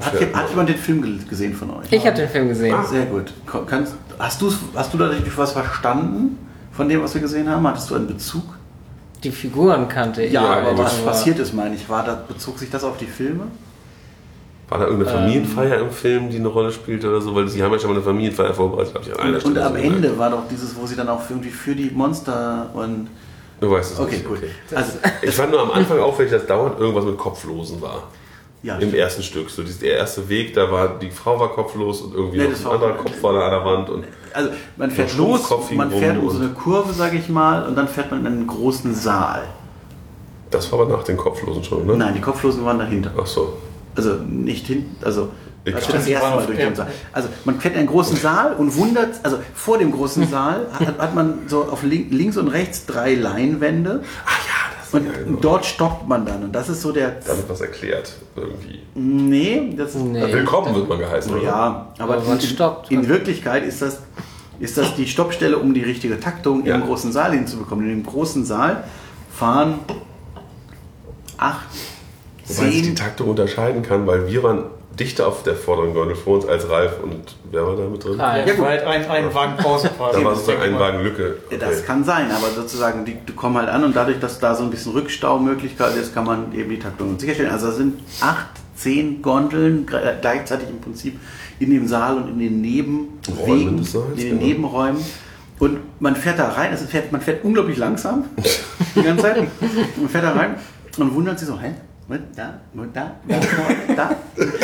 hat, 0.00 0.14
hat 0.14 0.32
man. 0.32 0.48
jemand 0.50 0.68
den 0.70 0.76
Film 0.78 1.00
ge- 1.02 1.18
gesehen 1.28 1.54
von 1.54 1.70
euch? 1.70 1.86
Ich 1.92 2.04
habe 2.04 2.16
den 2.16 2.28
Film 2.28 2.48
gesehen. 2.48 2.74
Sehr 2.90 3.06
gut. 3.06 3.32
Kannst, 3.68 3.94
hast, 4.18 4.42
hast 4.74 4.92
du 4.94 4.98
da 4.98 5.10
was 5.36 5.52
verstanden 5.52 6.38
von 6.72 6.88
dem, 6.88 7.02
was 7.02 7.14
wir 7.14 7.20
gesehen 7.20 7.48
haben? 7.48 7.64
Hattest 7.68 7.88
du 7.90 7.94
einen 7.94 8.08
Bezug? 8.08 8.42
Die 9.22 9.30
Figuren 9.30 9.88
kannte 9.88 10.22
ich. 10.22 10.32
aber 10.40 10.76
was 10.78 10.96
passiert 11.04 11.38
ist, 11.38 11.54
meine 11.54 11.76
ich, 11.76 11.88
war 11.88 12.04
da, 12.04 12.20
bezog 12.26 12.58
sich 12.58 12.70
das 12.70 12.82
auf 12.82 12.96
die 12.96 13.06
Filme? 13.06 13.44
War 14.72 14.78
da 14.78 14.86
irgendeine 14.86 15.18
Familienfeier 15.18 15.80
im 15.80 15.90
Film, 15.90 16.30
die 16.30 16.38
eine 16.38 16.48
Rolle 16.48 16.72
spielte 16.72 17.06
oder 17.10 17.20
so? 17.20 17.34
Weil 17.34 17.46
sie 17.46 17.62
haben 17.62 17.72
ja 17.72 17.78
schon 17.78 17.90
mal 17.90 17.96
eine 17.96 18.02
Familienfeier 18.04 18.54
vorbereitet, 18.54 18.94
habe 18.94 19.04
ich 19.04 19.12
an 19.12 19.20
einer 19.20 19.34
Und, 19.34 19.40
Stelle 19.42 19.60
und 19.60 19.66
am 19.66 19.72
so. 19.74 19.78
Ende 19.82 20.18
war 20.18 20.30
doch 20.30 20.48
dieses, 20.50 20.74
wo 20.74 20.86
sie 20.86 20.96
dann 20.96 21.10
auch 21.10 21.20
irgendwie 21.28 21.50
für 21.50 21.74
die 21.74 21.90
Monster 21.90 22.70
und. 22.72 23.08
Du 23.60 23.70
weißt 23.70 23.92
es 23.92 24.00
Okay, 24.00 24.12
nicht. 24.16 24.26
gut. 24.26 24.38
Also, 24.74 24.92
Ich 25.22 25.34
fand 25.34 25.50
nur 25.50 25.60
am 25.60 25.72
Anfang 25.72 25.98
auffällig, 26.00 26.32
dass 26.32 26.46
dauernd 26.46 26.80
irgendwas 26.80 27.04
mit 27.04 27.18
Kopflosen 27.18 27.82
war. 27.82 28.04
ja, 28.62 28.78
Im 28.78 28.94
ersten 28.94 29.22
Stück. 29.22 29.50
So 29.50 29.62
dieser 29.62 29.80
der 29.80 29.98
erste 29.98 30.26
Weg, 30.30 30.54
da 30.54 30.72
war 30.72 30.98
die 30.98 31.10
Frau 31.10 31.38
war 31.38 31.50
kopflos 31.50 32.00
und 32.00 32.14
irgendwie 32.14 32.38
Nee, 32.38 32.44
ein 32.46 32.66
anderer 32.66 32.94
Kopf 32.94 33.22
war 33.22 33.34
da 33.34 33.40
an 33.44 33.50
der 33.50 33.64
Wand. 33.66 33.90
Und 33.90 34.04
Also 34.32 34.50
man 34.78 34.90
fährt 34.90 35.14
los, 35.18 35.50
man 35.74 35.90
fährt 35.90 36.16
um 36.16 36.30
so 36.30 36.38
eine 36.38 36.48
Kurve, 36.48 36.94
sage 36.94 37.18
ich 37.18 37.28
mal, 37.28 37.66
und 37.66 37.76
dann 37.76 37.88
fährt 37.88 38.10
man 38.10 38.20
in 38.20 38.26
einen 38.26 38.46
großen 38.46 38.94
Saal. 38.94 39.42
das 40.50 40.72
war 40.72 40.80
aber 40.80 40.96
nach 40.96 41.04
den 41.04 41.18
Kopflosen 41.18 41.62
schon, 41.62 41.86
ne? 41.86 41.94
Nein, 41.96 42.14
die 42.14 42.20
Kopflosen 42.22 42.64
waren 42.64 42.78
dahinter. 42.78 43.10
Ach 43.20 43.26
so. 43.26 43.52
Also 43.94 44.14
nicht 44.26 44.66
hinten, 44.66 45.04
also 45.04 45.30
als 45.66 45.86
das 45.86 46.06
erste 46.06 46.28
Mal 46.30 46.46
durch 46.46 46.58
den 46.58 46.74
Saal. 46.74 46.88
Also 47.12 47.28
man 47.44 47.60
fährt 47.60 47.74
in 47.74 47.80
einen 47.80 47.88
großen 47.88 48.16
Saal 48.16 48.54
und 48.54 48.74
wundert, 48.76 49.20
also 49.22 49.38
vor 49.54 49.78
dem 49.78 49.92
großen 49.92 50.26
Saal 50.28 50.66
hat, 50.72 50.98
hat 50.98 51.14
man 51.14 51.40
so 51.46 51.64
auf 51.64 51.82
link, 51.84 52.08
links 52.10 52.36
und 52.36 52.48
rechts 52.48 52.86
drei 52.86 53.14
Leinwände 53.14 54.02
Ach 54.26 54.38
ja, 54.46 54.52
das 54.80 54.94
und 54.94 55.06
ja, 55.06 55.12
dort 55.40 55.64
stoppt 55.64 56.08
man 56.08 56.26
dann 56.26 56.42
und 56.42 56.52
das 56.52 56.68
ist 56.68 56.82
so 56.82 56.90
der... 56.90 57.10
Da 57.26 57.36
wird 57.36 57.48
was 57.48 57.60
erklärt 57.60 58.12
irgendwie. 58.34 58.80
Nee, 58.94 59.74
das 59.76 59.94
ist... 59.94 60.02
Nee. 60.02 60.32
Willkommen 60.32 60.74
wird 60.74 60.88
man 60.88 60.98
geheißen, 60.98 61.32
oder? 61.32 61.42
Ja, 61.44 61.92
aber, 61.98 62.14
Aber 62.14 62.24
man 62.24 62.38
in, 62.38 62.40
stoppt. 62.40 62.90
in 62.90 63.06
Wirklichkeit 63.08 63.64
ist 63.64 63.82
das, 63.82 64.00
ist 64.58 64.76
das 64.78 64.96
die 64.96 65.06
Stoppstelle, 65.06 65.58
um 65.58 65.74
die 65.74 65.82
richtige 65.82 66.18
Taktung 66.18 66.64
Ja. 66.66 66.74
im 66.74 66.82
großen 66.82 67.12
Saal 67.12 67.32
hinzubekommen. 67.34 67.84
In 67.88 68.02
dem 68.02 68.06
großen 68.06 68.44
Saal 68.44 68.84
fahren 69.32 69.78
acht, 71.36 71.68
Wobei 72.58 72.68
ich 72.68 72.76
die 72.76 72.82
zehn, 72.84 72.96
Taktung 72.96 73.28
unterscheiden 73.30 73.82
kann, 73.82 74.06
weil 74.06 74.26
wir 74.28 74.42
waren 74.42 74.64
dichter 74.98 75.26
auf 75.26 75.42
der 75.42 75.56
vorderen 75.56 75.94
Gondel 75.94 76.14
vor 76.14 76.34
uns 76.36 76.46
als 76.46 76.68
Ralf 76.68 77.02
und 77.02 77.34
wer 77.50 77.66
war 77.66 77.76
da 77.76 77.84
mit 77.84 78.04
drin? 78.04 78.20
Ralf. 78.20 78.46
Ja, 78.46 78.58
war 78.58 78.68
halt 78.68 78.84
ein, 78.84 79.08
ein 79.10 79.34
Wagen 79.34 79.56
Pause 79.56 79.88
quasi. 79.96 80.18
Da 80.18 80.24
war 80.24 80.32
Das 80.32 80.44
sozusagen 80.44 80.74
ein. 80.74 80.78
Wagen 80.80 81.02
Lücke. 81.02 81.36
das 81.58 81.84
kann 81.86 82.04
sein, 82.04 82.30
aber 82.30 82.48
sozusagen, 82.54 83.04
die, 83.06 83.14
die 83.14 83.32
kommen 83.32 83.56
halt 83.56 83.70
an 83.70 83.84
und 83.84 83.96
dadurch, 83.96 84.20
dass 84.20 84.38
da 84.38 84.54
so 84.54 84.64
ein 84.64 84.70
bisschen 84.70 84.92
Rückstaumöglichkeit 84.92 85.96
ist, 85.96 86.12
kann 86.14 86.24
man 86.26 86.54
eben 86.54 86.68
die 86.70 86.78
Taktung 86.78 87.18
sicherstellen. 87.18 87.50
Also 87.50 87.68
da 87.68 87.72
sind 87.72 88.00
acht, 88.20 88.48
zehn 88.76 89.22
Gondeln 89.22 89.86
gre- 89.86 90.20
gleichzeitig 90.20 90.68
im 90.68 90.80
Prinzip 90.80 91.18
in 91.58 91.70
dem 91.70 91.86
Saal 91.88 92.16
und 92.18 92.28
in 92.28 92.38
den 92.38 92.52
Räumen 92.52 92.60
Nebenwegen, 92.60 93.76
des 93.78 93.92
Saals, 93.92 94.08
in 94.10 94.16
den 94.16 94.28
genau. 94.30 94.42
Nebenräumen. 94.46 95.04
Und 95.58 95.78
man 96.00 96.16
fährt 96.16 96.38
da 96.38 96.48
rein, 96.50 96.70
also 96.72 96.84
fährt, 96.86 97.12
man 97.12 97.20
fährt 97.20 97.44
unglaublich 97.44 97.78
langsam 97.78 98.24
die 98.96 99.02
ganze 99.02 99.22
Zeit. 99.22 99.36
Man 99.96 100.08
fährt 100.10 100.24
da 100.24 100.32
rein 100.32 100.56
und 100.98 101.14
wundert 101.14 101.38
sich 101.38 101.46
so, 101.48 101.58
hä? 101.58 101.72
Da, 102.36 102.60
da, 102.74 103.10
da, 103.28 103.94
da. 103.96 104.10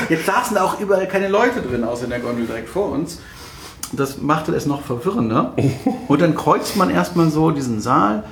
Jetzt 0.09 0.27
saßen 0.27 0.55
da 0.57 0.65
auch 0.65 0.81
überall 0.81 1.07
keine 1.09 1.29
Leute 1.29 1.63
drin, 1.63 1.85
außer 1.85 2.05
in 2.05 2.11
der 2.11 2.21
Gondel 2.21 2.47
direkt 2.47 2.69
vor 2.69 2.91
uns. 2.93 3.21
Das 3.93 4.19
machte 4.19 4.55
es 4.55 4.67
noch 4.67 4.83
verwirrender. 4.83 5.55
Und 6.09 6.21
dann 6.21 6.35
kreuzt 6.35 6.77
man 6.77 6.91
erstmal 6.91 7.31
so 7.31 7.51
diesen 7.51 7.81
Saal 7.81 8.25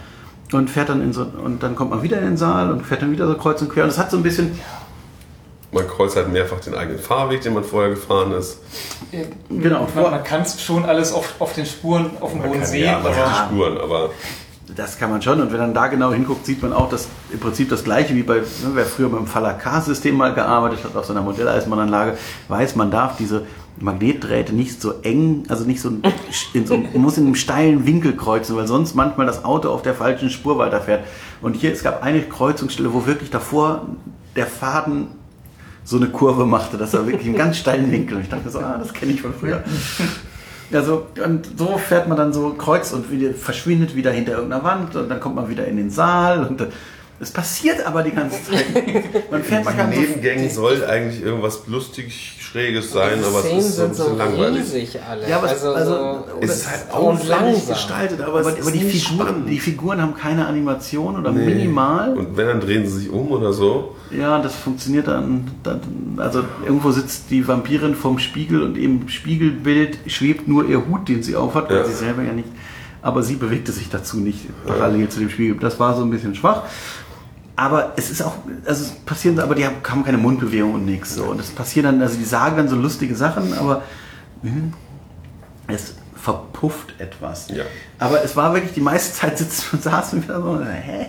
und 0.53 0.69
fährt 0.71 0.91
dann 0.91 1.01
in 1.03 1.13
so, 1.13 1.23
und 1.23 1.63
dann 1.63 1.75
kommt 1.75 1.91
man 1.91 2.03
wieder 2.03 2.19
in 2.19 2.25
den 2.25 2.37
Saal 2.37 2.71
und 2.71 2.85
fährt 2.85 3.03
dann 3.03 3.11
wieder 3.11 3.27
so 3.27 3.35
kreuz 3.35 3.61
und 3.63 3.71
quer. 3.71 3.85
Und 3.85 3.91
es 3.91 3.99
hat 3.99 4.11
so 4.11 4.17
ein 4.19 4.23
bisschen, 4.23 4.59
Man 5.73 5.89
kreuzt 5.89 6.15
halt 6.17 6.29
mehrfach 6.31 6.61
den 6.61 6.75
eigenen 6.75 6.99
Fahrweg, 6.99 7.41
den 7.41 7.55
man 7.55 7.65
vorher 7.65 7.91
gefahren 7.91 8.33
ist. 8.33 8.59
genau, 9.49 9.89
Man, 9.95 10.11
man 10.11 10.25
kann 10.25 10.43
es 10.43 10.61
schon 10.63 10.85
alles 10.85 11.13
auf, 11.13 11.35
auf 11.39 11.55
den 11.55 11.67
Spuren 11.67 12.11
auf 12.21 12.31
dem 12.33 12.41
Man 12.41 12.49
Boden 12.49 12.61
kann, 12.61 12.69
sehen, 12.69 12.85
ja, 12.85 12.99
man 12.99 13.07
aber 13.07 13.15
kann 13.15 13.33
die 13.33 13.55
Spuren, 13.55 13.79
aber 13.79 14.11
Das 14.75 14.99
kann 14.99 15.11
man 15.11 15.23
schon. 15.23 15.41
Und 15.41 15.53
wenn 15.53 15.61
man 15.61 15.75
da 15.75 15.87
genau 15.87 16.13
hinguckt, 16.13 16.45
sieht 16.45 16.61
man 16.61 16.73
auch, 16.73 16.89
dass 16.89 17.09
im 17.31 17.39
Prinzip 17.39 17.69
das 17.69 17.85
gleiche 17.85 18.15
wie 18.15 18.25
bei, 18.25 18.37
ne, 18.37 18.45
wer 18.75 18.85
früher 18.85 19.09
beim 19.09 19.27
Falakar-System 19.27 20.17
mal 20.17 20.35
gearbeitet 20.35 20.83
hat, 20.83 20.97
auf 20.97 21.05
so 21.05 21.13
einer 21.13 21.23
Modelleisenbahnanlage, 21.23 22.19
weiß, 22.49 22.75
man 22.75 22.91
darf 22.91 23.17
diese 23.17 23.43
Magnetdrähte 23.79 24.55
nicht 24.55 24.81
so 24.81 24.95
eng, 25.03 25.45
also 25.49 25.65
nicht 25.65 25.81
so, 25.81 25.91
in 26.53 26.67
so 26.67 26.77
man 26.79 27.01
muss 27.01 27.17
in 27.17 27.27
einem 27.27 27.37
steilen 27.37 27.87
Winkel 27.87 28.17
kreuzen, 28.17 28.57
weil 28.57 28.67
sonst 28.67 28.95
manchmal 28.95 29.27
das 29.27 29.45
Auto 29.45 29.71
auf 29.71 29.83
der 29.83 29.95
falschen 29.95 30.31
Spur 30.31 30.59
weiterfährt. 30.59 31.05
Und 31.43 31.55
hier, 31.55 31.73
es 31.73 31.85
gab 31.85 32.03
eine 32.03 32.23
Kreuzungsstelle, 32.23 32.93
wo 32.93 33.07
wirklich 33.07 33.31
davor 33.31 33.87
der 34.35 34.47
Faden 34.47 35.09
so 35.85 35.97
eine 35.97 36.09
Kurve 36.09 36.45
machte. 36.45 36.77
Das 36.77 36.93
war 36.95 37.07
wirklich 37.07 37.29
einen 37.29 37.37
ganz 37.37 37.59
steilen 37.59 37.93
Winkel. 37.93 38.17
Und 38.17 38.25
ich 38.25 38.29
dachte 38.29 38.51
so, 38.51 38.59
ah, 38.59 38.77
das 38.79 38.93
kenne 38.93 39.13
ich 39.13 39.23
von 39.23 39.33
früher. 39.33 39.63
Also, 40.73 41.07
und 41.25 41.47
so 41.59 41.79
fährt 41.79 42.09
man 42.09 42.17
dann 42.17 42.33
so 42.33 42.51
kreuz 42.59 42.93
und 42.93 43.11
wieder, 43.11 43.33
verschwindet 43.35 43.95
wieder 43.95 44.11
hinter 44.11 44.33
irgendeiner 44.33 44.65
Wand 44.65 44.97
und 44.97 45.09
dann 45.09 45.21
kommt 45.21 45.37
man 45.37 45.49
wieder 45.49 45.67
in 45.67 45.77
den 45.77 45.91
Saal 45.91 46.45
und 46.47 46.67
Es 47.19 47.31
passiert 47.31 47.87
aber 47.87 48.03
die 48.03 48.11
ganze 48.11 48.37
Zeit. 48.45 48.67
Man 49.31 49.43
fährt 49.43 49.65
mal 49.65 49.71
In 49.71 49.77
ganz 49.79 49.97
Nebengängen 49.97 50.51
soll 50.51 50.85
eigentlich 50.85 51.23
irgendwas 51.23 51.61
lustig 51.67 52.37
Schräges 52.39 52.93
sein, 52.93 53.21
aber 53.25 53.39
es 53.39 53.45
ist 53.65 53.77
so 53.77 53.85
ein 53.85 53.95
sind 53.95 53.95
so 53.97 54.05
bisschen 54.05 54.19
langweilig. 54.19 54.61
riesig 54.65 54.99
alle. 55.09 55.27
Ja, 55.27 55.39
aber 55.39 55.47
es- 55.47 55.53
also, 55.65 55.73
also- 55.73 55.95
so, 55.95 56.25
Es 56.43 56.51
ist 56.57 56.71
halt 56.71 56.81
und 56.93 56.95
aufwendig 56.99 57.29
langsam. 57.31 57.69
gestaltet, 57.75 58.21
aber, 58.21 58.29
Aber, 58.33 58.41
es 58.41 58.47
aber 58.49 58.59
ist 58.59 58.75
die, 58.75 58.79
nicht 58.81 59.09
Figuren, 59.09 59.27
spannend. 59.29 59.49
die 59.49 59.59
Figuren 59.61 60.03
haben 60.03 60.15
keine 60.15 60.47
Animation 60.47 61.19
oder 61.19 61.33
Nee. 61.33 61.47
minimal. 61.47 62.19
Und 62.19 62.37
wenn, 62.37 62.49
dann 62.49 62.61
drehen 62.61 62.87
sie 62.87 62.99
sich 62.99 63.11
um 63.11 63.31
oder 63.33 63.55
so. 63.55 63.96
Ja, 64.11 64.39
das 64.41 64.55
funktioniert 64.55 65.09
dann, 65.09 65.49
dann. 65.63 65.81
Also 66.19 66.45
irgendwo 66.65 66.91
sitzt 66.93 67.31
die 67.31 67.47
Vampirin 67.47 67.95
vorm 67.95 68.19
Spiegel 68.19 68.63
und 68.63 68.77
im 68.77 69.09
Spiegelbild 69.09 69.99
schwebt 70.07 70.47
nur 70.49 70.65
ihr 70.69 70.87
Hut, 70.87 71.09
den 71.09 71.23
sie 71.23 71.35
aufhat, 71.37 71.69
weil 71.71 71.79
Ja. 71.79 71.85
sie 71.85 71.93
selber 71.95 72.23
ja 72.23 72.33
nicht. 72.33 72.49
Aber 73.03 73.23
sie 73.23 73.37
bewegte 73.37 73.73
sich 73.73 73.89
dazu 73.89 74.19
nicht 74.19 74.47
parallel 74.67 75.09
zu 75.09 75.21
dem 75.21 75.31
Spiegel. 75.31 75.57
Das 75.59 75.79
war 75.81 75.97
so 75.97 76.03
ein 76.03 76.11
bisschen 76.11 76.35
schwach. 76.35 76.63
Aber 77.57 77.95
es 77.97 78.11
ist 78.11 78.23
auch, 78.23 78.35
also 78.67 78.85
es 78.85 78.91
passieren, 79.07 79.39
aber 79.39 79.55
die 79.55 79.65
haben, 79.65 79.77
haben 79.89 80.05
keine 80.05 80.19
Mundbewegung 80.19 80.75
und 80.75 80.85
nichts. 80.85 81.15
So. 81.15 81.25
Und 81.25 81.41
es 81.41 81.51
passieren 81.51 81.87
dann, 81.87 82.03
also 82.03 82.19
die 82.19 82.25
sagen 82.25 82.57
dann 82.57 82.69
so 82.69 82.77
lustige 82.77 83.15
Sachen, 83.15 83.55
aber 83.55 83.83
hm, 84.43 84.73
es 85.69 85.95
verpufft 86.17 86.95
etwas. 86.99 87.49
Ja. 87.49 87.65
Aber 87.99 88.25
es 88.25 88.37
war 88.37 88.53
wirklich, 88.55 88.73
die 88.73 88.81
meiste 88.81 89.15
Zeit 89.15 89.39
sitzen 89.39 89.65
und 89.73 89.83
saßen 89.83 90.23
wieder 90.23 90.41
so, 90.41 90.59
hä? 90.61 91.07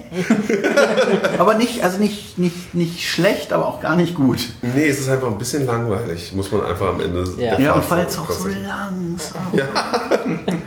aber 1.37 1.55
nicht, 1.55 1.83
also 1.83 1.97
nicht, 1.97 2.37
nicht, 2.37 2.73
nicht 2.73 3.09
schlecht, 3.09 3.53
aber 3.53 3.67
auch 3.67 3.81
gar 3.81 3.95
nicht 3.95 4.15
gut. 4.15 4.39
Nee, 4.61 4.87
es 4.87 4.99
ist 4.99 5.09
einfach 5.09 5.27
ein 5.27 5.37
bisschen 5.37 5.65
langweilig, 5.65 6.33
muss 6.33 6.51
man 6.51 6.65
einfach 6.65 6.89
am 6.89 7.01
Ende 7.01 7.23
Ja. 7.37 7.55
der 7.55 7.59
Ja, 7.59 7.73
und 7.73 7.89
weil 7.89 8.05
es 8.05 8.17
auch 8.17 8.29
so 8.29 8.47
langsam. 8.47 9.41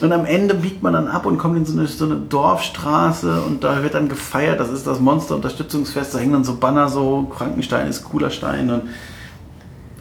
Und 0.00 0.12
am 0.12 0.26
Ende 0.26 0.54
biegt 0.54 0.82
man 0.82 0.92
dann 0.92 1.08
ab 1.08 1.24
und 1.24 1.38
kommt 1.38 1.56
in 1.56 1.64
so 1.64 1.78
eine, 1.78 1.86
so 1.86 2.04
eine 2.04 2.16
Dorfstraße 2.16 3.40
und 3.42 3.64
da 3.64 3.82
wird 3.82 3.94
dann 3.94 4.08
gefeiert, 4.08 4.60
das 4.60 4.70
ist 4.70 4.86
das 4.86 5.00
Monster-Unterstützungsfest, 5.00 6.14
da 6.14 6.18
hängen 6.18 6.34
dann 6.34 6.44
so 6.44 6.56
Banner, 6.56 6.88
so 6.88 7.32
Frankenstein 7.34 7.88
ist 7.88 8.04
cooler 8.04 8.30
Stein 8.30 8.70
und 8.70 8.82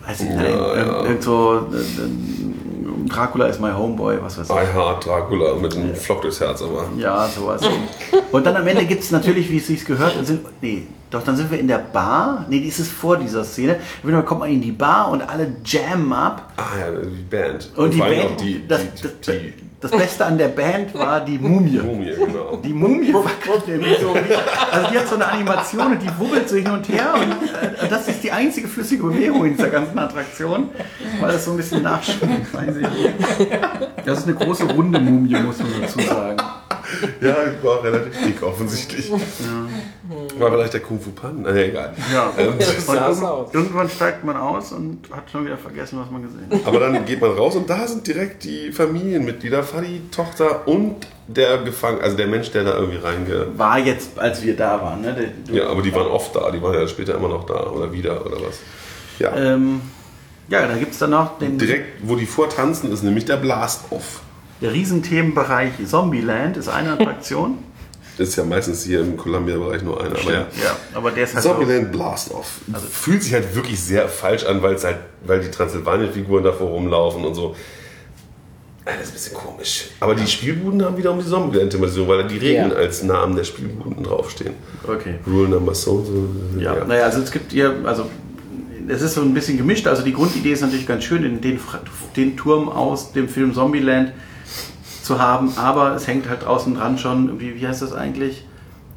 weiß 0.06 0.22
ich 0.22 0.30
nicht, 0.30 0.41
Ja, 0.41 0.76
ja. 1.06 1.22
so 1.22 1.68
äh, 1.74 1.78
äh, 1.78 3.08
Dracula 3.10 3.47
ist 3.47 3.60
my 3.60 3.72
homeboy, 3.72 4.22
was 4.22 4.38
weiß 4.38 4.49
ich. 4.49 4.56
I 4.56 4.74
Heart 4.74 5.06
Dracula 5.06 5.56
mit 5.56 5.76
einem 5.76 5.95
Flock 5.95 6.22
durchs 6.22 6.39
Herz, 6.39 6.62
aber. 6.62 6.86
Ja, 6.97 7.28
sowas. 7.28 7.62
Und 8.32 8.45
dann 8.45 8.56
am 8.56 8.68
Ende 8.68 8.86
gibt 8.86 9.04
es 9.04 9.12
natürlich, 9.12 9.49
wie 9.49 9.58
es 9.58 9.68
sich 9.68 9.84
gehört, 9.86 10.16
und 10.18 10.26
sind, 10.26 10.45
nee, 10.62 10.84
doch 11.10 11.24
dann 11.24 11.36
sind 11.36 11.52
wir 11.52 11.60
in 11.60 11.68
der 11.68 11.80
Bar. 11.80 12.45
Nee, 12.49 12.62
die 12.62 12.68
ist 12.70 12.80
es 12.80 12.89
vor 12.89 13.18
dieser 13.18 13.43
Szene. 13.43 13.78
Fall 14.02 14.24
kommt 14.24 14.41
man 14.41 14.49
in 14.49 14.62
die 14.62 14.72
Bar 14.72 15.10
und 15.10 15.22
alle 15.22 15.56
jammen 15.66 16.14
ab. 16.14 16.54
Ah 16.56 16.80
ja, 16.80 16.91
die 17.02 17.24
Band. 17.24 17.70
Und 17.76 17.93
die 17.93 17.97
vor 17.97 18.06
allem 18.06 18.18
Band, 18.20 18.32
auch 18.32 18.38
die, 18.38 18.68
das, 18.68 18.82
die, 18.95 19.02
das, 19.02 19.12
die, 19.22 19.54
das 19.82 19.92
Beste 19.92 20.26
an 20.26 20.38
der 20.38 20.50
Band 20.50 20.94
war 20.94 21.26
die 21.26 21.40
Mumie. 21.40 21.72
die 21.72 21.80
Mumie, 21.80 22.14
genau. 22.14 22.56
Die 22.64 22.74
Mumie 22.74 23.14
wackelt 23.14 23.68
nämlich 23.68 23.98
so. 24.00 24.14
Also 24.72 24.92
die 24.92 25.00
hat 25.00 25.08
so 25.08 25.16
eine 25.16 25.28
Animation 25.28 25.94
und 25.94 26.02
die 26.02 26.20
wubbelt 26.20 26.48
so 26.48 26.56
hin 26.56 26.70
und 26.70 26.88
her. 26.88 27.16
Und 27.16 27.32
äh, 27.50 27.90
das 27.90 28.08
ist 28.08 28.24
die 28.24 28.32
einzige 28.32 28.68
flüssige 28.68 29.04
Bewegung 29.04 29.44
in 29.46 29.58
dieser 29.58 29.70
ganzen 29.70 29.98
Attraktion, 29.98 30.70
weil 31.20 31.32
das 31.32 31.46
so 31.46 31.52
ein 31.52 31.58
bisschen 31.58 31.82
nachschwingt. 31.82 32.54
weiß 32.54 32.76
ich 32.78 32.90
nicht. 32.90 33.52
Das 34.06 34.20
ist 34.20 34.28
eine 34.28 34.36
große 34.36 34.66
runde 34.66 35.00
Mumie, 35.00 35.36
muss 35.40 35.58
man 35.58 35.70
dazu 35.82 36.00
sagen. 36.00 36.38
Ja, 37.20 37.36
ich 37.52 37.64
war 37.64 37.84
relativ 37.84 38.24
dick 38.24 38.44
offensichtlich. 38.44 39.12
War 40.39 40.51
vielleicht 40.51 40.74
der 40.74 40.82
Kung 40.82 40.99
Fu 40.99 41.12
Pan? 41.12 41.39
Na, 41.43 41.53
egal. 41.55 41.93
Ja. 42.14 42.32
Ähm, 42.38 42.53
Das 42.57 42.88
Und 42.88 43.53
irgendwann 43.53 43.89
steigt 43.89 44.24
man 44.24 44.36
aus 44.38 44.72
und 44.72 44.99
hat 45.12 45.30
schon 45.32 45.45
wieder 45.45 45.57
vergessen, 45.57 45.99
was 45.99 46.09
man 46.12 46.24
gesehen 46.24 46.47
hat. 46.51 46.66
aber 46.66 46.80
dann 46.80 47.05
geht 47.05 47.22
man 47.22 47.32
raus 47.32 47.55
und 47.55 47.70
da 47.70 47.88
sind 47.88 48.05
direkt 48.07 48.43
die 48.43 48.72
Familienmitglieder, 48.72 49.64
Fadi, 49.64 50.01
Tochter 50.12 50.68
und 50.68 50.95
der 51.28 51.59
Gefangene, 51.59 52.03
also 52.03 52.18
der 52.18 52.28
Mensch, 52.28 52.51
der 52.51 52.64
da 52.66 52.76
irgendwie 52.78 52.97
reinge... 52.99 53.47
War 53.57 53.80
jetzt, 53.80 54.20
als 54.20 54.43
wir 54.43 54.55
da 54.55 54.82
waren. 54.82 55.01
Ne? 55.01 55.32
Der- 55.47 55.55
Ja, 55.55 55.70
aber 55.70 55.82
die 55.82 55.93
waren 55.93 56.07
oft 56.07 56.36
da, 56.36 56.51
die 56.51 56.62
waren 56.62 56.74
ja 56.74 56.88
später 56.88 57.16
immer 57.16 57.30
noch 57.30 57.45
da 57.45 57.68
oder 57.68 57.91
wieder 57.93 58.26
oder 58.26 58.38
was. 58.45 58.59
Ja. 59.20 59.34
Ähm, 59.36 59.82
ja, 60.49 60.68
da 60.68 60.76
gibt 60.76 60.91
es 60.91 60.99
dann 60.99 61.12
noch 61.12 61.38
den 61.38 61.57
Direkt, 61.57 61.99
wo 62.03 62.16
die 62.16 62.26
vortanzen, 62.26 62.91
ist 62.91 63.03
nämlich 63.03 63.24
der 63.26 63.38
Blast-Off. 63.38 64.22
der 64.62 64.74
Riesenthemenbereich 64.74 65.72
Zombieland, 65.88 66.57
ist 66.57 66.68
eine 66.70 66.93
Attraktion. 66.93 67.59
Das 68.18 68.28
ist 68.30 68.36
ja 68.36 68.43
meistens 68.43 68.84
hier 68.84 68.99
im 69.01 69.16
Columbia-Bereich 69.18 69.82
nur 69.84 69.99
einer. 70.03 70.12
Aber 70.20 70.32
ja. 70.34 70.39
Ja, 70.64 70.76
aber 70.93 71.12
der 71.12 71.24
ist 71.24 71.34
halt 71.34 71.43
Zombieland 71.43 71.91
Blast 71.91 72.32
Off. 72.32 72.59
Fühlt 72.91 73.24
sich 73.24 73.34
halt 73.34 73.55
wirklich 73.55 73.80
sehr 73.82 74.07
falsch 74.07 74.43
an, 74.45 74.62
weil 74.62 74.76
es 74.76 74.84
halt, 74.84 74.97
weil 75.26 75.39
die 75.39 75.49
Transsilvanien-Figuren 75.49 76.43
davor 76.43 76.70
rumlaufen 76.70 77.24
und 77.24 77.34
so. 77.36 77.55
Ja, 78.86 78.93
Das 78.93 79.03
ist 79.03 79.09
ein 79.09 79.14
bisschen 79.14 79.34
komisch. 79.38 79.86
Aber 79.99 80.16
die 80.16 80.28
Spielbuden 80.28 80.84
haben 80.84 80.97
wiederum 80.97 81.20
die 81.20 81.26
Zombieland-Thematisierung, 81.26 82.09
weil 82.09 82.24
da 82.24 82.28
die 82.28 82.38
Regeln 82.38 82.72
Ja. 82.72 82.76
als 82.78 83.03
Namen 83.03 83.36
der 83.36 83.43
Spielbuden 83.43 84.03
draufstehen. 84.03 84.53
okay. 84.88 85.16
Rule 85.28 85.49
Number 85.49 85.74
so, 85.76 86.03
so. 86.03 86.59
Ja, 86.59 86.84
naja, 86.86 87.05
also 87.05 87.22
es 87.22 87.32
gibt 87.32 87.51
hier, 87.51 87.76
also 87.86 88.07
es 88.88 89.01
ist 89.01 89.14
so 89.14 89.22
ein 89.22 89.34
bisschen 89.34 89.57
gemischt. 89.57 89.88
Also 89.88 90.01
die 90.03 90.14
Grundidee 90.14 90.51
ist 90.51 90.62
natürlich 90.62 90.88
ganz 90.88 91.03
schön, 91.03 91.24
in 91.24 91.39
den, 91.41 91.59
Fra- 91.59 91.80
den 92.16 92.36
Turm 92.36 92.68
aus 92.70 93.14
dem 93.14 93.30
Film 93.30 93.53
Zombieland 93.53 94.12
zu 95.02 95.20
haben, 95.20 95.52
aber 95.58 95.95
es 95.95 96.08
hängt 96.08 96.30
halt 96.30 96.45
draußen 96.45 96.76
dran 96.76 96.97
schon, 96.97 97.28
irgendwie, 97.28 97.56
wie 97.60 97.68
heißt 97.68 97.82
das 97.82 97.93
eigentlich? 97.93 98.45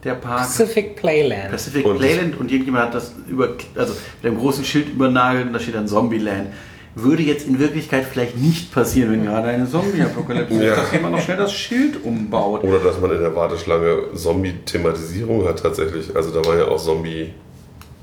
Der 0.05 0.15
Park 0.15 0.41
Pacific 0.41 0.97
Playland. 0.97 1.51
Pacific 1.51 1.87
Und- 1.87 1.97
Playland 1.99 2.39
und 2.39 2.51
irgendjemand 2.53 2.87
hat 2.87 2.95
das 2.95 3.13
über, 3.27 3.49
also 3.75 3.95
mit 4.23 4.31
einem 4.31 4.39
großen 4.39 4.65
Schild 4.65 4.91
übernagelt 4.91 5.47
und 5.47 5.53
da 5.55 5.59
steht 5.61 5.75
dann 5.75 5.89
Zombieland. 5.89 6.49
Würde 6.97 7.23
jetzt 7.25 7.49
in 7.49 7.59
Wirklichkeit 7.59 8.05
vielleicht 8.05 8.37
nicht 8.37 8.71
passieren, 8.73 9.11
wenn 9.13 9.25
gerade 9.25 9.49
eine 9.49 9.69
Zombie-Apokalypse 9.69 10.63
Ja. 10.63 10.75
ist, 10.75 10.79
dass 10.83 10.93
jemand 10.93 11.15
noch 11.17 11.23
schnell 11.23 11.39
das 11.39 11.53
Schild 11.53 12.05
umbaut. 12.05 12.63
Oder 12.63 12.79
dass 12.79 13.01
man 13.01 13.11
in 13.13 13.19
der 13.21 13.35
Warteschlange 13.35 13.97
Zombie-Thematisierung 14.15 15.47
hat 15.49 15.61
tatsächlich. 15.63 16.15
Also 16.15 16.31
da 16.31 16.47
war 16.49 16.57
ja 16.57 16.67
auch 16.67 16.81
Zombie. 16.81 17.33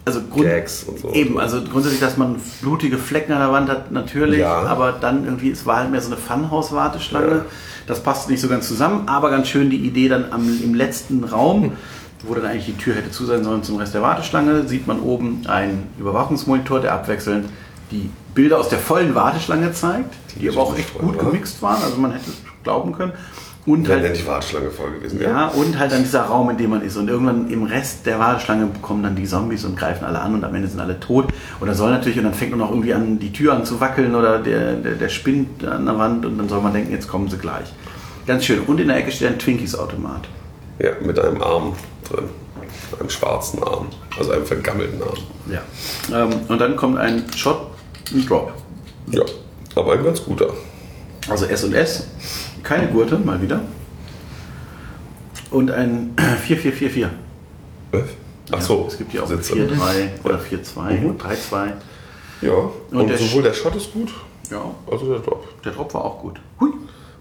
Also 0.04 0.20
Grund, 0.30 0.46
Gags 0.46 0.84
und 0.86 1.00
so. 1.00 1.12
Eben, 1.14 1.40
also 1.40 1.62
grundsätzlich, 1.62 2.02
dass 2.02 2.18
man 2.18 2.36
blutige 2.62 2.98
Flecken 2.98 3.32
an 3.34 3.40
der 3.40 3.52
Wand 3.52 3.70
hat, 3.70 3.92
natürlich, 3.92 4.40
Ja. 4.40 4.64
aber 4.64 4.94
dann 5.00 5.24
irgendwie, 5.26 5.52
es 5.52 5.66
war 5.66 5.78
halt 5.78 5.92
mehr 5.92 6.02
so 6.02 6.08
eine 6.08 6.18
Funhouse-Warteschlange. 6.18 7.28
Ja. 7.28 7.46
Das 7.88 8.02
passt 8.02 8.30
nicht 8.30 8.42
so 8.42 8.48
ganz 8.48 8.68
zusammen, 8.68 9.08
aber 9.08 9.30
ganz 9.30 9.48
schön 9.48 9.70
die 9.70 9.78
Idee 9.78 10.08
dann 10.08 10.32
am, 10.32 10.48
im 10.64 10.74
letzten 10.74 11.24
Raum, 11.24 11.74
wo 12.24 12.34
dann 12.36 12.46
eigentlich 12.46 12.66
die 12.66 12.78
Tür 12.78 12.96
hätte 12.96 13.12
zu 13.12 13.26
sein 13.26 13.44
sollen 13.44 13.64
zum 13.64 13.78
Rest 13.78 13.94
der 13.94 14.02
Warteschlange, 14.02 14.68
sieht 14.68 14.88
man 14.88 15.00
oben 15.00 15.42
einen 15.48 15.88
Überwachungsmonitor, 16.00 16.80
der 16.80 16.94
abwechselnd 16.94 17.50
die 17.92 18.10
Bilder 18.34 18.60
aus 18.60 18.70
der 18.70 18.80
vollen 18.80 19.16
Warteschlange 19.16 19.74
zeigt, 19.74 20.14
die, 20.40 20.50
aber 20.50 20.62
auch 20.62 20.78
echt 20.78 20.98
gut 20.98 21.20
gemixt 21.20 21.62
waren, 21.62 21.82
also 21.84 21.98
man 21.98 22.12
hätte 22.12 22.30
es 22.30 22.38
glauben 22.64 22.94
können. 22.94 23.14
Und 23.66 23.88
Wenn 23.88 24.02
halt 24.02 24.18
die 24.18 24.26
Warteschlange 24.26 24.72
voll 24.72 24.92
gewesen 24.94 25.20
wäre. 25.20 25.30
ja, 25.32 25.48
und 25.50 25.78
halt 25.78 25.92
dann 25.92 26.02
dieser 26.02 26.24
Raum, 26.24 26.50
in 26.50 26.58
dem 26.58 26.72
man 26.72 26.82
ist. 26.82 26.98
Und 26.98 27.08
irgendwann 27.08 27.48
im 27.52 27.64
Rest 27.64 28.08
der 28.08 28.18
Warteschlange 28.18 28.70
kommen 28.82 29.04
dann 29.04 29.16
die 29.16 29.26
Zombies 29.26 29.66
und 29.66 29.78
greifen 29.78 30.04
alle 30.04 30.20
an 30.20 30.34
und 30.34 30.44
am 30.44 30.56
Ende 30.56 30.68
sind 30.68 30.80
alle 30.80 31.00
tot. 31.00 31.28
Und 31.60 31.68
dann 31.68 31.76
soll 31.76 31.92
natürlich, 31.92 32.18
und 32.18 32.24
dann 32.24 32.34
fängt 32.34 32.52
man 32.52 32.62
auch 32.62 32.72
irgendwie 32.72 32.94
an, 32.94 33.20
die 33.20 33.32
Tür 33.32 33.54
an 33.54 33.64
zu 33.64 33.80
wackeln 33.80 34.16
oder 34.16 34.40
der, 34.40 34.74
der, 34.74 34.94
der 34.94 35.10
spinnt 35.10 35.64
an 35.64 35.86
der 35.86 35.96
Wand 35.98 36.26
und 36.26 36.40
dann 36.40 36.50
soll 36.50 36.60
man 36.62 36.74
denken, 36.74 36.92
jetzt 36.92 37.08
kommen 37.08 37.30
sie 37.30 37.38
gleich. 37.38 37.72
Ganz 38.26 38.46
schön. 38.46 38.62
Und 38.62 38.80
in 38.80 38.88
der 38.88 38.98
Ecke 38.98 39.12
steht 39.12 39.28
ein 39.30 39.38
Twinkies-Automat. 39.40 40.28
Ja, 40.80 40.92
mit 41.06 41.20
einem 41.20 41.42
Arm 41.44 41.74
drin. 42.10 42.26
Einem 43.00 43.10
schwarzen 43.12 43.62
Arm. 43.64 43.88
Also 44.18 44.32
einem 44.32 44.46
vergammelten 44.46 45.02
Arm. 45.04 45.18
Ja. 45.52 46.24
Ähm, 46.24 46.32
und 46.48 46.60
dann 46.60 46.76
kommt 46.76 46.98
ein 46.98 47.26
Shot, 47.36 47.68
ein 48.12 48.26
Drop. 48.26 48.54
Ja, 49.12 49.22
aber 49.76 49.94
ein 49.94 50.04
ganz 50.04 50.24
guter. 50.24 50.48
Also 51.30 51.46
S 51.46 51.64
und 51.64 51.74
S. 51.76 52.08
Keine 52.64 52.88
Gurte, 52.88 53.18
mal 53.18 53.42
wieder. 53.42 53.62
Und 55.50 55.72
ein 55.72 56.14
4444. 56.44 57.08
Was? 57.92 58.02
Ach 58.54 58.62
so, 58.62 58.86
Es 58.88 58.98
gibt 58.98 59.12
hier 59.12 59.24
auch 59.24 59.28
Sitze. 59.28 59.54
4-3 59.54 60.24
oder 60.24 60.40
4-2 60.40 61.00
Mhm. 61.00 61.06
und 61.12 61.22
3-2. 61.24 61.72
Ja, 62.42 62.52
und, 62.52 62.72
Und 62.98 63.08
der 63.08 63.18
sowohl 63.18 63.44
der 63.44 63.54
Shot 63.54 63.76
ist 63.76 63.94
gut, 63.94 64.10
Ja, 64.50 64.64
also 64.90 65.06
der 65.12 65.20
Drop. 65.20 65.62
der 65.64 65.72
Drop 65.72 65.94
war 65.94 66.04
auch 66.06 66.20
gut. 66.20 66.40
Hui. 66.60 66.70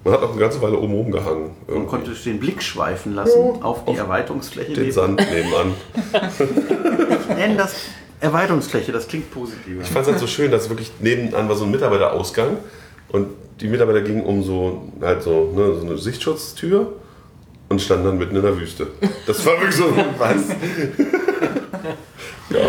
Man 0.03 0.15
hat 0.15 0.23
auch 0.23 0.31
eine 0.31 0.41
ganze 0.41 0.63
Weile 0.63 0.79
oben 0.79 0.95
rumgehangen. 0.95 1.51
Man 1.69 1.87
konnte 1.87 2.11
den 2.13 2.41
Blick 2.41 2.63
schweifen 2.63 3.15
lassen 3.15 3.39
Ja, 3.57 3.63
auf 3.63 3.85
die 3.85 3.91
auf 3.91 3.99
Erweiterungsfläche. 3.99 4.73
Den 4.73 4.85
Die- 4.85 4.93
Sand 4.93 5.21
nebenan. 5.21 5.75
Ich 7.31 7.37
nenne 7.37 7.57
das 7.57 7.75
Erweiterungsfläche, 8.21 8.93
das 8.93 9.07
klingt 9.09 9.31
positiver. 9.31 9.83
Ich 9.83 9.89
fand 9.89 10.07
es 10.07 10.11
halt 10.13 10.19
so 10.21 10.27
schön, 10.27 10.51
dass 10.51 10.69
wirklich 10.71 10.91
nebenan 11.01 11.49
war 11.49 11.57
so 11.57 11.65
ein 11.65 11.71
Mitarbeiterausgang 11.71 12.57
und 13.13 13.27
die 13.61 13.69
Mitarbeiter 13.69 14.01
gingen 14.03 14.25
um 14.25 14.43
so, 14.43 14.83
halt 15.01 15.23
so, 15.23 15.53
ne, 15.55 15.75
so 15.81 15.87
eine 15.87 15.99
Sichtschutztür 15.99 16.93
und 17.69 17.81
standen 17.81 18.05
dann 18.07 18.19
mitten 18.19 18.37
in 18.37 18.43
der 18.43 18.59
Wüste. 18.59 18.89
Das 19.27 19.45
war 19.47 19.55
wirklich 19.55 19.77
so, 19.77 19.85
was? 20.19 20.37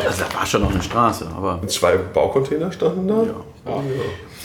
Also 0.05 0.23
da 0.29 0.35
war 0.37 0.45
schon 0.45 0.61
noch 0.61 0.71
eine 0.71 0.83
Straße, 0.83 1.27
aber 1.35 1.59
Zwei 1.67 1.97
Baucontainer 1.97 2.71
standen 2.71 3.07
da. 3.07 3.23
Ja. 3.23 3.83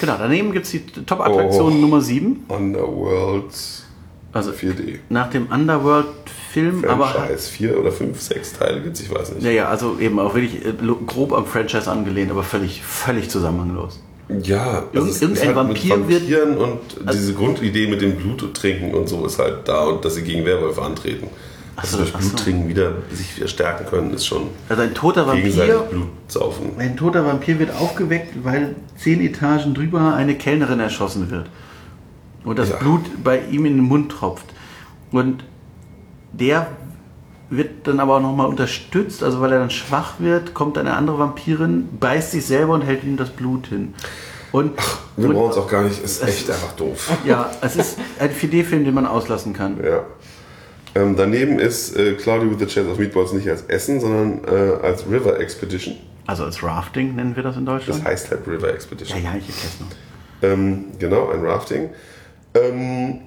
genau, 0.01 0.14
daneben 0.18 0.52
gibt 0.52 0.64
es 0.64 0.70
die 0.73 0.86
Top-Attraktion 0.86 1.73
Oh. 1.73 1.77
Nummer 1.77 2.01
7. 2.01 2.44
Underworlds 2.48 3.85
Also 4.32 4.52
4D. 4.52 5.01
nach 5.10 5.28
dem 5.28 5.48
Underworld-Film, 5.52 6.85
aber 6.86 7.09
Franchise. 7.09 7.51
Vier 7.51 7.78
oder 7.78 7.93
fünf, 7.93 8.20
sechs 8.23 8.55
Teile 8.55 8.81
gibt's, 8.81 9.01
ich 9.01 9.10
weiß 9.14 9.35
nicht. 9.35 9.44
ja, 9.44 9.51
ja, 9.51 9.68
also 9.68 9.98
eben 9.98 10.18
auch 10.18 10.35
wirklich 10.35 10.64
äh, 10.64 10.73
grob 11.06 11.32
am 11.35 11.44
Franchise 11.44 11.90
angelehnt, 11.90 12.31
aber 12.31 12.43
völlig, 12.43 12.82
völlig 12.82 13.28
zusammenhanglos. 13.28 14.01
Ja, 14.43 14.82
Irgend- 14.93 15.09
es 15.11 15.16
ist 15.16 15.23
irgendein 15.23 15.55
halt 15.55 15.69
mit 15.69 15.89
Vampir 15.90 16.09
wird- 16.09 16.23
Also 16.23 16.40
Vampiren 16.43 16.59
und 16.59 16.81
diese 17.12 17.35
Grundidee 17.35 17.86
mit 17.86 18.01
dem 18.03 18.16
Blut 18.16 18.55
trinken 18.55 18.93
und 18.94 19.09
so 19.09 19.24
ist 19.24 19.39
halt 19.39 19.69
da 19.69 19.85
und 19.85 20.05
dass 20.05 20.15
sie 20.16 20.23
gegen 20.23 20.44
Werwölfe 20.44 20.82
antreten. 20.82 21.28
Also 21.77 21.98
so, 21.98 22.03
durch. 22.05 22.12
Blut 22.15 22.36
trinken 22.36 22.69
wieder 22.69 22.93
sich 23.12 23.36
wieder 23.36 23.48
stärken 23.48 23.86
können, 23.86 24.15
ist 24.15 24.27
schon 24.27 24.48
Also 24.69 24.82
ein 24.82 24.94
toter 24.94 25.27
Vampir, 25.27 25.78
Blut 25.90 26.09
saufen. 26.27 26.70
ein 26.78 26.97
toter 26.97 27.24
Vampir 27.24 27.59
wird 27.59 27.70
aufgeweckt, 27.78 28.43
weil 28.43 28.74
zehn 28.97 29.20
Etagen 29.20 29.74
drüber 29.74 30.15
eine 30.15 30.35
Kellnerin 30.36 30.81
erschossen 30.81 31.31
wird. 31.31 31.48
Und 32.44 32.59
das 32.59 32.70
Ja. 32.70 32.77
Blut 32.77 33.03
bei 33.23 33.40
ihm 33.51 33.66
in 33.66 33.77
den 33.77 33.85
Mund 33.85 34.11
tropft. 34.11 34.47
Und 35.12 35.44
der 36.32 36.66
wird 37.51 37.86
dann 37.86 38.01
aber 38.01 38.16
auch 38.16 38.20
nochmal 38.20 38.47
unterstützt, 38.48 39.23
also 39.23 39.40
weil 39.40 39.52
er 39.52 39.60
dann 39.60 39.70
schwach 39.70 40.14
wird, 40.18 40.52
kommt 40.55 40.77
eine 40.78 40.94
andere 40.94 41.18
Vampirin, 41.18 41.89
beißt 42.01 42.32
sich 42.32 42.44
selber 42.44 42.74
und 42.74 42.82
hält 42.82 43.05
ihm 43.05 43.16
das 43.16 43.31
Blut 43.31 43.68
hin. 43.68 43.94
Und, 44.52 44.73
Wir 45.16 45.28
und 45.28 45.35
brauchen 45.35 45.51
es 45.51 45.56
auch 45.56 45.68
gar 45.68 45.82
nicht, 45.82 46.02
ist 46.02 46.23
echt 46.23 46.51
einfach 46.51 46.73
doof. 46.73 47.10
ja, 47.24 47.51
es 47.60 47.77
ist 47.77 47.98
ein 48.18 48.31
4D-Film, 48.31 48.85
den 48.85 48.94
man 48.94 49.06
auslassen 49.06 49.52
kann. 49.52 49.77
Ja. 49.85 50.01
Ähm, 50.94 51.14
daneben 51.16 51.59
ist 51.59 51.94
äh, 51.97 52.14
Cloudy 52.14 52.51
with 52.51 52.59
the 52.59 52.66
Chance 52.66 52.90
of 52.90 52.98
Meatballs 52.98 53.32
nicht 53.32 53.48
als 53.51 53.62
Essen, 53.64 54.01
sondern 54.01 54.40
äh, 54.44 54.82
als 54.82 55.05
River 55.10 55.39
Expedition. 55.39 55.97
Also 56.27 56.44
als 56.44 56.62
Rafting 56.62 57.14
nennen 57.14 57.36
wir 57.36 57.43
das 57.43 57.56
in 57.56 57.66
Das 57.66 57.74
Deutschland. 57.85 58.05
heißt 58.05 58.31
halt 58.31 58.47
River 58.48 58.68
ja, 58.68 58.74
Expedition. 58.74 59.23
ja, 59.23 59.31
ich 59.36 59.47
erkläre 59.48 59.68
es 59.74 59.81
noch. 59.81 59.86
Ähm, 60.43 60.85
genau, 60.98 61.28
ein 61.31 61.44
Rafting. 61.44 61.90
Ähm, 62.55 63.20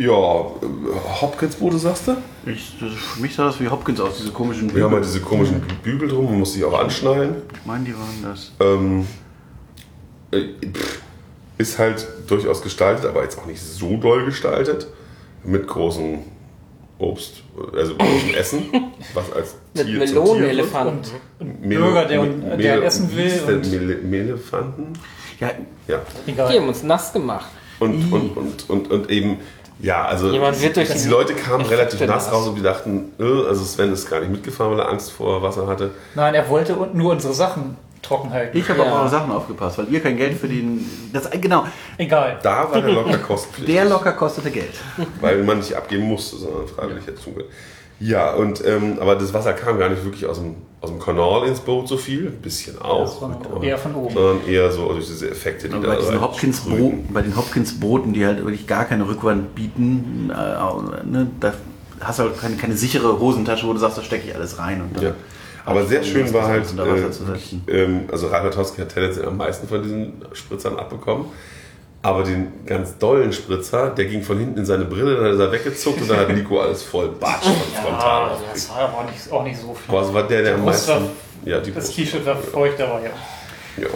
ja, 0.00 0.40
äh, 0.40 1.20
Hopkins-Boote, 1.20 1.78
sagst 1.78 2.08
du? 2.08 2.16
Ich, 2.46 2.76
das, 2.80 2.92
für 2.92 3.20
mich 3.20 3.34
sah 3.34 3.46
das 3.46 3.60
wie 3.60 3.68
Hopkins 3.68 4.00
aus, 4.00 4.18
diese 4.18 4.30
komischen 4.32 4.74
Wir 4.74 4.84
haben 4.84 4.94
halt 4.94 5.04
diese 5.04 5.20
komischen 5.20 5.62
Bügel 5.82 6.08
drum, 6.08 6.24
man 6.26 6.38
muss 6.40 6.54
sich 6.54 6.64
auch 6.64 6.78
anschnallen. 6.78 7.36
Ich 7.54 7.66
meine, 7.66 7.84
die 7.84 7.94
waren 7.94 8.22
das. 8.22 8.52
Ähm, 8.60 9.06
äh, 10.32 10.44
ist 11.58 11.78
halt 11.78 12.06
durchaus 12.26 12.62
gestaltet, 12.62 13.04
aber 13.04 13.22
jetzt 13.22 13.38
auch 13.38 13.46
nicht 13.46 13.60
so 13.60 13.96
doll 13.96 14.24
gestaltet. 14.24 14.86
Mit 15.44 15.66
großem 15.66 16.18
Obst, 16.98 17.42
also 17.74 17.94
großem 17.96 18.34
Essen, 18.34 18.62
was 19.14 19.32
als 19.32 19.54
Mit 19.74 19.86
Tier. 19.86 20.04
Tier 20.04 20.38
wird. 20.38 20.74
Und 21.38 21.62
Bürger, 21.68 22.04
der, 22.04 22.22
Mele- 22.22 22.56
der 22.58 22.82
essen 22.84 23.14
will. 23.16 23.40
Und, 23.46 23.70
Mele 23.70 23.96
Melefanten? 23.96 24.92
Ja, 25.38 25.50
Ja. 25.88 26.00
Die 26.26 26.38
haben 26.58 26.68
uns 26.68 26.82
nass 26.82 27.12
gemacht. 27.12 27.46
Und, 27.78 28.12
und, 28.12 28.36
und, 28.36 28.68
und, 28.70 28.90
und 28.90 29.10
eben, 29.10 29.38
ja, 29.82 30.04
also 30.04 30.30
Jemand 30.30 30.60
wird 30.60 30.76
durch 30.76 30.88
die 30.92 31.08
Leute 31.08 31.34
kamen 31.34 31.64
relativ 31.64 32.00
nass 32.06 32.30
raus 32.32 32.46
und 32.48 32.56
die 32.56 32.62
dachten, 32.62 33.12
äh, 33.18 33.22
also 33.48 33.64
Sven 33.64 33.92
ist 33.92 34.08
gar 34.10 34.20
nicht 34.20 34.30
mitgefahren, 34.30 34.72
weil 34.72 34.80
er 34.80 34.88
Angst 34.90 35.12
vor 35.12 35.42
Wasser 35.42 35.66
hatte. 35.66 35.90
Nein, 36.14 36.34
er 36.34 36.48
wollte 36.48 36.76
nur 36.92 37.12
unsere 37.12 37.32
Sachen 37.34 37.76
trocken 38.02 38.30
halten. 38.32 38.56
ich 38.56 38.68
habe 38.68 38.80
Ja. 38.80 38.86
auf 38.86 38.92
eure 39.00 39.08
Sachen 39.10 39.30
aufgepasst, 39.32 39.78
weil 39.78 39.88
ihr 39.90 40.00
kein 40.00 40.16
Geld 40.16 40.38
verdienen. 40.38 41.10
Das, 41.12 41.28
genau, 41.30 41.64
Egal. 41.98 42.38
Da 42.42 42.70
war 42.70 42.80
der 42.80 42.90
locker 42.92 43.18
kostenpflichtig. 43.18 43.74
der 43.74 43.84
locker 43.86 44.12
kostete 44.12 44.50
Geld. 44.50 44.72
weil 45.20 45.42
man 45.44 45.58
nicht 45.58 45.74
abgeben 45.74 46.04
musste, 46.04 46.36
sondern 46.36 46.66
freiwillig 46.66 47.04
tun 47.04 47.34
können. 47.36 47.48
Ja, 48.00 48.32
und, 48.32 48.64
ähm, 48.66 48.98
aber 48.98 49.14
das 49.14 49.32
Wasser 49.34 49.52
kam 49.52 49.78
gar 49.78 49.90
nicht 49.90 50.02
wirklich 50.04 50.24
aus 50.24 50.38
dem, 50.38 50.56
aus 50.80 50.90
dem 50.90 50.98
Kanal 50.98 51.46
ins 51.46 51.60
Boot 51.60 51.86
so 51.86 51.98
viel, 51.98 52.28
ein 52.28 52.40
bisschen 52.40 52.74
Das 52.76 52.82
auch, 52.82 53.22
war 53.22 53.62
eher 53.62 53.76
von 53.76 53.94
oben. 53.94 54.14
sondern 54.14 54.48
eher 54.48 54.70
so 54.70 54.88
durch 54.88 55.06
diese 55.06 55.30
Effekte, 55.30 55.68
die 55.68 55.74
Und 55.74 55.82
da 55.82 55.88
bei 55.88 55.96
diesen 55.96 56.14
rein 56.14 56.22
Hopkins 56.22 56.62
bei 57.10 57.20
den 57.20 57.36
Hopkins 57.36 57.78
Broten, 57.78 58.14
die 58.14 58.24
halt 58.24 58.38
wirklich 58.38 58.66
gar 58.66 58.86
keine 58.86 59.06
Rückwand 59.06 59.54
bieten, 59.54 60.30
äh, 60.30 61.04
ne, 61.06 61.30
da 61.40 61.52
hast 62.00 62.18
du 62.18 62.22
halt 62.22 62.40
keine, 62.40 62.56
keine 62.56 62.74
sichere 62.74 63.20
Hosentasche, 63.20 63.66
wo 63.66 63.74
du 63.74 63.78
sagst, 63.78 63.98
da 63.98 64.02
stecke 64.02 64.28
ich 64.28 64.34
alles 64.34 64.58
rein. 64.58 64.80
Und 64.80 64.96
dann 64.96 65.04
Ja. 65.04 65.14
Aber 65.66 65.84
sehr 65.84 66.02
schön 66.02 66.32
war 66.32 66.48
halt, 66.48 66.64
äh, 67.68 67.82
ähm, 67.82 68.04
also 68.10 68.28
Reinhard 68.28 68.54
Tauski 68.54 68.80
hat 68.80 68.94
tendenziell 68.94 69.26
am 69.26 69.36
meisten 69.36 69.68
von 69.68 69.82
diesen 69.82 70.14
Spritzern 70.32 70.76
abbekommen. 70.78 71.26
Aber 72.02 72.22
den 72.22 72.64
ganz 72.64 72.96
dollen 72.96 73.30
Spritzer, 73.32 73.90
der 73.90 74.06
ging 74.06 74.22
von 74.22 74.38
hinten 74.38 74.58
in 74.60 74.64
seine 74.64 74.86
Brille, 74.86 75.16
dann 75.16 75.34
ist 75.34 75.38
er 75.38 75.52
weggezuckt 75.52 76.00
und 76.00 76.08
dann 76.08 76.18
hat 76.20 76.30
Nico 76.32 76.58
alles 76.60 76.82
voll 76.82 77.08
Batsch 77.10 77.44
von 77.44 77.54
frontal 77.82 78.30
Ja, 78.30 78.36
das 78.54 78.70
war 78.70 78.78
aber 78.78 78.98
auch 78.98 79.04
nicht, 79.10 79.30
auch 79.32 79.44
nicht 79.44 79.60
so 79.60 79.74
viel. 79.74 79.94
Aber 79.94 80.06
es 80.06 80.14
war 80.14 80.22
der, 80.22 80.42
der 80.42 80.54
am 80.54 80.64
meisten. 80.64 80.88
war- 80.92 81.02
Ja, 81.44 81.60
die 81.60 81.72
Das. 81.72 81.90
T-Shirt 81.90 82.24
war 82.24 82.36
feucht, 82.36 82.80
aber 82.80 83.00
ja. 83.02 83.10
Ja. 83.82 83.88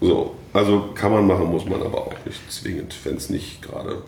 So, 0.00 0.34
also 0.54 0.90
kann 0.94 1.12
man 1.12 1.26
machen, 1.26 1.44
muss 1.46 1.66
man 1.66 1.82
aber 1.82 1.98
auch 1.98 2.14
nicht 2.24 2.50
zwingend, 2.50 2.94
wenn 3.04 3.16
es 3.16 3.28
nicht 3.28 3.60
gerade 3.62 4.02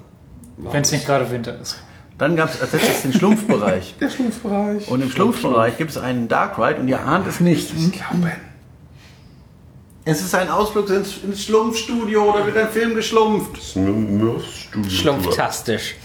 Wenn 0.56 0.82
es 0.82 0.92
nicht 0.92 1.04
gerade 1.06 1.30
Winter 1.30 1.58
ist. 1.60 1.78
Dann 2.16 2.34
gab 2.34 2.48
es 2.52 2.60
als 2.62 2.72
letztes 2.72 3.02
den 3.02 3.12
Schlumpfbereich. 3.12 3.94
Der 4.00 4.08
Schlumpfbereich. 4.10 4.88
Und 4.88 5.02
im 5.02 5.10
Schlumpfbereich 5.10 5.76
gibt 5.76 5.90
es 5.90 5.98
einen 5.98 6.28
Dark 6.28 6.58
Ride 6.58 6.80
und 6.80 6.88
ihr 6.88 7.00
ahnt 7.00 7.26
es 7.28 7.40
nicht. 7.40 7.70
Glauben. 7.92 8.32
Es 10.10 10.22
ist 10.22 10.34
ein 10.34 10.48
Ausflug 10.48 10.88
ins, 10.88 11.18
ins 11.22 11.44
Schlumpfstudio, 11.44 12.32
da 12.34 12.46
wird 12.46 12.56
ein 12.56 12.68
Film 12.70 12.94
geschlumpft. 12.94 13.52
Das 13.58 13.62
ist 13.66 13.76
ein 13.76 14.16
Mürfstudio. 14.16 14.90
Schlumpftastisch. 14.90 15.96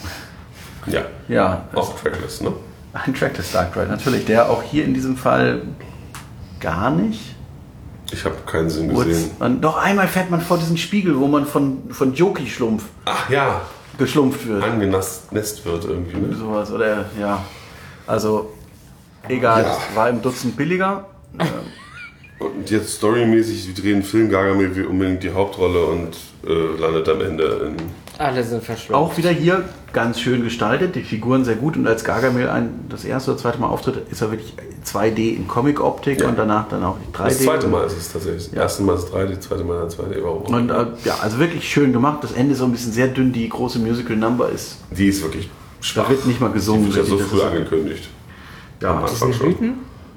Ja, 0.87 1.03
Ja, 1.29 1.69
auch 1.73 1.97
Trackless, 1.97 2.41
ne? 2.41 2.51
ein 2.91 3.13
Trackless 3.13 3.53
Dark 3.53 3.73
Ride, 3.77 3.87
natürlich. 3.87 4.25
Der 4.25 4.49
auch 4.49 4.61
hier 4.61 4.83
in 4.83 4.93
diesem 4.93 5.15
Fall 5.15 5.61
gar 6.59 6.91
nicht. 6.91 7.33
Ich 8.11 8.25
habe 8.25 8.35
keinen 8.45 8.69
Sinn 8.69 8.93
gesehen. 8.93 9.31
man, 9.39 9.61
doch 9.61 9.77
einmal 9.77 10.09
fährt 10.09 10.29
man 10.29 10.41
vor 10.41 10.57
diesen 10.57 10.77
Spiegel, 10.77 11.17
wo 11.17 11.27
man 11.27 11.45
von, 11.45 11.89
von 11.91 12.13
Joki-Schlumpf 12.13 12.83
Ach 13.05 13.29
ja, 13.29 13.61
geschlumpft 13.97 14.45
wird. 14.45 14.63
angenässt 14.65 15.31
wird 15.65 15.85
irgendwie, 15.85 16.17
ne? 16.17 16.35
Sowas, 16.35 16.69
oder 16.71 17.05
ja. 17.17 17.41
Also, 18.05 18.51
egal, 19.29 19.63
Ja. 19.63 19.77
es 19.89 19.95
war 19.95 20.09
im 20.09 20.21
Dutzend 20.21 20.57
billiger. 20.57 21.05
Und 22.45 22.69
jetzt 22.69 22.95
storymäßig, 22.97 23.67
wir 23.67 23.73
drehen 23.81 23.95
einen 23.95 24.03
Film, 24.03 24.29
Gargamel 24.29 24.75
will 24.75 24.85
unbedingt 24.85 25.23
die 25.23 25.31
Hauptrolle 25.31 25.85
und 25.85 26.17
äh, 26.47 26.81
landet 26.81 27.07
am 27.09 27.21
Ende 27.21 27.43
in. 27.67 27.75
Alle 28.19 28.43
sind 28.43 28.63
verschwunden. 28.63 28.93
Auch 29.01 29.17
wieder 29.17 29.31
hier 29.31 29.63
ganz 29.91 30.19
schön 30.19 30.43
gestaltet, 30.43 30.95
die 30.95 31.01
Figuren 31.01 31.43
sehr 31.45 31.55
gut 31.55 31.75
und 31.77 31.87
als 31.87 32.03
Gargamel 32.03 32.47
ein, 32.49 32.85
das 32.89 33.05
erste 33.05 33.31
oder 33.31 33.39
zweite 33.39 33.59
Mal 33.59 33.67
auftritt, 33.67 34.07
ist 34.11 34.21
er 34.21 34.29
wirklich 34.31 34.53
2D 34.85 35.35
in 35.35 35.47
Comic-Optik 35.47 36.21
Ja. 36.21 36.27
und 36.29 36.37
danach 36.37 36.67
dann 36.69 36.83
auch 36.83 36.97
3D. 37.13 37.23
Das 37.25 37.39
zweite 37.39 37.67
Mal 37.67 37.85
ist 37.87 37.97
es 37.97 38.11
tatsächlich. 38.11 38.49
Das 38.51 38.53
erste 38.53 38.83
Mal 38.83 38.95
ist 38.97 39.05
es 39.05 39.11
3D, 39.11 39.29
das 39.35 39.39
zweite 39.41 39.63
Mal 39.63 39.87
ist 39.87 39.99
2D. 39.99 40.23
Warum? 40.23 40.43
Und 40.43 40.69
äh, 40.69 40.85
ja, 41.05 41.15
also 41.21 41.39
wirklich 41.39 41.67
schön 41.67 41.91
gemacht. 41.91 42.19
Das 42.23 42.33
Ende 42.33 42.53
ist 42.53 42.59
so 42.59 42.65
ein 42.65 42.71
bisschen 42.71 42.91
sehr 42.91 43.07
dünn. 43.07 43.33
Die 43.33 43.49
große 43.49 43.79
Musical-Number 43.79 44.49
ist, 44.49 44.77
Die 44.91 45.07
ist 45.07 45.23
wirklich 45.23 45.49
schwach. 45.81 46.03
da 46.05 46.09
wird 46.11 46.25
nicht 46.27 46.39
mal 46.39 46.51
gesungen. 46.51 46.85
Die 46.89 46.95
wird 46.95 47.07
ja 47.07 47.17
so 47.17 47.17
früh 47.17 47.41
angekündigt. 47.41 48.09
Ja, 48.81 48.91
Am 48.91 49.03
Anfang 49.05 49.33
schon. 49.33 49.47
Hüten, 49.47 49.73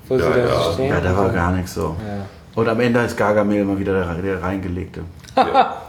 wo 0.09 0.17
Ja, 0.17 0.25
sie 0.33 0.39
da 0.41 0.47
ja. 0.47 0.73
stehen. 0.73 0.89
ja, 0.89 1.01
da 1.01 1.17
war 1.17 1.29
gar 1.31 1.53
nichts 1.53 1.75
so. 1.75 1.97
Ja. 2.07 2.27
Und 2.55 2.69
am 2.69 2.81
Ende 2.81 3.01
ist 3.01 3.17
Gargamel 3.17 3.65
mal 3.65 3.79
wieder 3.79 3.93
der, 3.93 4.15
der 4.23 4.43
reingelegte. 4.43 5.01
Ja. 5.37 5.83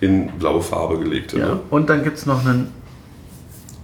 In 0.00 0.26
blaue 0.38 0.60
Farbe 0.60 0.98
gelegte. 0.98 1.38
Ja. 1.38 1.46
Ne? 1.48 1.60
Und 1.70 1.88
dann 1.88 2.02
gibt 2.02 2.18
es 2.18 2.26
noch 2.26 2.44
einen, 2.44 2.72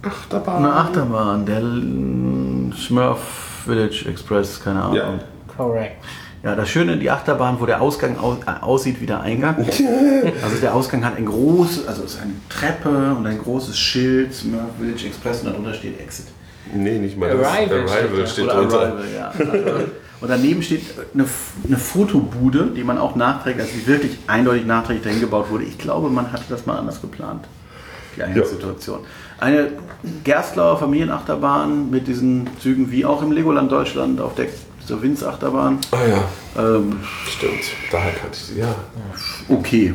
Achterbahn. 0.01 0.57
eine 0.57 0.73
Achterbahn, 0.73 1.45
der 1.45 1.61
Smurf 2.77 3.63
Village 3.65 4.05
Express, 4.09 4.61
keine 4.63 4.81
Ahnung. 4.81 4.95
Ja. 4.95 5.13
Correct. 5.57 6.03
Ja, 6.43 6.55
das 6.55 6.69
Schöne, 6.69 6.95
die 6.97 7.09
Achterbahn, 7.11 7.59
wo 7.59 7.65
der 7.65 7.81
Ausgang 7.81 8.17
aus, 8.17 8.37
äh, 8.45 8.63
aussieht 8.63 9.01
wie 9.01 9.05
der 9.05 9.21
Eingang. 9.21 9.55
Also 10.43 10.57
der 10.61 10.73
Ausgang 10.75 11.03
hat 11.05 11.17
ein 11.17 11.25
großes, 11.25 11.87
also 11.87 12.03
es 12.03 12.13
ist 12.15 12.21
eine 12.21 12.33
Treppe 12.49 13.13
und 13.17 13.25
ein 13.25 13.37
großes 13.39 13.77
Schild, 13.77 14.33
Smurf 14.33 14.63
Village 14.79 15.07
Express 15.07 15.41
und 15.41 15.47
darunter 15.51 15.73
steht 15.73 15.99
Exit. 15.99 16.27
Nee, 16.73 16.99
nicht 16.99 17.17
mal 17.17 17.29
das. 17.29 17.47
Arrival 17.47 17.79
Arrival 17.81 18.27
steht 18.27 18.29
steht 18.29 18.45
Oder 18.45 18.53
drunter. 18.55 18.79
Arrival, 18.79 19.05
ja. 19.15 19.31
Und 20.21 20.27
daneben 20.27 20.61
steht 20.61 20.83
eine, 21.13 21.25
eine 21.65 21.77
Fotobude, 21.77 22.71
die 22.75 22.83
man 22.83 22.97
auch 22.97 23.15
nachträglich, 23.15 23.65
also 23.67 23.77
die 23.77 23.87
wirklich 23.87 24.17
eindeutig 24.27 24.65
nachträglich 24.65 25.05
dahin 25.05 25.21
gebaut 25.21 25.49
wurde. 25.49 25.63
Ich 25.63 25.77
glaube, 25.77 26.09
man 26.09 26.33
hatte 26.33 26.43
das 26.49 26.65
mal 26.65 26.77
anders 26.77 26.99
geplant, 26.99 27.45
die 28.17 28.23
Eingangssituation. 28.23 28.99
Eine 29.39 29.71
Gerstlauer 30.25 30.77
Familienachterbahn 30.77 31.89
mit 31.89 32.07
diesen 32.07 32.49
Zügen 32.61 32.91
wie 32.91 33.05
auch 33.05 33.21
im 33.21 33.31
Legoland 33.31 33.71
Deutschland 33.71 34.19
auf 34.19 34.35
der 34.35 34.47
zur 34.85 35.01
Winz-Achterbahn. 35.03 35.77
Ah 35.91 35.97
ja, 36.07 36.23
Ähm, 36.61 36.99
stimmt. 37.27 37.61
Daher 37.91 38.11
kannte 38.11 38.37
ich 38.37 38.43
sie. 38.43 38.59
Ja. 38.59 38.75
okay. 39.47 39.93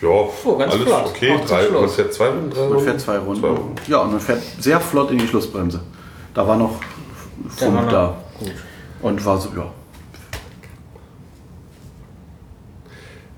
Ja, 0.00 0.08
Oh, 0.08 0.56
ganz 0.56 0.72
alles 0.74 0.86
flott. 0.86 1.06
okay. 1.06 1.32
Auch 1.34 1.44
Drei, 1.46 1.68
man 1.70 1.88
fährt 1.88 2.14
zwei 2.14 2.28
Runden, 2.28 2.50
drei 2.50 2.60
Man 2.60 2.68
Runden. 2.68 2.84
fährt 2.84 3.00
zwei 3.00 3.18
Runden. 3.18 3.40
Zwei 3.40 3.48
Runden. 3.48 3.74
Ja, 3.88 3.98
und 3.98 4.10
man 4.12 4.20
fährt 4.20 4.42
sehr 4.60 4.80
flott 4.80 5.10
in 5.10 5.18
die 5.18 5.26
Schlussbremse. 5.26 5.80
Da 6.34 6.46
war 6.46 6.56
noch 6.56 6.80
Funk 7.48 7.88
da. 7.90 8.16
Gut. 8.38 8.52
Und 9.02 9.24
war 9.24 9.38
so, 9.38 9.48
ja. 9.56 9.66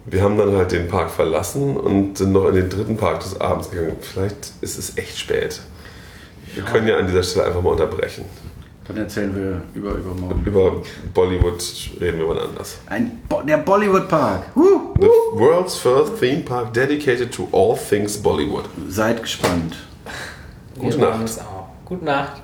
Wir 0.06 0.22
haben 0.22 0.36
dann 0.38 0.56
halt 0.56 0.72
den 0.72 0.88
Park 0.88 1.10
verlassen 1.10 1.76
und 1.76 2.18
sind 2.18 2.32
noch 2.32 2.48
in 2.48 2.54
den 2.54 2.68
dritten 2.68 2.96
Park 2.96 3.20
des 3.20 3.40
Abends 3.40 3.70
gegangen. 3.70 3.96
Vielleicht 4.00 4.52
ist 4.60 4.78
es 4.78 4.96
echt 4.98 5.18
spät. 5.18 5.60
Wir 6.54 6.64
können 6.64 6.88
ja 6.88 6.96
an 6.96 7.06
dieser 7.06 7.22
Stelle 7.22 7.46
einfach 7.46 7.62
mal 7.62 7.70
unterbrechen. 7.70 8.24
Dann 8.90 9.04
erzählen 9.04 9.32
wir 9.36 9.62
über 9.72 9.92
übermorgen. 9.94 10.42
Über 10.44 10.82
Bollywood 11.14 11.62
reden 12.00 12.18
wir 12.18 12.26
mal 12.26 12.40
anders. 12.40 12.78
Ein 12.88 13.20
Bo 13.28 13.40
der 13.40 13.58
Bollywood 13.58 14.08
Park. 14.08 14.46
Huh. 14.56 14.94
The 14.98 15.06
world's 15.38 15.76
first 15.76 16.18
theme 16.18 16.42
park 16.42 16.74
dedicated 16.74 17.32
to 17.32 17.46
all 17.52 17.76
things 17.76 18.20
Bollywood. 18.20 18.64
Seid 18.88 19.22
gespannt. 19.22 19.76
Gute 20.76 20.98
Wir 20.98 21.08
Nacht. 21.08 21.40
Gute 21.84 22.04
Nacht. 22.04 22.39